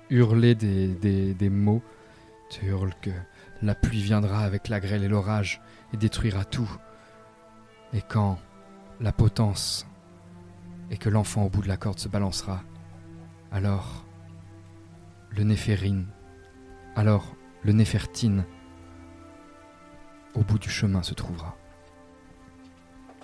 hurler 0.10 0.55
des, 0.55 0.88
des, 0.88 1.34
des 1.34 1.49
mots. 1.49 1.82
Tu 2.49 2.66
hurles 2.68 2.93
que 3.01 3.10
la 3.62 3.76
pluie 3.76 4.01
viendra 4.01 4.39
avec 4.39 4.68
la 4.70 4.80
grêle 4.80 5.03
et 5.03 5.07
l'orage 5.07 5.62
et 5.93 5.97
détruira 5.97 6.45
tout. 6.45 6.70
Et 7.93 8.01
quand 8.01 8.39
la 8.99 9.12
potence 9.12 9.86
et 10.91 10.97
que 10.97 11.10
l'enfant 11.10 11.43
au 11.43 11.49
bout 11.49 11.62
de 11.62 11.68
la 11.68 11.78
corde 11.78 11.99
se 11.99 12.07
balancera, 12.07 12.64
alors 13.51 14.05
le 15.32 15.43
Néphérine, 15.43 16.07
alors 16.95 17.36
le 17.64 17.74
Néfertine, 17.74 18.45
au 20.36 20.41
bout 20.41 20.60
du 20.60 20.70
chemin 20.70 21.03
se 21.03 21.14
trouvera. 21.14 21.57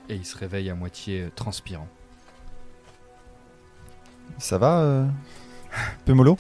Et 0.10 0.16
il 0.16 0.26
se 0.26 0.38
réveille 0.38 0.70
à 0.70 0.76
moitié 0.76 1.24
euh, 1.24 1.30
transpirant. 1.36 1.88
ça 4.38 4.58
va 4.58 4.80
euh, 4.82 5.08
Pemolo? 6.06 6.38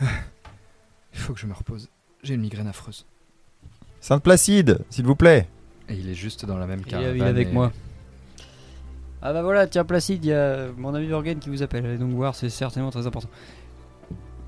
Il 0.00 1.18
faut 1.18 1.32
que 1.32 1.40
je 1.40 1.46
me 1.46 1.54
repose. 1.54 1.88
J'ai 2.22 2.34
une 2.34 2.42
migraine 2.42 2.66
affreuse. 2.66 3.06
Sainte 4.00 4.22
Placide 4.22 4.78
s'il 4.90 5.04
vous 5.06 5.16
plaît 5.16 5.48
Et 5.88 5.94
il 5.94 6.08
est 6.08 6.14
juste 6.14 6.44
dans 6.46 6.56
la 6.58 6.66
même 6.66 6.82
caravane. 6.84 7.16
il 7.16 7.22
est 7.22 7.26
avec 7.26 7.48
et- 7.48 7.52
moi. 7.52 7.72
Ah 9.20 9.32
bah 9.32 9.42
voilà, 9.42 9.66
tiens 9.66 9.84
Placide, 9.84 10.24
il 10.24 10.28
y 10.28 10.32
a 10.32 10.68
mon 10.76 10.94
ami 10.94 11.08
Morgan 11.08 11.38
qui 11.38 11.48
vous 11.50 11.62
appelle. 11.62 11.84
Allez 11.84 11.98
donc 11.98 12.12
voir, 12.12 12.34
c'est 12.36 12.48
certainement 12.50 12.90
très 12.90 13.06
important. 13.06 13.28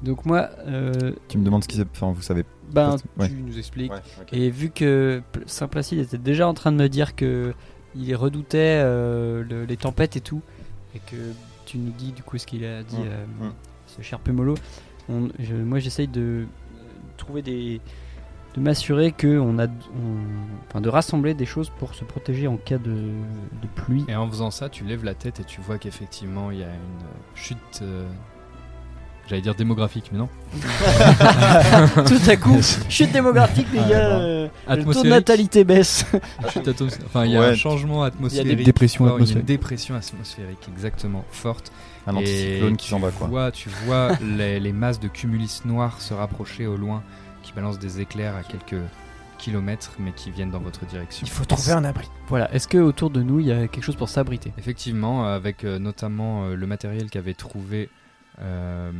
Donc 0.02 0.24
moi, 0.24 0.48
euh, 0.66 1.12
tu 1.28 1.38
me 1.38 1.44
demandes 1.44 1.62
ce 1.64 1.68
qui 1.68 1.76
s'est 1.76 1.84
enfin 1.92 2.12
vous 2.12 2.22
savez 2.22 2.44
ben 2.72 2.96
Ouais. 3.18 3.28
tu 3.28 3.34
nous 3.34 3.58
expliques. 3.58 3.92
Ouais. 3.92 3.98
Et 4.32 4.48
vu 4.50 4.70
que 4.70 5.22
Pl- 5.32 5.44
Saint 5.46 5.66
Placide 5.68 5.98
était 5.98 6.18
déjà 6.18 6.46
en 6.48 6.54
train 6.54 6.70
de 6.72 6.76
me 6.76 6.88
dire 6.88 7.16
que 7.16 7.52
il 7.96 8.14
redoutait 8.14 8.80
euh, 8.82 9.42
le- 9.42 9.64
les 9.64 9.76
tempêtes 9.76 10.14
et 10.16 10.20
tout, 10.20 10.40
et 10.94 11.00
que 11.00 11.16
tu 11.66 11.76
nous 11.78 11.90
dis 11.90 12.12
du 12.12 12.22
coup 12.22 12.38
ce 12.38 12.46
qu'il 12.46 12.64
a 12.64 12.82
dit, 12.84 12.96
Mm, 12.96 13.00
euh, 13.42 13.46
mm. 13.48 13.52
ce 13.88 14.02
cher 14.02 14.20
Pemolo, 14.20 14.54
on- 15.08 15.28
je- 15.40 15.56
moi 15.56 15.80
j'essaye 15.80 16.06
de 16.08 16.46
trouver 17.16 17.42
des, 17.42 17.80
de 18.54 18.60
m'assurer 18.60 19.12
que 19.12 19.38
on 19.38 19.58
a, 19.58 19.66
on- 19.66 20.66
enfin 20.68 20.80
de 20.80 20.88
rassembler 20.88 21.34
des 21.34 21.46
choses 21.46 21.70
pour 21.78 21.94
se 21.94 22.04
protéger 22.04 22.48
en 22.48 22.56
cas 22.56 22.78
de, 22.78 22.90
de 22.90 23.66
pluie. 23.76 24.04
Et 24.08 24.16
en 24.16 24.28
faisant 24.28 24.50
ça, 24.50 24.68
tu 24.68 24.84
lèves 24.84 25.04
la 25.04 25.14
tête 25.14 25.38
et 25.40 25.44
tu 25.44 25.60
vois 25.60 25.78
qu'effectivement, 25.78 26.50
il 26.50 26.58
y 26.58 26.62
a 26.64 26.66
une 26.68 27.06
chute. 27.36 27.58
euh, 27.82 28.06
J'allais 29.28 29.42
dire 29.42 29.54
démographique, 29.54 30.10
mais 30.10 30.18
non. 30.18 30.28
Tout 32.06 32.30
à 32.30 32.36
coup, 32.36 32.58
chute 32.88 33.12
démographique 33.12 33.68
les 33.72 33.78
Ah, 33.78 33.88
gars, 33.88 34.18
euh, 34.18 34.48
le 34.68 34.84
taux 34.84 35.02
de 35.04 35.08
natalité 35.08 35.62
baisse. 35.64 36.04
Chute 36.52 36.66
atos- 36.66 36.98
Enfin, 37.06 37.24
il 37.26 37.32
y 37.32 37.36
a 37.36 37.40
Ouais. 37.40 37.46
un 37.46 37.54
changement 37.54 38.02
atmosphérique. 38.02 38.48
fort, 38.48 39.06
il 39.06 39.10
y 39.10 39.10
a 39.10 39.14
atmosphérique. 39.14 39.36
Une 39.40 39.46
dépression 39.46 39.94
atmosphérique, 39.94 40.68
exactement, 40.74 41.24
forte. 41.30 41.70
un 42.08 42.14
Et 42.14 42.18
anticyclone 42.18 42.76
qui 42.76 42.86
tu 42.86 42.90
s'en 42.90 42.98
va 42.98 43.10
quoi 43.12 43.28
Vois, 43.28 43.50
tu 43.52 43.68
vois 43.86 44.08
les, 44.36 44.58
les 44.58 44.72
masses 44.72 44.98
de 44.98 45.06
cumulus 45.08 45.64
noirs 45.64 46.00
se 46.00 46.12
rapprocher 46.14 46.66
au 46.66 46.76
loin, 46.76 47.02
qui 47.50 47.56
balancent 47.56 47.78
des 47.80 48.00
éclairs 48.00 48.36
à 48.36 48.42
quelques 48.44 48.80
kilomètres, 49.38 49.92
mais 49.98 50.12
qui 50.12 50.30
viennent 50.30 50.50
dans 50.50 50.60
votre 50.60 50.86
direction. 50.86 51.26
Il 51.26 51.30
faut 51.32 51.44
trouver 51.44 51.72
un 51.72 51.82
abri. 51.84 52.08
Voilà, 52.28 52.52
est-ce 52.54 52.68
que 52.68 52.78
autour 52.78 53.10
de 53.10 53.22
nous 53.22 53.40
il 53.40 53.46
y 53.46 53.52
a 53.52 53.66
quelque 53.68 53.82
chose 53.84 53.96
pour 53.96 54.08
s'abriter? 54.08 54.52
Effectivement, 54.58 55.24
avec 55.24 55.64
euh, 55.64 55.78
notamment 55.78 56.44
euh, 56.44 56.54
le 56.54 56.66
matériel 56.66 57.10
qu'avait 57.10 57.34
trouvé. 57.34 57.88
euh, 58.40 58.92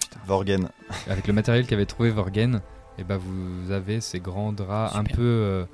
putain, 0.00 0.20
Vorgen 0.26 0.68
avec 1.08 1.26
le 1.26 1.32
matériel 1.32 1.66
qu'avait 1.66 1.86
trouvé 1.86 2.10
Vorgen, 2.10 2.60
et 2.98 3.04
ben 3.04 3.16
vous 3.16 3.70
avez 3.72 4.00
ces 4.00 4.20
grands 4.20 4.52
draps 4.52 4.94
un 4.94 5.04
peu. 5.04 5.22
euh, 5.22 5.64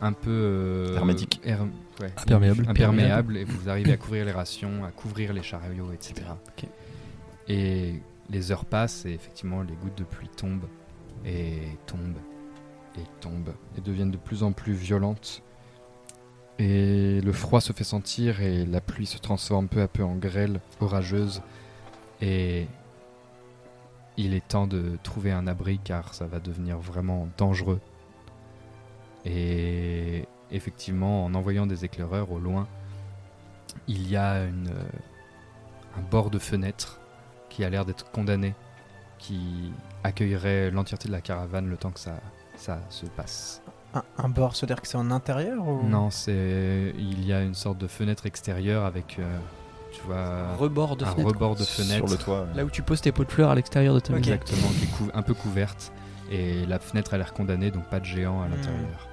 un 0.00 0.12
peu. 0.12 0.30
euh, 0.30 0.96
Hermétiques. 0.96 1.40
herm- 1.44 1.70
ouais, 2.00 2.12
Imperméables. 2.16 2.64
imperméables, 2.68 3.36
et 3.38 3.44
vous 3.44 3.68
arrivez 3.68 3.92
à 3.92 3.96
couvrir 3.96 4.24
les 4.24 4.32
rations, 4.32 4.84
à 4.84 4.90
couvrir 4.92 5.32
les 5.32 5.42
chariots, 5.42 5.90
etc. 5.92 6.14
Et 7.48 7.94
les 8.30 8.52
heures 8.52 8.64
passent 8.64 9.04
et 9.06 9.10
effectivement 9.12 9.62
les 9.62 9.74
gouttes 9.74 9.98
de 9.98 10.04
pluie 10.04 10.28
tombent 10.36 10.66
et 11.24 11.78
tombent 11.86 12.20
et 12.96 13.04
tombent 13.20 13.54
et 13.76 13.80
deviennent 13.80 14.10
de 14.10 14.16
plus 14.16 14.42
en 14.42 14.52
plus 14.52 14.72
violentes. 14.72 15.42
Et 16.58 17.20
le 17.20 17.32
froid 17.32 17.60
se 17.60 17.72
fait 17.72 17.84
sentir 17.84 18.40
et 18.40 18.64
la 18.64 18.80
pluie 18.80 19.06
se 19.06 19.18
transforme 19.18 19.68
peu 19.68 19.82
à 19.82 19.88
peu 19.88 20.02
en 20.02 20.16
grêle 20.16 20.60
orageuse. 20.80 21.42
Et 22.22 22.66
il 24.16 24.32
est 24.32 24.48
temps 24.48 24.66
de 24.66 24.98
trouver 25.02 25.32
un 25.32 25.46
abri 25.46 25.78
car 25.82 26.14
ça 26.14 26.26
va 26.26 26.40
devenir 26.40 26.78
vraiment 26.78 27.28
dangereux. 27.36 27.80
Et 29.26 30.26
effectivement, 30.50 31.24
en 31.24 31.34
envoyant 31.34 31.66
des 31.66 31.84
éclaireurs 31.84 32.30
au 32.32 32.38
loin, 32.38 32.66
il 33.88 34.08
y 34.08 34.16
a 34.16 34.44
une, 34.44 34.68
euh, 34.68 35.98
un 35.98 36.02
bord 36.10 36.30
de 36.30 36.38
fenêtre 36.38 37.00
qui 37.50 37.64
a 37.64 37.70
l'air 37.70 37.84
d'être 37.84 38.10
condamné, 38.10 38.54
qui 39.18 39.72
accueillerait 40.06 40.70
l'entièreté 40.70 41.08
de 41.08 41.12
la 41.12 41.20
caravane 41.20 41.68
le 41.68 41.76
temps 41.76 41.90
que 41.90 42.00
ça, 42.00 42.14
ça 42.56 42.78
se 42.90 43.06
passe. 43.06 43.62
Un, 43.94 44.02
un 44.18 44.28
bord, 44.28 44.54
c'est-à-dire 44.56 44.80
que 44.80 44.88
c'est 44.88 44.96
en 44.98 45.10
intérieur 45.10 45.66
ou... 45.66 45.82
Non, 45.86 46.10
c'est 46.10 46.92
il 46.98 47.24
y 47.26 47.32
a 47.32 47.42
une 47.42 47.54
sorte 47.54 47.78
de 47.78 47.86
fenêtre 47.86 48.26
extérieure 48.26 48.84
avec, 48.84 49.16
euh, 49.18 49.38
tu 49.92 50.02
vois 50.02 50.54
Rebord 50.56 50.96
de 50.96 51.04
un 51.04 51.08
fenêtre. 51.08 51.28
rebord 51.28 51.56
de 51.56 51.64
fenêtre. 51.64 52.06
Sur 52.08 52.18
le 52.18 52.22
toit. 52.22 52.46
Là 52.54 52.64
où 52.64 52.70
tu 52.70 52.82
poses 52.82 53.00
tes 53.00 53.12
pots 53.12 53.24
de 53.24 53.30
fleurs 53.32 53.50
à 53.50 53.54
l'extérieur 53.54 53.94
de 53.94 54.00
ta 54.00 54.12
Ok. 54.12 54.18
maison. 54.20 54.32
Exactement, 54.34 54.68
qui 54.78 54.84
est 54.84 54.96
cou- 54.98 55.10
un 55.14 55.22
peu 55.22 55.34
couverte. 55.34 55.92
Et 56.30 56.66
la 56.66 56.78
fenêtre 56.78 57.14
a 57.14 57.18
l'air 57.18 57.32
condamnée, 57.32 57.70
donc 57.70 57.84
pas 57.84 58.00
de 58.00 58.04
géant 58.04 58.42
à 58.42 58.48
Hmm. 58.48 58.50
l'intérieur. 58.50 59.08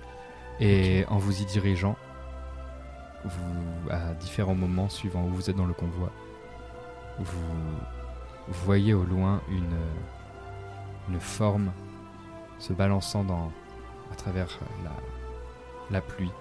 Et 0.60 1.06
en 1.10 1.18
vous 1.18 1.42
y 1.42 1.46
dirigeant, 1.46 1.96
vous, 3.24 3.90
à 3.92 4.14
différents 4.20 4.56
moments, 4.56 4.90
suivant 4.90 5.24
où 5.26 5.30
vous 5.30 5.50
êtes 5.50 5.56
dans 5.56 5.66
le 5.66 5.74
convoi, 5.74 6.12
vous, 7.20 7.26
vous 8.48 8.66
voyez 8.66 8.94
au 8.94 9.04
loin 9.04 9.42
une, 9.50 9.78
une 11.10 11.20
forme 11.20 11.72
se 12.60 12.74
balançant 12.74 13.24
dans, 13.24 13.52
à 14.12 14.16
travers 14.16 14.60
la, 15.92 16.02
pluie. 16.02 16.32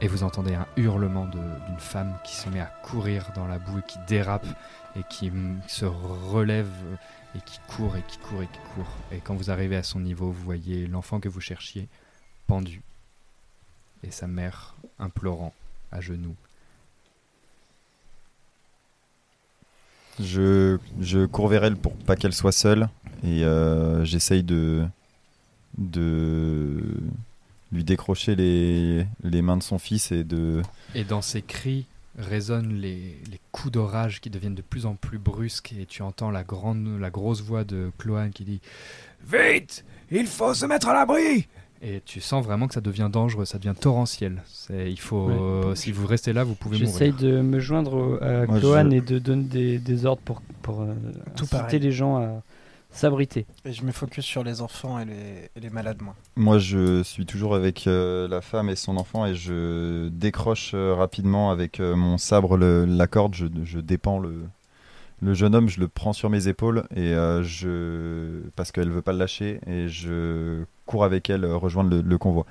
Et 0.00 0.08
vous 0.08 0.22
entendez 0.22 0.54
un 0.54 0.66
hurlement 0.76 1.26
d'une 1.26 1.78
femme 1.78 2.16
qui 2.24 2.34
se 2.34 2.48
met 2.48 2.60
à 2.60 2.72
courir 2.82 3.30
dans 3.34 3.46
la 3.46 3.58
boue 3.58 3.80
qui 3.82 3.98
dérape 4.06 4.46
et 4.96 5.02
qui 5.10 5.32
se 5.66 5.84
relève 5.84 6.70
et 7.36 7.40
qui 7.40 7.58
court 7.68 7.96
et 7.96 8.02
qui 8.02 8.18
court 8.18 8.42
et 8.42 8.46
qui 8.46 8.58
court. 8.74 8.90
Et 9.12 9.18
quand 9.18 9.34
vous 9.34 9.50
arrivez 9.50 9.76
à 9.76 9.82
son 9.82 10.00
niveau, 10.00 10.30
vous 10.30 10.44
voyez 10.44 10.86
l'enfant 10.86 11.20
que 11.20 11.28
vous 11.28 11.40
cherchiez 11.40 11.88
pendu 12.46 12.82
et 14.02 14.10
sa 14.10 14.26
mère 14.26 14.74
implorant 14.98 15.54
à 15.90 16.00
genoux. 16.00 16.36
Je, 20.20 20.78
je 21.00 21.26
cours 21.26 21.48
vers 21.48 21.64
elle 21.64 21.76
pour 21.76 21.94
pas 21.94 22.16
qu'elle 22.16 22.32
soit 22.32 22.52
seule 22.52 22.88
et 23.24 23.44
euh, 23.44 24.04
j'essaye 24.04 24.42
de, 24.42 24.84
de 25.78 26.80
lui 27.72 27.84
décrocher 27.84 28.36
les, 28.36 29.06
les 29.22 29.42
mains 29.42 29.56
de 29.56 29.62
son 29.62 29.78
fils 29.78 30.12
et 30.12 30.24
de. 30.24 30.62
Et 30.94 31.04
dans 31.04 31.22
ces 31.22 31.42
cris 31.42 31.86
résonnent 32.16 32.74
les, 32.74 33.18
les 33.30 33.40
coups 33.50 33.72
d'orage 33.72 34.20
qui 34.20 34.30
deviennent 34.30 34.54
de 34.54 34.62
plus 34.62 34.86
en 34.86 34.94
plus 34.94 35.18
brusques 35.18 35.74
et 35.78 35.86
tu 35.86 36.02
entends 36.02 36.30
la, 36.30 36.44
grande, 36.44 36.86
la 37.00 37.10
grosse 37.10 37.42
voix 37.42 37.64
de 37.64 37.90
Cloane 37.98 38.30
qui 38.30 38.44
dit 38.44 38.60
Vite 39.26 39.84
Il 40.12 40.26
faut 40.26 40.54
se 40.54 40.66
mettre 40.66 40.88
à 40.88 40.94
l'abri 40.94 41.48
Et 41.86 42.00
tu 42.06 42.20
sens 42.22 42.42
vraiment 42.42 42.66
que 42.66 42.72
ça 42.74 42.80
devient 42.80 43.10
dangereux, 43.12 43.44
ça 43.44 43.58
devient 43.58 43.74
torrentiel. 43.78 44.42
Il 44.70 44.98
faut, 44.98 45.26
Ouais. 45.26 45.34
euh, 45.38 45.74
si 45.74 45.92
vous 45.92 46.06
restez 46.06 46.32
là, 46.32 46.42
vous 46.42 46.54
pouvez 46.54 46.78
J'essaye 46.78 47.12
mourir. 47.12 47.26
de 47.36 47.40
me 47.42 47.60
joindre 47.60 48.18
à 48.22 48.46
je- 48.46 48.96
et 48.96 49.00
de 49.02 49.18
donner 49.18 49.44
des, 49.44 49.78
des 49.78 50.06
ordres 50.06 50.22
pour, 50.24 50.40
pour 50.62 50.80
euh, 50.80 50.94
Tout 51.36 51.42
inciter 51.44 51.56
pareil. 51.58 51.80
les 51.80 51.92
gens 51.92 52.16
à 52.16 52.42
s'abriter. 52.90 53.44
Et 53.66 53.72
je 53.72 53.82
me 53.84 53.92
focus 53.92 54.24
sur 54.24 54.42
les 54.44 54.62
enfants 54.62 54.98
et 54.98 55.04
les, 55.04 55.50
et 55.56 55.60
les 55.60 55.68
malades, 55.68 56.00
moi. 56.00 56.14
Moi, 56.36 56.58
je 56.58 57.02
suis 57.02 57.26
toujours 57.26 57.54
avec 57.54 57.86
euh, 57.86 58.28
la 58.28 58.40
femme 58.40 58.70
et 58.70 58.76
son 58.76 58.96
enfant 58.96 59.26
et 59.26 59.34
je 59.34 60.08
décroche 60.08 60.70
euh, 60.74 60.94
rapidement 60.94 61.50
avec 61.50 61.80
euh, 61.80 61.94
mon 61.96 62.16
sabre 62.16 62.56
le- 62.56 62.86
la 62.86 63.06
corde. 63.08 63.34
Je, 63.34 63.46
je 63.64 63.78
dépends 63.80 64.18
le, 64.18 64.44
le 65.22 65.34
jeune 65.34 65.54
homme, 65.54 65.68
je 65.68 65.80
le 65.80 65.88
prends 65.88 66.12
sur 66.12 66.28
mes 66.30 66.48
épaules 66.48 66.84
et 66.94 67.14
euh, 67.14 67.42
je 67.42 68.40
parce 68.56 68.72
qu'elle 68.72 68.90
veut 68.90 69.02
pas 69.02 69.12
le 69.12 69.18
lâcher 69.18 69.60
et 69.66 69.88
je 69.88 70.64
cours 70.86 71.04
avec 71.04 71.30
elle 71.30 71.44
euh, 71.44 71.56
rejoindre 71.56 71.90
le, 71.90 72.00
le 72.02 72.18
convoi. 72.18 72.46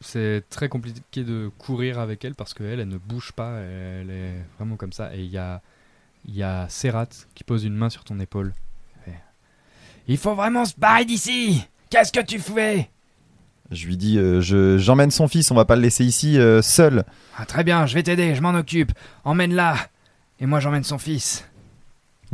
C'est 0.00 0.42
très 0.50 0.68
compliqué 0.68 1.22
de 1.24 1.50
courir 1.58 1.98
avec 1.98 2.24
elle 2.24 2.34
parce 2.34 2.52
qu'elle, 2.54 2.80
elle 2.80 2.88
ne 2.88 2.98
bouge 2.98 3.32
pas, 3.32 3.58
elle 3.60 4.10
est 4.10 4.34
vraiment 4.58 4.76
comme 4.76 4.92
ça. 4.92 5.14
Et 5.16 5.20
il 5.20 5.30
y 5.30 5.38
a, 5.38 5.62
y 6.28 6.42
a 6.42 6.68
Serrat 6.68 7.06
qui 7.34 7.44
pose 7.44 7.64
une 7.64 7.74
main 7.74 7.88
sur 7.88 8.04
ton 8.04 8.18
épaule. 8.20 8.52
Il 10.06 10.18
faut 10.18 10.34
vraiment 10.34 10.66
se 10.66 10.74
barrer 10.76 11.06
d'ici 11.06 11.64
Qu'est-ce 11.88 12.12
que 12.12 12.20
tu 12.20 12.38
fais? 12.38 12.90
Je 13.70 13.86
lui 13.86 13.96
dis, 13.96 14.18
euh, 14.18 14.42
je- 14.42 14.76
j'emmène 14.76 15.10
son 15.10 15.28
fils, 15.28 15.50
on 15.50 15.54
va 15.54 15.64
pas 15.64 15.76
le 15.76 15.82
laisser 15.82 16.04
ici 16.04 16.38
euh, 16.38 16.60
seul. 16.60 17.04
Ah, 17.38 17.46
Très 17.46 17.64
bien, 17.64 17.86
je 17.86 17.94
vais 17.94 18.02
t'aider, 18.02 18.34
je 18.34 18.42
m'en 18.42 18.50
occupe. 18.54 18.92
Emmène-la. 19.24 19.76
Et 20.40 20.46
moi, 20.46 20.60
j'emmène 20.60 20.84
son 20.84 20.98
fils. 20.98 21.48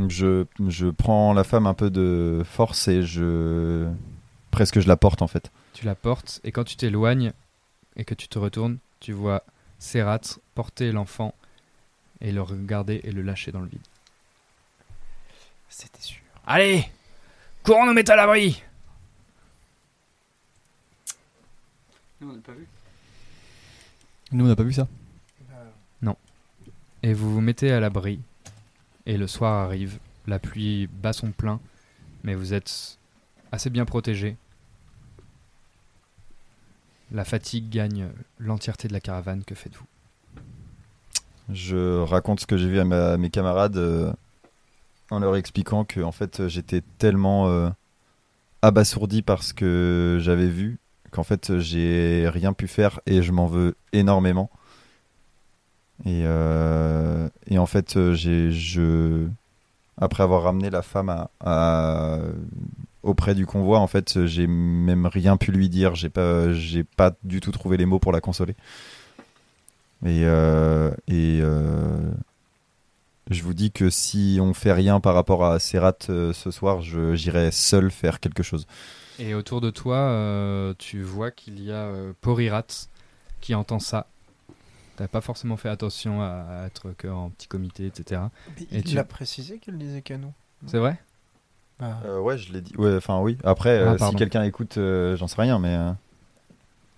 Je, 0.08 0.46
je 0.66 0.86
prends 0.88 1.32
la 1.32 1.44
femme 1.44 1.66
un 1.66 1.74
peu 1.74 1.90
de 1.90 2.42
force 2.44 2.88
et 2.88 3.02
je 3.02 3.88
presque 4.50 4.80
je 4.80 4.88
la 4.88 4.96
porte 4.96 5.20
en 5.22 5.26
fait. 5.26 5.50
Tu 5.74 5.84
la 5.84 5.94
portes 5.94 6.40
et 6.42 6.52
quand 6.52 6.64
tu 6.64 6.76
t'éloignes 6.76 7.32
et 7.96 8.04
que 8.04 8.14
tu 8.14 8.28
te 8.28 8.38
retournes, 8.38 8.78
tu 9.00 9.12
vois 9.12 9.44
Serrat 9.78 10.20
porter 10.54 10.92
l'enfant 10.92 11.34
et 12.20 12.32
le 12.32 12.42
regarder 12.42 13.00
et 13.04 13.12
le 13.12 13.22
lâcher 13.22 13.52
dans 13.52 13.60
le 13.60 13.68
vide. 13.68 13.80
C'était 15.68 16.02
sûr. 16.02 16.20
Allez 16.46 16.84
Courons 17.62 17.86
nous 17.86 17.92
mettre 17.92 18.12
à 18.12 18.16
l'abri 18.16 18.62
Nous, 22.20 22.28
on 24.44 24.48
n'a 24.48 24.56
pas 24.56 24.62
vu 24.62 24.72
ça. 24.72 24.86
Et 27.02 27.14
vous 27.14 27.32
vous 27.32 27.40
mettez 27.40 27.72
à 27.72 27.80
l'abri. 27.80 28.20
Et 29.06 29.16
le 29.16 29.26
soir 29.26 29.64
arrive, 29.64 29.98
la 30.26 30.38
pluie 30.38 30.86
bat 30.86 31.12
son 31.12 31.32
plein, 31.32 31.60
mais 32.22 32.34
vous 32.34 32.52
êtes 32.52 32.98
assez 33.52 33.70
bien 33.70 33.84
protégé. 33.84 34.36
La 37.12 37.24
fatigue 37.24 37.70
gagne 37.70 38.08
l'entièreté 38.38 38.86
de 38.86 38.92
la 38.92 39.00
caravane, 39.00 39.42
que 39.44 39.54
faites-vous? 39.54 39.86
Je 41.52 42.00
raconte 42.02 42.40
ce 42.40 42.46
que 42.46 42.56
j'ai 42.56 42.68
vu 42.68 42.78
à, 42.78 42.84
mes 43.16 43.30
camarades 43.30 43.76
euh, 43.76 44.12
en 45.10 45.18
leur 45.18 45.34
expliquant 45.34 45.84
que 45.84 46.00
en 46.00 46.12
fait 46.12 46.46
j'étais 46.46 46.82
tellement 46.98 47.48
euh, 47.48 47.68
abasourdi 48.62 49.22
par 49.22 49.42
ce 49.42 49.52
que 49.52 50.18
j'avais 50.20 50.46
vu 50.46 50.78
qu'en 51.10 51.24
fait 51.24 51.58
j'ai 51.58 52.28
rien 52.28 52.52
pu 52.52 52.68
faire 52.68 53.00
et 53.06 53.22
je 53.22 53.32
m'en 53.32 53.46
veux 53.46 53.74
énormément. 53.92 54.50
Et, 56.06 56.22
euh, 56.24 57.28
et 57.46 57.58
en 57.58 57.66
fait 57.66 57.96
euh, 57.96 58.14
je 58.14 59.26
après 59.98 60.22
avoir 60.22 60.44
ramené 60.44 60.70
la 60.70 60.80
femme 60.80 61.26
auprès 63.02 63.34
du 63.34 63.44
convoi 63.44 63.78
en 63.78 63.86
fait 63.86 64.24
j'ai 64.24 64.46
même 64.46 65.04
rien 65.06 65.36
pu 65.36 65.52
lui 65.52 65.68
dire 65.68 65.94
j'ai 65.94 66.08
pas 66.08 66.52
j'ai 66.54 66.84
pas 66.84 67.12
du 67.22 67.40
tout 67.40 67.50
trouvé 67.50 67.76
les 67.76 67.86
mots 67.86 67.98
pour 67.98 68.12
la 68.12 68.20
consoler. 68.20 68.54
Et, 70.06 70.22
euh, 70.24 70.90
et 71.08 71.40
je 73.30 73.42
vous 73.42 73.52
dis 73.52 73.70
que 73.70 73.90
si 73.90 74.38
on 74.40 74.54
fait 74.54 74.72
rien 74.72 75.00
par 75.00 75.14
rapport 75.14 75.44
à 75.44 75.58
Serrat 75.58 75.98
ce 76.00 76.50
soir, 76.50 76.80
j'irai 76.80 77.50
seul 77.50 77.90
faire 77.90 78.20
quelque 78.20 78.42
chose. 78.42 78.66
Et 79.18 79.34
autour 79.34 79.60
de 79.60 79.68
toi, 79.68 80.74
tu 80.78 81.02
vois 81.02 81.30
qu'il 81.30 81.62
y 81.62 81.70
a 81.70 81.92
Porirat 82.22 82.64
qui 83.42 83.54
entend 83.54 83.78
ça. 83.78 84.06
T'as 85.00 85.08
pas 85.08 85.22
forcément 85.22 85.56
fait 85.56 85.70
attention 85.70 86.20
à, 86.20 86.26
à 86.60 86.66
être 86.66 86.92
que 86.92 87.08
en 87.08 87.30
petit 87.30 87.48
comité, 87.48 87.86
etc. 87.86 88.20
Mais 88.54 88.62
Et 88.70 88.78
il 88.80 88.84
tu- 88.84 88.98
a 88.98 89.04
précisé 89.04 89.56
qu'il 89.58 89.72
le 89.72 89.78
disait 89.78 90.02
qu'à 90.02 90.18
nous. 90.18 90.34
C'est 90.66 90.76
vrai? 90.76 90.98
Bah, 91.78 91.98
Euh, 92.04 92.20
ouais, 92.20 92.36
je 92.36 92.52
l'ai 92.52 92.60
dit. 92.60 92.76
Ouais, 92.76 92.96
enfin 92.96 93.18
oui. 93.20 93.38
Après, 93.42 93.78
Ah, 93.78 93.92
euh, 93.94 94.10
si 94.10 94.14
quelqu'un 94.16 94.42
écoute, 94.42 94.76
euh, 94.76 95.16
j'en 95.16 95.26
sais 95.26 95.40
rien, 95.40 95.58
mais 95.58 95.74
euh, 95.74 95.90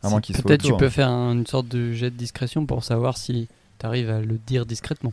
à 0.03 0.11
moins 0.11 0.21
qu'il 0.21 0.35
soit 0.35 0.43
Peut-être 0.43 0.65
tu 0.65 0.77
peux 0.77 0.89
faire 0.89 1.11
un- 1.11 1.31
une 1.35 1.47
sorte 1.47 1.69
de 1.69 1.93
jet 1.93 2.11
de 2.11 2.17
discrétion 2.17 2.67
pour 2.67 2.83
savoir 2.83 3.17
si 3.17 3.47
tu 3.79 3.87
arrives 3.87 4.11
à 4.11 4.21
le 4.21 4.37
dire 4.37 4.67
discrètement. 4.67 5.13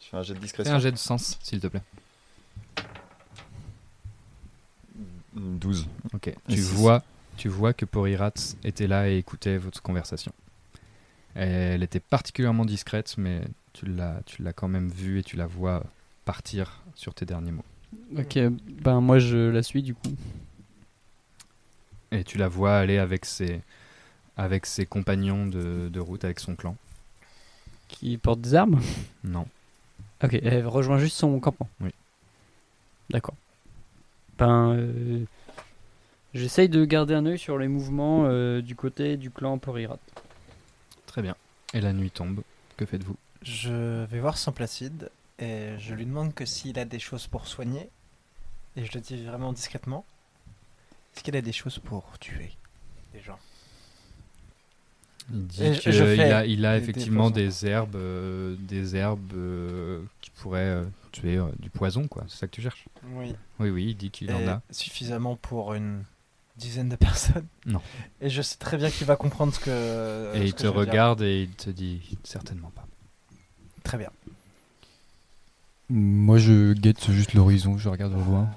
Je 0.00 0.06
fais 0.10 0.16
un 0.16 0.22
jet 0.22 0.32
de 0.32 0.38
Fais 0.38 0.42
discrétion. 0.46 0.74
un 0.74 0.78
jet 0.78 0.90
de 0.92 0.96
sens, 0.96 1.38
s'il 1.42 1.60
te 1.60 1.66
plaît. 1.66 1.82
12. 5.34 5.86
Ok. 6.14 6.28
Et 6.28 6.34
Tu 6.48 6.62
vois, 6.62 7.02
tu 7.40 7.48
vois 7.48 7.72
que 7.72 7.86
Porirat 7.86 8.34
était 8.64 8.86
là 8.86 9.08
et 9.08 9.16
écoutait 9.16 9.56
votre 9.56 9.80
conversation. 9.80 10.30
Elle 11.34 11.82
était 11.82 11.98
particulièrement 11.98 12.66
discrète, 12.66 13.14
mais 13.16 13.40
tu 13.72 13.86
l'as, 13.86 14.20
tu 14.26 14.42
l'as 14.42 14.52
quand 14.52 14.68
même 14.68 14.90
vue 14.90 15.20
et 15.20 15.22
tu 15.22 15.36
la 15.36 15.46
vois 15.46 15.82
partir 16.26 16.82
sur 16.94 17.14
tes 17.14 17.24
derniers 17.24 17.52
mots. 17.52 17.64
Ok, 18.18 18.38
ben 18.82 19.00
moi 19.00 19.18
je 19.18 19.38
la 19.38 19.62
suis 19.62 19.82
du 19.82 19.94
coup. 19.94 20.14
Et 22.12 22.24
tu 22.24 22.36
la 22.36 22.48
vois 22.48 22.76
aller 22.76 22.98
avec 22.98 23.24
ses, 23.24 23.62
avec 24.36 24.66
ses 24.66 24.84
compagnons 24.84 25.46
de, 25.46 25.88
de 25.88 26.00
route, 26.00 26.24
avec 26.24 26.40
son 26.40 26.54
clan. 26.56 26.76
Qui 27.88 28.18
porte 28.18 28.42
des 28.42 28.54
armes? 28.54 28.82
Non. 29.24 29.46
Ok, 30.22 30.34
elle 30.34 30.66
rejoint 30.66 30.98
juste 30.98 31.16
son 31.16 31.40
campement. 31.40 31.70
Oui. 31.80 31.94
D'accord. 33.08 33.34
Ben, 34.36 34.74
euh, 34.76 35.24
j'essaye 36.34 36.68
de 36.68 36.84
garder 36.84 37.14
un 37.14 37.26
œil 37.26 37.38
sur 37.38 37.58
les 37.58 37.68
mouvements 37.68 38.24
euh, 38.26 38.60
du 38.62 38.74
côté 38.76 39.16
du 39.16 39.30
clan 39.30 39.58
Porirat. 39.58 39.98
Très 41.06 41.22
bien. 41.22 41.36
Et 41.74 41.80
la 41.80 41.92
nuit 41.92 42.10
tombe. 42.10 42.42
Que 42.76 42.86
faites-vous? 42.86 43.16
Je 43.42 44.04
vais 44.04 44.20
voir 44.20 44.38
Saint 44.38 44.52
Placide 44.52 45.10
et 45.38 45.70
je 45.78 45.94
lui 45.94 46.06
demande 46.06 46.34
que 46.34 46.44
s'il 46.44 46.78
a 46.78 46.84
des 46.84 46.98
choses 46.98 47.26
pour 47.26 47.46
soigner. 47.46 47.88
Et 48.76 48.84
je 48.84 48.92
le 48.94 49.00
dis 49.00 49.24
vraiment 49.24 49.52
discrètement. 49.52 50.04
Est-ce 51.14 51.24
qu'il 51.24 51.36
a 51.36 51.42
des 51.42 51.52
choses 51.52 51.78
pour 51.78 52.18
tuer 52.18 52.52
des 53.12 53.20
gens? 53.20 53.38
Il 55.32 55.46
dit 55.46 55.78
qu'il 55.78 56.00
a, 56.02 56.44
il 56.44 56.66
a 56.66 56.76
des- 56.78 56.82
effectivement 56.82 57.30
des 57.30 57.66
herbes, 57.66 57.96
euh, 57.96 58.56
des 58.58 58.96
herbes 58.96 59.32
euh, 59.34 60.02
qui 60.20 60.30
pourraient 60.30 60.60
euh, 60.60 60.84
tuer 61.12 61.36
euh, 61.36 61.46
du 61.58 61.70
poison, 61.70 62.08
quoi. 62.08 62.24
C'est 62.28 62.38
ça 62.38 62.46
que 62.46 62.52
tu 62.52 62.62
cherches? 62.62 62.86
Oui. 63.12 63.34
Oui, 63.60 63.70
oui, 63.70 63.86
il 63.90 63.96
dit 63.96 64.10
qu'il 64.10 64.32
en 64.32 64.46
a. 64.48 64.62
Suffisamment 64.70 65.36
pour 65.36 65.74
une 65.74 66.02
dizaine 66.60 66.88
de 66.88 66.96
personnes. 66.96 67.46
Non. 67.66 67.80
Et 68.20 68.30
je 68.30 68.42
sais 68.42 68.56
très 68.58 68.76
bien 68.76 68.90
qu'il 68.90 69.06
va 69.06 69.16
comprendre 69.16 69.52
ce 69.54 69.60
que. 69.60 70.34
et 70.34 70.38
ce 70.40 70.44
il 70.44 70.52
que 70.54 70.58
te 70.58 70.62
je 70.64 70.68
veux 70.68 70.72
dire. 70.84 70.90
regarde 70.92 71.22
et 71.22 71.42
il 71.42 71.50
te 71.50 71.70
dit 71.70 72.16
certainement 72.22 72.70
pas. 72.70 72.86
Très 73.82 73.98
bien. 73.98 74.10
Moi, 75.88 76.38
je 76.38 76.72
guette 76.72 77.10
juste 77.10 77.34
l'horizon, 77.34 77.76
je 77.78 77.88
regarde 77.88 78.12
au 78.14 78.22
loin. 78.24 78.48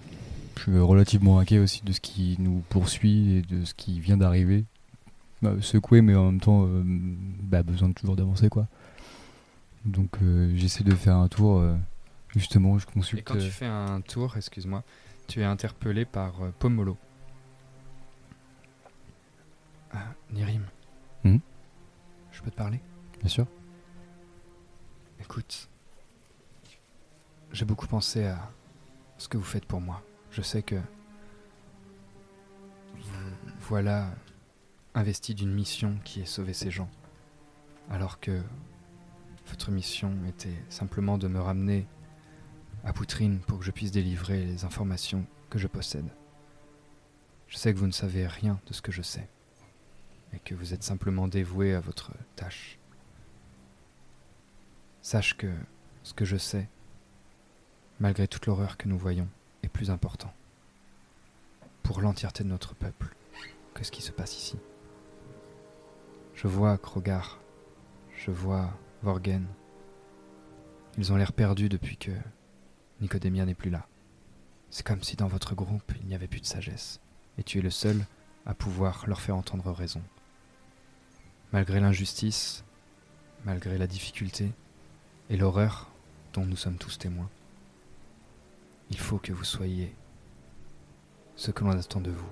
Je 0.57 0.61
suis 0.63 0.79
relativement 0.79 1.39
inquiet 1.39 1.57
aussi 1.59 1.81
de 1.83 1.91
ce 1.91 1.99
qui 1.99 2.35
nous 2.39 2.63
poursuit 2.69 3.37
et 3.37 3.41
de 3.41 3.65
ce 3.65 3.73
qui 3.73 3.99
vient 3.99 4.17
d'arriver. 4.17 4.65
Bah, 5.41 5.53
secoué, 5.61 6.01
mais 6.01 6.15
en 6.15 6.25
même 6.25 6.39
temps, 6.39 6.65
euh, 6.67 6.83
bah, 6.85 7.63
besoin 7.63 7.89
de 7.89 7.93
toujours 7.93 8.15
d'avancer, 8.15 8.49
quoi. 8.49 8.67
Donc, 9.83 10.11
euh, 10.21 10.53
j'essaie 10.55 10.83
de 10.83 10.93
faire 10.95 11.15
un 11.17 11.27
tour. 11.27 11.57
euh, 11.57 11.75
justement, 12.29 12.77
je 12.77 12.85
Et 12.87 12.91
consulte. 12.93 13.23
quand 13.25 13.37
tu 13.37 13.49
fais 13.49 13.65
un 13.65 13.99
tour, 14.01 14.37
excuse-moi, 14.37 14.83
tu 15.27 15.41
es 15.41 15.43
interpellé 15.43 16.05
par 16.05 16.33
euh, 16.43 16.51
Pomolo. 16.59 16.97
Ah, 19.93 20.13
Nirim. 20.31 20.65
Hmm 21.23 21.37
Je 22.31 22.41
peux 22.41 22.51
te 22.51 22.55
parler? 22.55 22.81
Bien 23.19 23.29
sûr. 23.29 23.45
Écoute, 25.19 25.69
j'ai 27.51 27.65
beaucoup 27.65 27.87
pensé 27.87 28.25
à 28.25 28.51
ce 29.17 29.27
que 29.27 29.37
vous 29.37 29.43
faites 29.43 29.65
pour 29.65 29.79
moi. 29.79 30.03
Je 30.31 30.41
sais 30.41 30.63
que 30.63 30.75
vous 32.95 33.19
voilà 33.61 34.09
investi 34.95 35.33
d'une 35.33 35.53
mission 35.53 35.97
qui 36.03 36.21
est 36.21 36.25
sauver 36.25 36.53
ces 36.53 36.71
gens, 36.71 36.89
alors 37.89 38.19
que 38.19 38.41
votre 39.47 39.71
mission 39.71 40.13
était 40.27 40.57
simplement 40.69 41.17
de 41.17 41.27
me 41.27 41.39
ramener 41.39 41.87
à 42.83 42.93
Poutrine 42.93 43.39
pour 43.39 43.59
que 43.59 43.65
je 43.65 43.71
puisse 43.71 43.91
délivrer 43.91 44.43
les 44.45 44.65
informations 44.65 45.25
que 45.49 45.57
je 45.59 45.67
possède. 45.67 46.09
Je 47.47 47.57
sais 47.57 47.73
que 47.73 47.79
vous 47.79 47.87
ne 47.87 47.91
savez 47.91 48.27
rien 48.27 48.59
de 48.67 48.73
ce 48.73 48.81
que 48.81 48.91
je 48.91 49.01
sais, 49.01 49.29
et 50.33 50.39
que 50.39 50.55
vous 50.55 50.73
êtes 50.73 50.83
simplement 50.83 51.27
dévoué 51.27 51.73
à 51.73 51.79
votre 51.79 52.11
tâche. 52.35 52.77
Sache 55.01 55.35
que 55.35 55.51
ce 56.03 56.13
que 56.13 56.25
je 56.25 56.37
sais, 56.37 56.67
malgré 57.99 58.27
toute 58.27 58.45
l'horreur 58.45 58.77
que 58.77 58.87
nous 58.87 58.97
voyons, 58.97 59.27
est 59.63 59.69
plus 59.69 59.89
important 59.89 60.33
pour 61.83 62.01
l'entièreté 62.01 62.43
de 62.43 62.49
notre 62.49 62.73
peuple 62.75 63.13
que 63.73 63.83
ce 63.83 63.91
qui 63.91 64.01
se 64.01 64.11
passe 64.11 64.37
ici. 64.37 64.57
Je 66.33 66.47
vois 66.47 66.77
Krogar, 66.77 67.39
je 68.15 68.31
vois 68.31 68.73
Vorgen. 69.01 69.45
Ils 70.97 71.11
ont 71.11 71.17
l'air 71.17 71.33
perdus 71.33 71.69
depuis 71.69 71.97
que 71.97 72.11
Nicodémia 73.01 73.45
n'est 73.45 73.53
plus 73.53 73.69
là. 73.69 73.87
C'est 74.69 74.85
comme 74.85 75.03
si 75.03 75.15
dans 75.15 75.27
votre 75.27 75.55
groupe 75.55 75.93
il 75.99 76.07
n'y 76.07 76.15
avait 76.15 76.27
plus 76.27 76.41
de 76.41 76.45
sagesse, 76.45 76.99
et 77.37 77.43
tu 77.43 77.59
es 77.59 77.61
le 77.61 77.69
seul 77.69 78.05
à 78.45 78.53
pouvoir 78.53 79.05
leur 79.07 79.21
faire 79.21 79.37
entendre 79.37 79.71
raison. 79.71 80.01
Malgré 81.53 81.79
l'injustice, 81.79 82.63
malgré 83.45 83.77
la 83.77 83.87
difficulté, 83.87 84.51
et 85.29 85.37
l'horreur 85.37 85.89
dont 86.33 86.45
nous 86.45 86.55
sommes 86.55 86.77
tous 86.77 86.97
témoins. 86.97 87.29
Il 88.89 88.97
faut 88.97 89.17
que 89.17 89.31
vous 89.31 89.43
soyez 89.43 89.95
ce 91.35 91.51
que 91.51 91.63
l'on 91.63 91.71
attend 91.71 92.01
de 92.01 92.11
vous, 92.11 92.29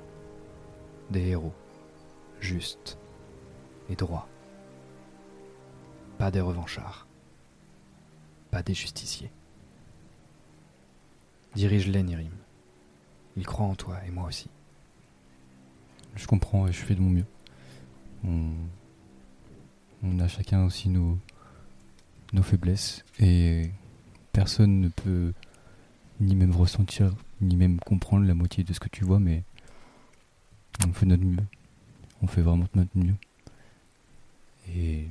des 1.10 1.28
héros, 1.28 1.54
justes 2.40 2.98
et 3.90 3.96
droits. 3.96 4.28
Pas 6.18 6.32
des 6.32 6.42
revanchards, 6.42 7.08
pas 8.50 8.64
des 8.64 8.74
justiciers. 8.74 9.32
Dirige-les, 11.56 12.04
Nirim. 12.04 12.34
Ils 13.36 13.46
croient 13.46 13.66
en 13.66 13.76
toi 13.76 14.04
et 14.06 14.12
moi 14.12 14.28
aussi. 14.28 14.50
Je 16.16 16.28
comprends 16.28 16.68
et 16.68 16.74
je 16.74 16.84
fais 16.84 16.96
de 16.96 17.02
mon 17.02 17.10
mieux. 17.10 18.66
On 20.04 20.20
a 20.20 20.28
chacun 20.28 20.66
aussi 20.66 20.90
nos, 20.90 21.18
nos 22.34 22.44
faiblesses 22.44 23.04
et 23.20 23.72
personne 24.34 24.82
ne 24.82 24.90
peut 24.90 25.34
ni 26.20 26.36
même 26.36 26.56
ressentir 26.56 27.14
ni 27.42 27.56
même 27.56 27.80
comprendre 27.80 28.26
la 28.26 28.34
moitié 28.34 28.64
de 28.64 28.72
ce 28.72 28.80
que 28.80 28.88
tu 28.88 29.04
vois, 29.04 29.20
mais 29.20 29.44
on 30.88 30.94
fait 30.94 31.06
notre 31.06 31.24
mieux. 31.24 31.44
On 32.22 32.28
fait 32.28 32.42
vraiment 32.42 32.68
notre 32.76 32.96
mieux. 32.96 33.16
Et 34.70 35.08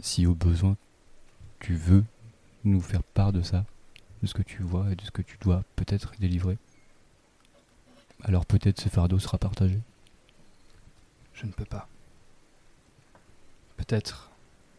si 0.00 0.26
au 0.26 0.34
besoin 0.34 0.76
tu 1.60 1.74
veux 1.74 2.04
nous 2.64 2.80
faire 2.80 3.02
part 3.02 3.32
de 3.32 3.42
ça, 3.42 3.66
de 4.22 4.26
ce 4.26 4.34
que 4.34 4.42
tu 4.42 4.62
vois 4.62 4.90
et 4.90 4.96
de 4.96 5.02
ce 5.02 5.10
que 5.10 5.22
tu 5.22 5.36
dois 5.40 5.64
peut-être 5.76 6.12
délivrer, 6.18 6.56
alors 8.22 8.46
peut-être 8.46 8.80
ce 8.80 8.88
fardeau 8.88 9.18
sera 9.18 9.38
partagé. 9.38 9.78
Je 11.34 11.46
ne 11.46 11.52
peux 11.52 11.64
pas. 11.64 11.88
Peut-être, 13.88 14.30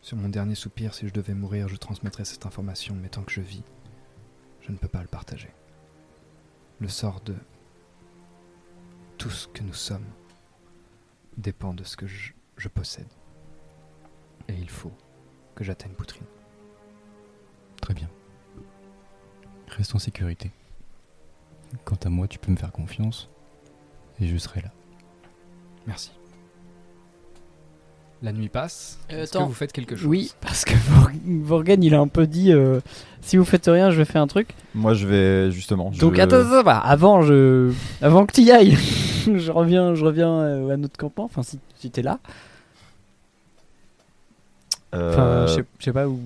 sur 0.01 0.17
mon 0.17 0.29
dernier 0.29 0.53
soupir, 0.53 0.93
si 0.93 1.07
je 1.07 1.11
devais 1.11 1.33
mourir, 1.33 1.67
je 1.67 1.75
transmettrais 1.77 2.25
cette 2.25 2.45
information, 2.45 2.93
mais 2.93 3.09
tant 3.09 3.23
que 3.23 3.31
je 3.31 3.41
vis, 3.41 3.63
je 4.61 4.71
ne 4.71 4.77
peux 4.77 4.87
pas 4.87 5.01
le 5.01 5.07
partager. 5.07 5.49
Le 6.77 6.87
sort 6.87 7.19
de 7.21 7.33
tout 9.17 9.31
ce 9.31 9.47
que 9.47 9.63
nous 9.63 9.73
sommes 9.73 10.05
dépend 11.37 11.73
de 11.73 11.83
ce 11.83 11.97
que 11.97 12.05
je, 12.05 12.33
je 12.55 12.67
possède. 12.67 13.09
Et 14.47 14.53
il 14.53 14.69
faut 14.69 14.93
que 15.55 15.63
j'atteigne 15.63 15.93
Poutrine. 15.93 16.27
Très 17.81 17.95
bien. 17.95 18.11
Reste 19.69 19.95
en 19.95 19.99
sécurité. 19.99 20.51
Quant 21.83 21.97
à 22.03 22.09
moi, 22.09 22.27
tu 22.27 22.37
peux 22.37 22.51
me 22.51 22.57
faire 22.57 22.71
confiance 22.71 23.27
et 24.19 24.27
je 24.27 24.37
serai 24.37 24.61
là. 24.61 24.71
Merci. 25.87 26.18
La 28.21 28.33
nuit 28.33 28.49
passe. 28.49 28.99
Euh, 29.13 29.23
Est-ce 29.23 29.31
que 29.31 29.37
attends. 29.37 29.47
vous 29.47 29.53
faites 29.53 29.71
quelque 29.71 29.95
chose 29.95 30.05
Oui, 30.05 30.33
parce 30.41 30.65
que 30.65 30.73
Vor- 30.73 31.09
Vorgen, 31.25 31.81
il 31.83 31.95
a 31.95 31.99
un 32.01 32.07
peu 32.09 32.27
dit 32.27 32.51
euh, 32.51 32.81
si 33.21 33.37
vous 33.37 33.45
faites 33.45 33.65
rien, 33.67 33.91
je 33.91 34.03
fais 34.03 34.19
un 34.19 34.27
truc. 34.27 34.49
Moi, 34.75 34.93
je 34.93 35.07
vais 35.07 35.51
justement. 35.51 35.91
je- 35.93 36.01
Donc 36.01 36.19
attends, 36.19 36.37
attends, 36.41 36.63
bah, 36.63 36.79
avant, 36.79 37.21
je, 37.21 37.71
avant 38.01 38.25
que 38.25 38.33
tu 38.33 38.41
y 38.41 38.51
ailles, 38.51 38.75
je 39.25 39.51
reviens, 39.51 39.95
je 39.95 40.03
reviens 40.03 40.31
euh, 40.33 40.69
à 40.73 40.77
notre 40.77 40.97
campement. 40.97 41.23
Enfin, 41.25 41.43
si, 41.43 41.59
si 41.79 41.91
t'es 41.91 42.01
là. 42.01 42.19
Euh, 44.95 45.13
Enfin, 45.13 45.45
je 45.47 45.53
sais- 45.61 45.65
je 45.79 45.85
sais 45.85 45.93
pas 45.93 46.07
où. 46.07 46.19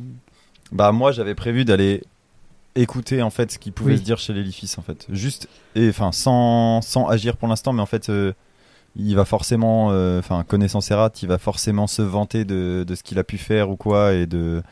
Bah 0.72 0.92
moi 0.92 1.12
j'avais 1.12 1.36
prévu 1.36 1.66
d'aller 1.66 2.02
écouter 2.76 3.22
en 3.22 3.30
fait 3.30 3.52
ce 3.52 3.60
qui 3.60 3.70
pouvait 3.70 3.92
Oui. 3.94 3.98
se 4.00 4.04
dire 4.04 4.18
chez 4.18 4.34
l'édifice 4.34 4.78
en 4.78 4.82
fait. 4.82 5.06
Juste 5.10 5.48
et 5.76 5.90
enfin 5.90 6.12
sans, 6.12 6.82
sans 6.82 7.08
agir 7.08 7.38
pour 7.38 7.48
l'instant 7.48 7.74
mais 7.74 7.82
en 7.82 7.86
fait 7.86 8.10
euh, 8.10 8.34
il 8.96 9.16
va 9.16 9.26
forcément 9.26 9.90
euh, 9.92 10.20
enfin 10.20 10.44
connaissant 10.44 10.82
Serrat, 10.82 11.12
il 11.22 11.28
va 11.28 11.38
forcément 11.38 11.88
se 11.88 12.02
vanter 12.02 12.46
de, 12.46 12.84
de 12.88 12.96
ce 12.96 13.04
qu'il 13.04 13.20
a 13.20 13.24
pu 13.24 13.38
faire 13.38 13.70
ou 13.70 13.76
quoi 13.76 14.14
et 14.14 14.26
de 14.26 14.64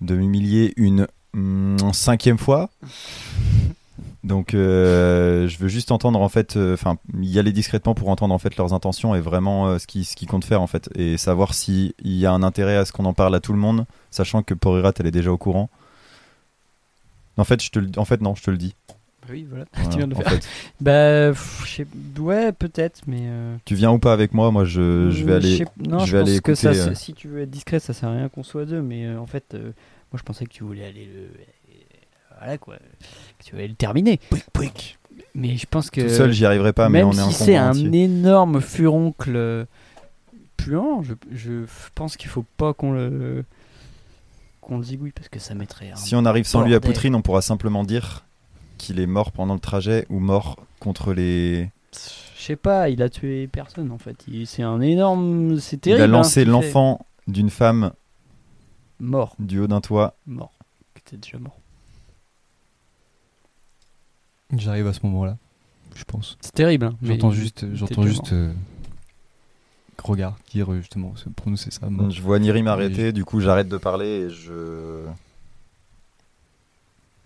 de 0.00 0.14
m'humilier 0.14 0.72
une 0.76 1.06
hum, 1.34 1.76
cinquième 1.92 2.38
fois. 2.38 2.70
Donc 4.24 4.54
euh, 4.54 5.46
je 5.46 5.56
veux 5.58 5.68
juste 5.68 5.92
entendre 5.92 6.20
en 6.20 6.28
fait 6.28 6.56
euh, 6.56 6.74
enfin 6.74 6.98
y 7.20 7.38
aller 7.38 7.52
discrètement 7.52 7.94
pour 7.94 8.08
entendre 8.08 8.34
en 8.34 8.38
fait 8.38 8.56
leurs 8.56 8.74
intentions 8.74 9.14
et 9.14 9.20
vraiment 9.20 9.78
ce 9.78 9.86
qui 9.86 10.04
ce 10.04 10.16
qu'ils 10.16 10.26
comptent 10.28 10.44
faire 10.44 10.60
en 10.60 10.66
fait 10.66 10.90
et 10.96 11.16
savoir 11.16 11.54
si 11.54 11.94
il 12.02 12.16
y 12.16 12.26
a 12.26 12.32
un 12.32 12.42
intérêt 12.42 12.76
à 12.76 12.84
ce 12.84 12.92
qu'on 12.92 13.04
en 13.04 13.14
parle 13.14 13.34
à 13.36 13.40
tout 13.40 13.52
le 13.52 13.58
monde 13.58 13.86
sachant 14.10 14.42
que 14.42 14.54
Porirat 14.54 14.92
elle 14.98 15.06
est 15.06 15.12
déjà 15.12 15.30
au 15.30 15.38
courant. 15.38 15.70
En 17.38 17.44
fait, 17.44 17.62
je 17.62 17.70
te 17.70 17.98
en 17.98 18.04
fait 18.04 18.20
non, 18.20 18.34
je 18.34 18.42
te 18.42 18.50
le 18.50 18.56
dis. 18.56 18.74
Oui, 19.30 19.46
voilà. 19.48 19.64
Voilà, 19.74 19.88
tu 19.90 19.98
viens 19.98 20.06
de 20.08 20.14
le 20.14 20.22
faire. 20.22 20.32
fait. 20.32 20.48
Bah, 20.80 21.28
pff, 21.30 21.62
je 21.66 21.70
sais- 21.74 22.20
ouais, 22.20 22.52
peut-être, 22.52 23.00
mais. 23.06 23.22
euh, 23.22 23.56
Tu 23.64 23.74
viens 23.74 23.90
ou 23.92 23.98
pas 23.98 24.12
avec 24.12 24.34
moi 24.34 24.50
Moi, 24.50 24.64
je, 24.64 25.10
je 25.10 25.24
vais 25.24 25.32
euh, 25.32 25.36
aller. 25.36 25.64
Non, 25.78 26.00
je 26.00 26.06
je, 26.06 26.12
vais 26.16 26.20
pense 26.22 26.28
aller 26.30 26.40
que 26.40 26.52
écouter, 26.52 26.68
euh. 26.68 26.94
si 26.94 27.12
tu 27.14 27.28
veux 27.28 27.40
être 27.42 27.50
discret, 27.50 27.78
ça 27.80 27.92
sert 27.92 28.08
à 28.08 28.12
rien 28.12 28.28
qu'on 28.28 28.42
soit 28.42 28.64
deux. 28.64 28.82
Mais 28.82 29.06
euh, 29.06 29.18
en 29.20 29.26
fait, 29.26 29.54
moi, 29.54 30.18
je 30.18 30.22
pensais 30.22 30.44
que 30.46 30.52
tu 30.52 30.64
voulais 30.64 30.84
aller 30.86 31.06
le. 31.12 31.28
Voilà 32.38 32.58
quoi. 32.58 32.76
Que 33.38 33.44
tu 33.44 33.52
voulais 33.52 33.68
le 33.68 33.74
terminer. 33.74 34.20
Mais 35.34 35.56
je 35.56 35.66
pense 35.66 35.90
que. 35.90 36.02
Tout 36.02 36.08
seul, 36.08 36.32
j'y 36.32 36.44
arriverai 36.44 36.72
pas, 36.72 36.88
mais 36.88 37.00
est 37.00 37.12
si 37.12 37.32
c'est 37.32 37.56
un 37.56 37.70
entier. 37.70 38.02
énorme 38.04 38.60
furoncle 38.60 39.66
puant, 40.56 41.02
je, 41.02 41.14
je 41.32 41.64
pense 41.94 42.16
qu'il 42.16 42.28
faut 42.28 42.44
pas 42.56 42.74
qu'on 42.74 42.92
le. 42.92 43.44
qu'on 44.60 44.78
le 44.78 44.84
zigouille 44.84 45.12
parce 45.12 45.28
que 45.28 45.38
ça 45.38 45.54
mettrait. 45.54 45.90
un 45.92 45.96
Si 45.96 46.14
on 46.14 46.24
arrive 46.24 46.44
sans 46.46 46.62
lui 46.62 46.74
à. 46.74 46.80
Poutrine, 46.80 47.14
on 47.14 47.22
pourra 47.22 47.40
simplement 47.42 47.84
dire 47.84 48.25
qu'il 48.78 49.00
est 49.00 49.06
mort 49.06 49.32
pendant 49.32 49.54
le 49.54 49.60
trajet 49.60 50.06
ou 50.10 50.18
mort 50.20 50.56
contre 50.80 51.12
les. 51.12 51.70
Je 52.36 52.42
sais 52.42 52.56
pas, 52.56 52.88
il 52.90 53.02
a 53.02 53.08
tué 53.08 53.46
personne 53.48 53.90
en 53.90 53.98
fait. 53.98 54.24
Il- 54.28 54.46
C'est 54.46 54.62
un 54.62 54.80
énorme. 54.80 55.58
C'est 55.58 55.76
Il 55.76 55.80
terrible. 55.80 56.02
a 56.02 56.04
hein, 56.04 56.08
lancé 56.08 56.44
l'enfant 56.44 57.04
d'une 57.26 57.50
femme 57.50 57.92
Mort. 59.00 59.34
du 59.38 59.58
haut 59.60 59.66
d'un 59.66 59.80
toit. 59.80 60.16
Mort. 60.26 60.52
Qui 60.94 61.00
était 61.06 61.16
déjà 61.16 61.38
mort. 61.38 61.56
J'arrive 64.56 64.86
à 64.86 64.92
ce 64.92 65.00
moment-là, 65.04 65.36
je 65.96 66.04
pense. 66.04 66.38
C'est 66.40 66.52
terrible. 66.54 66.86
hein, 66.86 66.94
J'entends 67.02 67.30
il- 67.32 67.36
juste, 67.36 67.62
il 67.68 67.74
j'entends 67.76 68.02
juste 68.06 68.32
euh, 68.32 68.52
Regard 70.02 70.36
dire 70.52 70.72
euh, 70.72 70.76
justement, 70.80 71.16
se 71.16 71.28
prononcer 71.30 71.72
ça. 71.72 71.88
mort. 71.90 72.10
Je 72.10 72.22
vois 72.22 72.38
Nirim 72.38 72.66
Et 72.68 72.70
arrêter, 72.70 73.12
du 73.12 73.24
coup, 73.24 73.40
j'arrête 73.40 73.68
de 73.68 73.76
parler 73.76 74.06
et 74.06 74.30
je. 74.30 75.04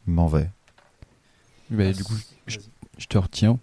m'en 0.06 0.28
vais. 0.28 0.48
Bah, 1.70 1.92
du 1.92 2.04
coup, 2.04 2.14
je, 2.46 2.58
je 2.98 3.06
te 3.06 3.18
retiens 3.18 3.58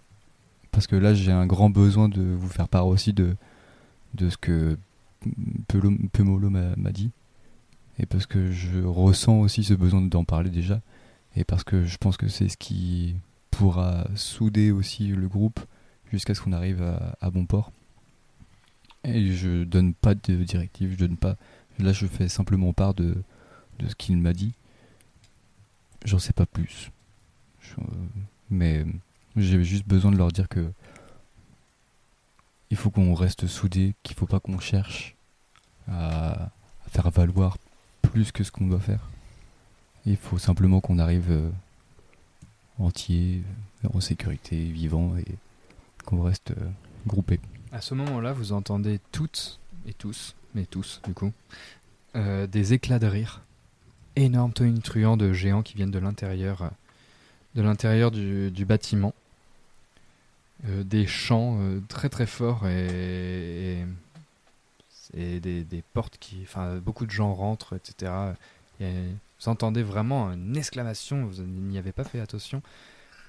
parce 0.70 0.86
que 0.86 0.96
là 0.96 1.14
j'ai 1.14 1.32
un 1.32 1.46
grand 1.46 1.70
besoin 1.70 2.08
de 2.08 2.22
vous 2.22 2.48
faire 2.48 2.68
part 2.68 2.86
aussi 2.86 3.12
de, 3.12 3.36
de 4.14 4.30
ce 4.30 4.36
que 4.36 4.78
Pemolo 6.12 6.50
m'a 6.50 6.76
m'a 6.76 6.92
dit. 6.92 7.10
Et 7.98 8.06
parce 8.06 8.26
que 8.26 8.52
je 8.52 8.80
ressens 8.80 9.40
aussi 9.40 9.64
ce 9.64 9.74
besoin 9.74 10.00
d'en 10.02 10.24
parler 10.24 10.50
déjà. 10.50 10.80
Et 11.34 11.44
parce 11.44 11.64
que 11.64 11.84
je 11.84 11.96
pense 11.98 12.16
que 12.16 12.28
c'est 12.28 12.48
ce 12.48 12.56
qui 12.56 13.16
pourra 13.50 14.06
souder 14.14 14.70
aussi 14.70 15.08
le 15.08 15.28
groupe 15.28 15.60
jusqu'à 16.12 16.34
ce 16.34 16.40
qu'on 16.40 16.52
arrive 16.52 16.82
à, 16.82 17.16
à 17.20 17.30
bon 17.30 17.44
port. 17.44 17.72
Et 19.04 19.32
je 19.32 19.64
donne 19.64 19.94
pas 19.94 20.14
de 20.14 20.42
directive, 20.44 20.92
je 20.92 20.98
donne 20.98 21.16
pas. 21.16 21.36
Là, 21.78 21.92
je 21.92 22.06
fais 22.06 22.28
simplement 22.28 22.72
part 22.72 22.94
de, 22.94 23.16
de 23.78 23.88
ce 23.88 23.94
qu'il 23.94 24.16
m'a 24.18 24.32
dit. 24.32 24.52
J'en 26.04 26.18
sais 26.18 26.32
pas 26.32 26.46
plus. 26.46 26.90
Je- 27.80 28.20
mais 28.50 28.84
j'ai 29.36 29.62
juste 29.64 29.86
besoin 29.86 30.10
de 30.10 30.16
leur 30.16 30.32
dire 30.32 30.48
que 30.48 30.70
il 32.70 32.76
faut 32.76 32.90
qu'on 32.90 33.14
reste 33.14 33.46
soudés, 33.46 33.94
qu'il 34.02 34.16
faut 34.16 34.26
pas 34.26 34.40
qu'on 34.40 34.58
cherche 34.58 35.14
à, 35.90 36.50
faire 36.88 37.10
valoir 37.10 37.56
plus 38.02 38.32
que 38.32 38.44
ce 38.44 38.50
qu'on 38.50 38.66
doit 38.66 38.80
faire. 38.80 39.08
Il 40.06 40.16
faut 40.16 40.38
simplement 40.38 40.80
qu'on 40.80 40.98
arrive 40.98 41.30
euh, 41.30 41.50
entier, 42.78 43.42
euh, 43.84 43.88
en 43.94 44.00
sécurité, 44.00 44.64
vivant 44.64 45.16
et 45.18 45.24
qu'on 46.04 46.22
reste 46.22 46.52
euh, 46.52 46.68
groupés. 47.06 47.40
À 47.72 47.80
ce 47.80 47.94
moment-là, 47.94 48.32
vous 48.32 48.52
entendez 48.52 49.00
toutes 49.12 49.60
et 49.86 49.92
tous, 49.94 50.34
mais 50.54 50.64
tous 50.64 51.00
du 51.06 51.12
coup, 51.14 51.32
euh, 52.16 52.46
des 52.46 52.72
éclats 52.72 52.98
de 52.98 53.06
rire. 53.06 53.42
Énormes 54.16 54.52
tonitruants 54.52 55.16
de 55.16 55.32
géants 55.32 55.62
qui 55.62 55.74
viennent 55.76 55.90
de 55.90 55.98
l'intérieur, 55.98 56.62
euh, 56.62 56.68
de 57.58 57.62
l'intérieur 57.62 58.10
du, 58.12 58.50
du 58.52 58.64
bâtiment. 58.64 59.12
Euh, 60.66 60.82
des 60.82 61.06
chants 61.06 61.56
euh, 61.60 61.80
très 61.88 62.08
très 62.08 62.26
forts 62.26 62.66
et, 62.66 63.80
et, 65.14 65.36
et 65.36 65.40
des, 65.40 65.62
des 65.64 65.82
portes 65.92 66.16
qui, 66.18 66.38
enfin, 66.42 66.76
beaucoup 66.76 67.04
de 67.06 67.10
gens 67.12 67.32
rentrent, 67.34 67.74
etc. 67.76 68.12
Et 68.80 68.90
vous 69.40 69.48
entendez 69.48 69.82
vraiment 69.82 70.32
une 70.32 70.56
exclamation. 70.56 71.26
Vous 71.26 71.42
n'y 71.42 71.78
avez 71.78 71.92
pas 71.92 72.04
fait 72.04 72.20
attention. 72.20 72.62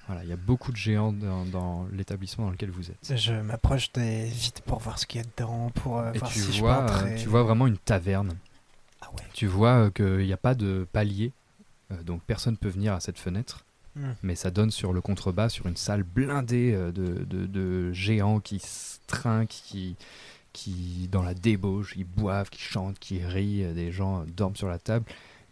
Voilà, 0.07 0.23
il 0.23 0.29
y 0.29 0.33
a 0.33 0.37
beaucoup 0.37 0.71
de 0.71 0.77
géants 0.77 1.11
dans, 1.11 1.45
dans 1.45 1.87
l'établissement 1.93 2.45
dans 2.45 2.51
lequel 2.51 2.71
vous 2.71 2.89
êtes. 2.89 3.15
Je 3.15 3.33
m'approche 3.33 3.91
des 3.93 4.25
vite 4.25 4.61
pour 4.61 4.79
voir 4.79 4.97
ce 4.97 5.05
qu'il 5.05 5.21
y 5.21 5.23
a 5.23 5.27
dedans, 5.37 5.69
pour 5.75 5.99
euh, 5.99 6.11
Et 6.13 6.17
voir 6.19 6.31
tu 6.31 6.39
si 6.39 6.59
vois, 6.59 6.81
je 6.81 6.87
peux 6.87 6.93
entrer. 6.93 7.15
tu 7.15 7.27
vois 7.29 7.43
vraiment 7.43 7.67
une 7.67 7.77
taverne. 7.77 8.33
Ah 9.01 9.09
ouais. 9.11 9.23
Tu 9.33 9.45
vois 9.45 9.91
qu'il 9.91 10.17
n'y 10.25 10.33
a 10.33 10.37
pas 10.37 10.55
de 10.55 10.87
palier, 10.91 11.31
donc 12.05 12.21
personne 12.23 12.57
peut 12.57 12.69
venir 12.69 12.93
à 12.93 12.99
cette 12.99 13.19
fenêtre. 13.19 13.63
Hmm. 13.95 14.11
Mais 14.23 14.35
ça 14.35 14.51
donne 14.51 14.71
sur 14.71 14.93
le 14.93 15.01
contrebas, 15.01 15.49
sur 15.49 15.65
une 15.67 15.75
salle 15.75 16.03
blindée 16.03 16.73
euh, 16.73 16.91
de, 16.91 17.23
de- 17.25 17.45
de 17.47 17.91
géants 17.91 18.39
qui 18.39 18.59
se 18.59 18.99
trinquent, 19.07 19.49
qui, 19.49 19.95
qui 20.53 21.07
dans 21.11 21.23
la 21.23 21.33
débauche, 21.33 21.93
qui 21.95 22.03
boivent, 22.03 22.49
qui 22.49 22.61
chantent, 22.61 22.99
qui 22.99 23.23
rient, 23.23 23.63
euh, 23.63 23.73
des 23.73 23.91
gens 23.91 24.23
dorment 24.35 24.55
sur 24.55 24.67
la 24.67 24.77
table, 24.79 25.05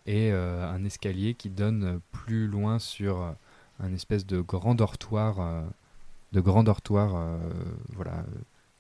et 0.06 0.32
euh, 0.32 0.70
un 0.70 0.86
escalier 0.86 1.34
qui 1.34 1.50
donne 1.50 2.00
plus 2.12 2.48
loin 2.48 2.80
sur 2.80 3.34
un 3.80 3.94
espèce 3.94 4.26
de 4.26 4.40
grand 4.40 4.76
dortoir, 4.76 5.40
euh, 5.40 5.64
de 6.34 6.40
grand 6.40 6.64
dortoir, 6.64 7.16
euh, 7.16 7.38
voilà, 7.94 8.24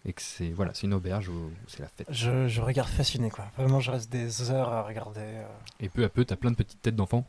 et 0.05 0.13
que 0.13 0.21
c'est 0.21 0.49
voilà, 0.51 0.73
c'est 0.73 0.87
une 0.87 0.93
auberge 0.93 1.29
où 1.29 1.51
c'est 1.67 1.79
la 1.81 1.87
fête. 1.89 2.07
Je, 2.09 2.47
je 2.47 2.61
regarde 2.61 2.89
fasciné, 2.89 3.29
quoi. 3.29 3.45
Vraiment, 3.57 3.79
je 3.79 3.91
reste 3.91 4.11
des 4.11 4.51
heures 4.51 4.69
à 4.69 4.83
regarder. 4.83 5.19
euh. 5.21 5.45
Et 5.79 5.89
peu 5.89 6.03
à 6.03 6.09
peu, 6.09 6.23
t'as 6.23 6.35
plein 6.35 6.51
de 6.51 6.55
petites 6.55 6.81
têtes 6.81 6.95
d'enfants 6.95 7.25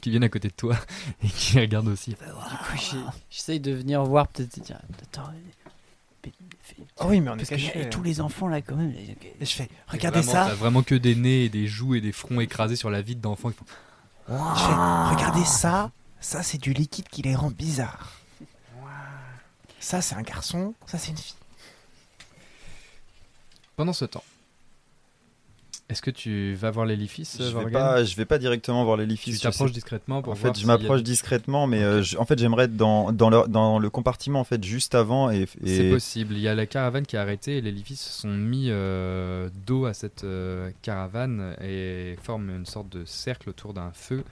qui 0.00 0.10
viennent 0.10 0.24
à 0.24 0.28
côté 0.28 0.48
de 0.48 0.54
toi 0.54 0.76
et 1.24 1.28
qui 1.28 1.58
regardent 1.60 1.88
aussi. 1.88 2.10
Du 2.10 2.16
coup, 2.16 2.76
j'ai- 2.76 2.98
j'essaye 3.30 3.60
de 3.60 3.72
venir 3.72 4.02
voir, 4.04 4.28
peut-être. 4.28 4.72
Attends, 5.02 5.30
Oh 7.00 7.06
oui, 7.08 7.20
mais 7.20 7.28
on 7.30 7.34
est 7.34 7.38
parce 7.38 7.50
caché. 7.50 7.90
tous 7.90 8.02
les 8.02 8.20
enfants 8.22 8.48
là 8.48 8.62
quand 8.62 8.76
même. 8.76 8.90
Et 8.92 9.44
je 9.44 9.52
fais, 9.54 9.68
regardez 9.88 10.20
vraiment, 10.20 10.32
ça. 10.32 10.46
T'as 10.48 10.54
vraiment 10.54 10.82
que 10.82 10.94
des 10.94 11.14
nez 11.14 11.44
et 11.44 11.48
des 11.50 11.66
joues 11.66 11.94
et 11.96 12.00
des 12.00 12.12
fronts 12.12 12.40
écrasés 12.40 12.76
sur 12.76 12.88
la 12.88 13.02
vide 13.02 13.20
d'enfants 13.20 13.50
Je 13.50 14.32
fais, 14.32 14.34
regardez 14.34 15.44
ça. 15.44 15.90
Ça, 16.20 16.42
c'est 16.42 16.56
du 16.56 16.72
liquide 16.72 17.08
qui 17.08 17.20
les 17.20 17.34
rend 17.34 17.50
bizarres. 17.50 18.12
Ça, 19.80 20.00
c'est 20.00 20.14
un 20.14 20.22
garçon. 20.22 20.74
Ça, 20.86 20.96
c'est 20.96 21.10
une 21.10 21.18
fille. 21.18 21.34
Pendant 23.76 23.92
ce 23.92 24.06
temps, 24.06 24.24
est-ce 25.88 26.00
que 26.00 26.10
tu 26.10 26.54
vas 26.54 26.70
voir 26.70 26.86
l'édifice, 26.86 27.36
Je 27.38 27.56
vais, 27.58 27.70
pas, 27.70 28.04
je 28.04 28.16
vais 28.16 28.24
pas 28.24 28.38
directement 28.38 28.84
voir 28.84 28.96
l'édifice. 28.96 29.34
Tu 29.34 29.38
je 29.38 29.42
t'approches 29.42 29.72
discrètement 29.72 30.22
pour 30.22 30.32
En 30.32 30.34
voir 30.34 30.54
fait, 30.54 30.60
je 30.60 30.64
a 30.64 30.68
m'approche 30.68 31.02
discrètement, 31.02 31.66
mais 31.66 31.82
euh, 31.82 32.02
je- 32.02 32.16
en 32.16 32.24
fait, 32.24 32.38
j'aimerais 32.38 32.64
être 32.64 32.76
dans, 32.76 33.12
dans, 33.12 33.28
le, 33.28 33.46
dans 33.48 33.78
le 33.78 33.90
compartiment 33.90 34.40
en 34.40 34.44
fait 34.44 34.64
juste 34.64 34.94
avant 34.94 35.30
et, 35.30 35.46
C'est 35.64 35.90
possible. 35.90 36.34
Il 36.34 36.40
y 36.40 36.48
a 36.48 36.54
la 36.54 36.66
caravane 36.66 37.04
qui 37.04 37.16
est 37.16 37.18
arrêtée 37.18 37.58
et 37.58 37.60
les 37.60 37.72
se 37.84 38.20
sont 38.22 38.28
mis 38.28 38.68
euh, 38.70 39.50
dos 39.66 39.84
à 39.84 39.92
cette 39.92 40.24
euh, 40.24 40.70
caravane 40.82 41.54
et 41.60 42.16
forment 42.22 42.48
une 42.50 42.66
sorte 42.66 42.88
de 42.88 43.04
cercle 43.04 43.50
autour 43.50 43.74
d'un 43.74 43.90
feu. 43.92 44.24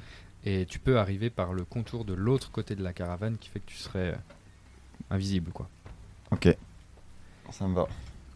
Et 0.45 0.65
tu 0.66 0.79
peux 0.79 0.99
arriver 0.99 1.29
par 1.31 1.53
le 1.53 1.65
contour 1.65 2.05
de 2.05 2.15
l'autre 2.15 2.51
côté 2.51 2.74
de 2.74 2.83
la 2.83 2.93
caravane 2.93 3.37
qui 3.39 3.49
fait 3.51 3.61
que 3.61 3.69
tu 3.70 3.77
serais 3.77 4.12
euh, 4.12 4.16
invisible. 5.11 5.53
quoi. 5.53 5.69
ok, 6.31 6.57
ça 7.51 7.69
me 7.69 7.74
va. 7.74 7.87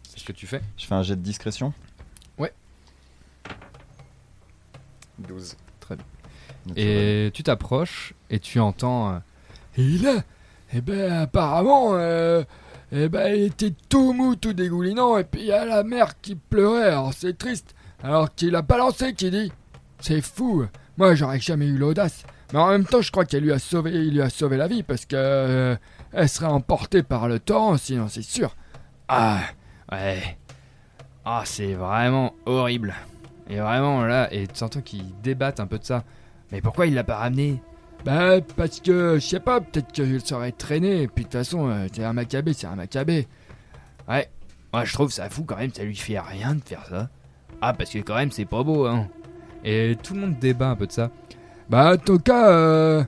C'est 0.06 0.20
ce 0.20 0.24
que 0.24 0.32
tu 0.32 0.46
fais? 0.46 0.60
Je 0.76 0.84
fais 0.86 0.94
un 0.94 1.02
jet 1.02 1.16
de 1.16 1.22
discrétion. 1.22 1.72
Ouais. 2.38 2.52
12. 5.18 5.56
Très 5.80 5.96
bien. 5.96 6.04
Et 6.76 7.30
tu 7.32 7.42
t'approches 7.42 8.14
et 8.30 8.38
tu 8.40 8.58
entends. 8.60 9.12
euh, 9.14 9.18
Et 9.78 9.98
là, 9.98 10.22
eh 10.72 10.80
ben 10.80 11.12
apparemment, 11.12 11.90
euh, 11.94 12.42
eh 12.92 13.08
ben 13.08 13.34
il 13.34 13.42
était 13.44 13.72
tout 13.88 14.12
mou, 14.12 14.34
tout 14.36 14.52
dégoulinant, 14.52 15.16
et 15.18 15.24
puis 15.24 15.42
il 15.42 15.46
y 15.46 15.52
a 15.52 15.64
la 15.64 15.84
mère 15.84 16.20
qui 16.20 16.34
pleurait, 16.34 16.88
alors 16.88 17.12
c'est 17.14 17.36
triste. 17.38 17.74
Alors 18.02 18.34
qu'il 18.34 18.54
a 18.56 18.62
balancé, 18.62 19.14
qui 19.14 19.30
dit, 19.30 19.52
c'est 20.00 20.20
fou. 20.20 20.66
Moi 20.98 21.14
j'aurais 21.14 21.40
jamais 21.40 21.66
eu 21.66 21.76
l'audace, 21.78 22.24
mais 22.52 22.58
en 22.58 22.68
même 22.70 22.84
temps 22.84 23.00
je 23.00 23.10
crois 23.12 23.24
qu'elle 23.24 23.42
lui 23.44 23.52
a 23.52 23.58
sauvé, 23.58 23.92
il 23.92 24.14
lui 24.14 24.22
a 24.22 24.30
sauvé 24.30 24.56
la 24.56 24.66
vie 24.66 24.82
parce 24.82 25.04
que 25.06 25.16
euh, 25.16 25.76
elle 26.12 26.28
serait 26.28 26.46
emportée 26.46 27.02
par 27.02 27.28
le 27.28 27.38
torrent, 27.38 27.76
sinon 27.76 28.08
c'est 28.08 28.22
sûr. 28.22 28.56
Ah, 29.08 29.40
ouais. 29.92 30.36
Ah, 31.24 31.42
c'est 31.44 31.74
vraiment 31.74 32.34
horrible. 32.46 32.94
Et 33.48 33.58
vraiment 33.58 34.04
là, 34.04 34.32
et 34.32 34.46
entends 34.60 34.80
qu'ils 34.80 35.12
débattent 35.22 35.60
un 35.60 35.66
peu 35.66 35.78
de 35.78 35.84
ça. 35.84 36.04
Mais 36.50 36.60
pourquoi 36.60 36.86
il 36.86 36.94
l'a 36.94 37.04
pas 37.04 37.16
ramené? 37.16 37.62
Bah 38.04 38.40
parce 38.56 38.80
que 38.80 39.18
je 39.20 39.26
sais 39.26 39.40
pas, 39.40 39.60
peut-être 39.60 39.90
qu'il 39.92 40.20
serait 40.20 40.52
traîné, 40.52 41.08
puis 41.08 41.24
de 41.24 41.28
toute 41.28 41.38
façon 41.38 41.68
euh, 41.68 41.86
c'est 41.92 42.04
un 42.04 42.12
macabé, 42.12 42.52
c'est 42.52 42.66
un 42.66 42.76
macabé. 42.76 43.26
Ouais, 44.08 44.28
moi 44.72 44.84
je 44.84 44.92
trouve 44.92 45.10
ça 45.10 45.28
fou 45.30 45.44
quand 45.44 45.56
même, 45.56 45.72
ça 45.72 45.82
lui 45.82 45.96
fait 45.96 46.18
rien 46.18 46.54
de 46.54 46.62
faire 46.62 46.84
ça. 46.88 47.08
Ah, 47.60 47.72
parce 47.72 47.90
que 47.90 47.98
quand 47.98 48.14
même 48.16 48.30
c'est 48.30 48.44
pas 48.44 48.62
beau, 48.62 48.86
hein. 48.86 49.08
Et 49.64 49.96
tout 50.02 50.14
le 50.14 50.20
monde 50.20 50.38
débat 50.38 50.68
un 50.70 50.76
peu 50.76 50.86
de 50.86 50.92
ça. 50.92 51.10
Bah 51.68 51.94
en 51.94 51.96
tout 51.96 52.18
cas, 52.20 52.48
euh, 52.50 53.02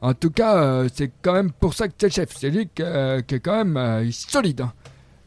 en 0.00 0.14
tout 0.14 0.30
cas, 0.30 0.56
euh, 0.56 0.88
c'est 0.92 1.12
quand 1.22 1.34
même 1.34 1.52
pour 1.52 1.74
ça 1.74 1.86
que 1.86 1.94
c'est 1.96 2.06
le 2.08 2.12
chef. 2.12 2.30
C'est 2.36 2.50
lui 2.50 2.66
qui 2.66 2.82
euh, 2.82 3.18
est 3.18 3.40
quand 3.40 3.56
même 3.64 3.76
euh, 3.76 4.10
solide. 4.10 4.62
hein. 4.62 4.72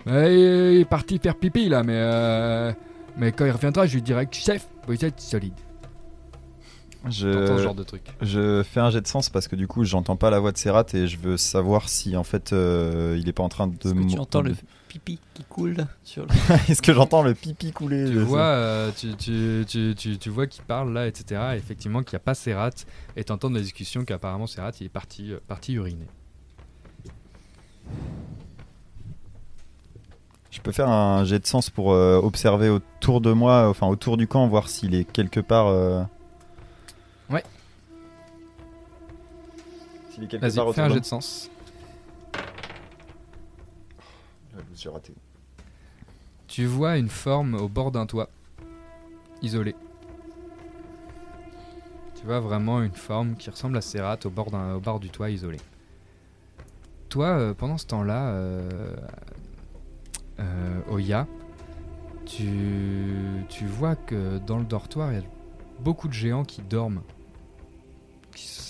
Il 0.07 0.81
est 0.81 0.89
parti 0.89 1.17
faire 1.19 1.35
pipi 1.35 1.69
là, 1.69 1.83
mais 1.83 1.95
euh, 1.95 2.73
mais 3.17 3.31
quand 3.31 3.45
il 3.45 3.51
reviendra, 3.51 3.85
je 3.87 3.95
lui 3.95 4.01
dirai 4.01 4.25
que 4.27 4.35
chef, 4.35 4.67
vous 4.87 5.03
êtes 5.05 5.19
solide. 5.19 5.53
T'entends 7.03 7.11
ce 7.11 7.57
Je, 7.57 7.63
genre 7.63 7.75
de 7.75 7.83
truc. 7.83 8.01
je 8.21 8.63
fais 8.63 8.79
un 8.79 8.89
jet 8.89 8.99
de 9.01 9.05
sens 9.07 9.29
parce 9.29 9.47
que 9.47 9.55
du 9.55 9.67
coup, 9.67 9.83
j'entends 9.83 10.15
pas 10.15 10.31
la 10.31 10.39
voix 10.39 10.51
de 10.51 10.57
Serrat 10.57 10.85
et 10.95 11.05
je 11.07 11.19
veux 11.19 11.37
savoir 11.37 11.87
si 11.87 12.17
en 12.17 12.23
fait 12.23 12.51
euh, 12.51 13.15
il 13.19 13.29
est 13.29 13.33
pas 13.33 13.43
en 13.43 13.49
train 13.49 13.67
de. 13.67 13.75
Est-ce 13.75 13.93
que 13.93 14.11
tu 14.11 14.17
entends 14.19 14.41
le 14.41 14.55
pipi 14.87 15.19
qui 15.35 15.43
coule 15.43 15.85
sur 16.03 16.25
le... 16.25 16.29
Est-ce 16.71 16.81
que 16.81 16.93
j'entends 16.93 17.21
le 17.21 17.35
pipi 17.35 17.71
couler 17.71 18.05
Tu 18.07 18.13
je 18.13 18.19
vois, 18.19 18.39
euh, 18.39 18.91
tu, 18.97 19.15
tu, 19.17 19.65
tu, 19.67 19.93
tu, 19.95 20.17
tu 20.17 20.29
vois 20.31 20.47
qu'il 20.47 20.63
parle 20.63 20.93
là, 20.93 21.05
etc. 21.05 21.41
Et 21.53 21.57
effectivement, 21.57 22.01
qu'il 22.01 22.13
n'y 22.15 22.21
a 22.21 22.25
pas 22.25 22.33
Serrat. 22.33 22.71
Et 23.15 23.23
t'entends 23.23 23.51
de 23.51 23.55
la 23.55 23.61
discussion 23.61 24.03
qu'apparemment 24.03 24.47
Serrat 24.47 24.71
il 24.79 24.87
est 24.87 24.89
parti, 24.89 25.31
euh, 25.31 25.39
parti 25.47 25.73
uriner. 25.73 26.07
Je 30.55 30.61
peux 30.61 30.71
faire 30.71 30.87
un 30.87 31.25
jet 31.25 31.37
de 31.39 31.45
sens 31.45 31.69
pour 31.69 31.91
euh, 31.91 32.17
observer 32.17 32.69
autour 32.69 33.19
de 33.19 33.33
moi, 33.33 33.67
enfin 33.67 33.87
autour 33.87 34.15
du 34.15 34.25
camp, 34.25 34.47
voir 34.47 34.69
s'il 34.69 34.95
est 34.95 35.03
quelque 35.03 35.41
part. 35.41 35.67
euh, 35.67 36.01
Ouais. 37.29 37.43
S'il 40.11 40.23
est 40.23 40.27
quelque 40.27 40.41
part 40.55 40.65
Vas-y, 40.65 40.73
fais 40.73 40.81
un 40.81 40.89
jet 40.89 41.01
de 41.01 41.05
sens. 41.05 41.51
J'ai 44.77 44.87
raté. 44.89 45.13
Tu 46.47 46.65
vois 46.65 46.97
une 46.97 47.09
forme 47.09 47.55
au 47.55 47.67
bord 47.67 47.91
d'un 47.91 48.05
toit, 48.05 48.29
isolée. 49.41 49.75
Tu 52.17 52.25
vois 52.25 52.39
vraiment 52.39 52.81
une 52.81 52.93
forme 52.95 53.35
qui 53.35 53.49
ressemble 53.49 53.75
à 53.75 53.81
Serrat 53.81 54.19
au 54.23 54.29
bord, 54.29 54.51
d'un- 54.51 54.75
au 54.75 54.79
bord 54.79 55.01
du 55.01 55.09
toit 55.09 55.29
isolé. 55.29 55.57
Toi, 57.09 57.27
euh, 57.27 57.53
pendant 57.53 57.77
ce 57.77 57.85
temps-là, 57.87 58.29
Oya, 60.89 61.27
tu, 62.25 62.49
tu 63.49 63.65
vois 63.65 63.95
que 63.95 64.37
dans 64.39 64.57
le 64.57 64.65
dortoir, 64.65 65.11
il 65.11 65.19
y 65.19 65.21
a 65.21 65.25
beaucoup 65.79 66.07
de 66.07 66.13
géants 66.13 66.43
qui 66.43 66.61
dorment. 66.61 67.01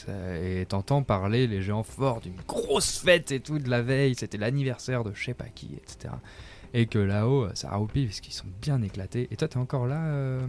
et 0.08 0.66
t'entends 0.68 1.02
parler 1.04 1.48
les 1.48 1.62
géants 1.62 1.84
forts 1.84 2.22
d'une 2.22 2.40
grosse 2.48 3.00
fête 3.00 3.32
et 3.32 3.40
tout 3.40 3.58
de 3.60 3.70
la 3.70 3.82
veille, 3.82 4.16
c'était 4.16 4.38
l'anniversaire 4.38 5.04
de 5.04 5.12
je 5.14 5.26
sais 5.26 5.34
pas 5.34 5.46
qui, 5.46 5.76
etc. 5.76 6.14
Et 6.74 6.86
que 6.88 7.00
là-haut, 7.00 7.48
ça 7.56 7.72
roupille 7.76 8.06
parce 8.06 8.20
qu'ils 8.20 8.34
sont 8.34 8.48
bien 8.62 8.82
éclatés. 8.82 9.28
Et 9.32 9.36
toi, 9.38 9.48
t'es 9.48 9.58
encore 9.58 9.88
là, 9.88 10.04
euh, 10.08 10.46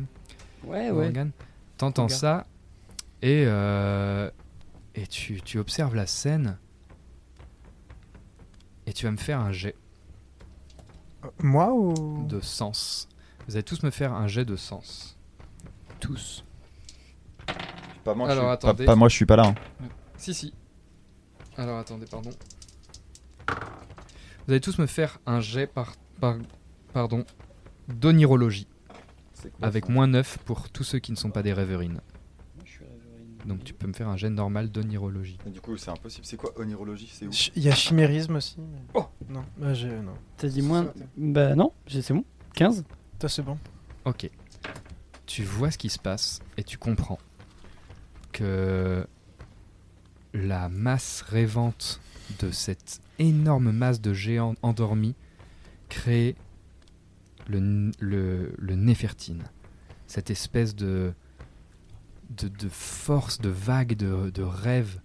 Ouais, 0.65 0.91
ouais. 0.91 1.13
T'entends 1.79 2.09
ça 2.09 2.47
et, 3.23 3.45
euh, 3.47 4.31
et 4.95 5.07
tu, 5.07 5.41
tu 5.43 5.59
observes 5.59 5.95
la 5.95 6.07
scène 6.07 6.59
et 8.87 8.93
tu 8.93 9.05
vas 9.07 9.13
me 9.13 9.17
faire 9.17 9.41
un 9.41 9.53
jet 9.53 9.75
Moi 11.43 11.73
ou 11.73 12.27
de 12.27 12.40
sens. 12.40 13.09
Vous 13.47 13.55
allez 13.57 13.62
tous 13.62 13.82
me 13.82 13.90
faire 13.90 14.12
un 14.12 14.27
jet 14.27 14.44
de 14.44 14.57
sens. 14.57 15.16
Tous. 16.01 16.44
Pas 18.05 18.15
moi, 18.15 18.28
Alors, 18.31 18.44
je 18.44 18.48
suis, 18.48 18.53
attendez. 18.55 18.85
pas, 18.85 18.93
pas 18.93 18.97
moi, 18.97 19.09
je 19.09 19.15
suis 19.15 19.27
pas 19.27 19.36
là. 19.36 19.47
hein. 19.48 19.55
Si, 20.16 20.35
si. 20.35 20.53
Alors 21.57 21.78
attendez, 21.78 22.07
pardon. 22.07 22.31
Vous 23.48 24.53
allez 24.53 24.61
tous 24.61 24.78
me 24.78 24.86
faire 24.86 25.19
un 25.27 25.40
jet 25.40 25.66
par, 25.66 25.94
par 26.20 26.36
pardon, 26.93 27.24
d'onirologie. 27.89 28.66
Avec 29.62 29.89
moins 29.89 30.07
9 30.07 30.39
pour 30.44 30.70
tous 30.70 30.85
ceux 30.85 30.98
qui 30.98 31.12
ne 31.12 31.16
sont 31.16 31.31
pas 31.31 31.43
des 31.43 31.53
rêverines. 31.53 32.01
Donc 33.47 33.62
tu 33.64 33.73
peux 33.73 33.86
me 33.86 33.93
faire 33.93 34.09
un 34.09 34.16
jet 34.16 34.28
normal 34.31 34.70
d'onirologie. 34.70 35.39
Du 35.47 35.60
coup, 35.60 35.77
c'est 35.77 35.90
impossible. 35.90 36.27
C'est 36.27 36.36
quoi 36.36 36.52
onirologie? 36.59 37.09
C'est 37.12 37.27
où? 37.27 37.31
Il 37.55 37.62
y 37.62 37.68
a 37.70 37.74
chimérisme 37.74 38.36
aussi. 38.36 38.56
mais- 38.59 38.82
Oh 38.94 39.06
Non, 39.28 39.44
bah, 39.56 39.73
j'ai 39.73 39.89
non. 39.89 40.14
T'as 40.36 40.48
dit 40.48 40.62
moins. 40.62 40.93
Bah 41.16 41.55
non, 41.55 41.73
j'ai- 41.86 42.02
c'est 42.02 42.14
bon. 42.14 42.24
15 42.55 42.85
Toi 43.18 43.28
c'est 43.28 43.43
bon. 43.43 43.56
Ok. 44.05 44.28
Tu 45.27 45.43
vois 45.44 45.70
ce 45.70 45.78
qui 45.78 45.89
se 45.90 45.98
passe 45.98 46.40
et 46.56 46.62
tu 46.64 46.77
comprends 46.78 47.18
que 48.32 49.06
la 50.35 50.68
masse 50.68 51.23
rêvante 51.23 52.01
de 52.40 52.51
cette 52.51 53.01
énorme 53.18 53.73
masse 53.73 54.01
de 54.01 54.12
géants 54.12 54.55
endormis 54.62 55.14
crée 55.89 56.36
le, 57.48 57.59
n- 57.59 57.93
le, 58.01 58.52
le 58.59 58.74
Néfertine. 58.74 59.44
Cette 60.06 60.31
espèce 60.31 60.74
de, 60.74 61.12
de, 62.31 62.48
de 62.48 62.69
force, 62.69 63.40
de 63.40 63.48
vague, 63.48 63.97
de, 63.97 64.31
de 64.31 64.43
rêve 64.43 65.01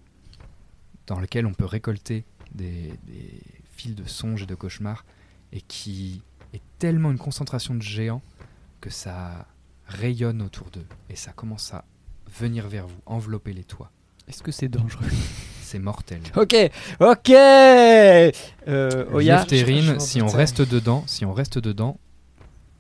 dans 1.08 1.20
lequel 1.20 1.46
on 1.46 1.54
peut 1.54 1.66
récolter 1.66 2.26
des, 2.54 2.94
des 3.04 3.42
fils 3.76 3.96
de 3.96 4.08
songes 4.08 4.44
et 4.44 4.46
de 4.46 4.56
cauchemars 4.56 5.06
et 5.52 5.62
qui 5.62 6.22
est 6.54 6.62
tellement 6.80 7.12
une 7.12 7.18
concentration 7.18 7.76
de 7.76 7.82
géants 7.82 8.22
que 8.80 8.90
ça 8.90 9.48
rayonne 9.86 10.42
autour 10.42 10.70
d'eux 10.72 10.88
et 11.10 11.16
ça 11.16 11.32
commence 11.32 11.74
à 11.74 11.86
venir 12.40 12.68
vers 12.68 12.88
vous, 12.88 13.02
envelopper 13.06 13.54
les 13.54 13.64
toits. 13.64 13.92
Est-ce 14.28 14.44
que 14.44 14.52
c'est 14.52 14.70
dangereux? 14.70 15.06
C'est 15.62 15.80
mortel. 15.80 16.22
Ok, 16.36 16.56
ok 17.00 17.30
euh, 17.30 18.32
Oya, 19.14 19.46
si 20.00 20.22
on 20.22 20.28
reste 20.28 20.62
dedans, 20.62 21.04
si 21.08 21.26
on 21.26 21.34
reste 21.34 21.60
dedans, 21.60 21.98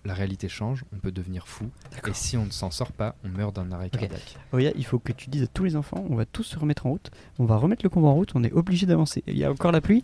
la 0.05 0.13
réalité 0.13 0.49
change, 0.49 0.83
on 0.95 0.97
peut 0.99 1.11
devenir 1.11 1.47
fou. 1.47 1.65
Et 2.07 2.13
si 2.13 2.37
on 2.37 2.45
ne 2.45 2.51
s'en 2.51 2.71
sort 2.71 2.91
pas, 2.91 3.15
on 3.23 3.29
meurt 3.29 3.55
d'un 3.55 3.71
arrêt 3.71 3.85
Ok. 3.93 3.99
cardiaque. 3.99 4.35
Oya, 4.51 4.71
il 4.75 4.85
faut 4.85 4.99
que 4.99 5.11
tu 5.11 5.29
dises 5.29 5.43
à 5.43 5.47
tous 5.47 5.63
les 5.63 5.75
enfants, 5.75 6.03
on 6.09 6.15
va 6.15 6.25
tous 6.25 6.43
se 6.43 6.57
remettre 6.57 6.85
en 6.87 6.91
route, 6.91 7.11
on 7.39 7.45
va 7.45 7.57
remettre 7.57 7.83
le 7.85 7.89
combat 7.89 8.07
en 8.07 8.13
route, 8.15 8.31
on 8.35 8.43
est 8.43 8.51
obligé 8.51 8.85
d'avancer. 8.85 9.23
Il 9.27 9.37
y 9.37 9.43
a 9.43 9.51
encore 9.51 9.71
la 9.71 9.81
pluie 9.81 10.03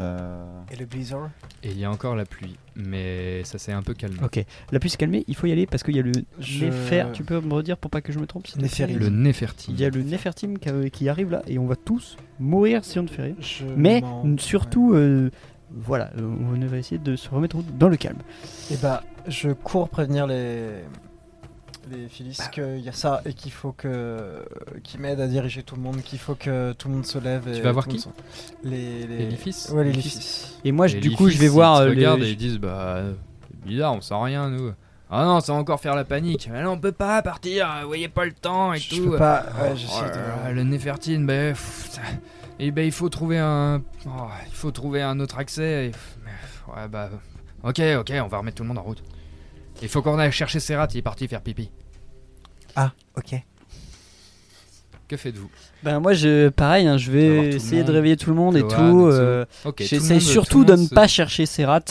Euh, 0.00 0.44
Et 0.72 0.76
le 0.76 0.86
blizzard 0.86 1.30
Et 1.62 1.70
il 1.70 1.78
y 1.78 1.84
a 1.84 1.90
encore 1.90 2.16
la 2.16 2.24
pluie, 2.24 2.56
mais 2.74 3.44
ça 3.44 3.58
s'est 3.58 3.70
un 3.70 3.82
peu 3.82 3.94
calmé. 3.94 4.16
Ok, 4.24 4.44
la 4.72 4.80
pluie 4.80 4.90
s'est 4.90 4.96
calmée, 4.96 5.22
il 5.28 5.36
faut 5.36 5.46
y 5.46 5.52
aller 5.52 5.66
parce 5.66 5.84
qu'il 5.84 5.94
y 5.94 6.00
a 6.00 6.02
le 6.02 6.10
Je- 6.40 6.64
Néfer, 6.64 7.06
tu 7.12 7.22
peux 7.22 7.40
me 7.40 7.54
redire 7.54 7.76
pour 7.78 7.92
pas 7.92 8.00
que 8.00 8.12
je 8.12 8.18
me 8.18 8.26
trompe 8.26 8.48
Néphérime. 8.56 8.98
Le 8.98 9.08
Néfertime. 9.08 9.72
Il 9.72 9.80
y 9.80 9.84
a 9.84 9.90
le 9.90 10.02
Néfertime 10.02 10.58
qui, 10.58 11.08
arrive 11.08 11.30
là 11.30 11.42
et 11.46 11.60
on 11.60 11.66
va 11.66 11.76
tous 11.76 12.16
mourir 12.40 12.84
si 12.84 12.98
on 12.98 13.04
ne 13.04 13.08
fait 13.08 13.22
rien. 13.22 13.34
Je 13.38 13.64
Mais 13.76 14.02
surtout, 14.38 14.94
euh, 14.94 15.30
voilà, 15.76 16.10
euh, 16.18 16.22
on 16.22 16.66
va 16.66 16.76
essayer 16.78 16.98
de 16.98 17.16
se 17.16 17.28
remettre 17.28 17.56
dans 17.78 17.88
le 17.88 17.96
calme. 17.96 18.18
Et 18.70 18.76
bah, 18.76 19.02
je 19.28 19.50
cours 19.50 19.88
prévenir 19.88 20.26
les 20.26 20.68
les 21.90 22.08
Phyllis 22.08 22.36
Bah. 22.38 22.46
qu'il 22.46 22.80
y 22.80 22.88
a 22.88 22.92
ça 22.92 23.20
et 23.26 23.34
qu'il 23.34 23.52
faut 23.52 23.72
que 23.72 24.42
qu'ils 24.82 25.00
m'aident 25.00 25.20
à 25.20 25.26
diriger 25.26 25.62
tout 25.62 25.76
le 25.76 25.82
monde, 25.82 26.00
qu'il 26.02 26.18
faut 26.18 26.34
que 26.34 26.72
tout 26.72 26.88
le 26.88 26.94
monde 26.94 27.04
se 27.06 27.18
lève. 27.18 27.46
Et 27.48 27.56
Tu 27.56 27.60
vas 27.62 27.72
voir 27.72 27.86
qui 27.86 27.98
se- 27.98 28.08
Les 28.62 29.06
les 29.06 29.18
Les 29.18 29.26
Lifis 29.26 29.66
Ouais, 29.70 29.84
les 29.84 29.90
Les 29.90 29.96
Lifis. 29.96 30.46
Et 30.64 30.72
moi, 30.72 30.86
je- 30.86 30.96
du 30.98 31.10
les 31.10 31.14
coup, 31.14 31.28
je 31.28 31.36
vais 31.36 31.48
voir 31.48 31.82
Ils 31.82 31.88
euh, 31.88 31.90
te 31.90 31.96
regardent 31.96 32.20
les- 32.20 32.28
et 32.28 32.32
ils 32.32 32.36
disent 32.38 32.58
Bah, 32.58 33.02
c'est 33.50 33.66
bizarre, 33.68 33.92
on 33.92 34.00
sent 34.00 34.14
rien, 34.18 34.48
nous. 34.48 34.72
Ah 35.10 35.24
non, 35.26 35.40
ça 35.40 35.52
va 35.52 35.58
encore 35.58 35.78
faire 35.78 35.94
la 35.94 36.04
panique. 36.04 36.48
Mais 36.50 36.62
non, 36.62 36.70
on 36.72 36.78
peut 36.78 36.90
pas 36.90 37.20
partir, 37.20 37.68
vous 37.82 37.88
voyez 37.88 38.08
pas 38.08 38.24
le 38.24 38.32
temps 38.32 38.72
et 38.72 38.78
Je 38.78 38.96
tout. 38.96 39.10
peux 39.10 39.18
pas. 39.18 39.44
Oh, 39.60 39.64
Ouais, 39.64 39.72
oh 39.74 40.00
de- 40.04 40.08
là 40.08 40.44
là, 40.46 40.52
Le 40.52 40.62
Néfertine, 40.64 41.26
ben, 41.26 41.52
pff, 41.52 41.88
ça- 41.90 42.00
et 42.58 42.70
ben, 42.70 42.84
il 42.84 42.92
faut 42.92 43.08
trouver 43.08 43.38
un, 43.38 43.82
oh, 44.06 44.10
il 44.46 44.52
faut 44.54 44.70
trouver 44.70 45.02
un 45.02 45.18
autre 45.20 45.38
accès. 45.38 45.86
et- 45.86 46.70
ouais, 46.70 46.88
bah, 46.88 47.10
ok, 47.62 47.80
ok, 48.00 48.12
on 48.22 48.28
va 48.28 48.38
remettre 48.38 48.56
tout 48.56 48.62
le 48.62 48.68
monde 48.68 48.78
en 48.78 48.82
route. 48.82 49.02
Il 49.82 49.88
faut 49.88 50.02
qu'on 50.02 50.18
aille 50.18 50.30
chercher 50.32 50.60
Serrat, 50.60 50.88
il 50.92 50.98
est 50.98 51.02
parti 51.02 51.26
faire 51.28 51.42
pipi. 51.42 51.70
Ah, 52.76 52.92
ok. 53.16 53.34
Que 55.06 55.16
faites-vous? 55.18 55.50
Ben 55.82 56.00
moi, 56.00 56.14
je, 56.14 56.48
pareil, 56.48 56.86
hein, 56.86 56.96
je 56.96 57.10
vais 57.10 57.48
essayer 57.50 57.84
de 57.84 57.92
réveiller 57.92 58.16
tout 58.16 58.30
le 58.30 58.36
monde 58.36 58.56
et 58.56 58.60
tout. 58.62 58.68
et 58.68 58.70
tout. 58.70 59.06
euh, 59.06 59.44
J'essaie 59.80 60.18
surtout 60.20 60.64
tout 60.64 60.64
de 60.64 60.72
ne 60.80 60.86
se- 60.86 60.94
pas 60.94 61.06
chercher 61.06 61.44
Serrat. 61.44 61.82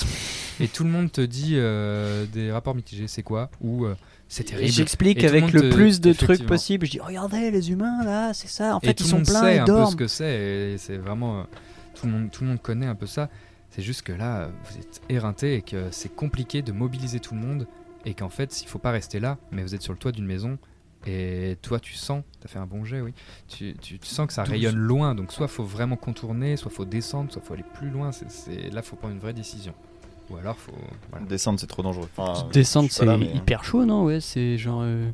Et 0.59 0.67
tout 0.67 0.83
le 0.83 0.89
monde 0.89 1.11
te 1.11 1.21
dit 1.21 1.53
euh, 1.55 2.25
des 2.25 2.51
rapports 2.51 2.73
mitigés. 2.73 3.07
C'est 3.07 3.21
quoi? 3.21 3.49
Ou 3.61 3.85
euh, 3.85 3.95
c'est 4.33 4.43
Et 4.43 4.47
terrible. 4.47 4.71
j'explique 4.71 5.19
Et 5.19 5.21
le 5.23 5.27
avec 5.29 5.51
le 5.53 5.69
plus 5.69 6.01
de 6.01 6.11
trucs 6.13 6.45
possible. 6.45 6.85
Je 6.85 6.91
dis, 6.91 6.99
regardez 6.99 7.51
les 7.51 7.71
humains 7.71 8.03
là, 8.03 8.33
c'est 8.33 8.47
ça. 8.49 8.75
En 8.75 8.79
et 8.79 8.87
fait, 8.87 8.93
tout 8.95 9.03
ils 9.03 9.05
le 9.05 9.09
sont 9.11 9.15
monde 9.17 9.25
pleins, 9.27 9.41
sait 9.41 9.55
ils 9.55 9.59
un 9.59 9.65
peu 9.65 9.71
dorment. 9.71 9.91
ce 9.91 9.95
que 9.95 10.07
c'est 10.07 10.71
et 10.73 10.77
c'est 10.77 10.97
vraiment 10.97 11.41
euh, 11.41 11.43
tout 11.95 12.05
le 12.07 12.11
monde 12.11 12.31
tout 12.31 12.43
le 12.43 12.49
monde 12.49 12.61
connaît 12.61 12.87
un 12.87 12.95
peu 12.95 13.05
ça 13.05 13.29
c'est 13.69 13.81
juste 13.81 14.01
que 14.03 14.11
là 14.13 14.49
vous 14.65 14.77
êtes 14.77 15.01
éreinté 15.09 15.55
et 15.55 15.61
que 15.61 15.87
c'est 15.91 16.13
compliqué 16.15 16.61
de 16.61 16.71
mobiliser 16.71 17.19
tout 17.19 17.33
le 17.35 17.39
monde 17.41 17.67
et 18.05 18.13
qu'en 18.13 18.29
fait 18.29 18.61
il 18.61 18.67
faut 18.67 18.79
pas 18.79 18.91
rester 18.91 19.19
là 19.19 19.37
mais 19.51 19.61
vous 19.63 19.73
êtes 19.75 19.81
sur 19.83 19.93
le 19.93 19.99
toit 19.99 20.11
d'une 20.11 20.25
maison 20.25 20.57
et 21.05 21.57
toi 21.61 21.79
tu 21.79 21.93
sens 21.93 22.23
t'as 22.39 22.47
fait 22.47 22.59
un 22.59 22.65
bon 22.65 22.83
jet 22.85 23.01
oui 23.01 23.13
tu, 23.47 23.75
tu, 23.81 23.99
tu 23.99 24.07
sens 24.07 24.25
que 24.27 24.33
ça 24.33 24.43
12. 24.43 24.51
rayonne 24.51 24.75
loin 24.77 25.15
donc 25.15 25.31
soit 25.31 25.47
faut 25.47 25.63
vraiment 25.63 25.95
contourner 25.97 26.55
soit 26.57 26.71
faut 26.71 26.85
descendre 26.85 27.31
soit 27.31 27.41
faut 27.41 27.53
aller 27.53 27.65
plus 27.73 27.89
loin 27.89 28.11
c'est- 28.11 28.69
là 28.71 28.81
faut 28.81 28.95
prendre 28.95 29.13
une 29.13 29.19
vraie 29.19 29.33
décision 29.33 29.73
ou 30.29 30.37
alors 30.37 30.57
faut 30.57 30.71
voilà, 31.11 31.25
Descendre, 31.25 31.59
c'est 31.59 31.67
trop 31.67 31.83
dangereux. 31.83 32.07
Enfin, 32.17 32.47
Descendre, 32.51 32.89
c'est 32.91 33.05
là, 33.05 33.17
mais- 33.17 33.31
hyper 33.33 33.63
chaud, 33.63 33.85
non 33.85 34.05
Ouais, 34.05 34.19
c'est 34.19 34.57
genre. 34.57 34.81
euh, 34.83 35.09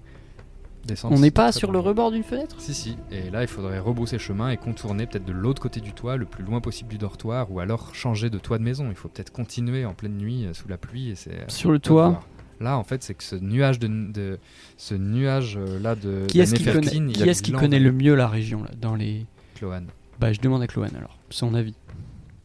descendre 0.86 1.16
On 1.16 1.20
n'est 1.20 1.32
pas 1.32 1.52
sur 1.52 1.72
le 1.72 1.80
rebord 1.80 2.12
d'une 2.12 2.24
fenêtre? 2.24 2.56
Si, 2.60 2.74
si. 2.74 2.96
Et 3.12 3.30
là, 3.30 3.42
il 3.42 3.48
faudrait 3.48 3.80
rebrousser 3.80 4.18
chemin 4.18 4.50
et 4.50 4.58
contourner 4.58 5.06
peut-être 5.08 5.26
de 5.26 5.32
l'autre 5.34 5.62
côté 5.62 5.82
du 5.82 5.94
toit, 5.94 6.16
le 6.18 6.26
plus 6.26 6.44
loin 6.44 6.62
possible 6.62 6.90
du 6.90 6.98
dortoir, 6.98 7.52
ou 7.52 7.60
alors 7.60 7.94
changer 7.94 8.30
de 8.30 8.38
toit 8.40 8.58
de 8.58 8.64
maison. 8.64 8.88
Il 8.90 8.96
faut 8.96 9.10
peut-être 9.10 9.32
continuer 9.32 9.86
en 9.86 9.94
pleine 9.94 10.18
nuit 10.18 10.46
euh, 10.46 10.54
sous 10.54 10.68
la 10.68 10.78
pluie. 10.78 11.10
Et 11.10 11.16
c'est 11.16 11.50
Sur 11.52 11.72
le 11.72 11.80
toit? 11.80 12.10
voir. 12.10 12.28
Là, 12.62 12.78
en 12.78 12.84
fait, 12.84 13.04
c'est 13.04 13.14
que 13.14 13.24
ce 13.24 13.36
nuage 13.38 13.80
de, 13.80 13.88
de- 13.88 14.38
ce 14.78 14.94
nuage 14.94 15.58
euh, 15.58 15.80
là 15.80 15.96
de 15.96 16.26
Qui 16.28 16.42
est-ce 16.42 16.54
qui 16.56 16.64
connaît, 16.66 16.88
il 16.92 17.14
qui 17.14 17.80
le 17.80 17.92
mieux 17.94 18.16
la 18.16 18.28
région 18.28 18.64
là, 18.64 18.70
dans 18.82 18.96
les 18.96 19.26
Cloan. 19.56 19.84
Bah, 20.20 20.34
je 20.34 20.42
demande 20.42 20.62
à 20.62 20.68
Cloan 20.68 20.90
alors, 20.98 21.18
son 21.30 21.54
avis. 21.54 21.74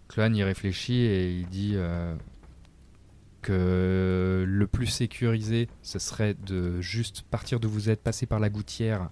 Cloan 0.08 0.32
y 0.34 0.44
réfléchit 0.44 1.00
et 1.00 1.30
il 1.32 1.46
dit 1.48 1.74
euh, 3.50 4.44
que 4.44 4.50
le 4.50 4.66
plus 4.66 4.86
sécurisé, 4.86 5.68
ce 5.82 5.98
serait 5.98 6.34
de 6.34 6.80
juste 6.80 7.22
partir 7.30 7.60
d'où 7.60 7.68
vous 7.68 7.90
êtes, 7.90 8.02
passer 8.02 8.26
par 8.26 8.38
la 8.40 8.48
gouttière 8.50 9.10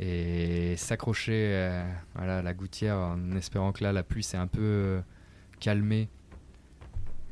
et 0.00 0.74
s'accrocher 0.76 1.32
euh, 1.54 1.84
voilà, 2.14 2.38
à 2.38 2.42
la 2.42 2.54
gouttière 2.54 2.96
en 2.96 3.32
espérant 3.36 3.72
que 3.72 3.84
là 3.84 3.92
la 3.92 4.02
pluie 4.02 4.22
s'est 4.22 4.36
un 4.38 4.46
peu 4.46 4.60
euh, 4.62 5.00
calmée 5.60 6.08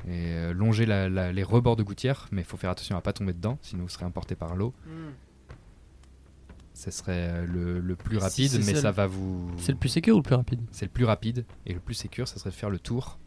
et 0.07 0.33
euh, 0.33 0.53
longer 0.55 0.87
la- 0.87 1.09
la- 1.09 1.33
les 1.33 1.43
rebords 1.43 1.77
de 1.77 1.83
gouttière, 1.83 2.29
mais 2.33 2.43
il 2.43 2.45
faut 2.47 2.57
faire 2.57 2.71
attention 2.71 2.97
à 2.97 3.01
pas 3.01 3.13
tomber 3.13 3.33
dedans, 3.33 3.59
sinon 3.63 3.83
vous 3.85 3.89
serez 3.89 4.05
emporté 4.07 4.35
par 4.35 4.57
l'eau. 4.57 4.73
Ce 6.73 6.91
serait 6.91 7.29
euh, 7.31 7.47
le, 7.47 7.81
le 7.81 7.97
plus 7.97 8.17
rapide, 8.17 8.53
mais 8.65 8.75
ça 8.75 8.81
ça 8.81 8.89
le- 8.91 8.95
va 8.95 9.07
vous. 9.07 9.51
C'est 9.59 9.73
le 9.73 9.79
plus 9.79 9.91
sécur 9.91 10.15
ou 10.15 10.21
le 10.21 10.23
plus 10.23 10.35
rapide? 10.37 10.61
C'est 10.71 10.87
le 10.87 10.91
plus 10.91 11.05
rapide 11.05 11.45
et 11.67 11.75
le 11.75 11.81
plus 11.81 11.93
sécur, 11.95 12.27
ça 12.29 12.39
serait 12.39 12.49
de 12.51 12.55
faire 12.55 12.71
le 12.71 12.79
tour. 12.79 13.19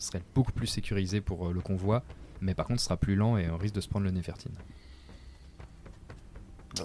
Ce 0.00 0.08
serait 0.08 0.22
beaucoup 0.34 0.52
plus 0.52 0.66
sécurisé 0.66 1.20
pour 1.20 1.48
euh, 1.48 1.52
le 1.52 1.60
convoi, 1.60 2.02
mais 2.40 2.54
par 2.54 2.66
contre, 2.66 2.80
ce 2.80 2.86
sera 2.86 2.96
plus 2.96 3.16
lent 3.16 3.36
et 3.36 3.50
on 3.50 3.58
risque 3.58 3.74
de 3.74 3.80
se 3.80 3.88
prendre 3.88 4.06
le 4.06 4.10
Néfertine. 4.10 4.54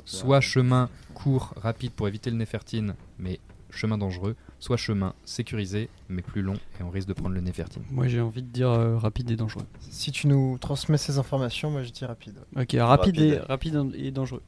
Soit 0.04 0.42
chemin 0.42 0.90
court, 1.14 1.54
rapide 1.56 1.92
pour 1.94 2.08
éviter 2.08 2.30
le 2.30 2.36
Néfertine, 2.36 2.96
mais 3.18 3.40
chemin 3.76 3.98
dangereux, 3.98 4.36
soit 4.60 4.78
chemin 4.78 5.14
sécurisé, 5.26 5.90
mais 6.10 6.22
plus 6.22 6.42
long 6.42 6.56
et 6.80 6.84
on 6.84 6.90
risque 6.90 7.08
de 7.08 7.14
prendre 7.14 7.36
le 7.36 7.42
Néfertine. 7.42 7.84
Moi 7.92 8.08
j'ai 8.08 8.22
envie 8.22 8.42
de 8.42 8.48
dire 8.48 8.70
euh, 8.70 8.98
rapide 8.98 9.30
et 9.32 9.36
dangereux. 9.36 9.66
Si 9.90 10.12
tu 10.12 10.28
nous 10.28 10.58
transmets 10.60 10.98
ces 10.98 11.18
informations, 11.18 11.70
moi 11.72 11.84
je 11.84 11.90
dis 11.92 12.06
rapide. 12.06 12.36
Ok, 12.56 12.76
rapide, 12.80 13.20
Et, 13.20 13.38
Rapide. 13.38 13.92
et 13.96 14.12
dangereux. 14.12 14.42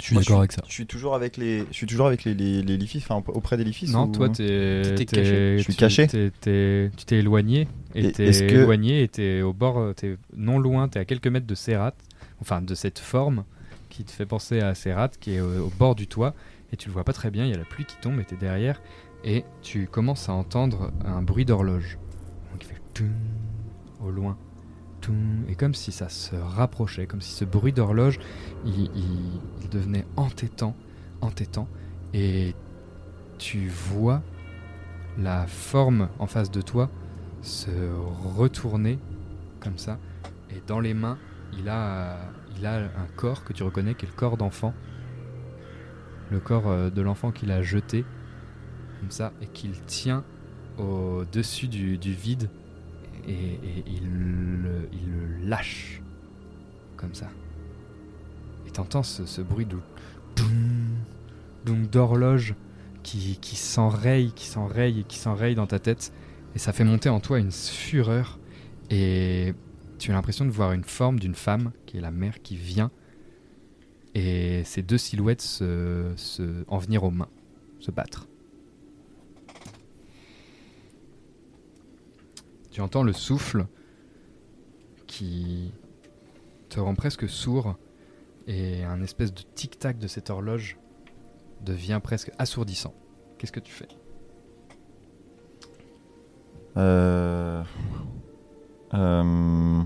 Je 0.00 0.06
suis 0.06 0.16
d'accord 0.16 0.38
avec 0.38 0.52
ça. 0.52 0.62
Je 0.66 0.72
suis 0.72 0.86
toujours 0.86 1.14
avec 1.14 1.36
les, 1.36 1.60
je 1.70 1.74
suis 1.74 1.86
toujours 1.86 2.06
avec 2.06 2.24
les, 2.24 2.34
les, 2.34 2.62
les 2.62 2.76
Lifis, 2.76 2.98
enfin 3.06 3.22
auprès 3.28 3.56
des 3.56 3.64
Lifis. 3.64 3.90
Non, 3.90 4.04
ou- 4.08 4.12
toi, 4.12 4.28
t'es, 4.30 4.82
T'étais 4.82 5.04
t'es- 5.04 5.16
caché. 5.16 5.58
Je 5.58 5.62
suis 5.62 5.72
tu- 5.74 5.78
caché. 5.78 6.06
t'es- 6.06 6.30
t'es- 6.40 6.90
tu 6.96 7.04
t'es 7.04 7.16
éloigné 7.18 7.68
et 7.94 8.06
Et 8.06 8.12
t'es 8.12 8.26
est-ce 8.26 8.42
que- 8.44 8.54
éloigné 8.54 9.02
et 9.02 9.08
t'es 9.08 9.42
au 9.42 9.52
bord, 9.52 9.78
euh, 9.78 9.92
t'es 9.92 10.16
non 10.36 10.58
loin, 10.58 10.88
t'es 10.88 10.98
à 10.98 11.04
quelques 11.04 11.26
mètres 11.28 11.46
de 11.46 11.54
Serrat, 11.54 11.94
enfin 12.40 12.62
de 12.62 12.74
cette 12.74 12.98
forme 12.98 13.44
qui 13.90 14.04
te 14.04 14.10
fait 14.10 14.26
penser 14.26 14.60
à 14.60 14.74
Serrat, 14.74 15.08
qui 15.20 15.34
est 15.34 15.40
au, 15.40 15.66
au 15.66 15.72
bord 15.78 15.94
du 15.94 16.06
toit. 16.06 16.34
Et 16.72 16.76
tu 16.76 16.88
le 16.88 16.94
vois 16.94 17.04
pas 17.04 17.12
très 17.12 17.30
bien, 17.30 17.44
il 17.44 17.50
y 17.50 17.54
a 17.54 17.58
la 17.58 17.64
pluie 17.64 17.84
qui 17.84 17.96
tombe 17.96 18.18
et 18.20 18.24
t'es 18.24 18.36
derrière 18.36 18.80
et 19.24 19.44
tu 19.62 19.86
commences 19.86 20.28
à 20.28 20.32
entendre 20.32 20.92
un 21.04 21.22
bruit 21.22 21.44
d'horloge. 21.44 21.98
Donc 22.52 22.64
il 22.64 22.66
fait 22.66 22.82
toum 22.94 23.12
au 24.00 24.10
loin. 24.10 24.36
toum, 25.00 25.44
et 25.48 25.54
comme 25.54 25.74
si 25.74 25.92
ça 25.92 26.08
se 26.08 26.36
rapprochait, 26.36 27.06
comme 27.06 27.20
si 27.20 27.32
ce 27.32 27.44
bruit 27.44 27.72
d'horloge 27.72 28.18
il, 28.64 28.90
devenait 29.70 30.06
entêtant, 30.16 30.76
entêtant 31.20 31.68
et 32.14 32.54
tu 33.38 33.68
vois 33.68 34.22
la 35.18 35.46
forme 35.46 36.08
en 36.18 36.26
face 36.26 36.50
de 36.50 36.60
toi 36.60 36.90
se 37.42 37.70
retourner 38.36 38.98
comme 39.60 39.78
ça 39.78 39.98
et 40.50 40.62
dans 40.66 40.80
les 40.80 40.94
mains 40.94 41.18
il 41.58 41.68
a, 41.68 42.16
il 42.56 42.66
a 42.66 42.76
un 42.76 43.06
corps 43.16 43.44
que 43.44 43.52
tu 43.52 43.62
reconnais 43.62 43.94
qui 43.94 44.04
est 44.04 44.08
le 44.08 44.14
corps 44.14 44.36
d'enfant 44.36 44.74
le 46.30 46.40
corps 46.40 46.68
euh, 46.68 46.90
de 46.90 47.02
l'enfant 47.02 47.32
qu'il 47.32 47.50
a 47.50 47.62
jeté 47.62 48.04
comme 49.00 49.10
ça 49.10 49.32
et 49.42 49.46
qu'il 49.46 49.72
tient 49.82 50.24
au 50.78 51.24
dessus 51.30 51.68
du, 51.68 51.98
du 51.98 52.12
vide 52.12 52.48
et, 53.28 53.58
il, 53.86 54.62
le, 54.62 54.88
il 54.92 55.48
lâche 55.48 56.02
comme 56.96 57.14
ça. 57.14 57.28
Et 58.66 58.70
t'entends 58.70 59.02
ce, 59.02 59.26
ce 59.26 59.40
bruit 59.40 59.66
de 59.66 59.76
donc 61.64 61.90
d'horloge 61.90 62.54
qui, 63.02 63.38
qui 63.40 63.56
s'enraye, 63.56 64.32
qui 64.32 64.46
s'enraye 64.46 65.00
et 65.00 65.04
qui 65.04 65.18
s'enraye 65.18 65.54
dans 65.54 65.66
ta 65.66 65.78
tête 65.78 66.12
et 66.54 66.58
ça 66.58 66.72
fait 66.72 66.84
monter 66.84 67.08
en 67.08 67.20
toi 67.20 67.38
une 67.38 67.52
fureur 67.52 68.38
et 68.90 69.54
tu 69.98 70.10
as 70.10 70.14
l'impression 70.14 70.44
de 70.44 70.50
voir 70.50 70.72
une 70.72 70.84
forme 70.84 71.18
d'une 71.18 71.34
femme 71.34 71.72
qui 71.86 71.96
est 71.96 72.00
la 72.00 72.10
mère 72.10 72.42
qui 72.42 72.56
vient 72.56 72.90
et 74.16 74.64
ces 74.64 74.80
deux 74.80 74.96
silhouettes 74.96 75.42
se, 75.42 76.10
se- 76.16 76.64
en 76.68 76.78
venir 76.78 77.04
aux 77.04 77.10
mains, 77.10 77.28
se 77.80 77.90
battre. 77.90 78.26
Tu 82.70 82.80
entends 82.80 83.02
le 83.02 83.12
souffle 83.12 83.66
qui 85.06 85.70
te 86.70 86.80
rend 86.80 86.94
presque 86.94 87.28
sourd 87.28 87.76
et 88.46 88.84
un 88.84 89.02
espèce 89.02 89.34
de 89.34 89.42
tic-tac 89.54 89.98
de 89.98 90.06
cette 90.06 90.30
horloge 90.30 90.78
devient 91.62 92.00
presque 92.02 92.30
assourdissant. 92.38 92.94
Qu'est-ce 93.36 93.52
que 93.52 93.60
tu 93.60 93.72
fais? 93.72 93.88
Euh... 96.78 97.62
Euh... 98.94 99.82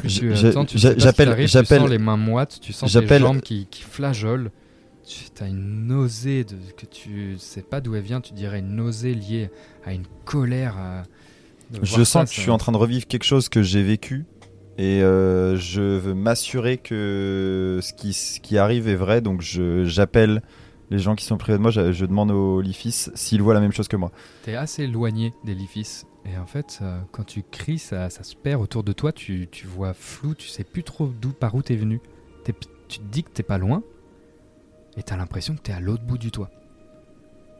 Plus 0.00 0.18
tu 0.20 0.32
attends, 0.32 0.64
tu 0.64 0.78
sais 0.78 0.94
j'appelle- 0.98 1.46
j'appelle- 1.46 1.84
les 1.88 1.98
mains 1.98 2.16
moites, 2.16 2.58
tu 2.60 2.72
sens 2.72 2.92
tes 2.92 3.18
jambes 3.18 3.40
qui, 3.40 3.66
qui 3.70 3.82
flageolent. 3.82 4.50
Tu 5.06 5.42
as 5.42 5.48
une 5.48 5.86
nausée 5.88 6.44
de, 6.44 6.54
que 6.76 6.86
tu 6.86 7.36
sais 7.38 7.62
pas 7.62 7.80
d'où 7.80 7.94
elle 7.96 8.02
vient, 8.02 8.20
tu 8.20 8.32
dirais 8.32 8.60
une 8.60 8.76
nausée 8.76 9.14
liée 9.14 9.50
à 9.84 9.92
une 9.92 10.04
colère. 10.24 10.76
à- 10.78 11.02
de 11.72 11.78
Je 11.82 12.02
sens 12.02 12.08
ça, 12.08 12.24
que 12.24 12.32
je 12.34 12.40
suis 12.40 12.50
en 12.50 12.58
train 12.58 12.72
de 12.72 12.76
revivre 12.76 13.06
quelque 13.06 13.22
chose 13.24 13.48
que 13.48 13.62
j'ai 13.62 13.82
vécu 13.82 14.24
et 14.76 15.02
euh, 15.02 15.56
je 15.56 15.80
veux 15.80 16.14
m'assurer 16.14 16.78
que 16.78 17.78
ce 17.82 17.92
qui, 17.92 18.12
ce 18.12 18.40
qui 18.40 18.58
arrive 18.58 18.88
est 18.88 18.94
vrai. 18.96 19.20
Donc 19.20 19.40
j'appelle 19.84 20.42
les 20.90 20.98
gens 20.98 21.14
qui 21.14 21.24
sont 21.24 21.36
près 21.38 21.52
de 21.52 21.58
moi, 21.58 21.70
je, 21.70 21.92
je 21.92 22.04
demande 22.06 22.30
au 22.32 22.60
Lifis 22.60 23.06
s'ils 23.14 23.40
voient 23.42 23.54
la 23.54 23.60
même 23.60 23.72
chose 23.72 23.86
que 23.88 23.96
moi. 23.96 24.10
T'es 24.42 24.56
assez 24.56 24.82
éloigné 24.84 25.32
d'édifice 25.44 26.06
et 26.24 26.36
en 26.36 26.46
fait, 26.46 26.80
quand 27.12 27.24
tu 27.24 27.42
cries, 27.42 27.78
ça, 27.78 28.10
ça 28.10 28.22
se 28.22 28.36
perd 28.36 28.60
autour 28.60 28.84
de 28.84 28.92
toi. 28.92 29.10
Tu, 29.12 29.48
tu 29.50 29.66
vois 29.66 29.94
flou, 29.94 30.34
tu 30.34 30.48
sais 30.48 30.64
plus 30.64 30.84
trop 30.84 31.06
d'où 31.06 31.32
par 31.32 31.54
où 31.54 31.62
t'es 31.62 31.76
venu. 31.76 32.00
Tu 32.44 32.98
te 32.98 33.04
dis 33.04 33.22
que 33.22 33.30
t'es 33.30 33.42
pas 33.42 33.58
loin 33.58 33.82
et 34.96 35.02
t'as 35.02 35.16
l'impression 35.16 35.54
que 35.54 35.60
t'es 35.60 35.72
à 35.72 35.80
l'autre 35.80 36.02
bout 36.02 36.18
du 36.18 36.30
toit. 36.30 36.50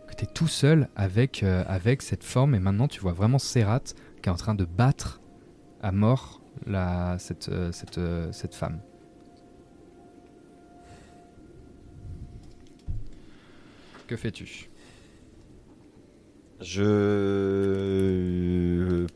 Que 0.09 0.15
t'es 0.15 0.27
tout 0.27 0.49
seul 0.49 0.89
avec, 0.97 1.43
euh, 1.43 1.65
avec 1.66 2.03
cette 2.03 2.24
forme 2.24 2.55
et 2.55 2.59
maintenant 2.59 2.89
tu 2.89 3.01
vois 3.01 3.12
vraiment 3.12 3.39
Serrat 3.39 3.82
qui 4.23 4.28
est 4.28 4.32
en 4.32 4.37
train 4.37 4.55
de 4.55 4.65
battre 4.65 5.20
à 5.82 5.93
mort 5.93 6.41
la, 6.66 7.16
cette, 7.19 7.49
euh, 7.49 7.73
cette, 7.73 7.99
euh, 7.99 8.32
cette 8.32 8.55
femme. 8.55 8.81
Que 14.07 14.16
fais-tu? 14.16 14.69
Je 16.62 18.01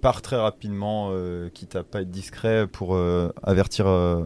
pars 0.01 0.23
très 0.23 0.37
rapidement, 0.37 1.11
euh, 1.11 1.51
quitte 1.51 1.77
à 1.77 1.85
pas 1.85 2.01
être 2.03 2.11
discret, 2.11 2.67
pour 2.67 2.95
euh, 2.95 3.31
avertir, 3.43 3.87
euh, 3.87 4.25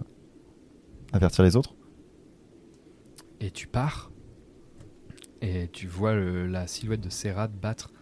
avertir 1.12 1.42
les 1.44 1.56
autres. 1.56 1.74
Et 3.40 3.50
tu 3.50 3.66
pars. 3.66 4.12
Et 5.40 5.68
tu 5.68 5.86
vois 5.86 6.14
la 6.14 6.66
silhouette 6.66 7.00
de 7.00 7.10
Serrat 7.10 7.48
battre 7.48 7.92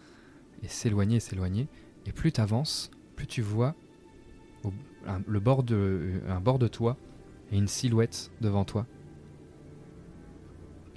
et 0.63 0.67
s'éloigner, 0.67 1.19
s'éloigner. 1.19 1.67
Et 2.05 2.11
plus 2.11 2.31
tu 2.31 2.41
avances, 2.41 2.89
plus 3.15 3.27
tu 3.27 3.41
vois 3.41 3.75
le 5.27 5.39
bord 5.39 5.63
de, 5.63 6.21
un 6.27 6.41
bord 6.41 6.59
de 6.59 6.67
toi 6.67 6.97
et 7.51 7.57
une 7.57 7.67
silhouette 7.67 8.31
devant 8.41 8.65
toi. 8.65 8.85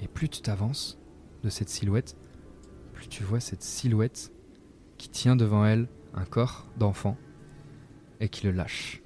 Et 0.00 0.08
plus 0.08 0.28
tu 0.28 0.40
t'avances 0.40 0.98
de 1.44 1.50
cette 1.50 1.68
silhouette, 1.68 2.16
tu 3.08 3.22
vois 3.24 3.40
cette 3.40 3.62
silhouette 3.62 4.32
qui 4.98 5.08
tient 5.08 5.36
devant 5.36 5.64
elle 5.64 5.88
un 6.14 6.24
corps 6.24 6.66
d'enfant 6.76 7.16
et 8.20 8.28
qui 8.28 8.46
le 8.46 8.52
lâche. 8.52 9.02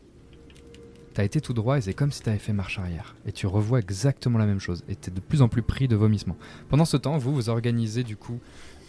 T'as 1.15 1.23
été 1.23 1.41
tout 1.41 1.53
droit 1.53 1.79
et 1.79 1.81
c'est 1.81 1.95
comme 1.95 2.11
si 2.11 2.23
t'avais 2.23 2.39
fait 2.39 2.53
marche 2.53 2.79
arrière. 2.79 3.15
Et 3.25 3.31
tu 3.31 3.47
revois 3.47 3.79
exactement 3.79 4.39
la 4.39 4.47
même 4.47 4.59
chose. 4.59 4.83
Et 4.89 4.97
t'es 4.97 5.13
de 5.13 5.21
plus 5.21 5.43
en 5.43 5.49
plus 5.49 5.63
pris 5.63 5.87
de 5.87 5.95
vomissements. 5.95 6.37
Pendant 6.69 6.85
ce 6.85 6.97
temps, 6.97 7.19
vous, 7.19 7.33
vous 7.33 7.49
organisez 7.49 8.03
du 8.03 8.17
coup 8.17 8.41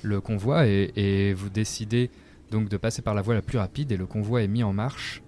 le 0.01 0.21
convoi 0.21 0.65
et, 0.65 0.91
et 0.95 1.33
vous 1.33 1.49
décidez 1.49 2.09
donc 2.49 2.67
de 2.67 2.77
passer 2.77 3.03
par 3.03 3.13
la 3.13 3.21
voie 3.21 3.35
la 3.35 3.43
plus 3.43 3.59
rapide 3.59 3.91
et 3.91 3.97
le 3.97 4.07
convoi 4.07 4.41
est 4.41 4.47
mis 4.47 4.63
en 4.63 4.73
marche. 4.73 5.21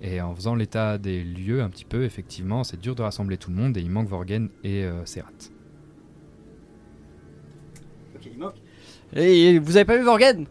Et 0.00 0.20
en 0.20 0.34
faisant 0.34 0.54
l'état 0.54 0.98
des 0.98 1.22
lieux 1.22 1.62
un 1.62 1.70
petit 1.70 1.84
peu, 1.84 2.04
effectivement, 2.04 2.64
c'est 2.64 2.80
dur 2.80 2.94
de 2.94 3.02
rassembler 3.02 3.36
tout 3.36 3.50
le 3.50 3.56
monde 3.56 3.76
et 3.76 3.80
il 3.80 3.90
manque 3.90 4.08
Vorgen 4.08 4.48
et 4.62 4.84
euh, 4.84 5.04
Serrat. 5.04 5.30
Et 9.14 9.58
vous 9.58 9.76
avez 9.76 9.84
pas 9.84 9.96
vu 9.96 10.04
Vorgen 10.04 10.46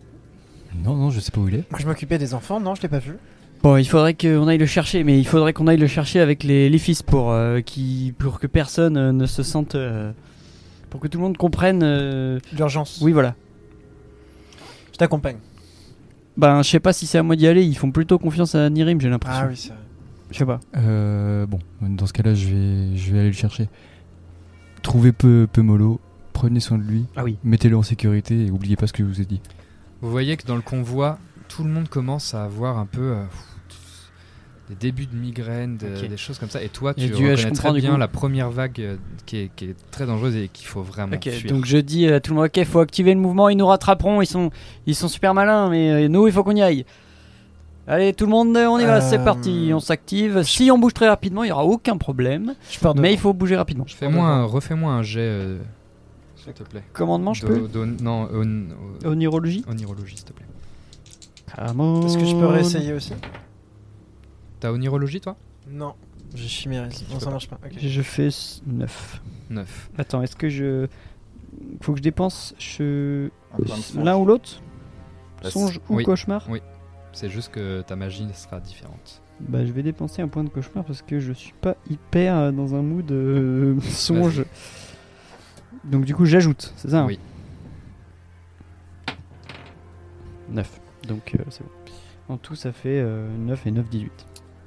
Non, 0.84 0.96
non, 0.96 1.10
je 1.10 1.20
sais 1.20 1.32
pas 1.32 1.42
où 1.42 1.48
il 1.48 1.56
est. 1.56 1.72
Moi, 1.72 1.80
je 1.80 1.88
m'occupais 1.88 2.18
des 2.18 2.34
enfants, 2.34 2.60
non, 2.60 2.76
je 2.76 2.82
l'ai 2.82 2.88
pas 2.90 3.00
vu. 3.00 3.14
Bon, 3.64 3.78
il 3.78 3.86
faudrait 3.86 4.14
qu'on 4.16 4.48
aille 4.48 4.58
le 4.58 4.66
chercher, 4.66 5.04
mais 5.04 5.20
il 5.20 5.26
faudrait 5.28 5.54
qu'on 5.54 5.68
aille 5.68 5.78
le 5.78 5.88
chercher 5.88 6.20
avec 6.20 6.44
les, 6.44 6.70
les 6.70 6.78
fils 6.80 7.04
pour, 7.04 7.32
euh, 7.32 7.62
qui, 7.62 8.14
pour 8.18 8.40
que 8.40 8.48
personne 8.48 8.98
euh, 8.98 9.12
ne 9.12 9.26
se 9.28 9.44
sente. 9.44 9.76
euh, 9.76 10.12
pour 10.90 11.00
que 11.00 11.08
tout 11.08 11.18
le 11.20 11.24
monde 11.24 11.38
comprenne. 11.38 11.82
euh, 11.84 12.40
L'urgence. 12.58 13.00
Oui, 13.02 13.12
voilà. 13.12 13.36
Je 14.94 14.98
t'accompagne. 14.98 15.38
Ben, 16.38 16.64
je 16.64 16.70
sais 16.70 16.80
pas 16.80 16.92
si 16.94 17.06
c'est 17.08 17.18
à 17.20 17.24
moi 17.24 17.36
d'y 17.36 17.46
aller, 17.48 17.64
ils 17.64 17.78
font 17.78 17.92
plutôt 17.92 18.18
confiance 18.18 18.56
à 18.56 18.70
Nirim, 18.70 19.00
j'ai 19.00 19.10
l'impression. 19.10 19.44
Ah 19.44 19.48
oui, 19.50 19.56
c'est 19.58 19.70
vrai. 19.70 19.78
Je 20.32 20.38
sais 20.38 20.46
pas. 20.46 20.60
Euh, 20.78 21.46
bon, 21.46 21.60
dans 21.82 22.08
ce 22.08 22.14
cas-là, 22.14 22.34
je 22.34 22.48
vais, 22.48 22.96
je 22.98 23.12
vais 23.12 23.20
aller 23.20 23.28
le 23.30 23.34
chercher. 23.36 23.68
Trouvez 24.82 25.12
peu, 25.12 25.48
peu 25.52 25.62
mollo, 25.62 26.00
prenez 26.32 26.60
soin 26.60 26.78
de 26.78 26.84
lui, 26.84 27.06
Ah 27.16 27.24
oui. 27.24 27.38
mettez-le 27.44 27.78
en 27.78 27.84
sécurité 27.84 28.46
et 28.48 28.52
oubliez 28.52 28.76
pas 28.76 28.88
ce 28.88 28.94
que 28.94 29.04
je 29.04 29.08
vous 29.08 29.22
ai 29.22 29.26
dit. 29.26 29.42
Vous 30.02 30.10
voyez 30.10 30.36
que 30.38 30.46
dans 30.48 30.56
le 30.56 30.62
convoi, 30.62 31.20
tout 31.48 31.64
le 31.64 31.70
monde 31.70 31.88
commence 31.90 32.34
à 32.34 32.44
avoir 32.44 32.78
un 32.78 32.86
peu 32.86 33.02
euh, 33.14 33.24
des 34.70 34.76
débuts 34.76 35.06
de 35.06 35.16
migraine, 35.16 35.78
de- 35.78 36.08
des 36.08 36.18
choses 36.18 36.40
comme 36.40 36.50
ça. 36.50 36.64
Et 36.64 36.70
toi, 36.70 36.92
Et 36.98 37.02
tu 37.02 37.08
du- 37.10 37.16
je 37.26 37.32
reconnais 37.32 37.52
très 37.52 37.74
bien 37.74 37.98
la 37.98 38.08
première 38.08 38.50
vague 38.52 38.80
euh, 38.80 38.96
qui, 39.26 39.38
est, 39.38 39.52
qui 39.56 39.66
est 39.66 39.76
très 39.92 40.06
dangereuse 40.06 40.36
et 40.38 40.48
qu'il 40.48 40.66
faut 40.68 40.82
vraiment 40.82 41.16
Ok, 41.16 41.30
fuir. 41.30 41.52
donc 41.52 41.66
je 41.66 41.78
dis 41.78 42.08
à 42.08 42.20
tout 42.22 42.32
le 42.34 42.38
monde, 42.40 42.50
ok, 42.56 42.64
faut 42.66 42.80
activer 42.80 43.14
le 43.14 43.20
mouvement, 43.20 43.50
ils 43.50 43.58
nous 43.58 43.68
rattraperont, 43.68 44.22
ils 44.22 44.26
sont, 44.28 44.50
ils 44.88 44.96
sont 44.96 45.10
super 45.10 45.34
malins, 45.34 45.70
mais 45.70 46.06
euh, 46.06 46.08
nous, 46.08 46.26
il 46.28 46.34
faut 46.34 46.44
qu'on 46.44 46.56
y 46.56 46.62
aille. 46.62 46.86
Allez, 47.88 48.14
tout 48.14 48.26
le 48.26 48.32
monde, 48.32 48.56
on 48.56 48.80
y 48.80 48.86
va, 48.86 48.98
Euh, 48.98 49.02
c'est 49.02 49.22
parti, 49.24 49.72
on 49.74 49.80
s'active. 49.82 50.44
Si 50.44 50.72
on 50.72 50.78
bouge 50.78 50.94
très 50.94 51.10
rapidement, 51.10 51.44
il 51.44 51.50
y 51.50 51.52
aura 51.52 51.66
aucun 51.66 51.98
problème, 51.98 52.54
Je 52.70 52.88
mais 52.96 53.12
il 53.12 53.20
faut 53.20 53.34
bouger 53.34 53.58
rapidement. 53.58 53.86
Fais-moi 53.88 54.26
un- 54.26 54.46
refais-moi 54.46 54.94
un 54.94 55.02
jet, 55.04 55.20
euh, 55.20 55.58
s'il 56.44 56.54
te 56.54 56.64
plaît. 56.64 56.84
Commandement, 56.94 57.34
je 57.34 57.46
peux 57.46 57.68
Non, 58.02 58.28
on, 58.32 58.42
on- 59.06 59.08
Onirologie 59.12 59.64
onirologie, 59.68 60.18
s'il 60.18 60.26
te 60.26 60.34
plaît. 60.34 60.46
Come 61.56 62.04
Est-ce 62.06 62.18
que 62.18 62.26
je 62.26 62.36
peux 62.36 62.46
réessayer 62.46 62.94
aussi? 62.94 63.14
T'as 64.60 64.72
onirologie, 64.72 65.22
toi? 65.22 65.36
Non. 65.70 65.94
J'ai 66.34 66.48
chimérisme. 66.48 67.06
Non, 67.12 67.20
ça 67.20 67.26
pas. 67.26 67.32
marche 67.32 67.50
pas. 67.50 67.58
Je 67.78 68.02
fais 68.02 68.30
9. 68.66 69.22
9. 69.50 69.90
Attends, 69.98 70.22
est-ce 70.22 70.36
que 70.36 70.50
je. 70.50 70.88
Faut 71.82 71.92
que 71.92 71.98
je 71.98 72.04
dépense 72.04 72.56
je... 72.58 73.30
L'un 73.98 74.16
ou 74.18 74.26
l'autre? 74.26 74.62
La- 75.44 75.52
Songe 75.52 75.82
ou 75.90 75.98
oui. 75.98 76.04
cauchemar? 76.06 76.46
Oui. 76.50 76.62
C'est 77.12 77.30
juste 77.30 77.52
que 77.52 77.82
ta 77.82 77.98
magie 77.98 78.26
sera 78.34 78.62
différente. 78.62 79.22
Bah, 79.42 79.66
je 79.66 79.72
vais 79.74 79.84
dépenser 79.84 80.22
un 80.22 80.30
point 80.30 80.44
de 80.46 80.50
cauchemar 80.50 80.86
parce 80.86 81.02
que 81.02 81.20
je 81.20 81.34
suis 81.34 81.54
pas 81.60 81.76
hyper 81.90 82.38
euh, 82.38 82.52
dans 82.52 82.74
un 82.76 82.82
mood 82.82 83.12
euh, 83.12 83.80
songe. 83.90 84.46
Donc, 85.84 86.06
du 86.06 86.14
coup, 86.16 86.26
j'ajoute, 86.26 86.74
c'est 86.78 86.90
ça 86.90 87.02
hein 87.02 87.06
Oui. 87.08 87.20
9. 90.50 90.82
Donc, 91.08 91.36
euh, 91.36 91.44
c'est 91.50 91.64
bon. 91.64 91.70
En 92.30 92.38
tout, 92.38 92.56
ça 92.56 92.72
fait 92.72 93.00
euh, 93.02 93.28
9 93.38 93.68
et 93.68 93.72
9, 93.72 93.90
18. 93.90 94.26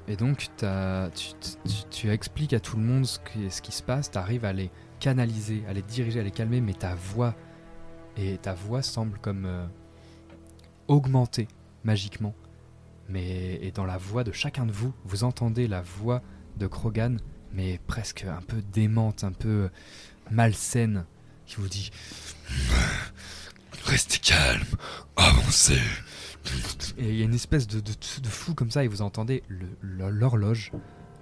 Et 0.09 0.17
donc, 0.17 0.49
t'as- 0.57 1.11
tu, 1.15 1.29
tu- 1.41 1.85
tu 1.91 2.11
expliques 2.11 2.53
à 2.53 2.61
tout 2.61 2.77
le 2.77 2.83
monde 2.83 3.07
ce 3.07 3.19
qui, 3.21 3.51
ce 3.51 3.63
qui 3.63 3.73
se 3.73 3.83
passe, 3.83 4.11
tu 4.11 4.19
arrives 4.19 4.45
à 4.45 4.53
les 4.53 4.71
canaliser, 5.01 5.63
à 5.69 5.73
les 5.73 5.83
diriger, 5.83 6.21
à 6.21 6.23
les 6.23 6.31
calmer, 6.31 6.61
mais 6.61 6.75
ta 6.75 6.95
voix, 6.95 7.35
et 8.17 8.37
ta 8.39 8.55
voix 8.55 8.83
semble 8.83 9.19
comme 9.19 9.45
euh, 9.47 9.67
augmenter 10.89 11.49
magiquement. 11.85 12.35
Mais 13.09 13.59
et 13.63 13.71
dans 13.71 13.85
la 13.85 13.99
voix 13.99 14.25
de 14.25 14.33
chacun 14.33 14.67
de 14.67 14.73
vous, 14.73 14.93
vous 15.05 15.25
entendez 15.25 15.69
la 15.69 15.83
voix 15.83 16.23
de 16.59 16.67
Krogan, 16.67 17.19
mais 17.55 17.81
presque 17.87 18.25
un 18.25 18.43
peu 18.43 18.63
démente, 18.73 19.25
un 19.25 19.33
peu 19.33 19.71
malsaine, 20.31 21.05
qui 21.47 21.57
vous 21.57 21.69
dit 21.69 21.91
Restez 23.85 24.19
calme, 24.19 24.65
avancez. 25.17 25.81
Et 26.99 27.09
il 27.09 27.17
y 27.17 27.23
a 27.23 27.25
une 27.25 27.35
espèce 27.35 27.67
de, 27.67 27.81
de, 27.81 27.93
de 27.93 28.29
flou 28.29 28.55
comme 28.55 28.71
ça, 28.71 28.85
et 28.85 28.89
vous 28.89 29.03
entendez 29.03 29.43
l'horloge, 29.83 30.73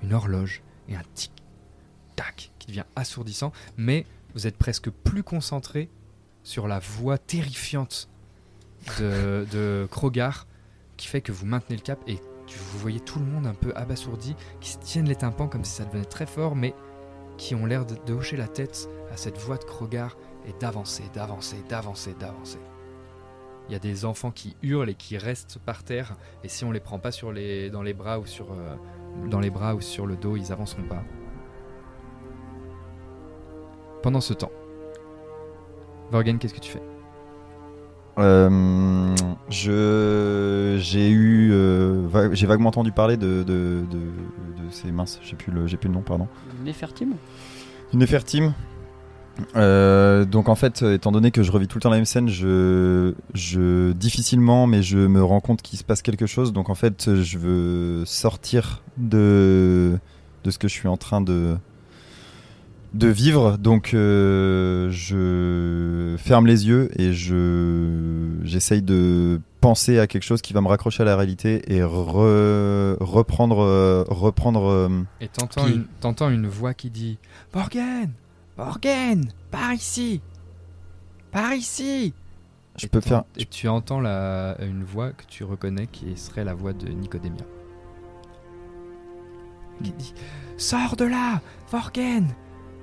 une 0.02 0.12
horloge, 0.12 0.62
et 0.88 0.96
un 0.96 1.02
tic-tac 1.14 2.52
qui 2.58 2.66
devient 2.68 2.84
assourdissant, 2.96 3.52
mais 3.76 4.06
vous 4.34 4.46
êtes 4.46 4.56
presque 4.56 4.90
plus 4.90 5.22
concentré 5.22 5.88
sur 6.42 6.66
la 6.66 6.78
voix 6.78 7.18
terrifiante 7.18 8.08
de, 8.98 9.46
de 9.50 9.86
Krogar, 9.90 10.46
qui 10.96 11.06
fait 11.06 11.20
que 11.20 11.32
vous 11.32 11.46
maintenez 11.46 11.76
le 11.76 11.82
cap, 11.82 12.00
et 12.06 12.18
vous 12.58 12.78
voyez 12.78 13.00
tout 13.00 13.18
le 13.18 13.24
monde 13.24 13.46
un 13.46 13.54
peu 13.54 13.72
abasourdi, 13.74 14.34
qui 14.60 14.70
se 14.70 14.78
tiennent 14.78 15.08
les 15.08 15.16
tympans 15.16 15.48
comme 15.48 15.64
si 15.64 15.72
ça 15.72 15.84
devenait 15.84 16.04
très 16.04 16.26
fort, 16.26 16.56
mais 16.56 16.74
qui 17.38 17.54
ont 17.54 17.66
l'air 17.66 17.84
de, 17.86 18.12
hocher 18.12 18.36
la 18.36 18.48
tête 18.48 18.88
à 19.12 19.16
cette 19.16 19.38
voix 19.38 19.56
de 19.56 19.64
Krogar, 19.64 20.16
et 20.46 20.52
d'avancer, 20.58 21.04
d'avancer, 21.14 21.62
d'avancer, 21.68 22.14
d'avancer. 22.18 22.58
Il 23.68 23.72
y 23.72 23.76
a 23.76 23.78
des 23.78 24.04
enfants 24.04 24.32
qui 24.32 24.56
hurlent 24.62 24.90
et 24.90 24.94
qui 24.94 25.16
restent 25.16 25.58
par 25.64 25.84
terre, 25.84 26.16
et 26.42 26.48
si 26.48 26.64
on 26.64 26.72
les 26.72 26.80
prend 26.80 26.98
pas 26.98 27.10
dans 27.70 27.82
les 27.82 27.94
bras 27.94 28.18
ou 28.18 28.26
sur, 28.26 28.52
euh, 28.52 28.74
les 29.40 29.50
le 29.50 30.16
dos, 30.16 30.36
ils 30.36 30.52
avanceront 30.52 30.82
pas. 30.82 31.04
Pendant 34.02 34.20
ce 34.20 34.34
temps, 34.34 34.50
Vorgen, 36.10 36.38
qu'est-ce 36.38 36.54
que 36.54 36.60
tu 36.60 36.72
fais? 36.72 36.91
Euh, 38.18 39.14
je 39.48 40.76
j'ai 40.80 41.08
eu 41.08 41.50
euh, 41.52 42.02
va- 42.08 42.32
j'ai 42.34 42.46
vaguement 42.46 42.68
entendu 42.68 42.92
parler 42.92 43.16
de 43.16 43.42
de, 43.42 43.84
de, 43.90 43.96
de 43.98 44.70
ces 44.70 44.92
minces 44.92 45.18
j'ai 45.24 45.34
plus 45.34 45.50
le 45.50 45.66
j'ai 45.66 45.78
plus 45.78 45.88
le 45.88 45.94
nom 45.94 46.02
pardon. 46.02 46.28
Nefertim 46.64 47.12
une 47.94 47.98
Nefertim 48.00 48.52
Euh, 49.56 50.26
donc 50.26 50.50
en 50.50 50.54
fait 50.54 50.82
euh, 50.82 50.92
étant 50.92 51.10
donné 51.10 51.30
que 51.30 51.42
je 51.42 51.50
revis 51.50 51.66
tout 51.66 51.78
le 51.78 51.82
temps 51.82 51.88
la 51.88 51.96
même 51.96 52.04
scène 52.04 52.28
je 52.28 53.14
je 53.32 53.92
difficilement 53.92 54.66
mais 54.66 54.82
je 54.82 54.98
me 54.98 55.24
rends 55.24 55.40
compte 55.40 55.62
qu'il 55.62 55.78
se 55.78 55.84
passe 55.84 56.02
quelque 56.02 56.26
chose. 56.26 56.52
Donc 56.52 56.68
en 56.68 56.74
fait 56.74 57.14
je 57.22 57.38
veux 57.38 58.04
sortir 58.04 58.82
de 58.98 59.98
de 60.44 60.50
ce 60.50 60.58
que 60.58 60.68
je 60.68 60.74
suis 60.74 60.88
en 60.88 60.98
train 60.98 61.22
de 61.22 61.56
de 62.94 63.08
vivre. 63.08 63.56
Donc 63.58 63.94
euh, 63.94 64.88
je 64.90 66.16
ferme 66.18 66.46
les 66.46 66.66
yeux 66.68 66.90
et 67.00 67.12
je 67.12 68.28
j'essaye 68.42 68.82
de 68.82 69.40
penser 69.60 69.98
à 69.98 70.06
quelque 70.06 70.24
chose 70.24 70.42
qui 70.42 70.52
va 70.52 70.60
me 70.60 70.68
raccrocher 70.68 71.02
à 71.02 71.06
la 71.06 71.16
réalité 71.16 71.62
et 71.74 71.80
re- 71.80 72.96
reprendre 73.00 73.60
euh, 73.60 74.04
reprendre. 74.08 74.64
euh, 74.68 74.88
Et 75.20 75.28
t'entends 75.28 75.64
Qui 75.66 75.72
une, 75.74 75.84
t'entends 76.00 76.30
une 76.30 76.46
voix 76.48 76.74
qui 76.74 76.90
dit 76.90 77.18
Borgen 77.52 78.10
Borgen 78.56 79.24
Par 79.50 79.72
ici 79.72 80.20
Par 81.30 81.54
ici 81.54 82.12
je 82.78 82.86
Et 82.86 82.88
peux 82.88 83.02
faire. 83.02 83.24
Et 83.36 83.44
tu 83.44 83.68
entends 83.68 84.00
la, 84.00 84.56
une 84.62 84.82
voix 84.82 85.10
que 85.10 85.24
tu 85.28 85.44
reconnais 85.44 85.86
qui 85.86 86.16
serait 86.16 86.42
la 86.42 86.54
voix 86.54 86.72
de 86.72 86.88
Nicodémia. 86.88 87.44
Qui 89.84 89.92
dit 89.92 90.14
Sors 90.56 90.96
de 90.96 91.04
là 91.04 91.40
Vorgen 91.70 92.28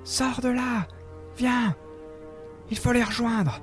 Sors 0.03 0.41
de 0.41 0.49
là 0.49 0.87
Viens 1.37 1.75
Il 2.71 2.77
faut 2.77 2.91
les 2.91 3.03
rejoindre 3.03 3.59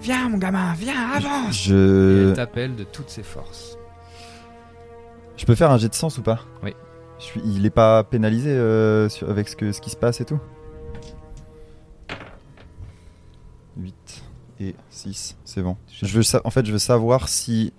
Viens 0.00 0.28
mon 0.30 0.38
gamin, 0.38 0.72
viens, 0.74 1.10
avance 1.10 1.50
Et 1.66 1.68
Je 1.68 2.28
elle 2.30 2.34
t'appelle 2.36 2.74
de 2.76 2.84
toutes 2.84 3.10
ses 3.10 3.22
forces. 3.22 3.76
je 5.36 5.44
peux 5.44 5.54
faire 5.54 5.70
un 5.70 5.76
jet 5.78 5.88
de 5.90 5.94
sens 5.94 6.16
ou 6.18 6.22
pas? 6.22 6.40
Oui. 6.62 6.74
Je 7.18 7.24
suis, 7.24 7.40
il 7.44 7.66
est 7.66 7.70
pas 7.70 8.02
pénalisé 8.04 8.50
euh, 8.50 9.10
sur- 9.10 9.28
avec 9.28 9.46
ce 9.48 9.56
que 9.56 9.72
ce 9.72 9.80
qui 9.82 9.90
se 9.90 9.96
passe 9.96 10.22
et 10.22 10.24
tout? 10.24 10.38
8 13.76 14.22
et 14.60 14.74
6, 14.90 15.36
c'est 15.44 15.62
bon. 15.62 15.76
Je 16.02 16.06
veux 16.16 16.22
sa- 16.22 16.40
en 16.44 16.50
fait, 16.50 16.64
je 16.66 16.72
veux 16.72 16.78
savoir 16.78 17.28
si 17.28 17.72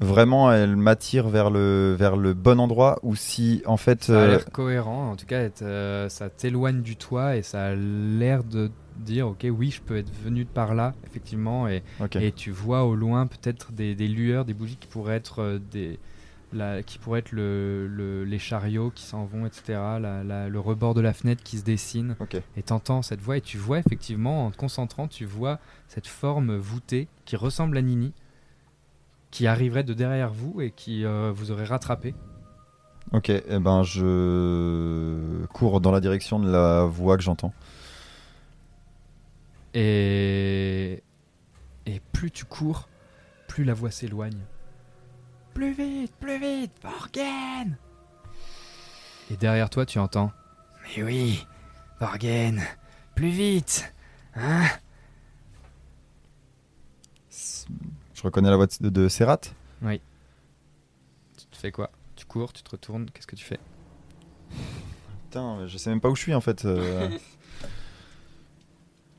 vraiment 0.00 0.52
elle 0.52 0.76
m'attire 0.76 1.28
vers 1.28 1.50
le 1.50 1.94
vers 1.98 2.16
le 2.16 2.34
bon 2.34 2.60
endroit 2.60 2.98
ou 3.02 3.14
si 3.16 3.62
en 3.66 3.76
fait 3.76 4.04
Ça 4.04 4.12
a 4.12 4.16
euh, 4.24 4.28
l'air 4.28 4.44
cohérent, 4.50 5.10
en 5.10 5.16
tout 5.16 5.26
cas, 5.26 5.48
te- 5.50 6.06
ça 6.08 6.30
t'éloigne 6.30 6.82
du 6.82 6.96
toit 6.96 7.36
et 7.36 7.42
ça 7.42 7.66
a 7.66 7.74
l'air 7.74 8.44
de 8.44 8.70
dire 8.96 9.28
ok, 9.28 9.46
oui, 9.50 9.70
je 9.70 9.80
peux 9.80 9.96
être 9.96 10.12
venu 10.24 10.44
de 10.44 10.48
par 10.48 10.74
là, 10.74 10.94
effectivement, 11.06 11.68
et, 11.68 11.82
et 12.20 12.32
tu 12.32 12.50
vois 12.50 12.84
au 12.84 12.94
loin 12.96 13.26
peut-être 13.26 13.72
des, 13.72 13.94
des 13.94 14.08
lueurs, 14.08 14.44
des 14.44 14.54
bougies 14.54 14.76
qui 14.76 14.88
pourraient 14.88 15.16
être 15.16 15.40
euh, 15.40 15.58
des. 15.70 15.98
la- 16.52 16.82
qui 16.82 16.98
pourraient 16.98 17.20
être 17.20 17.32
le, 17.32 17.86
le- 17.88 18.24
les 18.24 18.38
chariots 18.38 18.90
qui 18.94 19.04
s'en 19.04 19.24
vont, 19.24 19.46
etc. 19.46 19.62
la- 20.00 20.24
la- 20.24 20.48
le 20.48 20.60
rebord 20.60 20.94
de 20.94 21.00
la 21.00 21.12
fenêtre 21.12 21.42
qui 21.44 21.58
se 21.58 21.64
dessine. 21.64 22.16
Ok. 22.20 22.36
Et 22.56 22.62
t'entends 22.62 23.02
cette 23.02 23.20
voix 23.20 23.36
et 23.36 23.40
tu 23.40 23.56
vois 23.58 23.78
effectivement, 23.78 24.46
en 24.46 24.50
te 24.50 24.56
concentrant, 24.56 25.06
tu 25.08 25.24
vois 25.26 25.58
cette 25.88 26.06
forme 26.06 26.56
voûtée 26.56 27.06
qui 27.24 27.36
ressemble 27.36 27.76
à 27.76 27.82
Nini, 27.82 28.12
qui 29.30 29.46
arriverait 29.46 29.84
de 29.84 29.94
derrière 29.94 30.32
vous 30.32 30.60
et 30.60 30.70
qui 30.70 31.04
euh, 31.04 31.32
vous 31.34 31.50
aurait 31.50 31.64
rattrapé. 31.64 32.14
Ok, 33.12 33.30
eh 33.30 33.58
ben 33.58 33.82
je 33.82 35.46
cours 35.46 35.80
dans 35.80 35.92
la 35.92 36.00
direction 36.00 36.38
de 36.38 36.50
la 36.50 36.84
voix 36.84 37.16
que 37.16 37.22
j'entends. 37.22 37.54
Et... 39.74 41.02
et 41.86 42.00
plus 42.12 42.30
tu 42.30 42.44
cours, 42.44 42.88
plus 43.46 43.64
la 43.64 43.74
voix 43.74 43.90
s'éloigne. 43.90 44.40
Plus 45.54 45.72
vite, 45.72 46.12
plus 46.20 46.38
vite, 46.38 46.72
Borgen 46.82 47.76
Et 49.30 49.36
derrière 49.36 49.70
toi, 49.70 49.86
tu 49.86 49.98
entends 49.98 50.32
Mais 50.96 51.02
oui, 51.02 51.46
Borgen, 52.00 52.62
plus 53.14 53.30
vite 53.30 53.92
Hein? 54.34 54.66
Je 58.18 58.22
reconnais 58.24 58.50
la 58.50 58.56
voix 58.56 58.66
de, 58.80 58.88
de 58.88 59.08
Serrat? 59.08 59.38
Tu 59.80 61.46
te 61.50 61.56
fais 61.56 61.70
quoi? 61.70 61.88
Tu 62.16 62.26
cours, 62.26 62.52
tu 62.52 62.64
te 62.64 62.70
retournes, 62.70 63.06
qu'est-ce 63.14 63.28
que 63.28 63.36
tu 63.36 63.44
fais? 63.44 63.60
Putain, 65.24 65.68
je 65.68 65.78
sais 65.78 65.88
même 65.88 66.00
pas 66.00 66.08
où 66.10 66.16
je 66.16 66.22
suis 66.22 66.34
en 66.34 66.40
fait. 66.40 66.64
euh. 66.64 67.08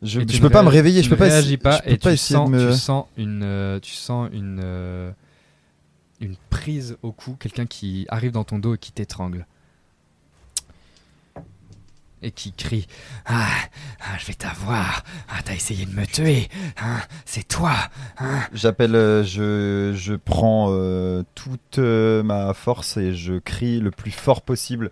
je 0.01 0.19
je 0.19 0.19
ne 0.19 0.41
peux 0.41 0.49
pas 0.49 0.63
me 0.63 0.67
réveiller, 0.69 1.01
je 1.01 1.07
peux 1.07 1.15
ne 1.15 1.19
pas, 1.19 1.25
réagis 1.29 1.39
essayer- 1.53 1.57
pas 1.57 1.81
et 1.85 1.97
pas 1.97 2.11
tu 2.11 2.17
sens, 2.17 2.49
de 2.49 2.55
me. 2.55 2.71
tu 2.73 2.77
sens 2.77 3.05
une, 3.15 3.43
euh, 3.43 3.79
tu 3.79 3.93
sens 3.93 4.29
une, 4.33 4.59
euh, 4.61 5.11
une 6.19 6.35
prise 6.49 6.97
au 7.01 7.13
cou, 7.13 7.37
quelqu'un 7.39 7.65
qui 7.67 8.05
arrive 8.09 8.31
dans 8.33 8.43
ton 8.43 8.59
dos 8.59 8.75
et 8.75 8.77
qui 8.77 8.91
t'étrangle. 8.91 9.45
Et 12.21 12.31
qui 12.31 12.51
crie 12.51 12.85
Ah, 13.25 13.47
ah, 14.01 14.17
je 14.19 14.25
vais 14.25 14.33
t'avoir 14.33 15.03
Ah, 15.29 15.39
t'as 15.43 15.53
essayé 15.53 15.85
de 15.85 15.93
me 15.95 16.05
tuer 16.05 16.49
Hein 16.81 16.99
C'est 17.25 17.47
toi 17.47 17.73
Hein 18.17 18.41
J'appelle, 18.53 18.93
euh, 18.95 19.23
je, 19.23 19.93
je 19.95 20.15
prends 20.15 20.67
euh, 20.69 21.23
toute 21.35 21.79
euh, 21.79 22.21
ma 22.23 22.53
force 22.53 22.97
et 22.97 23.13
je 23.15 23.39
crie 23.39 23.79
le 23.79 23.91
plus 23.91 24.11
fort 24.11 24.41
possible. 24.41 24.91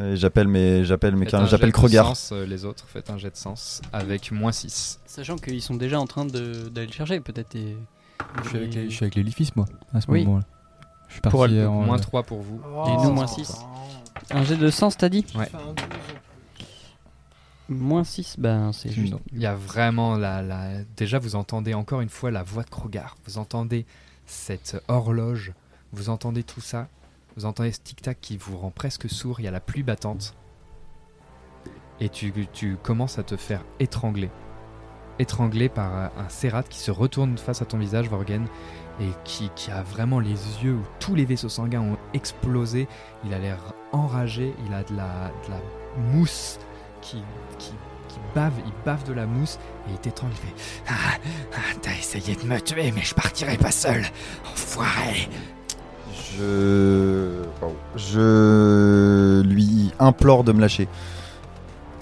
Et 0.00 0.16
J'appelle 0.16 0.48
mes, 0.48 0.84
j'appelle 0.84 1.16
mes, 1.16 1.28
j'appelle 1.28 1.72
Krogar. 1.72 2.06
sens, 2.06 2.30
euh, 2.32 2.46
les 2.46 2.64
autres, 2.64 2.86
faites 2.88 3.10
un 3.10 3.18
jet 3.18 3.30
de 3.30 3.36
sens 3.36 3.82
avec 3.92 4.30
moins 4.30 4.52
6. 4.52 5.00
Sachant 5.06 5.36
qu'ils 5.36 5.60
sont 5.60 5.74
déjà 5.74 5.98
en 6.00 6.06
train 6.06 6.24
de- 6.24 6.68
d'aller 6.68 6.86
le 6.86 6.92
chercher, 6.92 7.18
peut-être. 7.20 7.54
et- 7.56 7.76
Je 8.44 8.48
suis 8.48 8.56
avec, 8.58 8.74
les- 8.74 8.88
je 8.90 8.94
suis 8.94 9.04
avec 9.04 9.14
l'édifice, 9.16 9.54
moi, 9.56 9.66
à 9.92 10.00
ce 10.00 10.06
Oui. 10.10 10.24
moment-là. 10.24 10.44
Je 11.08 11.12
suis 11.14 11.20
Pour 11.22 11.40
parti 11.40 11.56
elle- 11.56 11.66
en- 11.66 11.82
Moins 11.82 11.98
3 11.98 12.22
pour 12.22 12.40
vous. 12.42 12.60
Et 12.86 12.96
nous, 13.02 13.12
moins 13.12 13.26
six. 13.26 13.52
Un 14.30 14.42
jet 14.44 14.56
de 14.56 14.70
sens, 14.70 14.96
t'as 14.96 15.08
dit 15.08 15.24
Ouais. 15.34 15.50
Moins 17.68 18.04
6, 18.04 18.36
ben 18.38 18.72
c'est 18.72 18.90
juste. 18.90 19.12
Non. 19.12 19.20
Il 19.32 19.40
y 19.40 19.46
a 19.46 19.54
vraiment 19.54 20.16
la, 20.16 20.40
la... 20.40 20.82
Déjà, 20.96 21.18
vous 21.18 21.36
entendez 21.36 21.74
encore 21.74 22.00
une 22.00 22.08
fois 22.08 22.30
la 22.30 22.42
voix 22.42 22.62
de 22.62 22.70
Krogar. 22.70 23.16
Vous 23.26 23.36
entendez 23.36 23.84
cette 24.26 24.82
horloge. 24.88 25.52
Vous 25.92 26.08
entendez 26.08 26.42
tout 26.42 26.62
ça. 26.62 26.88
Vous 27.36 27.44
entendez 27.44 27.72
ce 27.72 27.80
tic-tac 27.80 28.18
qui 28.20 28.38
vous 28.38 28.56
rend 28.56 28.70
presque 28.70 29.08
sourd. 29.10 29.40
Il 29.40 29.44
y 29.44 29.48
a 29.48 29.50
la 29.50 29.60
pluie 29.60 29.82
battante. 29.82 30.34
Et 32.00 32.08
tu, 32.08 32.32
tu 32.52 32.76
commences 32.82 33.18
à 33.18 33.22
te 33.22 33.36
faire 33.36 33.64
étrangler. 33.80 34.30
Étranglé 35.18 35.68
par 35.68 36.10
un 36.16 36.28
Serrat 36.28 36.62
qui 36.62 36.78
se 36.78 36.90
retourne 36.90 37.36
face 37.36 37.60
à 37.60 37.66
ton 37.66 37.76
visage, 37.76 38.08
Vorgen, 38.08 38.46
et 39.00 39.10
qui, 39.24 39.50
qui 39.54 39.70
a 39.70 39.82
vraiment 39.82 40.18
les 40.20 40.30
yeux 40.62 40.74
où 40.74 40.82
tous 40.98 41.14
les 41.14 41.24
vaisseaux 41.24 41.48
sanguins 41.48 41.80
ont 41.80 41.98
explosé. 42.14 42.88
Il 43.24 43.32
a 43.32 43.38
l'air 43.38 43.58
enragé. 43.92 44.54
Il 44.66 44.74
a 44.74 44.82
de 44.82 44.94
la, 44.96 45.30
de 45.46 45.50
la 45.50 45.60
mousse 46.12 46.58
qui, 47.00 47.22
qui, 47.58 47.72
qui 48.08 48.18
bave. 48.34 48.54
Il 48.66 48.72
bave 48.84 49.04
de 49.04 49.12
la 49.12 49.26
mousse 49.26 49.58
et 49.88 49.92
il 49.92 49.98
t'étrangle. 49.98 50.34
Il 50.34 50.48
fait 50.48 50.54
Ah, 50.88 51.18
ah, 51.54 51.74
t'as 51.80 51.92
essayé 51.92 52.34
de 52.36 52.42
me 52.44 52.60
tuer, 52.60 52.90
mais 52.92 53.02
je 53.02 53.14
partirai 53.14 53.56
pas 53.56 53.70
seul 53.70 54.04
Enfoiré 54.52 55.28
Je. 56.12 57.44
Je 57.94 59.42
lui 59.42 59.92
implore 59.98 60.44
de 60.44 60.52
me 60.52 60.60
lâcher. 60.60 60.88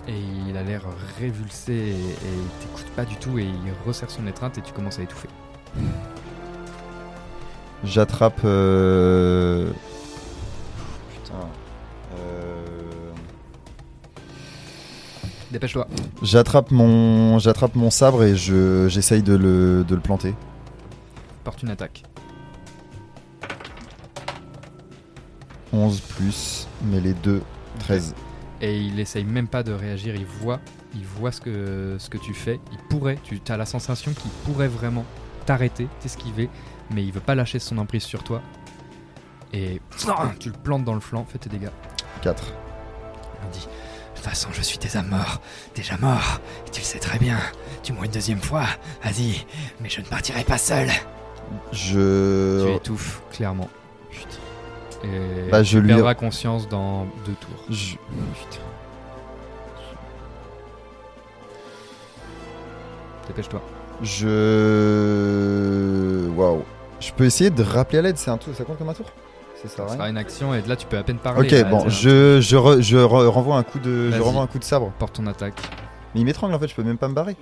Et 0.08 0.20
il 0.48 0.56
a 0.56 0.62
l'air 0.62 0.82
révulsé 1.18 1.72
et, 1.72 1.90
et 1.90 2.32
il 2.38 2.48
t'écoute 2.60 2.86
pas 2.94 3.04
du 3.04 3.16
tout 3.16 3.38
et 3.38 3.44
il 3.44 3.72
resserre 3.84 4.10
son 4.10 4.26
étreinte 4.26 4.56
et 4.56 4.62
tu 4.62 4.72
commences 4.72 4.98
à 5.00 5.02
étouffer. 5.02 5.28
J'attrape. 7.84 8.40
euh, 8.44 9.70
Putain. 11.14 11.34
Euh, 12.18 13.10
Dépêche-toi. 15.50 15.86
J'attrape 16.22 16.70
mon, 16.70 17.38
j'attrape 17.38 17.74
mon 17.74 17.90
sabre 17.90 18.24
et 18.24 18.34
je, 18.36 18.88
j'essaye 18.88 19.22
de 19.22 19.34
le, 19.36 19.84
de 19.84 19.94
le 19.94 20.00
planter. 20.00 20.34
Porte 21.44 21.62
une 21.62 21.70
attaque. 21.70 22.02
11 25.72 26.00
plus, 26.00 26.66
mais 26.84 27.00
les 27.00 27.12
deux, 27.12 27.42
13. 27.80 28.14
Et 28.62 28.80
il 28.80 28.98
essaye 28.98 29.24
même 29.24 29.48
pas 29.48 29.62
de 29.62 29.72
réagir, 29.72 30.14
il 30.16 30.24
voit, 30.24 30.60
il 30.94 31.04
voit 31.04 31.30
ce 31.30 31.40
que, 31.42 31.96
ce 31.98 32.08
que 32.08 32.16
tu 32.18 32.32
fais. 32.32 32.58
Il 32.72 32.78
pourrait, 32.88 33.18
tu 33.22 33.38
as 33.48 33.56
la 33.58 33.66
sensation 33.66 34.12
qu'il 34.12 34.30
pourrait 34.46 34.68
vraiment 34.68 35.04
t'arrêter, 35.44 35.86
t'esquiver, 36.00 36.48
mais 36.90 37.02
il 37.04 37.12
veut 37.12 37.20
pas 37.20 37.34
lâcher 37.34 37.58
son 37.58 37.78
emprise 37.78 38.02
sur 38.04 38.22
toi. 38.24 38.40
Et 39.52 39.80
tu 40.40 40.48
le 40.50 40.54
plantes 40.56 40.84
dans 40.84 40.94
le 40.94 41.00
flanc, 41.00 41.24
fais 41.28 41.38
tes 41.38 41.48
dégâts. 41.48 41.70
4. 42.22 42.44
Il 43.44 43.50
dit 43.50 43.60
De 43.60 44.16
toute 44.16 44.24
façon, 44.24 44.48
je 44.52 44.62
suis 44.62 44.78
déjà 44.78 45.02
mort. 45.02 45.40
Déjà 45.74 45.96
mort. 45.98 46.40
Et 46.66 46.70
tu 46.70 46.80
le 46.80 46.84
sais 46.86 46.98
très 46.98 47.18
bien. 47.18 47.38
Tu 47.82 47.92
mourras 47.92 48.06
une 48.06 48.12
deuxième 48.12 48.40
fois. 48.40 48.64
Vas-y. 49.02 49.44
Mais 49.80 49.88
je 49.88 50.00
ne 50.00 50.06
partirai 50.06 50.42
pas 50.44 50.58
seul. 50.58 50.88
Tu 51.70 51.78
Je. 51.78 52.74
étouffes, 52.74 53.22
clairement. 53.32 53.68
Et 55.04 55.48
Bah, 55.50 55.62
je 55.62 55.76
tu 55.78 55.82
lui- 55.82 55.88
perdras 55.94 56.14
conscience 56.14 56.68
dans 56.68 57.04
deux 57.24 57.34
tours. 57.34 57.64
je... 57.70 57.94
Dépêche-toi. 63.28 63.60
Je. 64.02 64.28
Waouh. 66.34 66.62
Je 67.00 67.12
peux 67.12 67.24
essayer 67.24 67.50
de 67.50 67.62
rappeler 67.62 67.98
à 67.98 68.02
l'aide, 68.02 68.16
c'est 68.18 68.30
un 68.30 68.38
tour, 68.38 68.54
ça 68.54 68.64
compte 68.64 68.78
comme 68.78 68.88
un 68.88 68.94
tour? 68.94 69.06
C'est 69.62 69.68
ça, 69.68 69.88
sera 69.88 70.08
une 70.10 70.18
action 70.18 70.54
et 70.54 70.60
là 70.62 70.76
tu 70.76 70.86
peux 70.86 70.98
à 70.98 71.02
peine 71.02 71.18
parler. 71.18 71.46
Ok, 71.46 71.50
là, 71.52 71.64
bon, 71.64 71.88
je, 71.88 72.40
je, 72.40 72.56
re- 72.56 72.80
je 72.82 72.96
re- 72.98 73.26
renvoie 73.26 73.56
un 73.56 73.62
coup 73.62 73.78
de, 73.78 74.10
je 74.10 74.20
renvoie 74.20 74.42
un 74.42 74.46
coup 74.46 74.58
de 74.58 74.64
sabre. 74.64 74.92
Porte 74.98 75.14
ton 75.14 75.26
attaque. 75.26 75.60
Mais 76.14 76.20
il 76.20 76.24
m'étrangle 76.24 76.54
en 76.54 76.58
fait, 76.58 76.68
je 76.68 76.74
peux 76.74 76.82
même 76.82 76.98
pas 76.98 77.08
me 77.08 77.14
barrer. 77.14 77.36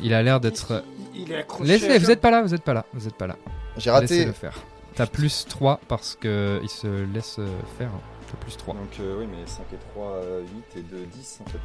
Il 0.00 0.14
a 0.14 0.22
l'air 0.22 0.40
d'être. 0.40 0.82
Il 1.14 1.30
est 1.32 1.36
accroché. 1.38 1.64
Laissez, 1.68 1.98
vous 1.98 2.10
êtes 2.10 2.20
pas 2.20 2.30
là, 2.30 2.42
vous 2.42 2.54
êtes 2.54 2.62
pas 2.62 2.74
là, 2.74 2.84
vous 2.92 3.06
êtes 3.06 3.14
pas 3.14 3.26
là. 3.26 3.36
J'ai 3.76 3.90
raté. 3.90 4.06
Laissez-le 4.06 4.32
faire. 4.32 4.54
T'as 4.94 5.06
plus 5.06 5.44
3 5.48 5.80
parce 5.88 6.16
que 6.20 6.58
il 6.62 6.68
se 6.68 6.86
laisse 7.12 7.36
euh, 7.38 7.46
faire. 7.78 7.90
T'as 8.30 8.36
plus 8.38 8.56
3. 8.56 8.74
Donc 8.74 8.82
euh, 9.00 9.16
oui, 9.20 9.26
mais 9.30 9.46
5 9.46 9.62
et 9.72 9.76
3, 9.94 10.20
8 10.74 10.80
et 10.80 10.82
2, 10.82 11.06
10 11.06 11.40
en 11.46 11.50
fait. 11.50 11.58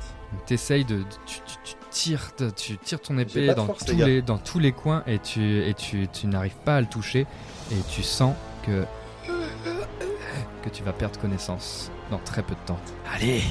T'essayes 0.45 0.85
de. 0.85 1.03
Tu, 1.25 1.39
tu- 1.45 1.57
tu 1.63 1.75
tires, 1.89 2.31
de- 2.37 2.49
tu 2.51 2.77
tires 2.77 3.01
ton 3.01 3.17
épée 3.17 3.53
dans, 3.53 3.65
force, 3.65 3.85
tous 3.85 3.95
les 3.95 4.21
dans 4.21 4.37
tous 4.37 4.59
les 4.59 4.71
coins 4.71 5.03
et 5.07 5.19
tu, 5.19 5.63
et 5.63 5.73
tu, 5.73 6.07
tu 6.07 6.27
n'arrives 6.27 6.57
pas 6.63 6.75
à 6.77 6.81
le 6.81 6.87
toucher 6.87 7.25
et 7.71 7.75
tu 7.89 8.03
sens 8.03 8.33
que. 8.65 8.85
que 10.63 10.69
tu 10.69 10.83
vas 10.83 10.93
perdre 10.93 11.19
connaissance 11.19 11.91
dans 12.11 12.19
très 12.19 12.43
peu 12.43 12.53
de 12.53 12.59
temps. 12.67 12.79
Allez, 13.15 13.41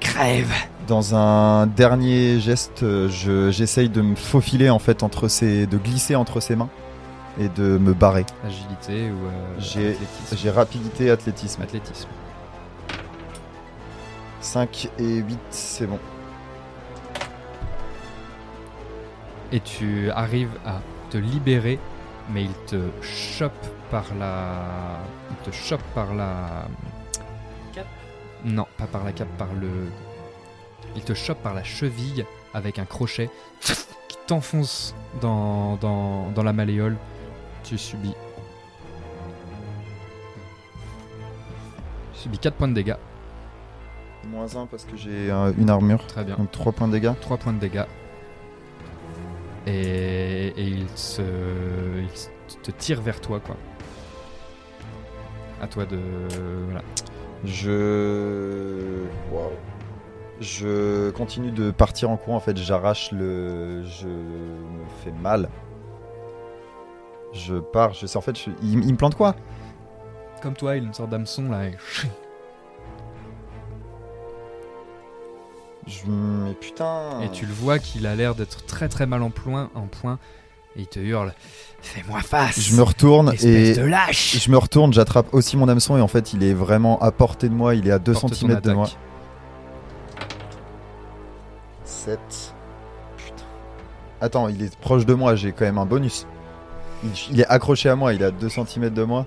crève. 0.00 0.52
Dans 0.88 1.14
un 1.14 1.66
dernier 1.68 2.40
geste, 2.40 2.82
euh, 2.82 3.08
je- 3.08 3.50
j'essaye 3.52 3.88
de 3.88 4.00
me 4.02 4.16
faufiler 4.16 4.70
en 4.70 4.78
fait 4.80 5.02
entre 5.02 5.28
ses, 5.28 5.66
de 5.66 5.76
glisser 5.78 6.16
entre 6.16 6.40
ses 6.40 6.56
mains 6.56 6.70
et 7.38 7.48
de 7.50 7.78
me 7.78 7.92
barrer. 7.94 8.26
Agilité 8.44 9.10
ou. 9.10 9.26
euh, 9.26 9.54
J'ai- 9.60 9.90
athlétisme. 9.92 10.36
J'ai 10.36 10.50
rapidité, 10.50 11.10
athlétisme. 11.10 11.62
Athlétisme. 11.62 12.08
5 14.40 14.90
et 14.98 15.16
8, 15.16 15.38
c'est 15.50 15.86
bon. 15.86 15.98
et 19.52 19.60
tu 19.60 20.10
arrives 20.10 20.58
à 20.66 20.80
te 21.10 21.16
libérer, 21.16 21.78
mais 22.30 22.44
il 22.44 22.52
te 22.66 22.90
chope 23.02 23.66
par 23.90 24.04
la. 24.18 25.00
Il 25.30 25.36
te 25.50 25.54
chope 25.54 25.82
par 25.94 26.14
la. 26.14 26.68
Cape 27.72 27.86
Non, 28.44 28.66
pas 28.76 28.86
par 28.86 29.04
la 29.04 29.12
cape, 29.12 29.28
par 29.38 29.52
le. 29.54 29.70
Il 30.96 31.02
te 31.02 31.14
chope 31.14 31.42
par 31.42 31.54
la 31.54 31.64
cheville 31.64 32.24
avec 32.54 32.78
un 32.78 32.84
crochet 32.84 33.30
qui 34.08 34.16
t'enfonce 34.26 34.94
dans, 35.20 35.76
dans, 35.76 36.30
dans 36.30 36.42
la 36.42 36.52
malléole. 36.52 36.96
Tu 37.64 37.78
subis. 37.78 38.14
Tu 42.12 42.20
subis 42.20 42.38
4 42.38 42.54
points 42.54 42.68
de 42.68 42.74
dégâts. 42.74 42.96
Moins 44.38 44.54
1 44.62 44.66
parce 44.66 44.84
que 44.84 44.96
j'ai 44.96 45.30
euh, 45.32 45.52
une 45.58 45.68
armure. 45.68 46.06
Très 46.06 46.22
bien. 46.24 46.36
Donc 46.36 46.52
3 46.52 46.70
points 46.72 46.86
de 46.86 46.92
dégâts. 46.92 47.12
3 47.20 47.36
points 47.38 47.52
de 47.52 47.58
dégâts. 47.58 47.84
Et, 49.66 50.52
et 50.56 50.62
il, 50.62 50.86
se, 50.94 51.20
il 52.00 52.16
se- 52.16 52.28
te 52.62 52.70
tire 52.70 53.02
vers 53.02 53.20
toi, 53.20 53.40
quoi. 53.40 53.56
À 55.60 55.66
toi 55.66 55.84
de. 55.86 55.98
Voilà. 56.66 56.82
Je. 57.44 59.02
Waouh. 59.32 59.50
Je 60.40 61.10
continue 61.10 61.50
de 61.50 61.72
partir 61.72 62.08
en 62.10 62.16
courant. 62.16 62.36
En 62.36 62.40
fait, 62.40 62.56
j'arrache 62.56 63.10
le. 63.10 63.82
Je 63.84 64.06
me 64.06 64.84
fais 65.02 65.10
mal. 65.20 65.48
Je 67.32 67.56
pars. 67.56 67.92
Je 67.92 68.06
sais. 68.06 68.16
En 68.16 68.20
fait, 68.20 68.38
je- 68.38 68.50
il, 68.62 68.84
il 68.84 68.92
me 68.92 68.96
plante 68.96 69.16
quoi? 69.16 69.34
Comme 70.42 70.54
toi, 70.54 70.76
il 70.76 70.84
a 70.84 70.86
une 70.86 70.94
sorte 70.94 71.10
d'hameçon 71.10 71.50
là. 71.50 71.66
et- 71.66 71.76
Je. 75.88 76.08
Mais 76.08 76.52
putain. 76.54 77.20
Et 77.22 77.30
tu 77.30 77.46
le 77.46 77.52
vois 77.52 77.78
qu'il 77.78 78.06
a 78.06 78.14
l'air 78.14 78.34
d'être 78.34 78.64
très 78.66 78.88
très 78.88 79.06
mal 79.06 79.22
en 79.22 79.30
point, 79.30 79.70
en 79.74 79.86
point. 79.86 80.18
Et 80.76 80.82
il 80.82 80.86
te 80.86 81.00
hurle. 81.00 81.32
Fais-moi 81.80 82.20
face. 82.20 82.60
Je 82.60 82.76
me 82.76 82.82
retourne 82.82 83.32
et. 83.42 83.74
De 83.74 83.82
lâche. 83.82 84.38
Je 84.38 84.50
me 84.50 84.58
retourne, 84.58 84.92
j'attrape 84.92 85.32
aussi 85.32 85.56
mon 85.56 85.66
hameçon 85.68 85.96
et 85.96 86.00
en 86.00 86.08
fait 86.08 86.32
il 86.32 86.44
est 86.44 86.54
vraiment 86.54 87.00
à 87.00 87.10
portée 87.10 87.48
de 87.48 87.54
moi, 87.54 87.74
il 87.74 87.88
est 87.88 87.92
à 87.92 87.98
2 87.98 88.12
Porte 88.12 88.28
ton 88.28 88.34
cm 88.34 88.60
de 88.60 88.72
moi. 88.72 88.84
attaque. 88.86 88.98
7. 91.84 92.18
Putain. 93.16 93.44
Attends, 94.20 94.48
il 94.48 94.62
est 94.62 94.76
proche 94.76 95.06
de 95.06 95.14
moi, 95.14 95.34
j'ai 95.36 95.52
quand 95.52 95.64
même 95.64 95.78
un 95.78 95.86
bonus. 95.86 96.26
Il, 97.02 97.10
il 97.30 97.40
est 97.40 97.46
accroché 97.46 97.88
à 97.88 97.96
moi, 97.96 98.12
il 98.12 98.22
est 98.22 98.26
à 98.26 98.30
2 98.30 98.48
cm 98.48 98.90
de 98.90 99.02
moi. 99.04 99.26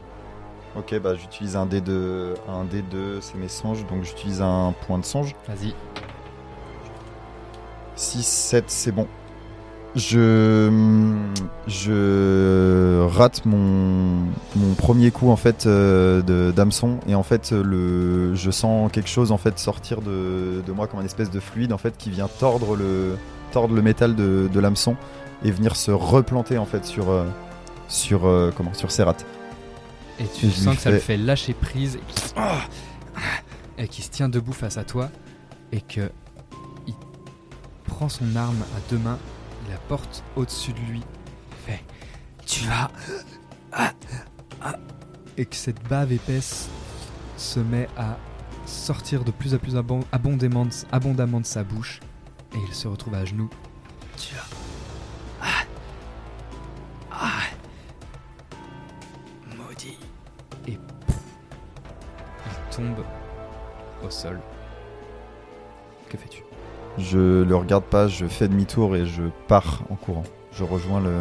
Ok, 0.77 0.97
bah 0.99 1.15
j'utilise 1.15 1.55
un 1.57 1.65
D2, 1.65 2.35
un 2.47 2.63
D2, 2.63 3.19
c'est 3.19 3.35
mes 3.35 3.49
songes, 3.49 3.85
donc 3.87 4.03
j'utilise 4.03 4.41
un 4.41 4.73
point 4.87 4.99
de 4.99 5.05
songe. 5.05 5.35
Vas-y. 5.47 5.73
6, 8.01 8.25
7, 8.25 8.63
c'est 8.67 8.91
bon. 8.91 9.07
Je, 9.95 10.71
je 11.67 13.05
rate 13.07 13.45
mon, 13.45 14.25
mon 14.55 14.73
premier 14.77 15.11
coup 15.11 15.29
en 15.29 15.35
fait 15.35 15.65
euh, 15.65 16.21
de 16.21 16.51
d'hameçon 16.51 16.99
et 17.07 17.15
en 17.15 17.23
fait 17.23 17.51
le, 17.51 18.33
je 18.33 18.51
sens 18.51 18.89
quelque 18.89 19.09
chose 19.09 19.33
en 19.33 19.37
fait 19.37 19.59
sortir 19.59 20.01
de, 20.01 20.61
de 20.65 20.71
moi 20.71 20.87
comme 20.87 21.01
un 21.01 21.05
espèce 21.05 21.29
de 21.29 21.41
fluide 21.41 21.73
en 21.73 21.77
fait 21.77 21.97
qui 21.97 22.09
vient 22.09 22.29
tordre 22.39 22.77
le, 22.77 23.17
tordre 23.51 23.75
le 23.75 23.81
métal 23.81 24.15
de, 24.15 24.49
de 24.51 24.59
l'hameçon 24.61 24.95
et 25.43 25.51
venir 25.51 25.75
se 25.75 25.91
replanter 25.91 26.57
en 26.57 26.65
fait 26.65 26.85
sur, 26.85 27.09
euh, 27.09 27.25
sur, 27.89 28.25
euh, 28.25 28.49
comment, 28.55 28.73
sur 28.73 28.91
ses 28.91 29.03
rates. 29.03 29.25
Et 30.19 30.25
tu 30.25 30.49
sens 30.51 30.77
que 30.77 30.81
ça 30.81 30.91
le 30.91 30.99
fait 30.99 31.17
lâcher 31.17 31.53
prise 31.53 31.97
et 31.97 32.13
qu'il 32.13 32.43
et 33.77 33.87
qu'il 33.89 34.03
se 34.05 34.09
tient 34.09 34.29
debout 34.29 34.53
face 34.53 34.77
à 34.77 34.85
toi 34.85 35.09
et 35.73 35.81
que 35.81 36.11
prend 38.01 38.09
son 38.09 38.35
arme 38.35 38.63
à 38.75 38.89
deux 38.89 38.97
mains, 38.97 39.19
il 39.63 39.71
la 39.71 39.77
porte 39.77 40.23
au-dessus 40.35 40.73
de 40.73 40.79
lui, 40.79 41.03
fait 41.67 41.83
tu 42.47 42.65
vas 42.65 42.89
et 45.37 45.45
que 45.45 45.55
cette 45.55 45.87
bave 45.87 46.11
épaisse 46.11 46.67
se 47.37 47.59
met 47.59 47.87
à 47.95 48.17
sortir 48.65 49.23
de 49.23 49.29
plus 49.29 49.53
en 49.53 49.59
plus 49.59 49.75
abon- 49.75 50.03
abondamment 50.11 50.65
de, 50.65 51.45
sa 51.45 51.63
bouche 51.63 51.99
et 52.55 52.57
il 52.67 52.73
se 52.73 52.87
retrouve 52.87 53.13
à 53.13 53.23
genoux. 53.23 53.51
Tu 54.17 54.33
vas. 54.33 54.47
Maudit. 59.55 59.99
Il 60.67 60.79
tombe 62.75 63.05
au 64.03 64.09
sol. 64.09 64.41
Que 66.09 66.17
fais-tu? 66.17 66.41
Je 66.97 67.43
le 67.43 67.55
regarde 67.55 67.83
pas, 67.85 68.07
je 68.07 68.25
fais 68.25 68.47
demi-tour 68.47 68.95
et 68.95 69.05
je 69.05 69.23
pars 69.47 69.81
en 69.89 69.95
courant. 69.95 70.23
Je 70.51 70.63
rejoins 70.63 70.99
le. 71.01 71.15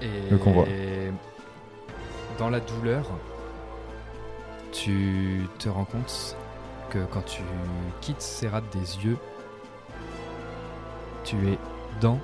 Et 0.00 0.30
Le 0.30 0.38
convoi. 0.38 0.66
dans 2.38 2.50
la 2.50 2.60
douleur, 2.60 3.04
tu 4.70 5.48
te 5.58 5.68
rends 5.68 5.84
compte 5.86 6.36
que 6.90 6.98
quand 7.10 7.24
tu 7.24 7.42
quittes 8.00 8.22
Serrat 8.22 8.60
des 8.72 9.04
yeux, 9.04 9.16
tu 11.24 11.36
es 11.48 11.58
dans 12.00 12.20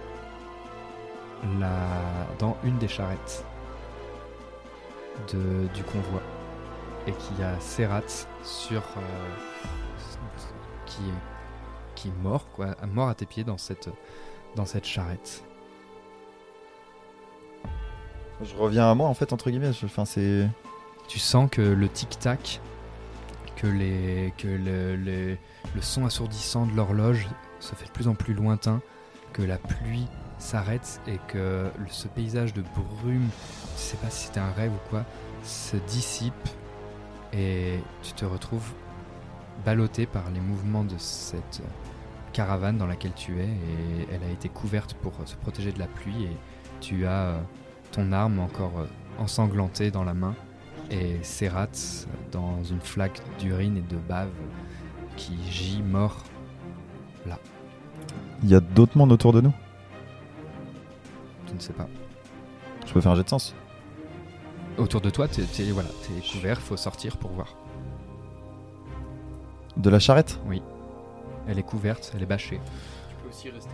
la 1.59 1.69
dans 2.39 2.57
une 2.65 2.79
des 2.79 2.89
charrettes. 2.89 3.45
de, 5.33 5.69
du 5.75 5.83
convoi 5.85 6.21
et 7.07 7.13
qu'il 7.13 7.39
y 7.39 7.43
a 7.43 7.59
Serrat 7.61 8.27
sur 8.43 8.81
euh, 8.81 9.01
qui 10.87 11.03
est 11.03 11.34
qui 12.05 12.09
est 12.09 12.23
mort 12.23 12.47
quoi, 12.55 12.75
mort 12.93 13.09
à 13.09 13.15
tes 13.15 13.25
pieds 13.27 13.45
dans 13.45 13.57
cette 13.59 13.89
dans 14.57 14.67
cette 14.67 14.85
charrette. 14.85 15.43
Je 18.43 18.55
reviens 18.57 18.91
à 18.91 18.95
moi 18.95 19.09
en 19.09 19.15
fait 19.15 19.33
entre 19.33 19.51
guillemets. 19.51 19.71
Enfin 19.85 20.05
c'est. 20.05 20.49
Tu 21.09 21.19
sens 21.19 21.49
que 21.51 21.61
le 21.61 21.89
tic-tac, 21.89 22.61
que, 23.57 23.67
les, 23.67 24.33
que 24.39 24.49
le, 24.49 24.97
le- 24.97 25.37
le 25.75 25.83
son 25.83 26.07
assourdissant 26.07 26.65
de 26.67 26.73
l'horloge 26.75 27.29
se 27.61 27.75
fait 27.75 27.85
de 27.87 27.91
plus 27.91 28.09
en 28.09 28.15
plus 28.15 28.33
lointain, 28.33 28.81
que 29.35 29.43
la 29.43 29.59
pluie 29.59 30.07
s'arrête 30.39 31.01
et 31.07 31.19
que 31.29 31.71
ce 31.89 32.09
paysage 32.09 32.55
de 32.55 32.63
brume, 33.03 33.29
je 33.77 33.81
sais 33.81 33.97
pas 33.99 34.09
si 34.09 34.27
c'était 34.27 34.41
un 34.41 34.51
rêve 34.53 34.73
ou 34.73 34.89
quoi, 34.91 35.05
se 35.43 35.77
dissipe 35.77 36.49
et 37.35 37.79
tu 38.03 38.13
te 38.13 38.25
retrouves 38.25 38.73
ballotté 39.67 40.07
par 40.07 40.31
les 40.31 40.41
mouvements 40.41 40.85
de 40.85 40.97
cette 40.97 41.61
caravane 42.35 42.77
dans 42.77 42.87
laquelle 42.87 43.15
tu 43.15 43.41
es 43.41 43.47
et 43.47 44.09
elle 44.13 44.23
a 44.23 44.31
été 44.31 44.51
couverte 44.51 44.93
pour 44.95 45.13
se 45.25 45.37
protéger 45.37 45.73
de 45.73 45.79
la 45.79 45.87
pluie 45.87 46.25
et 46.25 46.37
tu 46.81 47.07
as 47.07 47.29
euh, 47.29 47.41
ton 47.93 48.13
arme 48.13 48.41
encore 48.41 48.79
euh, 48.79 48.87
ensanglantée 49.19 49.91
dans 49.91 50.05
la 50.05 50.13
main 50.13 50.35
et 50.91 51.23
Serrat 51.23 51.69
dans 52.33 52.63
une 52.65 52.81
flaque 52.81 53.23
d'urine 53.39 53.79
et 53.79 53.83
de 53.83 53.97
bave 53.97 54.29
qui 55.17 55.39
gît 55.51 55.83
mort. 55.83 56.25
Il 58.43 58.51
y 58.51 58.55
a 58.55 58.61
d'autres 58.61 58.99
mondes 58.99 59.13
autour 59.13 59.33
de 59.33 59.41
nous? 59.41 59.53
Tu 61.47 61.55
ne 61.55 61.61
sais 61.61 61.73
pas. 61.73 61.89
Je 62.85 62.93
peux 62.93 63.01
faire 63.01 63.13
un 63.13 63.15
jet 63.15 63.23
de 63.23 63.29
sens. 63.29 63.55
Autour 64.77 65.01
de 65.01 65.09
toi, 65.09 65.29
t'es 65.29 65.45
voilà, 65.71 65.89
t'es 66.03 66.21
couvert, 66.33 66.61
faut 66.61 66.77
sortir 66.77 67.17
pour 67.17 67.31
voir. 67.31 67.57
De 69.79 69.89
la 69.89 69.99
charrette? 69.99 70.39
Elle 71.49 71.59
est 71.59 71.63
couverte, 71.65 72.13
elle 72.15 72.23
est 72.23 72.27
bâchée. 72.27 72.61
Tu 73.09 73.15
peux 73.23 73.29
aussi 73.29 73.51
rester. 73.51 73.71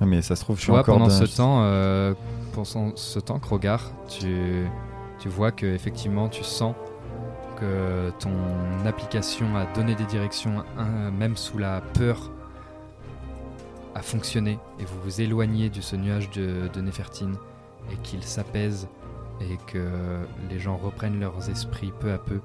Ah, 0.00 0.06
Mais 0.06 0.22
ça 0.22 0.36
se 0.36 0.42
trouve, 0.42 0.56
je 0.56 0.60
Tu 0.60 0.64
suis 0.64 0.70
vois, 0.70 0.80
encore 0.80 0.98
pendant 0.98 1.10
ce 1.10 1.24
temps, 1.24 1.62
euh, 1.62 2.14
pendant 2.52 2.94
ce 2.96 3.18
temps, 3.18 3.38
Krogar, 3.38 3.90
tu, 4.08 4.66
tu 5.18 5.28
vois 5.28 5.50
que 5.50 5.66
effectivement, 5.66 6.28
tu 6.28 6.44
sens 6.44 6.74
que 7.56 8.10
ton 8.20 8.30
application 8.86 9.56
a 9.56 9.66
donné 9.74 9.96
des 9.96 10.04
directions, 10.04 10.62
hein, 10.78 11.10
même 11.10 11.36
sous 11.36 11.58
la 11.58 11.80
peur, 11.80 12.30
a 13.96 14.02
fonctionné 14.02 14.58
et 14.78 14.84
vous 14.84 15.00
vous 15.02 15.20
éloignez 15.20 15.68
de 15.70 15.80
ce 15.80 15.96
nuage 15.96 16.30
de, 16.30 16.68
de 16.72 16.80
Néfertine 16.80 17.34
et 17.92 17.96
qu'il 17.96 18.22
s'apaise 18.22 18.86
et 19.40 19.56
que 19.66 19.88
les 20.48 20.60
gens 20.60 20.76
reprennent 20.76 21.18
leurs 21.18 21.50
esprits 21.50 21.92
peu 21.98 22.12
à 22.12 22.18
peu. 22.18 22.40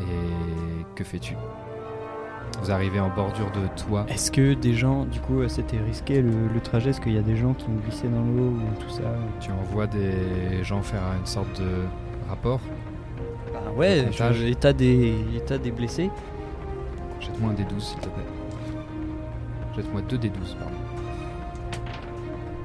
Et 0.00 0.84
que 0.94 1.04
fais-tu? 1.04 1.34
Vous 2.62 2.70
arrivez 2.70 3.00
en 3.00 3.08
bordure 3.10 3.50
de 3.50 3.66
toit. 3.80 4.06
Est-ce 4.08 4.30
que 4.30 4.54
des 4.54 4.72
gens, 4.74 5.04
du 5.04 5.20
coup, 5.20 5.40
euh, 5.40 5.48
c'était 5.48 5.78
risqué 5.78 6.22
le, 6.22 6.30
le 6.52 6.60
trajet? 6.60 6.90
Est-ce 6.90 7.00
qu'il 7.00 7.12
y 7.12 7.18
a 7.18 7.22
des 7.22 7.36
gens 7.36 7.52
qui 7.54 7.66
ont 7.66 7.74
glissé 7.84 8.08
dans 8.08 8.20
l'eau 8.22 8.50
ou 8.50 8.60
tout 8.82 8.88
ça? 8.88 9.02
Tu 9.40 9.50
envoies 9.50 9.86
des 9.86 10.62
gens 10.62 10.80
faire 10.82 11.02
une 11.18 11.26
sorte 11.26 11.60
de 11.60 11.66
rapport? 12.28 12.60
Bah 13.52 13.60
ouais, 13.76 14.08
je- 14.10 14.44
état, 14.46 14.72
des, 14.72 15.14
état 15.36 15.58
des 15.58 15.70
blessés. 15.70 16.10
Jette-moi 17.20 17.50
un 17.50 17.54
des 17.54 17.64
12 17.64 17.82
s'il 17.84 17.98
te 17.98 18.08
plaît. 18.08 18.24
Jette-moi 19.76 20.00
2 20.02 20.16
des 20.18 20.28
12, 20.30 20.56
pardon. 20.58 20.74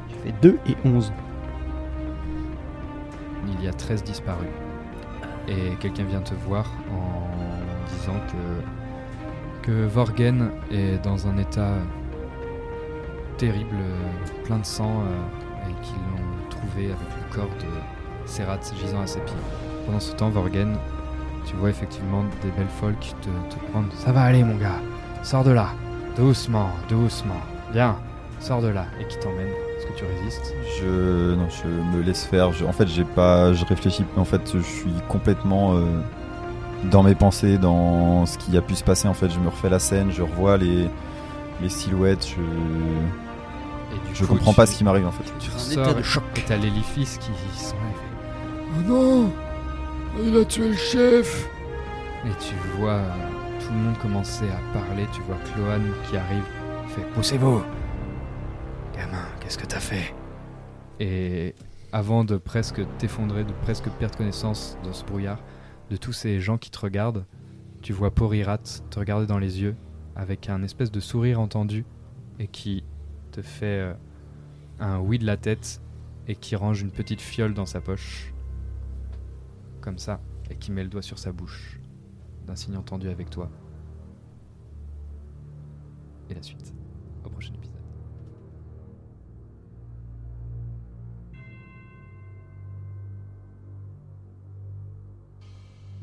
J'ai 0.09 0.31
fait 0.31 0.35
2 0.41 0.57
et 0.67 0.75
11. 0.85 1.11
Il 3.59 3.65
y 3.65 3.67
a 3.67 3.73
13 3.73 4.03
disparus. 4.03 4.47
Et 5.47 5.75
quelqu'un 5.79 6.03
vient 6.03 6.21
te 6.21 6.33
voir 6.33 6.65
en 6.91 7.27
disant 7.89 8.19
que, 8.27 9.67
que 9.67 9.85
Vorgen 9.85 10.51
est 10.71 11.03
dans 11.03 11.27
un 11.27 11.37
état 11.37 11.73
terrible, 13.37 13.77
plein 14.45 14.59
de 14.59 14.65
sang, 14.65 15.01
euh, 15.01 15.69
et 15.69 15.85
qu'ils 15.85 15.95
l'ont 15.95 16.49
trouvé 16.49 16.85
avec 16.85 16.99
le 16.99 17.35
corps 17.35 17.49
de 17.59 18.27
Serrat 18.27 18.59
gisant 18.79 19.01
à 19.01 19.07
ses 19.07 19.19
pieds. 19.21 19.35
Pendant 19.85 19.99
ce 19.99 20.13
temps, 20.13 20.29
Vorgen, 20.29 20.77
tu 21.45 21.55
vois 21.55 21.69
effectivement 21.69 22.23
des 22.43 22.51
belles 22.51 22.67
folles 22.79 22.97
qui 22.99 23.13
te, 23.15 23.29
te 23.49 23.71
prennent. 23.71 23.89
Ça 23.95 24.11
va 24.11 24.21
aller, 24.21 24.43
mon 24.43 24.57
gars, 24.57 24.79
sors 25.23 25.43
de 25.43 25.51
là. 25.51 25.69
Doucement, 26.15 26.69
doucement. 26.87 27.41
Bien, 27.71 27.95
sors 28.39 28.61
de 28.61 28.67
là. 28.67 28.85
Et 28.99 29.07
qui 29.07 29.17
t'emmène. 29.17 29.70
Que 29.93 29.97
tu 29.99 30.05
résistes 30.05 30.53
Je 30.79 31.35
non, 31.35 31.47
je 31.49 31.67
me 31.97 32.01
laisse 32.03 32.25
faire. 32.25 32.51
Je- 32.53 32.65
en 32.65 32.71
fait, 32.73 32.87
j'ai 32.87 33.03
pas, 33.03 33.53
je 33.53 33.65
réfléchis. 33.65 34.05
En 34.17 34.25
fait, 34.25 34.41
je 34.53 34.59
suis 34.61 34.93
complètement 35.09 35.75
euh, 35.75 35.85
dans 36.85 37.03
mes 37.03 37.15
pensées, 37.15 37.57
dans 37.57 38.25
ce 38.25 38.37
qui 38.37 38.55
a 38.57 38.61
pu 38.61 38.75
se 38.75 38.83
passer. 38.83 39.07
En 39.07 39.13
fait, 39.13 39.29
je 39.29 39.39
me 39.39 39.49
refais 39.49 39.69
la 39.69 39.79
scène, 39.79 40.11
je 40.11 40.21
revois 40.21 40.57
les 40.57 40.87
les 41.61 41.69
silhouettes. 41.69 42.27
Je 42.27 42.41
Et 43.95 44.09
du 44.09 44.15
je 44.15 44.25
coup, 44.25 44.33
comprends 44.35 44.51
tu- 44.51 44.57
pas 44.57 44.65
ce 44.65 44.75
qui 44.77 44.83
m'arrive 44.83 45.05
en 45.07 45.11
fait. 45.11 45.23
Tu 45.39 45.51
ressors 45.51 45.83
état 45.83 45.93
de 45.93 46.01
choc. 46.03 46.23
et 46.37 46.41
t'as 46.41 46.57
qui 46.57 47.59
sont 47.59 47.75
là. 47.75 47.81
Oh 48.79 48.81
non 48.87 49.31
Il 50.23 50.35
a 50.37 50.45
tué 50.45 50.69
le 50.69 50.75
chef 50.75 51.47
Et 52.25 52.29
tu 52.39 52.55
vois 52.79 52.91
euh, 52.93 53.09
tout 53.59 53.67
le 53.73 53.77
monde 53.79 53.97
commencer 54.01 54.45
à 54.45 54.77
parler. 54.77 55.05
Tu 55.13 55.21
vois 55.23 55.35
Cloane 55.53 55.91
qui 56.09 56.15
arrive. 56.17 56.43
Il 56.87 56.93
fait 56.93 57.01
Poussez-vous 57.13 57.61
Gamin, 58.97 59.25
qu'est-ce 59.51 59.59
que 59.59 59.67
t'as 59.67 59.81
fait 59.81 60.13
Et 61.01 61.55
avant 61.91 62.23
de 62.23 62.37
presque 62.37 62.83
t'effondrer, 62.99 63.43
de 63.43 63.51
presque 63.51 63.89
perdre 63.89 64.15
connaissance 64.15 64.77
de 64.85 64.93
ce 64.93 65.03
brouillard, 65.03 65.43
de 65.89 65.97
tous 65.97 66.13
ces 66.13 66.39
gens 66.39 66.57
qui 66.57 66.71
te 66.71 66.79
regardent, 66.79 67.25
tu 67.81 67.91
vois 67.91 68.11
Porirat 68.11 68.59
te 68.59 68.97
regarder 68.97 69.27
dans 69.27 69.39
les 69.39 69.61
yeux 69.61 69.75
avec 70.15 70.47
un 70.47 70.63
espèce 70.63 70.89
de 70.89 71.01
sourire 71.01 71.41
entendu 71.41 71.83
et 72.39 72.47
qui 72.47 72.85
te 73.33 73.41
fait 73.41 73.65
euh, 73.65 73.93
un 74.79 74.99
oui 74.99 75.19
de 75.19 75.25
la 75.25 75.35
tête 75.35 75.81
et 76.29 76.35
qui 76.37 76.55
range 76.55 76.81
une 76.81 76.91
petite 76.91 77.19
fiole 77.19 77.53
dans 77.53 77.65
sa 77.65 77.81
poche. 77.81 78.33
Comme 79.81 79.97
ça, 79.97 80.21
et 80.49 80.55
qui 80.55 80.71
met 80.71 80.83
le 80.83 80.89
doigt 80.89 81.01
sur 81.01 81.19
sa 81.19 81.33
bouche 81.33 81.77
d'un 82.47 82.55
signe 82.55 82.77
entendu 82.77 83.09
avec 83.09 83.29
toi. 83.29 83.51
Et 86.29 86.35
la 86.35 86.41
suite, 86.41 86.73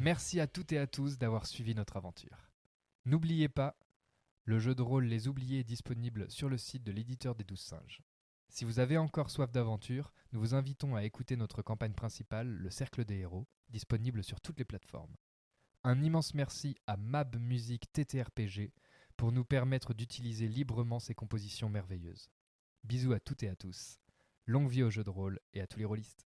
Merci 0.01 0.39
à 0.39 0.47
toutes 0.47 0.71
et 0.71 0.79
à 0.79 0.87
tous 0.87 1.19
d'avoir 1.19 1.45
suivi 1.45 1.75
notre 1.75 1.97
aventure. 1.97 2.53
N'oubliez 3.05 3.49
pas, 3.49 3.77
le 4.45 4.61
jeu 4.61 4.77
de 4.77 4.83
rôle 4.83 5.07
Les 5.07 5.27
Oubliés 5.27 5.59
est 5.59 5.65
disponible 5.65 6.31
sur 6.31 6.49
le 6.49 6.57
site 6.57 6.85
de 6.85 6.93
l'éditeur 6.93 7.35
des 7.35 7.43
Douze 7.43 7.63
Singes. 7.63 8.01
Si 8.49 8.65
vous 8.65 8.79
avez 8.79 8.97
encore 8.97 9.29
soif 9.29 9.51
d'aventure, 9.51 10.13
nous 10.31 10.39
vous 10.39 10.55
invitons 10.55 10.95
à 10.95 11.03
écouter 11.03 11.35
notre 11.35 11.63
campagne 11.63 11.95
principale, 11.95 12.47
Le 12.47 12.71
Cercle 12.71 13.05
des 13.05 13.17
Héros, 13.17 13.49
disponible 13.71 14.23
sur 14.23 14.41
toutes 14.41 14.61
les 14.61 14.65
plateformes. 14.65 15.17
Un 15.83 16.01
immense 16.01 16.33
merci 16.33 16.77
à 16.87 16.97
Mab 16.97 17.35
Music 17.37 17.93
TTRPG 17.93 18.73
pour 19.17 19.33
nous 19.33 19.45
permettre 19.45 19.95
d'utiliser 19.95 20.47
librement 20.47 21.01
ces 21.01 21.17
compositions 21.17 21.71
merveilleuses. 21.71 22.31
Bisous 22.85 23.15
à 23.15 23.19
toutes 23.19 23.43
et 23.43 23.49
à 23.49 23.57
tous. 23.57 23.99
Longue 24.47 24.71
vie 24.71 24.85
au 24.85 24.91
jeu 24.91 25.03
de 25.03 25.11
rôle 25.11 25.41
et 25.55 25.61
à 25.61 25.67
tous 25.67 25.81
les 25.81 25.85
rôlistes. 25.85 26.28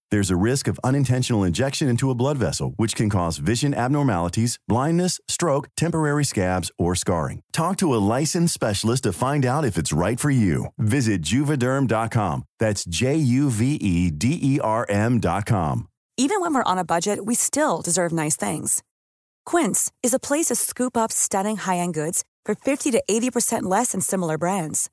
There's 0.11 0.29
a 0.29 0.35
risk 0.35 0.67
of 0.67 0.77
unintentional 0.83 1.45
injection 1.45 1.87
into 1.87 2.11
a 2.11 2.15
blood 2.15 2.37
vessel, 2.37 2.73
which 2.75 2.95
can 2.95 3.09
cause 3.09 3.37
vision 3.37 3.73
abnormalities, 3.73 4.59
blindness, 4.67 5.21
stroke, 5.29 5.69
temporary 5.77 6.25
scabs, 6.25 6.69
or 6.77 6.95
scarring. 6.95 7.41
Talk 7.53 7.77
to 7.77 7.93
a 7.95 8.03
licensed 8.17 8.53
specialist 8.53 9.03
to 9.03 9.13
find 9.13 9.45
out 9.45 9.63
if 9.63 9.77
it's 9.77 9.93
right 9.93 10.19
for 10.19 10.29
you. 10.29 10.67
Visit 10.77 11.21
juvederm.com. 11.21 12.43
That's 12.59 12.83
J 12.83 13.15
U 13.15 13.49
V 13.49 13.75
E 13.75 14.11
D 14.11 14.37
E 14.41 14.59
R 14.61 14.85
M.com. 14.89 15.87
Even 16.17 16.41
when 16.41 16.53
we're 16.53 16.71
on 16.71 16.77
a 16.77 16.83
budget, 16.83 17.25
we 17.25 17.33
still 17.33 17.81
deserve 17.81 18.11
nice 18.11 18.35
things. 18.35 18.83
Quince 19.45 19.93
is 20.03 20.13
a 20.13 20.19
place 20.19 20.47
to 20.47 20.55
scoop 20.55 20.97
up 20.97 21.13
stunning 21.13 21.55
high 21.55 21.77
end 21.77 21.93
goods 21.93 22.25
for 22.43 22.53
50 22.53 22.91
to 22.91 23.01
80% 23.09 23.63
less 23.63 23.93
than 23.93 24.01
similar 24.01 24.37
brands. 24.37 24.89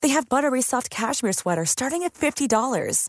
They 0.00 0.08
have 0.08 0.28
buttery 0.28 0.62
soft 0.62 0.90
cashmere 0.90 1.32
sweaters 1.32 1.70
starting 1.70 2.02
at 2.02 2.14
$50, 2.14 3.08